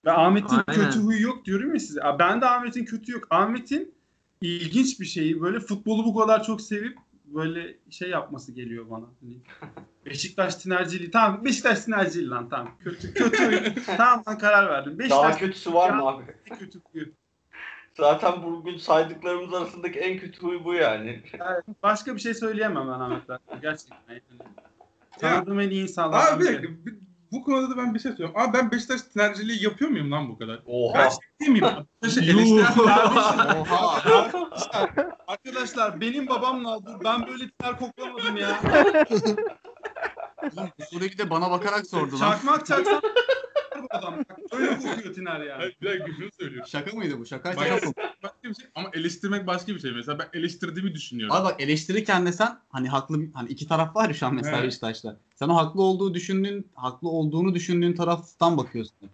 Ben 0.04 0.14
Ahmet'in 0.14 0.60
Aynen. 0.66 0.84
kötü 0.84 1.00
huyu 1.00 1.22
yok 1.22 1.44
diyorum 1.44 1.74
ya 1.74 1.80
size. 1.80 2.00
Ben 2.18 2.40
de 2.40 2.46
Ahmet'in 2.46 2.84
kötü 2.84 3.12
yok. 3.12 3.26
Ahmet'in 3.30 3.94
ilginç 4.40 5.00
bir 5.00 5.04
şeyi 5.04 5.40
böyle 5.40 5.60
futbolu 5.60 6.04
bu 6.04 6.14
kadar 6.14 6.44
çok 6.44 6.60
sevip 6.60 6.98
böyle 7.24 7.76
şey 7.90 8.10
yapması 8.10 8.52
geliyor 8.52 8.90
bana. 8.90 9.06
Beşiktaş 10.06 10.54
tinerciliği. 10.54 11.10
Tamam 11.10 11.44
Beşiktaş 11.44 11.84
tinerciliği 11.84 12.30
lan 12.30 12.48
tamam. 12.48 12.78
Kötü 12.84 13.14
kötü 13.14 13.74
tamam 13.96 14.22
ben 14.26 14.38
karar 14.38 14.70
verdim. 14.70 14.92
Daha 14.92 14.98
Beşiktaş 14.98 15.36
kötüsü 15.36 15.74
var 15.74 15.90
mı 15.90 16.08
abi? 16.08 16.22
kötü 16.58 16.80
huyu. 16.92 17.06
Zaten 17.96 18.42
bugün 18.42 18.76
saydıklarımız 18.78 19.54
arasındaki 19.54 19.98
en 19.98 20.18
kötü 20.18 20.40
huy 20.42 20.64
bu 20.64 20.74
yani. 20.74 21.22
Başka 21.82 22.14
bir 22.14 22.20
şey 22.20 22.34
söyleyemem 22.34 22.88
ben 22.88 22.92
Ahmet'ten. 22.92 23.38
Gerçekten. 23.62 23.96
Yani. 24.08 24.20
Tanıdığım 25.18 25.60
en 25.60 25.70
iyi 25.70 25.72
Abi 25.72 25.88
insanlardan 25.88 26.40
bir 26.40 27.00
bu 27.32 27.42
konuda 27.44 27.70
da 27.70 27.76
ben 27.76 27.94
bir 27.94 27.98
şey 27.98 28.10
söylüyorum. 28.10 28.36
Abi 28.38 28.58
ben 28.58 28.70
Beşiktaş 28.70 29.02
tinerciliği 29.02 29.64
yapıyor 29.64 29.90
muyum 29.90 30.10
lan 30.12 30.28
bu 30.28 30.38
kadar? 30.38 30.56
Ben 30.56 30.62
Oha. 30.72 31.10
şey 31.10 31.18
değil 31.40 31.50
miyim? 31.50 31.64
Beşiktaş'ı 32.02 32.30
eleştiren 32.30 33.56
Oha. 33.56 34.02
Arkadaşlar 35.26 36.00
benim 36.00 36.28
babamla 36.28 36.72
aldı. 36.72 36.98
Ben 37.04 37.26
böyle 37.26 37.50
ter 37.58 37.78
koklamadım 37.78 38.36
ya. 38.36 38.60
Buradaki 40.92 41.18
de 41.18 41.30
bana 41.30 41.50
bakarak 41.50 41.86
sordu 41.86 42.12
lan. 42.12 42.18
Çakmak 42.18 42.66
çaksam 42.66 43.00
bu 43.82 43.86
adam. 43.90 44.18
Bak, 44.18 44.38
Öyle 44.52 44.76
kokuyor 44.78 45.14
tiner 45.14 45.40
yani. 45.40 45.52
Hayır, 45.58 45.76
bir 45.82 45.86
dakika 45.86 46.06
şunu 46.16 46.28
söylüyorum. 46.40 46.68
Şaka 46.68 46.96
mıydı 46.96 47.18
bu? 47.18 47.26
Şaka 47.26 47.56
Bak- 47.56 47.68
şaka? 47.68 47.92
Başka 48.22 48.48
bir 48.48 48.54
şey 48.54 48.66
ama 48.74 48.90
eleştirmek 48.92 49.46
başka 49.46 49.74
bir 49.74 49.80
şey. 49.80 49.92
Mesela 49.92 50.18
ben 50.18 50.38
eleştirdiğimi 50.38 50.94
düşünüyorum. 50.94 51.36
Abi 51.36 51.44
bak 51.44 51.60
eleştirirken 51.60 52.26
de 52.26 52.32
sen 52.32 52.58
hani 52.68 52.88
haklı 52.88 53.18
hani 53.34 53.48
iki 53.48 53.68
taraf 53.68 53.96
var 53.96 54.08
ya 54.08 54.14
şu 54.14 54.26
an 54.26 54.34
mesela 54.34 54.56
Evet. 54.56 54.66
Beşiktaş'ta. 54.66 55.16
Sen 55.34 55.48
o 55.48 55.56
haklı 55.56 55.82
olduğu 55.82 56.14
düşündüğün 56.14 56.66
haklı 56.74 57.08
olduğunu 57.08 57.54
düşündüğün 57.54 57.92
taraftan 57.92 58.56
bakıyorsun. 58.56 59.10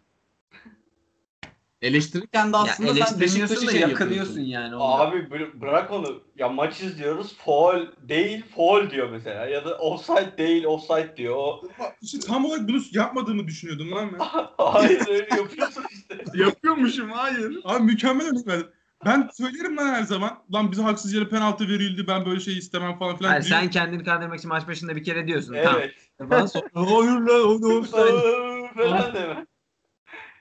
Eleştirirken 1.87 2.53
de 2.53 2.57
Ya 2.57 2.63
aslında 2.63 2.89
sen 2.89 2.97
eleştirmiyorsun 2.97 3.21
Beşiktaş'ı 3.21 3.67
da 3.67 3.71
şey 3.71 3.81
yakalıyorsun 3.81 4.41
yani. 4.41 4.77
onu. 4.77 4.85
Abi 4.85 5.17
bı- 5.17 5.61
bırak 5.61 5.91
onu. 5.91 6.23
Ya 6.37 6.49
maç 6.49 6.81
izliyoruz. 6.81 7.37
Foul 7.45 7.87
değil 8.09 8.45
foul 8.55 8.91
diyor 8.91 9.11
mesela. 9.11 9.47
Ya 9.47 9.65
da 9.65 9.79
offside 9.79 10.39
değil 10.39 10.65
offside 10.65 11.17
diyor. 11.17 11.55
İşte 12.03 12.19
tam 12.21 12.45
olarak 12.45 12.69
bunu 12.69 12.81
yapmadığımı 12.93 13.47
düşünüyordum 13.47 13.91
lan 13.93 14.11
ben. 14.13 14.19
Hayır 14.59 15.09
öyle 15.09 15.29
yapıyorsun 15.37 15.85
işte. 15.93 16.19
Yapıyormuşum 16.35 17.11
hayır. 17.11 17.61
Abi 17.65 17.83
mükemmel 17.83 18.27
örnek 18.27 18.47
verdim. 18.47 18.69
Ben 19.05 19.29
söylerim 19.33 19.77
lan 19.77 19.95
her 19.95 20.03
zaman. 20.03 20.39
Lan 20.53 20.73
bize 20.73 20.83
haksız 20.83 21.15
yere 21.15 21.29
penaltı 21.29 21.69
verildi. 21.69 22.07
Ben 22.09 22.27
böyle 22.27 22.41
şey 22.41 22.59
istemem 22.59 22.99
falan 22.99 23.17
filan. 23.17 23.33
Yani 23.33 23.45
diyorum. 23.45 23.63
sen 23.63 23.71
kendini 23.71 24.05
kandırmak 24.05 24.39
için 24.39 24.49
maç 24.49 24.69
başında 24.69 24.97
bir 24.97 25.05
kere 25.05 25.27
diyorsun. 25.27 25.57
Tamam. 25.65 25.81
Evet. 25.81 25.95
Ben 26.31 26.47
sonra 26.47 26.67
hayır 26.75 27.21
lan 27.21 27.47
onu 27.49 27.79
offside. 27.79 28.69
falan 28.75 29.15
deme. 29.15 29.47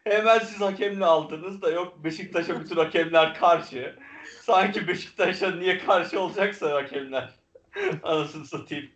Hemen 0.06 0.40
siz 0.40 0.61
hakemle 0.61 1.06
aldınız 1.06 1.61
da 1.61 1.69
yok 1.72 2.03
Beşiktaş'a 2.03 2.60
bütün 2.60 2.76
hakemler 2.76 3.34
karşı. 3.36 3.99
Sanki 4.41 4.88
Beşiktaş'a 4.88 5.52
niye 5.52 5.77
karşı 5.77 6.19
olacaksa 6.19 6.73
hakemler. 6.73 7.34
Anasını 8.03 8.45
satayım. 8.45 8.90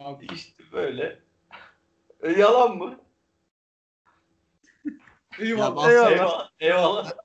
Abi, 0.00 0.26
İşte 0.34 0.62
böyle. 0.72 1.20
E, 2.22 2.30
yalan 2.32 2.76
mı? 2.76 2.98
Ya 5.38 5.46
eyvallah. 5.46 5.76
bak- 5.76 5.90
Eyvallah. 5.90 6.48
Eyvallah. 6.60 7.12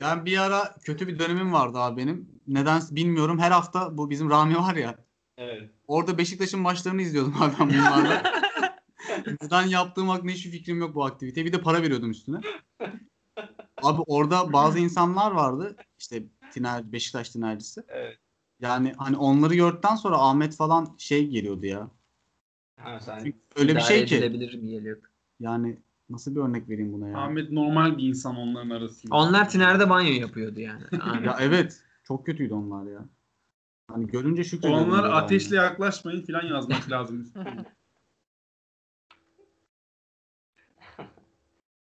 Ben 0.00 0.24
bir 0.24 0.38
ara 0.38 0.74
kötü 0.84 1.08
bir 1.08 1.18
dönemim 1.18 1.52
vardı 1.52 1.78
abi 1.78 2.00
benim. 2.02 2.28
Neden 2.46 2.80
bilmiyorum. 2.90 3.38
Her 3.38 3.50
hafta 3.50 3.98
bu 3.98 4.10
bizim 4.10 4.30
Rami 4.30 4.56
var 4.56 4.74
ya. 4.74 4.94
Evet. 5.36 5.70
Orada 5.86 6.18
Beşiktaş'ın 6.18 6.60
maçlarını 6.60 7.02
izliyordum 7.02 7.34
ben 7.58 7.68
bunlarla. 7.68 8.22
Neden 9.42 9.66
yaptığım 9.66 10.08
hakkında 10.08 10.32
hiçbir 10.32 10.50
fikrim 10.50 10.80
yok 10.80 10.94
bu 10.94 11.04
aktiviteye. 11.04 11.46
Bir 11.46 11.52
de 11.52 11.60
para 11.60 11.82
veriyordum 11.82 12.10
üstüne. 12.10 12.40
Abi 13.82 14.00
orada 14.06 14.52
bazı 14.52 14.78
insanlar 14.78 15.30
vardı. 15.30 15.76
İşte 15.98 16.22
tiner, 16.52 16.92
Beşiktaş 16.92 17.30
tinercisi. 17.30 17.82
Evet. 17.88 18.18
Yani 18.60 18.92
hani 18.96 19.16
onları 19.16 19.54
gördükten 19.54 19.94
sonra 19.94 20.18
Ahmet 20.18 20.56
falan 20.56 20.94
şey 20.98 21.28
geliyordu 21.28 21.66
ya. 21.66 21.90
Ha, 22.76 23.00
sen 23.00 23.18
Çünkü 23.18 23.38
öyle 23.56 23.76
bir 23.76 23.80
şey 23.80 24.04
ki. 24.04 24.16
edilebilir 24.16 24.54
mi 24.54 24.70
geliyor. 24.70 24.98
Yani 25.40 25.78
nasıl 26.10 26.36
bir 26.36 26.40
örnek 26.40 26.68
vereyim 26.68 26.92
buna 26.92 27.08
ya? 27.08 27.18
Ahmet 27.18 27.50
normal 27.50 27.98
bir 27.98 28.08
insan 28.08 28.36
onların 28.36 28.70
arasında. 28.70 29.16
Onlar 29.16 29.48
tinerde 29.48 29.90
banyo 29.90 30.12
yapıyordu 30.12 30.60
yani. 30.60 30.82
Ya 31.24 31.36
evet. 31.40 31.82
Çok 32.04 32.26
kötüydü 32.26 32.54
onlar 32.54 32.92
ya. 32.92 33.04
Hani 33.90 34.06
görünce 34.06 34.44
şükrediyordum. 34.44 34.92
Onlar 34.92 35.04
ateşle 35.04 35.56
yani. 35.56 35.64
yaklaşmayın 35.64 36.22
falan 36.22 36.46
yazmak 36.46 36.90
lazım. 36.90 37.32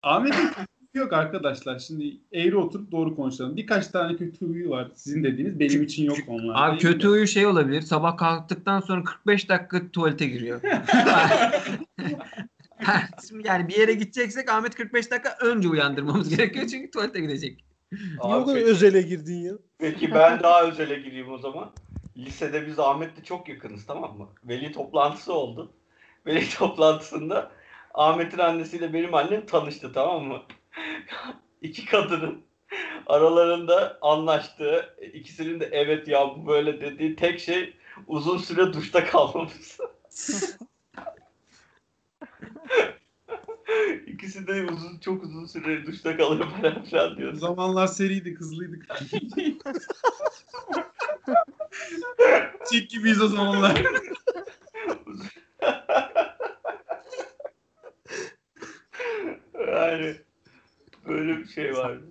Ahmet'in 0.02 0.48
yok 0.94 1.12
arkadaşlar. 1.12 1.78
Şimdi 1.78 2.16
eğri 2.32 2.56
oturup 2.56 2.92
doğru 2.92 3.16
konuşalım. 3.16 3.56
Birkaç 3.56 3.88
tane 3.88 4.16
kötü 4.16 4.48
huyu 4.48 4.70
var. 4.70 4.88
Sizin 4.94 5.24
dediğiniz 5.24 5.60
benim 5.60 5.82
için 5.82 6.04
yok 6.04 6.18
onlar. 6.26 6.68
Abi 6.68 6.78
kötü 6.78 7.08
huyu 7.08 7.26
şey 7.26 7.46
olabilir. 7.46 7.82
Sabah 7.82 8.16
kalktıktan 8.16 8.80
sonra 8.80 9.04
45 9.04 9.48
dakika 9.48 9.90
tuvalete 9.90 10.26
giriyor. 10.26 10.60
Şimdi 13.28 13.46
yani 13.48 13.68
bir 13.68 13.76
yere 13.76 13.92
gideceksek 13.92 14.50
Ahmet 14.50 14.74
45 14.74 15.10
dakika 15.10 15.36
önce 15.40 15.68
uyandırmamız 15.68 16.36
gerekiyor 16.36 16.66
çünkü 16.66 16.90
tuvalete 16.90 17.20
gidecek. 17.20 17.64
Niye 17.92 18.36
o 18.36 18.46
kadar 18.46 18.60
özele 18.60 19.02
girdin 19.02 19.38
ya? 19.38 19.52
peki 19.78 20.14
ben 20.14 20.42
daha 20.42 20.64
özele 20.64 20.94
gireyim 20.94 21.32
o 21.32 21.38
zaman. 21.38 21.70
Lisede 22.16 22.66
biz 22.66 22.78
Ahmet'le 22.78 23.24
çok 23.24 23.48
yakınız 23.48 23.86
tamam 23.86 24.18
mı? 24.18 24.28
Veli 24.44 24.72
toplantısı 24.72 25.32
oldu. 25.32 25.72
Veli 26.26 26.48
toplantısında 26.58 27.50
Ahmet'in 28.00 28.38
annesiyle 28.38 28.92
benim 28.92 29.14
annem 29.14 29.46
tanıştı 29.46 29.92
tamam 29.92 30.24
mı? 30.24 30.42
İki 31.62 31.86
kadının 31.86 32.42
aralarında 33.06 33.98
anlaştığı, 34.02 34.96
ikisinin 35.12 35.60
de 35.60 35.68
evet 35.72 36.08
ya 36.08 36.28
bu 36.28 36.46
böyle 36.46 36.80
dediği 36.80 37.16
tek 37.16 37.40
şey 37.40 37.76
uzun 38.06 38.38
süre 38.38 38.72
duşta 38.72 39.04
kalmamız. 39.04 39.78
İkisi 44.06 44.46
de 44.46 44.66
uzun 44.72 44.98
çok 44.98 45.24
uzun 45.24 45.46
süre 45.46 45.86
duşta 45.86 46.16
kalıyor 46.16 46.50
falan 46.50 46.84
filan 46.84 47.12
O 47.12 47.16
diyordu. 47.16 47.36
zamanlar 47.36 47.86
seriydik, 47.86 48.40
hızlıydık. 48.40 48.86
Çek 52.72 52.90
gibiyiz 52.90 53.22
o 53.22 53.28
zamanlar. 53.28 53.82
Yani 59.72 60.16
böyle 61.08 61.38
bir 61.38 61.46
şey 61.46 61.72
vardı. 61.74 62.04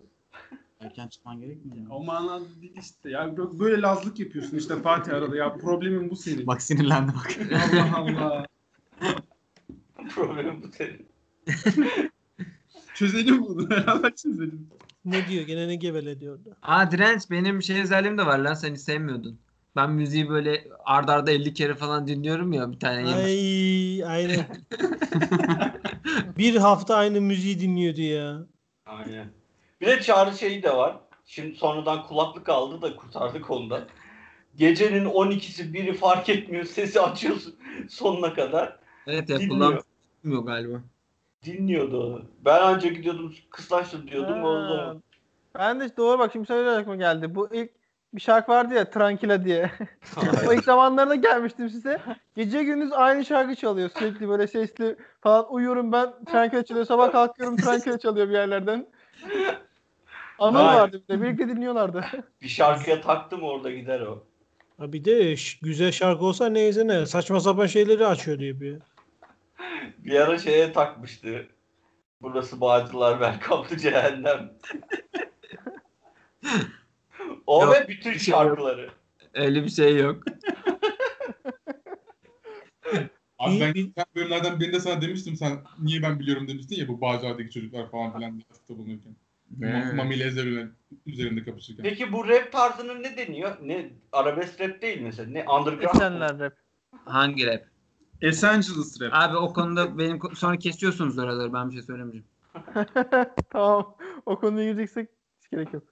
Erken 0.79 1.07
çıkman 1.07 1.39
gerekmiyor 1.41 1.87
mu? 1.87 1.93
O 1.95 2.03
manada 2.03 2.45
değil 2.61 2.75
işte. 2.81 3.09
Ya 3.09 3.25
bö- 3.25 3.59
böyle 3.59 3.81
lazlık 3.81 4.19
yapıyorsun 4.19 4.57
işte 4.57 4.81
Fatih 4.81 5.13
arada. 5.13 5.35
Ya 5.35 5.53
problemin 5.53 6.09
bu 6.09 6.15
senin. 6.15 6.47
Bak 6.47 6.61
sinirlendi 6.61 7.11
bak. 7.15 7.37
Allah 7.53 7.97
Allah. 7.97 8.45
Problem 10.15 10.63
bu 10.63 10.67
senin. 10.71 11.07
Çözelim 12.93 13.41
bunu. 13.41 13.69
Beraber 13.69 14.15
çözelim. 14.15 14.67
Ne 15.05 15.27
diyor? 15.27 15.43
Gene 15.47 15.67
ne 15.67 15.75
gevele 15.75 16.19
diyordu. 16.19 16.57
Aa 16.61 16.91
direnç 16.91 17.21
benim 17.31 17.63
şey 17.63 17.81
özelliğim 17.81 18.17
de 18.17 18.25
var 18.25 18.39
lan 18.39 18.53
seni 18.53 18.77
sevmiyordun. 18.77 19.39
Ben 19.75 19.91
müziği 19.91 20.29
böyle 20.29 20.67
ardarda 20.85 21.13
arda 21.13 21.31
50 21.31 21.53
kere 21.53 21.75
falan 21.75 22.07
dinliyorum 22.07 22.53
ya 22.53 22.71
bir 22.71 22.79
tane. 22.79 23.15
Ay 23.15 24.05
aynen. 24.05 24.45
bir 26.39 26.55
hafta 26.55 26.95
aynı 26.95 27.21
müziği 27.21 27.59
dinliyordu 27.59 28.01
ya. 28.01 28.39
Aynen. 28.85 29.27
Bir 29.81 29.87
de 29.87 30.01
çağrı 30.01 30.37
şeyi 30.37 30.63
de 30.63 30.75
var. 30.77 30.97
Şimdi 31.25 31.55
sonradan 31.55 32.07
kulaklık 32.07 32.49
aldı 32.49 32.81
da 32.81 32.95
kurtardık 32.95 33.51
ondan. 33.51 33.81
Gecenin 34.55 35.05
12'si 35.05 35.73
biri 35.73 35.93
fark 35.93 36.29
etmiyor. 36.29 36.65
Sesi 36.65 37.01
açıyorsun 37.01 37.55
sonuna 37.89 38.33
kadar. 38.33 38.79
Evet 39.07 39.29
ya 39.29 39.37
tutmuyor 39.39 39.83
galiba. 40.23 40.81
Dinliyordu 41.45 42.03
onu. 42.03 42.25
Ben 42.45 42.59
ancak 42.61 42.95
gidiyordum 42.95 43.35
kıslaştır 43.49 44.07
diyordum. 44.07 44.43
O 44.43 44.55
Ha, 44.55 44.67
zaman. 44.67 45.03
Ben 45.55 45.79
de 45.79 45.85
işte 45.85 45.97
doğru 45.97 46.19
bak 46.19 46.31
şimdi 46.33 46.47
söyleyerek 46.47 46.79
aklıma 46.79 46.95
geldi. 46.95 47.35
Bu 47.35 47.49
ilk 47.53 47.71
bir 48.13 48.21
şarkı 48.21 48.51
vardı 48.51 48.73
ya 48.73 48.89
Tranquila 48.89 49.45
diye. 49.45 49.71
o 50.47 50.53
ilk 50.53 50.63
zamanlarında 50.63 51.15
gelmiştim 51.15 51.69
size. 51.69 52.01
Gece 52.35 52.63
gündüz 52.63 52.93
aynı 52.93 53.25
şarkı 53.25 53.55
çalıyor. 53.55 53.89
Sürekli 53.97 54.29
böyle 54.29 54.47
sesli 54.47 54.95
falan 55.21 55.53
uyuyorum 55.53 55.91
ben 55.91 56.25
Tranquila 56.25 56.65
çalıyor. 56.65 56.85
Sabah 56.85 57.11
kalkıyorum 57.11 57.57
Tranquila 57.57 57.97
çalıyor 57.99 58.27
bir 58.27 58.33
yerlerden. 58.33 58.87
Anıl 60.39 60.59
vardı 60.59 61.01
bir 61.09 61.13
de. 61.13 61.21
Birlikte 61.21 61.47
dinliyorlardı. 61.47 62.05
Bir 62.41 62.47
şarkıya 62.47 63.01
taktım 63.01 63.43
orada 63.43 63.71
gider 63.71 64.01
o. 64.01 64.23
Ha 64.77 64.93
bir 64.93 65.05
de 65.05 65.35
güzel 65.61 65.91
şarkı 65.91 66.25
olsa 66.25 66.49
neyse 66.49 66.87
ne. 66.87 67.05
Saçma 67.05 67.39
sapan 67.39 67.65
şeyleri 67.65 68.07
açıyor 68.07 68.39
diye 68.39 68.59
bir. 68.59 68.77
Bir 69.97 70.19
ara 70.19 70.37
şeye 70.37 70.73
takmıştı. 70.73 71.47
Burası 72.21 72.61
Bağcılar 72.61 73.41
to 73.41 73.65
Cehennem. 73.77 74.53
o 77.49 77.65
Yok, 77.65 77.75
ve 77.75 77.87
bütün 77.87 78.17
şey 78.17 78.31
yok. 78.31 78.41
şarkıları. 78.41 78.89
Öyle 79.33 79.63
bir 79.63 79.69
şey 79.69 79.97
yok. 79.97 80.23
Abi 83.39 83.59
ben 83.59 83.73
bir- 83.73 83.85
geçen 83.85 84.05
bölümlerden 84.15 84.59
birinde 84.59 84.79
sana 84.79 85.01
demiştim 85.01 85.35
sen 85.35 85.59
niye 85.79 86.01
ben 86.01 86.19
biliyorum 86.19 86.47
demiştin 86.47 86.75
ya 86.75 86.87
bu 86.87 87.01
Bağcılar'daki 87.01 87.49
çocuklar 87.49 87.91
falan 87.91 88.13
filan 88.17 88.31
diye 88.33 88.43
atıfta 88.51 88.77
bulunurken. 88.77 89.15
Ma- 89.59 89.95
Mami 89.95 90.15
ile 90.15 90.23
üzerinde, 90.23 90.67
üzerinde 91.05 91.43
kapışırken. 91.43 91.83
Peki 91.83 92.11
bu 92.13 92.27
rap 92.27 92.51
tarzına 92.51 92.93
ne 92.93 93.17
deniyor? 93.17 93.57
Ne 93.61 93.89
arabesk 94.11 94.61
rap 94.61 94.81
değil 94.81 95.01
mesela. 95.01 95.29
Ne 95.31 95.45
underground? 95.49 95.95
Esenler 95.95 96.39
rap. 96.39 96.53
Hangi 97.05 97.47
rap? 97.47 97.65
Essentials 98.21 99.01
rap. 99.01 99.13
Abi 99.13 99.37
o 99.37 99.53
konuda 99.53 99.97
benim 99.97 100.19
sonra 100.35 100.57
kesiyorsunuz 100.57 101.17
oraları 101.17 101.53
ben 101.53 101.69
bir 101.69 101.73
şey 101.73 101.83
söylemeyeceğim. 101.83 102.27
tamam. 103.49 103.95
O 104.25 104.39
konuya 104.39 104.71
gireceksek 104.71 105.09
hiç 105.41 105.49
gerek 105.49 105.73
yok. 105.73 105.83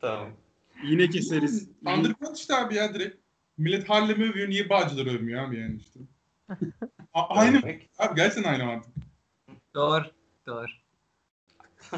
Tamam. 0.00 0.28
Yine 0.84 1.10
keseriz. 1.10 1.68
Underground 1.86 2.36
işte 2.36 2.56
abi 2.56 2.74
ya 2.74 2.94
direkt. 2.94 3.16
Millet 3.58 3.88
Harlem'i 3.90 4.30
övüyor 4.30 4.48
niye 4.48 4.68
Bağcılar'ı 4.68 5.10
övmüyor 5.16 5.48
abi 5.48 5.58
yani 5.60 5.76
işte. 5.76 6.00
A- 7.14 7.28
aynı 7.38 7.58
abi 7.98 8.14
gerçekten 8.16 8.52
aynı 8.52 8.70
artık. 8.70 8.92
Doğru. 9.74 10.04
Doğru. 10.46 10.66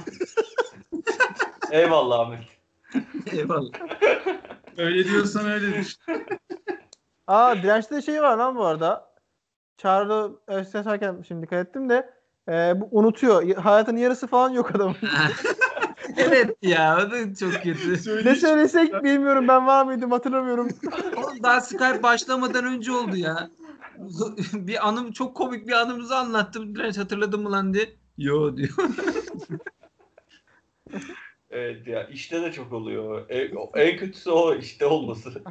Eyvallah 1.71 2.21
Ahmet. 2.21 2.45
Eyvallah. 3.33 3.71
Öyle 4.77 5.05
diyorsan 5.05 5.51
öyledir. 5.51 5.99
Aa 7.27 7.57
dirençte 7.57 7.97
de 7.97 8.03
şey 8.03 8.23
var 8.23 8.37
lan 8.37 8.57
bu 8.57 8.65
arada. 8.65 9.15
Çağrı 9.77 10.33
seslerken 10.65 11.25
şimdi 11.29 11.43
dikkat 11.43 11.69
ettim 11.69 11.89
de 11.89 12.15
e, 12.49 12.81
bu 12.81 12.89
unutuyor. 12.91 13.55
Hayatın 13.57 13.97
yarısı 13.97 14.27
falan 14.27 14.51
yok 14.51 14.75
adamın. 14.75 14.97
Evet 16.17 16.57
ya 16.63 17.07
o 17.07 17.11
da 17.11 17.35
çok 17.35 17.53
kötü. 17.53 17.93
ne 18.25 18.35
söylesek 18.35 19.05
bilmiyorum 19.05 19.49
ben 19.49 19.67
var 19.67 19.85
mıydım 19.85 20.11
hatırlamıyorum. 20.11 20.69
Oğlum 21.17 21.43
daha 21.43 21.61
Skype 21.61 22.03
başlamadan 22.03 22.65
önce 22.65 22.93
oldu 22.93 23.17
ya. 23.17 23.51
bir 24.53 24.89
anım 24.89 25.13
çok 25.13 25.37
komik 25.37 25.69
bir 25.69 25.73
anımızı 25.73 26.17
anlattım. 26.17 26.75
Direnç 26.75 26.99
hatırladın 26.99 27.43
mı 27.43 27.53
lan 27.53 27.75
diye. 27.75 27.89
Yo 28.19 28.57
diyor. 28.57 28.71
Evet 31.51 31.87
ya 31.87 32.05
işte 32.05 32.43
de 32.43 32.53
çok 32.53 32.73
oluyor. 32.73 33.27
En, 33.29 33.51
en 33.75 33.97
kötüsü 33.97 34.31
o 34.31 34.55
işte 34.55 34.87
olması. 34.87 35.43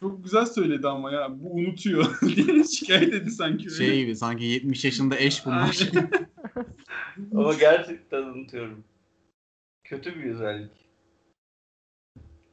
Çok 0.00 0.24
güzel 0.24 0.46
söyledi 0.46 0.88
ama 0.88 1.12
ya. 1.12 1.28
Bu 1.42 1.52
unutuyor 1.52 2.04
diye 2.36 2.64
şikayet 2.64 3.14
etti 3.14 3.30
sanki. 3.30 3.64
öyle. 3.64 3.76
Şey 3.76 4.04
gibi 4.04 4.16
sanki 4.16 4.44
70 4.44 4.84
yaşında 4.84 5.16
eş 5.16 5.46
bulmuş. 5.46 5.82
Ama 7.34 7.54
gerçekten 7.54 8.22
unutuyorum. 8.22 8.84
Kötü 9.92 10.18
bir 10.18 10.30
özellik. 10.30 10.70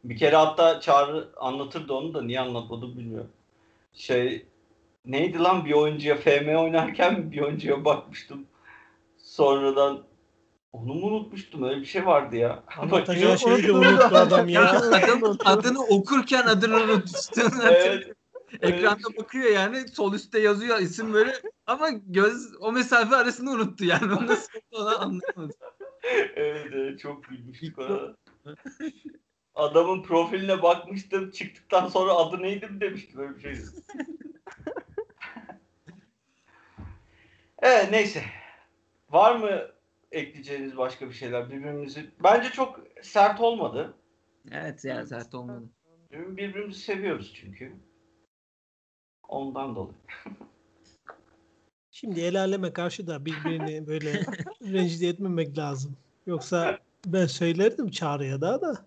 Bir 0.04 0.18
kere 0.18 0.36
hatta 0.36 0.82
Çağrı 0.82 1.30
anlatırdı 1.38 1.94
onu 1.94 2.14
da 2.14 2.22
niye 2.22 2.40
anlatmadım 2.40 2.98
bilmiyorum. 2.98 3.32
Şey 3.94 4.46
neydi 5.06 5.40
lan 5.40 5.66
bir 5.66 5.74
oyuncuya 5.74 6.16
FM 6.16 6.56
oynarken 6.56 7.32
bir 7.32 7.42
oyuncuya 7.42 7.86
bakmıştım. 7.86 8.46
Sonradan 9.18 10.04
onu 10.74 10.94
mu 10.94 11.08
unutmuştum 11.08 11.64
öyle 11.64 11.82
bir 11.82 11.86
şey 11.86 12.06
vardı 12.06 12.36
ya. 12.36 12.64
Anlatacağı 12.78 13.38
şeyi 13.40 13.68
de 13.68 13.72
unuttu 13.72 14.16
adam 14.16 14.50
Ya 14.50 14.62
ya. 14.64 14.72
adam 14.72 15.38
adını 15.46 15.84
okurken 15.84 16.44
adını 16.44 16.76
unutmuştum. 16.76 17.54
evet, 17.64 18.08
Ekranda 18.62 19.18
bakıyor 19.18 19.52
yani 19.52 19.88
sol 19.88 20.14
üstte 20.14 20.40
yazıyor 20.40 20.80
isim 20.80 21.14
böyle 21.14 21.36
ama 21.68 21.90
göz 21.90 22.56
o 22.60 22.72
mesafe 22.72 23.16
arasında 23.16 23.52
unuttu 23.52 23.86
yani. 23.86 24.14
Onu 24.14 24.28
nasıl 24.28 24.60
onu 24.72 25.02
anlayamadım. 25.02 25.56
Evet, 26.04 26.68
evet 26.74 27.00
çok 27.00 27.24
gülmüştük 27.24 27.80
ona. 27.80 28.16
Adamın 29.56 30.04
profiline 30.04 30.62
bakmıştım 30.62 31.32
çıktıktan 31.32 31.88
sonra 31.88 32.14
adı 32.14 32.42
neydi 32.42 32.68
mi 32.68 32.82
demiştim 32.82 33.20
böyle 33.20 33.36
bir 33.36 33.42
şey. 33.42 33.54
evet 37.62 37.88
neyse. 37.92 38.24
Var 39.10 39.36
mı 39.36 39.62
ekleyeceğiniz 40.12 40.78
başka 40.78 41.08
bir 41.08 41.14
şeyler 41.14 41.50
birbirimizi? 41.50 42.10
Bence 42.24 42.50
çok 42.50 42.80
sert 43.02 43.40
olmadı. 43.40 43.98
Evet 44.52 44.86
ya 44.86 45.06
sert 45.06 45.36
olmadı. 45.36 45.70
Birbirimizi 46.12 46.80
seviyoruz 46.80 47.34
çünkü. 47.36 47.74
Ondan 49.28 49.76
dolayı. 49.76 49.98
Şimdi 52.00 52.20
el 52.20 52.40
aleme 52.40 52.74
karşı 52.74 53.08
da 53.08 53.26
birbirini 53.26 53.88
böyle 53.88 54.26
rencide 54.62 55.08
etmemek 55.08 55.58
lazım. 55.58 55.98
Yoksa 56.28 56.80
ben 57.06 57.26
söylerdim 57.26 57.92
çağrıya 57.92 58.42
daha 58.42 58.62
da. 58.62 58.86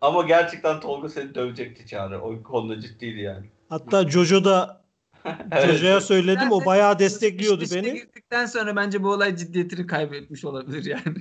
Ama 0.00 0.22
gerçekten 0.22 0.80
Tolga 0.80 1.08
seni 1.08 1.34
dövecekti 1.34 1.86
Çağrı. 1.86 2.20
O 2.22 2.42
konuda 2.42 2.80
ciddiydi 2.80 3.20
yani. 3.20 3.46
Hatta 3.68 4.08
Jojo 4.08 4.44
da 4.44 4.84
Jojo'ya 5.66 6.00
söyledim 6.00 6.52
o 6.52 6.64
bayağı 6.64 6.98
destekliyordu 6.98 7.64
İşte 7.64 7.76
beni. 7.76 7.94
girdikten 7.94 8.46
sonra 8.46 8.76
bence 8.76 9.02
bu 9.02 9.12
olay 9.12 9.36
ciddiyetini 9.36 9.86
kaybetmiş 9.86 10.44
olabilir 10.44 10.84
yani. 10.84 11.18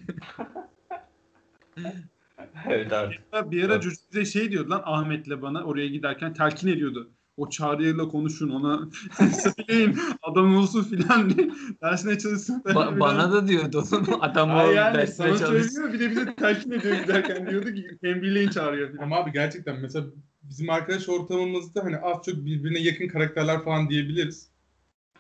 evet 2.70 2.94
artık. 2.94 3.52
Bir 3.52 3.64
ara 3.64 3.82
çocuk 3.82 4.00
bize 4.12 4.26
şey 4.26 4.52
diyordu 4.52 4.70
lan 4.70 4.82
Ahmet'le 4.86 5.42
bana 5.42 5.64
oraya 5.64 5.88
giderken 5.88 6.34
telkin 6.34 6.68
ediyordu. 6.68 7.12
O 7.40 7.50
çağrıyla 7.50 8.08
konuşun 8.08 8.50
ona 8.50 8.90
söyleyin 9.58 10.00
adam 10.24 10.56
olsun 10.58 10.84
filan 10.84 11.30
diye 11.30 11.50
dersine 11.82 12.18
çalışsın. 12.18 12.60
falan 12.60 12.96
Ba- 12.96 13.00
bana 13.00 13.32
da 13.32 13.48
diyordu 13.48 13.84
oğlum 13.92 14.08
adam 14.22 14.50
Ay 14.56 14.70
ol 14.70 14.74
yani 14.74 14.98
dersine 14.98 15.16
sana 15.28 15.38
çalış. 15.38 15.66
söylüyor 15.72 15.94
bir 15.94 16.00
de 16.00 16.12
bize 16.12 16.36
telkin 16.36 16.72
ediyor 16.72 16.96
giderken 17.02 17.50
diyordu 17.50 17.74
ki 17.74 17.98
tembihleyin 18.02 18.50
çağırıyor 18.50 18.92
filan. 18.92 19.04
Ama 19.04 19.16
abi 19.18 19.32
gerçekten 19.32 19.80
mesela 19.82 20.06
bizim 20.44 20.70
arkadaş 20.70 21.10
ortamımızda 21.10 21.84
hani 21.84 21.98
az 21.98 22.18
çok 22.26 22.36
birbirine 22.46 22.80
yakın 22.80 23.08
karakterler 23.08 23.64
falan 23.64 23.90
diyebiliriz. 23.90 24.48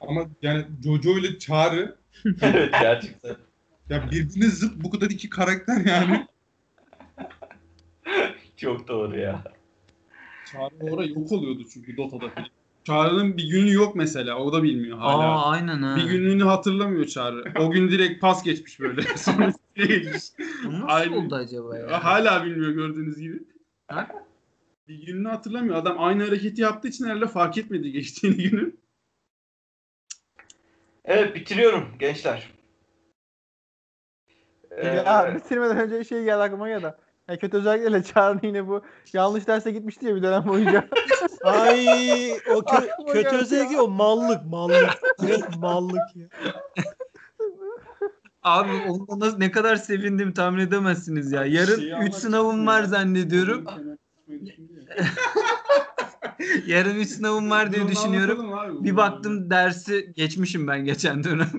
Ama 0.02 0.26
yani 0.41 0.66
Jojo 0.84 1.18
ile 1.18 1.40
Çağrı 1.40 1.96
evet 2.41 2.74
gerçekten. 2.82 3.36
ya 3.90 4.12
birbirine 4.12 4.48
zıt 4.48 4.84
bu 4.84 4.90
kadar 4.90 5.10
iki 5.10 5.30
karakter 5.30 5.86
yani. 5.86 6.28
Çok 8.58 8.88
doğru 8.88 9.20
ya. 9.20 9.44
Çağrı 10.52 10.70
orada 10.82 11.04
yok 11.04 11.32
oluyordu 11.32 11.64
çünkü 11.74 11.98
Dota'da 11.98 12.30
filan. 12.30 12.50
Çağrı'nın 12.84 13.38
bir 13.38 13.50
günü 13.50 13.74
yok 13.74 13.96
mesela 13.96 14.38
o 14.38 14.54
da 14.54 14.64
bilmiyor 14.64 14.98
hala. 14.98 15.24
Aa 15.24 15.52
aynen 15.52 15.82
ha. 15.82 15.96
Bir 15.96 16.04
gününü 16.04 16.44
hatırlamıyor 16.44 17.06
Çağrı. 17.06 17.54
O 17.60 17.72
gün 17.72 17.92
direkt 17.92 18.22
pas 18.22 18.44
geçmiş 18.44 18.80
böyle. 18.80 19.02
Sonra 19.18 19.54
geçmiş. 19.76 20.24
Bu 20.66 20.74
Nasıl 20.74 20.88
Aynı. 20.88 21.18
oldu 21.18 21.36
acaba 21.36 21.78
ya? 21.78 22.04
Hala 22.04 22.46
bilmiyor 22.46 22.72
gördüğünüz 22.72 23.18
gibi. 23.20 23.44
Ha? 23.88 24.08
Bir 24.88 25.06
gününü 25.06 25.28
hatırlamıyor. 25.28 25.76
Adam 25.76 25.96
aynı 26.00 26.24
hareketi 26.24 26.62
yaptığı 26.62 26.88
için 26.88 27.06
herhalde 27.06 27.28
fark 27.28 27.58
etmedi 27.58 27.92
geçtiğini 27.92 28.50
günü. 28.50 28.76
Evet 31.06 31.36
bitiriyorum 31.36 31.88
gençler. 32.00 32.50
Ya 34.84 35.36
bitirmeden 35.36 35.78
önce 35.78 36.04
şey 36.04 36.24
geldi 36.24 36.42
aklıma 36.42 36.68
geldi. 36.68 36.94
Ya 37.30 37.38
kötü 37.40 37.58
özellikle 37.58 38.04
Çağrı'nın 38.14 38.42
yine 38.44 38.68
bu 38.68 38.82
yanlış 39.14 39.48
derse 39.48 39.72
gitmişti 39.72 40.06
ya 40.06 40.16
bir 40.16 40.24
dönem 40.24 40.48
boyunca. 40.48 40.88
Ay 41.44 42.32
o 42.32 42.60
kö- 42.60 42.92
Aklıma 42.92 43.12
kötü 43.14 43.56
ya. 43.56 43.82
o 43.82 43.88
mallık 43.88 44.46
mallık. 44.46 45.02
Direkt 45.22 45.58
mallık 45.58 46.16
ya. 46.16 46.28
Abi 48.44 48.72
onda 48.88 49.26
nasıl, 49.26 49.38
ne 49.38 49.52
kadar 49.52 49.76
sevindim 49.76 50.34
tahmin 50.34 50.60
edemezsiniz 50.60 51.32
ya. 51.32 51.46
Yarın 51.46 51.76
Şeyi 51.76 51.88
3 51.88 51.94
anlatayım 51.94 52.14
sınavım 52.14 52.68
var 52.68 52.82
ya? 52.82 52.88
zannediyorum. 52.88 53.66
Yarın 56.66 56.96
3 56.96 57.10
sınavım 57.10 57.50
var 57.50 57.72
diye 57.74 57.88
düşünüyorum. 57.88 58.52
Bir 58.84 58.98
baktım 58.98 59.50
dersi 59.50 60.14
geçmişim 60.16 60.68
ben 60.68 60.86
geçen 60.86 61.24
dönem. 61.24 61.52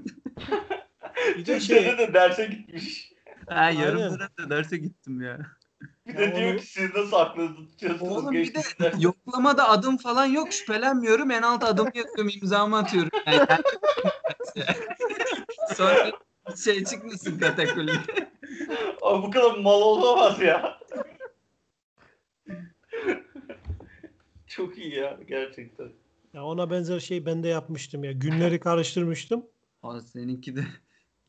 Bir 1.39 1.47
de 1.47 1.61
Şey... 1.61 1.99
de 1.99 2.15
derse 2.15 2.47
gitmiş. 2.47 3.13
ha 3.49 3.71
yarım 3.71 3.99
Aynen. 4.01 4.15
dönem 4.15 4.29
de 4.39 4.51
derse 4.51 4.77
gittim 4.77 5.21
ya. 5.21 5.39
Bir 6.07 6.15
Ya 6.15 6.21
de 6.21 6.37
diyor 6.37 6.51
onu- 6.53 6.57
ki 6.61 6.67
siz 6.67 6.95
nasıl 6.95 7.17
aklınızı 7.17 7.69
tutuyorsunuz? 7.69 8.13
Oğlum 8.13 8.33
bir 8.33 8.55
de 8.55 8.61
yoklamada 8.99 9.69
adım 9.69 9.97
falan 9.97 10.27
yok 10.27 10.53
şüphelenmiyorum. 10.53 11.31
En 11.31 11.43
alt 11.43 11.65
adım 11.65 11.89
yazıyorum 11.95 12.31
imzamı 12.43 12.79
atıyorum. 12.79 13.11
Yani, 13.27 13.41
Sonra 15.77 16.13
şey 16.65 16.85
çıkmasın 16.85 17.39
katakulli. 17.39 17.91
Abi 19.03 19.27
bu 19.27 19.31
kadar 19.31 19.57
mal 19.59 19.81
olamaz 19.81 20.41
ya. 20.41 20.81
Çok 24.47 24.79
iyi 24.79 24.95
ya 24.95 25.19
gerçekten. 25.29 25.89
ya 26.35 26.45
ona 26.45 26.71
benzer 26.71 27.01
şey 27.01 27.27
ben 27.27 27.43
de 27.43 27.49
yapmıştım 27.49 28.05
ya. 28.05 28.13
Günleri 28.13 28.61
karıştırmıştım. 28.61 29.47
O 29.83 30.01
seninki 30.01 30.57
de. 30.57 30.65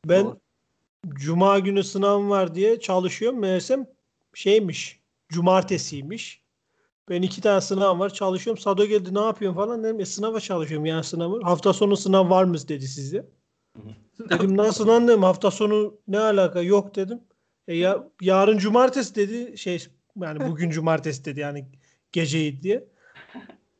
Ben 0.06 0.24
Doğru. 0.24 0.40
cuma 1.08 1.58
günü 1.58 1.84
sınavım 1.84 2.30
var 2.30 2.54
diye 2.54 2.80
çalışıyorum. 2.80 3.38
Meğersem 3.38 3.86
şeymiş. 4.34 5.00
Cumartesiymiş. 5.28 6.42
Ben 7.08 7.22
iki 7.22 7.40
tane 7.40 7.60
sınav 7.60 7.98
var 7.98 8.12
çalışıyorum. 8.14 8.62
Sado 8.62 8.86
geldi 8.86 9.14
ne 9.14 9.20
yapıyorsun 9.20 9.56
falan 9.56 9.84
dedim. 9.84 10.00
E, 10.00 10.04
sınava 10.04 10.40
çalışıyorum 10.40 10.86
yani 10.86 11.04
sınavı. 11.04 11.42
Hafta 11.42 11.72
sonu 11.72 11.96
sınav 11.96 12.30
var 12.30 12.44
mı 12.44 12.56
dedi 12.68 12.88
size. 12.88 13.26
Dedim 14.30 14.56
nasıl 14.56 14.88
lan 14.88 15.08
dedim. 15.08 15.22
Hafta 15.22 15.50
sonu 15.50 15.98
ne 16.08 16.18
alaka 16.18 16.60
yok 16.60 16.96
dedim. 16.96 17.20
E 17.68 17.76
ya, 17.76 18.08
yarın 18.20 18.58
cumartesi 18.58 19.14
dedi. 19.14 19.58
Şey 19.58 19.86
yani 20.20 20.50
bugün 20.50 20.70
cumartesi 20.76 21.24
dedi 21.24 21.40
yani 21.40 21.66
geceydi 22.12 22.62
diye. 22.62 22.84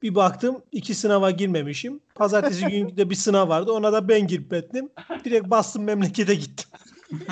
Bir 0.03 0.15
baktım 0.15 0.63
iki 0.73 0.95
sınava 0.95 1.31
girmemişim. 1.31 2.01
Pazartesi 2.15 2.67
günü 2.71 2.97
de 2.97 3.11
bir 3.11 3.15
sınav 3.15 3.49
vardı. 3.49 3.73
Ona 3.73 3.93
da 3.93 4.09
ben 4.09 4.27
girip 4.27 4.53
ettim. 4.53 4.89
Direkt 5.25 5.51
bastım 5.51 5.85
memlekete 5.85 6.35
gittim. 6.35 6.71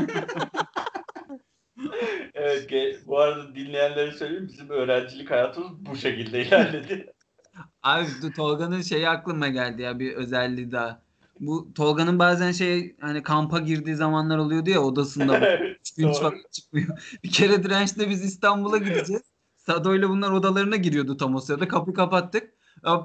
Evet 2.35 2.71
bu 3.07 3.19
arada 3.19 3.55
dinleyenlere 3.55 4.13
söyleyeyim 4.13 4.49
bizim 4.49 4.71
öğrencilik 4.71 5.31
hayatımız 5.31 5.87
bu 5.87 5.97
şekilde 5.97 6.47
ilerledi. 6.47 7.13
Abi 7.83 8.07
Tolga'nın 8.37 8.83
şeyi 8.83 9.09
aklıma 9.09 9.49
geldi 9.49 9.83
ya 9.83 9.99
bir 9.99 10.13
özelliği 10.13 10.73
daha. 10.73 11.03
Bu 11.41 11.75
Tolga'nın 11.75 12.19
bazen 12.19 12.53
şey 12.53 12.97
hani 13.01 13.23
kampa 13.23 13.59
girdiği 13.59 13.95
zamanlar 13.95 14.39
oluyordu 14.39 14.71
ya 14.71 14.81
odasında 14.81 15.59
üç 15.81 15.95
gün 15.97 16.13
çıkmıyor. 16.53 17.19
Bir 17.25 17.31
kere 17.31 17.63
dirençle 17.63 18.11
biz 18.11 18.25
İstanbul'a 18.25 18.79
gideceğiz. 18.79 19.23
Sado'yla 19.57 20.09
bunlar 20.09 20.31
odalarına 20.31 20.77
giriyordu 20.77 21.17
tam 21.17 21.35
o 21.35 21.41
sırada. 21.41 21.69
Kapıyı 21.69 21.97
kapattık. 21.97 22.55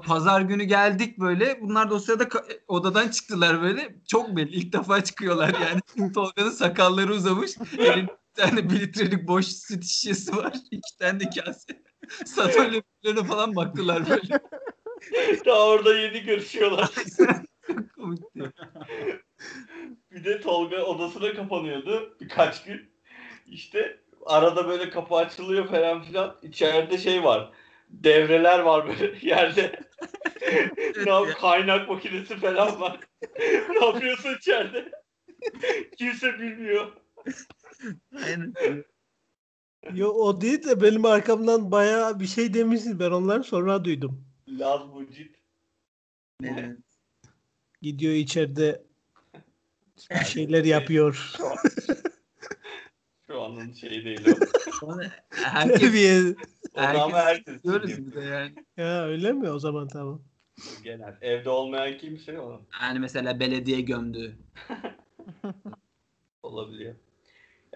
Pazar 0.04 0.40
günü 0.40 0.64
geldik 0.64 1.18
böyle. 1.18 1.60
Bunlar 1.60 1.90
da 1.90 1.94
o 1.94 1.98
sırada 1.98 2.28
odadan 2.68 3.08
çıktılar 3.08 3.62
böyle. 3.62 3.96
Çok 4.08 4.36
belli. 4.36 4.56
ilk 4.56 4.72
defa 4.72 5.04
çıkıyorlar 5.04 5.54
yani. 5.60 6.12
Tolga'nın 6.12 6.50
sakalları 6.50 7.12
uzamış. 7.12 7.50
Elinde 7.78 8.16
tane 8.36 8.70
bir 8.70 8.80
litrelik 8.80 9.28
boş 9.28 9.46
süt 9.46 9.84
şişesi 9.84 10.36
var. 10.36 10.52
İki 10.70 10.96
tane 10.98 11.20
de 11.20 11.24
kase. 11.30 11.82
Birbirlerine 12.72 13.28
falan 13.28 13.56
baktılar 13.56 14.10
böyle. 14.10 14.40
Daha 15.46 15.66
orada 15.68 15.98
yeni 15.98 16.22
görüşüyorlar. 16.22 16.90
Bir 20.10 20.24
de 20.24 20.40
Tolga 20.40 20.82
odasına 20.82 21.34
kapanıyordu 21.34 22.16
birkaç 22.20 22.64
gün. 22.64 22.90
İşte 23.46 24.00
arada 24.26 24.68
böyle 24.68 24.90
kapı 24.90 25.14
açılıyor 25.14 25.68
falan 25.68 26.02
filan. 26.02 26.36
İçeride 26.42 26.98
şey 26.98 27.24
var. 27.24 27.52
Devreler 27.88 28.58
var 28.58 28.88
böyle 28.88 29.18
yerde. 29.22 29.80
ne 31.06 31.10
yap 31.10 31.28
kaynak 31.40 31.88
makinesi 31.88 32.36
falan 32.36 32.80
var. 32.80 33.00
ne 33.68 33.86
yapıyorsun 33.86 34.34
içeride? 34.38 34.92
Kimse 35.98 36.38
bilmiyor. 36.38 36.92
Aynen. 38.24 38.54
Yo, 39.94 40.08
o 40.10 40.40
değil 40.40 40.64
de 40.64 40.82
benim 40.82 41.04
arkamdan 41.04 41.70
bayağı 41.70 42.20
bir 42.20 42.26
şey 42.26 42.54
demişsiniz. 42.54 43.00
Ben 43.00 43.10
onları 43.10 43.44
sonra 43.44 43.84
duydum. 43.84 44.24
Laz 44.48 44.86
Mucit. 44.86 45.36
Evet. 46.44 46.78
Gidiyor 47.82 48.14
içeride 48.14 48.82
bir 50.10 50.24
şeyler 50.24 50.64
yapıyor. 50.64 51.34
Şu 53.26 53.42
anın 53.42 53.72
şeyi 53.72 54.04
değil 54.04 54.26
o. 54.82 54.98
Herkes, 55.30 55.80
Terbiye. 55.80 56.34
O 56.74 56.78
da 56.78 57.02
ama 57.02 57.18
herkes 57.18 57.62
diyoruz 57.62 58.06
bir 58.06 58.14
de 58.14 58.20
yani. 58.20 58.54
Ya 58.76 59.04
öyle 59.04 59.32
mi? 59.32 59.50
O 59.50 59.58
zaman 59.58 59.88
tamam. 59.88 60.22
Genel. 60.84 61.18
Evde 61.20 61.50
olmayan 61.50 61.98
kimse 61.98 62.40
o. 62.40 62.62
Yani 62.82 62.98
mesela 62.98 63.40
belediye 63.40 63.80
gömdü. 63.80 64.36
Olabiliyor. 66.42 66.94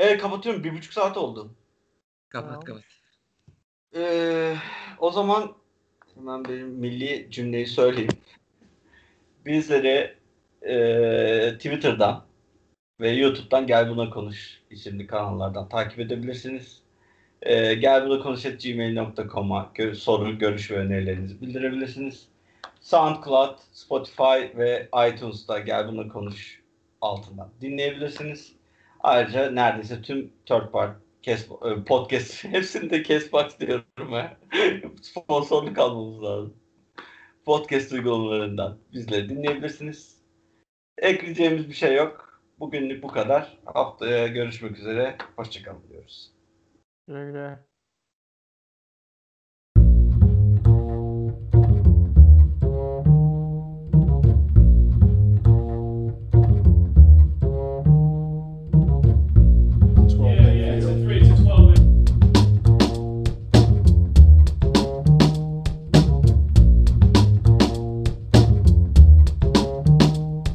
Evet 0.01 0.21
kapatıyorum. 0.21 0.65
Bir 0.65 0.75
buçuk 0.75 0.93
saat 0.93 1.17
oldu. 1.17 1.55
Kapat 2.29 2.51
Tamam. 2.51 2.65
kapat. 2.65 2.83
Ee, 3.97 4.57
o 4.99 5.11
zaman 5.11 5.53
hemen 6.15 6.45
benim 6.45 6.69
milli 6.69 7.31
cümleyi 7.31 7.67
söyleyeyim. 7.67 8.19
Bizleri 9.47 10.17
e, 10.63 11.55
Twitter'dan 11.57 12.25
ve 13.01 13.11
YouTube'dan 13.11 13.67
Gel 13.67 13.91
Buna 13.91 14.11
Konuş 14.11 14.61
isimli 14.71 15.07
kanallardan 15.07 15.69
takip 15.69 15.99
edebilirsiniz. 15.99 16.83
E, 17.43 17.75
gel 17.75 18.07
buna 18.07 18.23
konuş 18.23 18.43
gmail.com'a 18.43 19.73
gö- 19.75 19.95
soru, 19.95 20.39
görüş 20.39 20.71
ve 20.71 20.77
önerilerinizi 20.77 21.41
bildirebilirsiniz. 21.41 22.29
SoundCloud, 22.81 23.59
Spotify 23.73 24.57
ve 24.57 24.89
iTunes'ta 25.09 25.59
Gel 25.59 25.89
Buna 25.89 26.09
Konuş 26.09 26.63
altından 27.01 27.51
dinleyebilirsiniz. 27.61 28.60
Ayrıca 29.03 29.51
neredeyse 29.51 30.03
tüm 30.03 30.33
third 30.47 30.71
party 30.73 31.11
Kes, 31.23 31.49
podcast 31.87 32.45
hepsinde 32.53 33.05
Castbox 33.05 33.61
diyorum 33.61 34.13
ha. 34.13 34.37
Sponsorluk 35.03 35.79
almamız 35.79 36.23
lazım. 36.23 36.57
Podcast 37.45 37.93
uygulamalarından 37.93 38.79
bizleri 38.93 39.29
dinleyebilirsiniz. 39.29 40.23
Ekleyeceğimiz 40.99 41.69
bir 41.69 41.75
şey 41.75 41.95
yok. 41.95 42.43
Bugünlük 42.59 43.03
bu 43.03 43.09
kadar. 43.09 43.59
Haftaya 43.65 44.27
görüşmek 44.27 44.79
üzere. 44.79 45.17
Hoşçakalın 45.37 45.89
diyoruz. 45.89 46.33
Güle 47.09 47.25
güle. 47.25 47.70